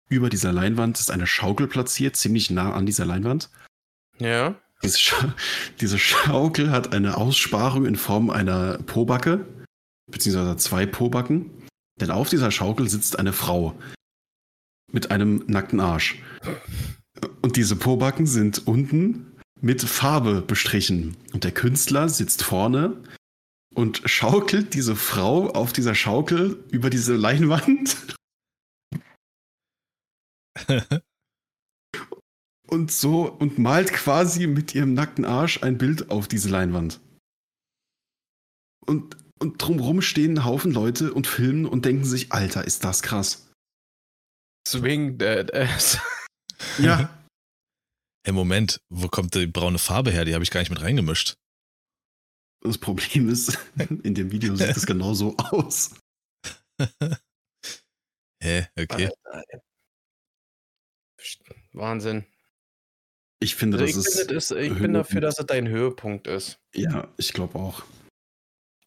Über 0.08 0.28
dieser 0.28 0.52
Leinwand 0.52 0.98
ist 0.98 1.12
eine 1.12 1.28
Schaukel 1.28 1.68
platziert, 1.68 2.16
ziemlich 2.16 2.50
nah 2.50 2.72
an 2.72 2.86
dieser 2.86 3.06
Leinwand. 3.06 3.50
Ja. 4.18 4.60
Diese, 4.82 4.98
Scha 4.98 5.34
diese 5.80 5.98
Schaukel 5.98 6.70
hat 6.70 6.94
eine 6.94 7.16
Aussparung 7.16 7.84
in 7.84 7.96
Form 7.96 8.30
einer 8.30 8.78
Pobacke, 8.78 9.46
beziehungsweise 10.10 10.56
zwei 10.56 10.86
Pobacken. 10.86 11.50
Denn 12.00 12.10
auf 12.10 12.30
dieser 12.30 12.50
Schaukel 12.50 12.88
sitzt 12.88 13.18
eine 13.18 13.32
Frau 13.32 13.78
mit 14.90 15.10
einem 15.10 15.44
nackten 15.46 15.80
Arsch. 15.80 16.22
Und 17.42 17.56
diese 17.56 17.76
Pobacken 17.76 18.26
sind 18.26 18.66
unten 18.66 19.38
mit 19.60 19.82
Farbe 19.82 20.40
bestrichen. 20.40 21.16
Und 21.32 21.44
der 21.44 21.52
Künstler 21.52 22.08
sitzt 22.08 22.42
vorne 22.42 22.96
und 23.74 24.02
schaukelt 24.06 24.74
diese 24.74 24.96
Frau 24.96 25.50
auf 25.50 25.72
dieser 25.72 25.94
Schaukel 25.94 26.64
über 26.70 26.88
diese 26.88 27.14
Leinwand. 27.14 28.16
und 32.70 32.90
so 32.90 33.30
und 33.30 33.58
malt 33.58 33.92
quasi 33.92 34.46
mit 34.46 34.74
ihrem 34.74 34.94
nackten 34.94 35.24
Arsch 35.24 35.62
ein 35.62 35.78
Bild 35.78 36.10
auf 36.10 36.28
diese 36.28 36.48
Leinwand. 36.48 37.00
Und, 38.86 39.16
und 39.38 39.62
drumherum 39.62 40.02
stehen 40.02 40.38
ein 40.38 40.44
Haufen 40.44 40.72
Leute 40.72 41.12
und 41.12 41.26
filmen 41.26 41.66
und 41.66 41.84
denken 41.84 42.04
sich, 42.04 42.32
Alter, 42.32 42.64
ist 42.64 42.84
das 42.84 43.02
krass. 43.02 43.50
Swing 44.66 45.18
Dead 45.18 45.52
Ass. 45.54 45.98
Ja. 46.78 47.24
Hey, 48.22 48.34
Moment, 48.34 48.82
wo 48.90 49.08
kommt 49.08 49.34
die 49.34 49.46
braune 49.46 49.78
Farbe 49.78 50.10
her? 50.10 50.26
Die 50.26 50.34
habe 50.34 50.44
ich 50.44 50.50
gar 50.50 50.60
nicht 50.60 50.68
mit 50.68 50.82
reingemischt. 50.82 51.36
Das 52.62 52.76
Problem 52.76 53.30
ist, 53.30 53.58
in 54.02 54.14
dem 54.14 54.30
Video 54.30 54.54
sieht 54.54 54.76
es 54.76 54.84
genau 54.86 55.14
so 55.14 55.36
aus. 55.38 55.94
Hä, 58.42 58.66
okay. 58.78 59.10
Wahnsinn. 61.72 62.26
Ich 63.42 63.56
finde, 63.56 63.78
Also 63.78 63.86
das 63.96 64.06
ich, 64.06 64.12
ist. 64.20 64.26
bin, 64.26 64.34
das 64.36 64.50
ist, 64.50 64.56
ich 64.58 64.78
bin 64.78 64.92
dafür, 64.92 65.20
dass 65.20 65.38
es 65.38 65.46
dein 65.46 65.66
Höhepunkt 65.68 66.26
ist. 66.26 66.58
Ja, 66.74 67.12
ich 67.16 67.32
glaube 67.32 67.58
auch. 67.58 67.82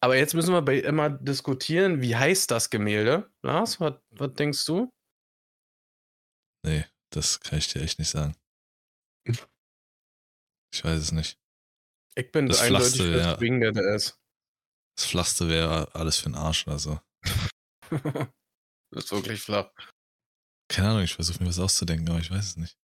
Aber 0.00 0.16
jetzt 0.16 0.34
müssen 0.34 0.52
wir 0.52 0.62
bei 0.62 0.78
immer 0.78 1.10
diskutieren, 1.10 2.00
wie 2.02 2.14
heißt 2.14 2.50
das 2.50 2.70
Gemälde? 2.70 3.32
Lars, 3.42 3.80
was, 3.80 3.94
was 4.10 4.32
denkst 4.34 4.64
du? 4.66 4.90
Nee, 6.64 6.84
das 7.10 7.40
kann 7.40 7.58
ich 7.58 7.68
dir 7.68 7.82
echt 7.82 7.98
nicht 7.98 8.10
sagen. 8.10 8.36
Ich 9.26 10.84
weiß 10.84 11.00
es 11.00 11.12
nicht. 11.12 11.38
Ich 12.16 12.30
bin 12.30 12.46
Das 12.46 12.60
eindeutig 12.60 12.94
Flachste, 12.94 13.12
für 13.12 13.18
ja. 13.18 13.40
Wing 13.40 13.60
Dead 13.60 13.76
Ass. 13.78 14.18
Das 14.96 15.06
Flachste 15.06 15.48
wäre 15.48 15.92
alles 15.94 16.18
für 16.18 16.28
den 16.28 16.36
Arsch 16.36 16.66
oder 16.66 16.78
so. 16.78 17.00
das 17.90 19.04
ist 19.04 19.12
wirklich 19.12 19.40
flach. 19.40 19.70
Keine 20.68 20.90
Ahnung, 20.90 21.02
ich 21.02 21.14
versuche 21.14 21.42
mir 21.42 21.48
was 21.48 21.58
auszudenken, 21.58 22.08
aber 22.08 22.20
ich 22.20 22.30
weiß 22.30 22.44
es 22.46 22.56
nicht. 22.56 22.76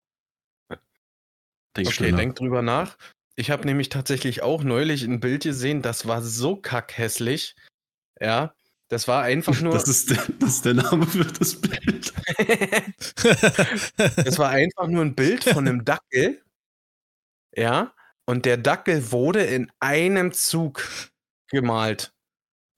Denk 1.78 1.88
Okay, 1.88 2.12
denk 2.12 2.36
drüber 2.36 2.62
nach. 2.62 2.96
Ich 3.36 3.50
habe 3.50 3.64
nämlich 3.66 3.88
tatsächlich 3.88 4.42
auch 4.42 4.64
neulich 4.64 5.04
ein 5.04 5.20
Bild 5.20 5.44
gesehen, 5.44 5.80
das 5.80 6.06
war 6.06 6.22
so 6.22 6.56
kackhässlich. 6.56 7.54
Ja, 8.20 8.52
das 8.88 9.06
war 9.06 9.22
einfach 9.22 9.60
nur. 9.60 9.72
Das 9.72 9.86
ist, 9.86 10.10
der, 10.10 10.26
das 10.40 10.56
ist 10.56 10.64
der 10.64 10.74
Name 10.74 11.06
für 11.06 11.24
das 11.24 11.60
Bild. 11.60 12.12
Es 14.24 14.38
war 14.38 14.50
einfach 14.50 14.86
nur 14.88 15.04
ein 15.04 15.14
Bild 15.14 15.44
von 15.44 15.66
einem 15.66 15.84
Dackel. 15.84 16.42
Ja. 17.54 17.94
Und 18.26 18.44
der 18.44 18.56
Dackel 18.56 19.10
wurde 19.10 19.44
in 19.44 19.70
einem 19.80 20.32
Zug 20.32 20.86
gemalt. 21.48 22.12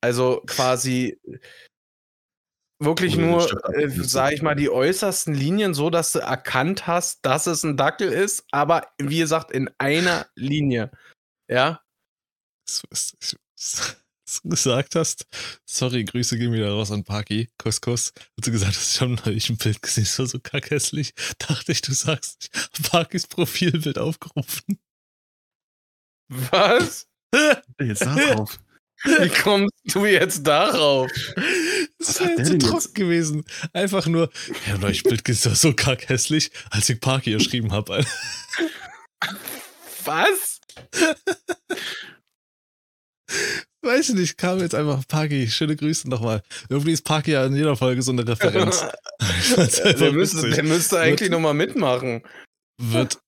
Also 0.01 0.43
quasi 0.47 1.21
wirklich 2.81 3.17
nur, 3.17 3.43
äh, 3.43 3.53
abgeschnitten. 3.53 4.05
sag 4.05 4.33
ich 4.33 4.43
mal, 4.43 4.55
die 4.55 4.71
äußersten 4.71 5.35
Linien, 5.35 5.75
so 5.75 5.91
dass 5.91 6.13
du 6.13 6.19
erkannt 6.19 6.87
hast, 6.87 7.25
dass 7.25 7.47
es 7.47 7.63
ein 7.63 7.77
Dackel 7.77 8.13
ist, 8.13 8.45
aber 8.51 8.89
wie 8.99 9.19
gesagt, 9.19 9.51
in 9.53 9.71
einer 9.79 10.27
Linie. 10.35 10.91
Ja. 11.49 11.81
was, 12.91 13.17
du 14.43 14.49
gesagt 14.49 14.95
hast. 14.95 15.27
Sorry, 15.67 16.05
Grüße 16.05 16.39
gehen 16.39 16.53
wieder 16.53 16.71
raus 16.71 16.91
an 16.91 17.05
Parky. 17.05 17.51
Kuss, 17.59 17.81
Kuss. 17.81 18.13
Als 18.37 18.47
du 18.47 18.53
gesagt 18.53 18.77
hast, 18.77 18.95
ich 18.95 19.01
habe 19.01 19.13
neulich 19.13 19.51
ein 19.51 19.57
Bild 19.57 19.83
gesehen, 19.83 20.05
das 20.05 20.19
war 20.19 20.27
so 20.27 20.39
kackhässlich. 20.41 21.15
Dachte 21.39 21.73
ich, 21.73 21.83
du 21.83 21.93
sagst, 21.93 22.49
ich 22.53 22.61
hab 22.63 22.91
Parkys 22.91 23.27
Profilbild 23.27 23.99
aufgerufen. 23.99 24.79
Was? 26.29 27.09
Jetzt 27.81 28.03
da 28.03 28.15
drauf. 28.15 28.59
Wie 29.03 29.29
kommst 29.31 29.75
du 29.85 30.05
jetzt 30.05 30.47
darauf? 30.47 31.11
Das 32.01 32.19
wäre 32.19 32.37
der 32.37 32.45
zu 32.47 32.59
trocken 32.59 32.75
jetzt? 32.75 32.95
gewesen. 32.95 33.45
Einfach 33.73 34.07
nur, 34.07 34.31
neulich 34.81 35.05
ein 35.05 35.11
Bild 35.11 35.29
das 35.29 35.47
war 35.47 35.55
so 35.55 35.75
kackhässlich, 35.75 36.51
als 36.71 36.89
ich 36.89 37.01
Parky 37.01 37.33
geschrieben 37.33 37.73
habe. 37.73 38.05
Was? 40.05 40.61
Weiß 43.83 44.09
ich 44.09 44.15
nicht, 44.15 44.39
kam 44.39 44.61
jetzt 44.61 44.75
einfach 44.75 45.07
Parky. 45.07 45.49
Schöne 45.51 45.77
Grüße 45.77 46.09
nochmal. 46.09 46.43
Irgendwie 46.69 46.93
ist 46.93 47.03
Parky 47.05 47.33
ja 47.33 47.45
in 47.45 47.55
jeder 47.55 47.77
Folge 47.77 48.03
so 48.03 48.13
eine 48.13 48.27
Referenz. 48.27 48.85
Der, 49.85 50.13
müsste, 50.13 50.49
der 50.49 50.65
müsste 50.65 50.99
eigentlich 50.99 51.31
nochmal 51.31 51.53
mitmachen. 51.53 52.23
wird 52.81 53.19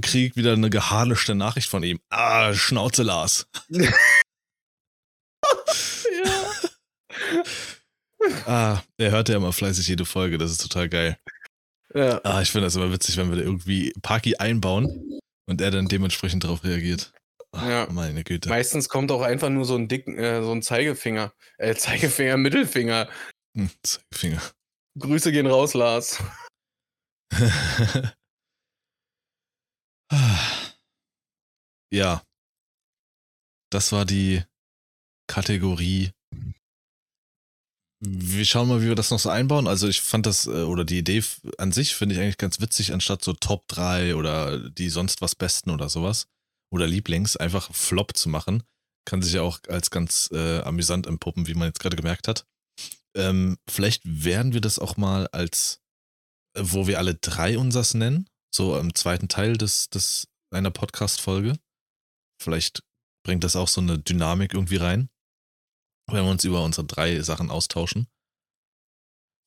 krieg 0.00 0.36
wieder 0.36 0.52
eine 0.52 0.70
geharnischte 0.70 1.34
Nachricht 1.34 1.68
von 1.68 1.82
ihm. 1.82 1.98
Ah, 2.10 2.54
Schnauze 2.54 3.02
Lars. 3.02 3.46
Ja. 6.24 7.42
Ah, 8.46 8.82
er 8.98 9.10
hört 9.10 9.28
ja 9.28 9.36
immer 9.36 9.52
fleißig 9.52 9.88
jede 9.88 10.04
Folge, 10.04 10.38
das 10.38 10.50
ist 10.52 10.62
total 10.62 10.88
geil. 10.88 11.18
ja. 11.94 12.20
Ah, 12.24 12.42
ich 12.42 12.50
finde 12.50 12.66
das 12.66 12.76
immer 12.76 12.92
witzig, 12.92 13.16
wenn 13.16 13.30
wir 13.30 13.36
da 13.36 13.42
irgendwie 13.42 13.92
Parky 14.02 14.36
einbauen 14.36 15.20
und 15.48 15.60
er 15.60 15.70
dann 15.70 15.88
dementsprechend 15.88 16.44
darauf 16.44 16.64
reagiert. 16.64 17.12
Ah, 17.52 17.68
Ja. 17.68 17.86
Meine 17.90 18.22
Güte. 18.24 18.48
Meistens 18.48 18.88
kommt 18.88 19.10
auch 19.12 19.22
einfach 19.22 19.48
nur 19.48 19.64
so 19.64 19.76
ein 19.76 19.88
dicken, 19.88 20.18
äh, 20.18 20.42
so 20.42 20.52
ein 20.52 20.62
Zeigefinger. 20.62 21.32
Äh, 21.58 21.74
Zeigefinger, 21.74 22.36
Mittelfinger. 22.36 23.08
Hm, 23.56 23.70
Zeigefinger. 23.82 24.42
Grüße 24.98 25.30
gehen 25.32 25.46
raus, 25.46 25.74
Lars. 25.74 26.22
ja. 31.92 32.22
Das 33.70 33.92
war 33.92 34.04
die 34.04 34.42
Kategorie. 35.28 36.12
Wir 38.00 38.44
schauen 38.44 38.68
mal, 38.68 38.82
wie 38.82 38.88
wir 38.88 38.94
das 38.94 39.10
noch 39.10 39.18
so 39.18 39.30
einbauen. 39.30 39.66
Also 39.66 39.88
ich 39.88 40.02
fand 40.02 40.26
das, 40.26 40.46
äh, 40.46 40.62
oder 40.62 40.84
die 40.84 40.98
Idee 40.98 41.22
an 41.56 41.72
sich 41.72 41.94
finde 41.94 42.14
ich 42.14 42.20
eigentlich 42.20 42.36
ganz 42.36 42.60
witzig, 42.60 42.92
anstatt 42.92 43.24
so 43.24 43.32
Top 43.32 43.66
3 43.68 44.16
oder 44.16 44.68
die 44.68 44.90
sonst 44.90 45.22
was 45.22 45.34
Besten 45.34 45.70
oder 45.70 45.88
sowas. 45.88 46.26
Oder 46.70 46.86
Lieblings, 46.86 47.36
einfach 47.36 47.72
Flop 47.72 48.16
zu 48.16 48.28
machen. 48.28 48.62
Kann 49.06 49.22
sich 49.22 49.34
ja 49.34 49.42
auch 49.42 49.60
als 49.68 49.90
ganz 49.90 50.28
äh, 50.32 50.60
amüsant 50.60 51.06
empuppen, 51.06 51.46
wie 51.46 51.54
man 51.54 51.68
jetzt 51.68 51.80
gerade 51.80 51.96
gemerkt 51.96 52.28
hat. 52.28 52.44
Ähm, 53.16 53.56
vielleicht 53.68 54.02
werden 54.04 54.52
wir 54.52 54.60
das 54.60 54.78
auch 54.78 54.98
mal 54.98 55.26
als, 55.28 55.80
äh, 56.54 56.62
wo 56.64 56.86
wir 56.86 56.98
alle 56.98 57.14
drei 57.14 57.56
unsers 57.56 57.94
nennen, 57.94 58.28
so 58.54 58.76
im 58.76 58.94
zweiten 58.94 59.28
Teil 59.28 59.56
des, 59.56 59.88
des 59.88 60.28
einer 60.50 60.70
Podcast-Folge. 60.70 61.54
Vielleicht 62.42 62.82
bringt 63.24 63.42
das 63.42 63.56
auch 63.56 63.68
so 63.68 63.80
eine 63.80 63.98
Dynamik 63.98 64.52
irgendwie 64.52 64.76
rein, 64.76 65.08
wenn 66.06 66.24
wir 66.24 66.30
uns 66.30 66.44
über 66.44 66.62
unsere 66.62 66.86
drei 66.86 67.20
Sachen 67.20 67.50
austauschen. 67.50 68.08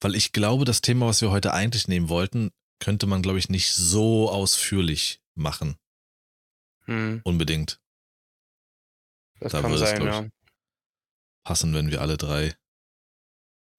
Weil 0.01 0.15
ich 0.15 0.31
glaube, 0.31 0.65
das 0.65 0.81
Thema, 0.81 1.07
was 1.07 1.21
wir 1.21 1.31
heute 1.31 1.53
eigentlich 1.53 1.87
nehmen 1.87 2.09
wollten, 2.09 2.51
könnte 2.79 3.05
man, 3.05 3.21
glaube 3.21 3.39
ich, 3.39 3.49
nicht 3.49 3.73
so 3.73 4.29
ausführlich 4.29 5.21
machen. 5.35 5.77
Hm, 6.85 7.21
Unbedingt. 7.23 7.81
das 9.39 9.51
Da 9.51 9.61
kann 9.61 9.71
würde 9.71 9.83
es, 9.83 9.89
sein, 9.89 9.99
glaub 9.99 10.13
ja. 10.13 10.25
ich, 10.25 10.31
Passen, 11.43 11.73
wenn 11.73 11.89
wir 11.89 12.01
alle 12.01 12.17
drei 12.17 12.55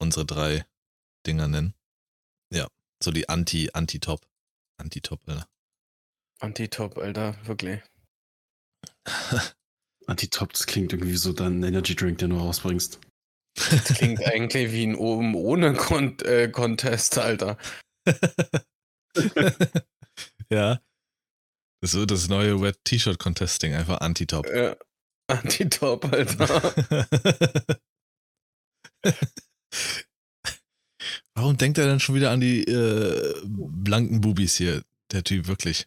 unsere 0.01 0.24
drei 0.24 0.66
Dinger 1.27 1.47
nennen. 1.47 1.74
Ja, 2.51 2.66
so 3.02 3.11
die 3.11 3.28
Anti, 3.28 3.70
Anti-Top. 3.73 4.27
Anti-Top, 4.78 5.20
Alter. 5.28 5.47
Anti-Top, 6.40 6.98
Alter, 6.98 7.36
wirklich. 7.47 7.81
Anti-Top, 10.11 10.53
das 10.53 10.66
klingt 10.66 10.93
irgendwie 10.93 11.16
so 11.16 11.32
dein 11.32 11.62
Energy 11.62 11.95
Drink, 11.95 12.19
den 12.19 12.31
du 12.31 12.37
rausbringst. 12.37 12.99
Das 13.55 13.85
klingt 13.85 14.24
eigentlich 14.24 14.73
wie 14.73 14.85
ein 14.85 14.97
oben 14.97 15.35
ohne 15.37 15.74
Kon 15.74 16.19
äh, 16.20 16.49
Contest, 16.49 17.16
Alter. 17.19 17.57
ja. 20.51 20.81
Das 21.82 21.95
wird 21.95 22.11
das 22.11 22.28
neue 22.28 22.61
Wet 22.61 22.78
T-Shirt 22.85 23.19
Contesting, 23.19 23.73
einfach 23.73 24.01
Anti-Top. 24.01 24.47
Äh, 24.47 24.77
Anti-Top, 25.28 26.12
Alter. 26.12 26.74
Warum 31.35 31.57
denkt 31.57 31.78
er 31.78 31.87
denn 31.87 32.01
schon 32.01 32.16
wieder 32.16 32.32
an 32.32 32.41
die 32.41 32.65
äh, 32.65 33.35
blanken 33.45 34.20
Bubis 34.20 34.57
hier, 34.57 34.82
der 35.12 35.23
Typ 35.24 35.47
wirklich? 35.47 35.87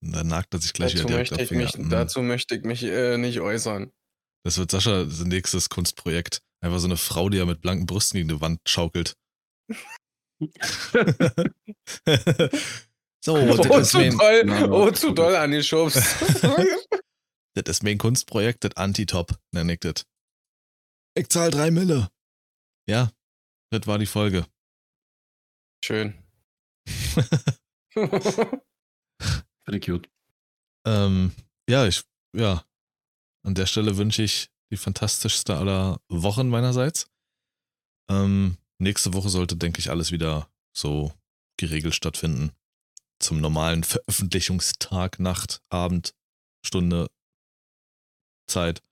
Da 0.00 0.24
nagt 0.24 0.52
er 0.54 0.60
sich 0.60 0.72
gleich 0.72 0.92
dazu, 0.92 1.04
wieder 1.04 1.24
direkt 1.24 1.30
möchte 1.30 1.44
ich 1.44 1.50
mich, 1.58 1.70
Finger. 1.72 1.86
Mhm. 1.86 1.90
dazu 1.90 2.22
möchte 2.22 2.54
ich 2.56 2.64
mich 2.64 2.82
äh, 2.82 3.16
nicht 3.16 3.40
äußern. 3.40 3.92
Das 4.44 4.58
wird 4.58 4.70
Sascha 4.70 5.08
sein 5.08 5.28
nächstes 5.28 5.68
Kunstprojekt. 5.68 6.42
Einfach 6.60 6.78
so 6.78 6.86
eine 6.86 6.96
Frau, 6.96 7.28
die 7.28 7.38
er 7.38 7.46
mit 7.46 7.60
blanken 7.60 7.86
Brüsten 7.86 8.18
gegen 8.18 8.28
die 8.28 8.40
Wand 8.40 8.60
schaukelt. 8.68 9.16
so, 13.24 13.36
Oh, 13.36 13.56
das 13.56 13.66
ist, 13.66 13.90
zu 13.92 13.98
mein, 13.98 14.18
doll, 14.18 14.44
Nein, 14.44 14.70
oh, 14.70 14.90
zu 14.90 15.12
doll 15.12 15.36
angeschubst. 15.36 15.98
das 17.54 17.64
ist 17.66 17.82
mein 17.82 17.98
Kunstprojekt, 17.98 18.64
das 18.64 18.76
Anti-Top, 18.76 19.38
nenne 19.52 19.74
ich 19.74 19.80
das. 19.80 20.04
Ich 21.14 21.28
zahl 21.28 21.50
drei 21.50 21.70
Mille. 21.70 22.10
Ja, 22.88 23.12
das 23.70 23.86
war 23.86 23.98
die 23.98 24.06
Folge. 24.06 24.46
Schön. 25.84 26.14
Finde 29.64 29.78
ich 29.78 29.86
gut. 29.86 30.08
Ähm, 30.86 31.32
ja, 31.68 31.86
ich, 31.86 32.02
ja. 32.34 32.64
An 33.44 33.54
der 33.54 33.66
Stelle 33.66 33.96
wünsche 33.96 34.22
ich 34.22 34.50
die 34.70 34.76
fantastischste 34.76 35.56
aller 35.56 36.00
Wochen 36.08 36.48
meinerseits. 36.48 37.06
Ähm, 38.08 38.56
nächste 38.78 39.14
Woche 39.14 39.28
sollte, 39.28 39.56
denke 39.56 39.80
ich, 39.80 39.90
alles 39.90 40.12
wieder 40.12 40.48
so 40.76 41.12
geregelt 41.58 41.94
stattfinden. 41.94 42.52
Zum 43.20 43.40
normalen 43.40 43.84
Veröffentlichungstag, 43.84 45.20
Nacht, 45.20 45.62
Abend, 45.70 46.14
Stunde, 46.64 47.08
Zeit. 48.48 48.82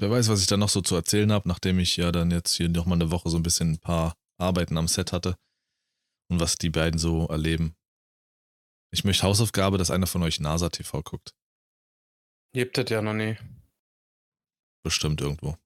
Wer 0.00 0.10
weiß, 0.10 0.28
was 0.28 0.40
ich 0.40 0.46
da 0.46 0.56
noch 0.56 0.68
so 0.68 0.80
zu 0.80 0.94
erzählen 0.94 1.32
habe, 1.32 1.48
nachdem 1.48 1.78
ich 1.78 1.96
ja 1.96 2.12
dann 2.12 2.30
jetzt 2.30 2.54
hier 2.54 2.68
nochmal 2.68 2.98
eine 2.98 3.10
Woche 3.10 3.30
so 3.30 3.36
ein 3.36 3.42
bisschen 3.42 3.72
ein 3.72 3.78
paar 3.78 4.14
Arbeiten 4.38 4.76
am 4.76 4.86
Set 4.86 5.12
hatte 5.12 5.36
und 6.30 6.38
was 6.40 6.56
die 6.56 6.70
beiden 6.70 6.98
so 6.98 7.26
erleben. 7.26 7.74
Ich 8.90 9.04
möchte 9.04 9.24
Hausaufgabe, 9.24 9.78
dass 9.78 9.90
einer 9.90 10.06
von 10.06 10.22
euch 10.22 10.40
NASA 10.40 10.68
TV 10.70 11.02
guckt. 11.02 11.34
Gibt 12.54 12.78
es 12.78 12.88
ja 12.90 13.02
noch 13.02 13.12
nie. 13.14 13.36
Bestimmt 14.82 15.20
irgendwo. 15.20 15.56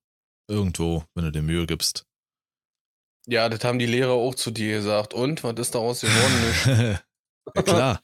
Irgendwo, 0.51 1.05
wenn 1.15 1.25
du 1.25 1.33
dir 1.33 1.43
Mühe 1.43 1.67
gibst. 1.67 2.05
Ja, 3.29 3.49
das 3.49 3.63
haben 3.63 3.79
die 3.79 3.87
Lehrer 3.87 4.13
auch 4.13 4.35
zu 4.35 4.51
dir 4.51 4.79
gesagt. 4.79 5.15
Und, 5.15 5.45
was 5.45 5.55
ist 5.61 5.75
daraus 5.75 6.01
geworden? 6.01 6.99
ja, 7.55 7.63
klar. 7.63 8.03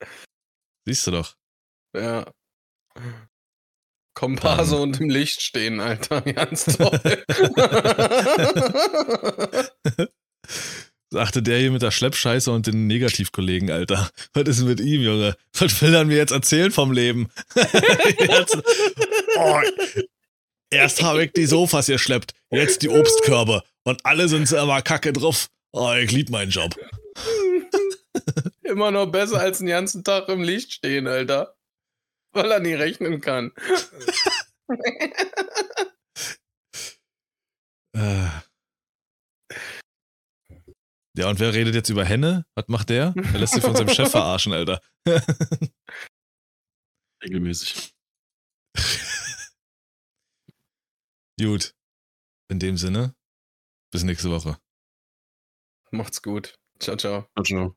Siehst 0.86 1.06
du 1.06 1.10
doch. 1.10 1.36
ja. 1.94 2.32
Komparse 4.14 4.72
Dann- 4.72 4.82
und 4.82 5.00
im 5.00 5.10
Licht 5.10 5.42
stehen, 5.42 5.78
Alter. 5.78 6.22
Ganz 6.32 6.64
toll. 6.64 6.98
Sagte 11.10 11.42
der 11.42 11.58
hier 11.58 11.70
mit 11.70 11.80
der 11.80 11.90
Schleppscheiße 11.90 12.50
und 12.50 12.66
den 12.66 12.86
Negativkollegen, 12.86 13.70
Alter. 13.70 14.10
Was 14.34 14.48
ist 14.48 14.62
mit 14.62 14.78
ihm, 14.80 15.00
Junge? 15.00 15.36
Was 15.58 15.80
will 15.80 15.94
er 15.94 16.04
mir 16.04 16.18
jetzt 16.18 16.32
erzählen 16.32 16.70
vom 16.70 16.92
Leben? 16.92 17.30
jetzt, 17.54 18.58
oh, 19.36 19.60
erst 20.70 21.02
habe 21.02 21.24
ich 21.24 21.32
die 21.32 21.46
Sofas 21.46 21.86
geschleppt, 21.86 22.34
jetzt 22.50 22.82
die 22.82 22.90
Obstkörbe. 22.90 23.62
Und 23.84 24.04
alle 24.04 24.28
sind 24.28 24.52
immer 24.52 24.82
kacke 24.82 25.14
drauf. 25.14 25.48
Oh, 25.72 25.92
ich 25.94 26.12
lieb 26.12 26.28
meinen 26.28 26.50
Job. 26.50 26.76
Immer 28.62 28.90
noch 28.90 29.06
besser 29.06 29.40
als 29.40 29.58
den 29.58 29.68
ganzen 29.68 30.04
Tag 30.04 30.28
im 30.28 30.42
Licht 30.42 30.74
stehen, 30.74 31.06
Alter. 31.06 31.56
Weil 32.32 32.50
er 32.50 32.60
nie 32.60 32.74
rechnen 32.74 33.20
kann. 33.20 33.52
Äh. 37.94 38.28
Ja, 41.18 41.28
und 41.28 41.40
wer 41.40 41.52
redet 41.52 41.74
jetzt 41.74 41.88
über 41.88 42.04
Henne? 42.04 42.46
Was 42.54 42.68
macht 42.68 42.90
der? 42.90 43.12
Er 43.16 43.38
lässt 43.40 43.54
sich 43.54 43.64
von 43.64 43.74
seinem 43.74 43.88
Chef 43.88 44.08
verarschen, 44.08 44.52
Alter. 44.52 44.80
Regelmäßig. 47.24 47.92
Gut. 51.40 51.74
In 52.48 52.60
dem 52.60 52.76
Sinne, 52.76 53.16
bis 53.90 54.04
nächste 54.04 54.30
Woche. 54.30 54.60
Macht's 55.90 56.22
gut. 56.22 56.54
Ciao, 56.78 56.96
ciao. 56.96 57.26
Ciao, 57.34 57.42
ciao. 57.42 57.76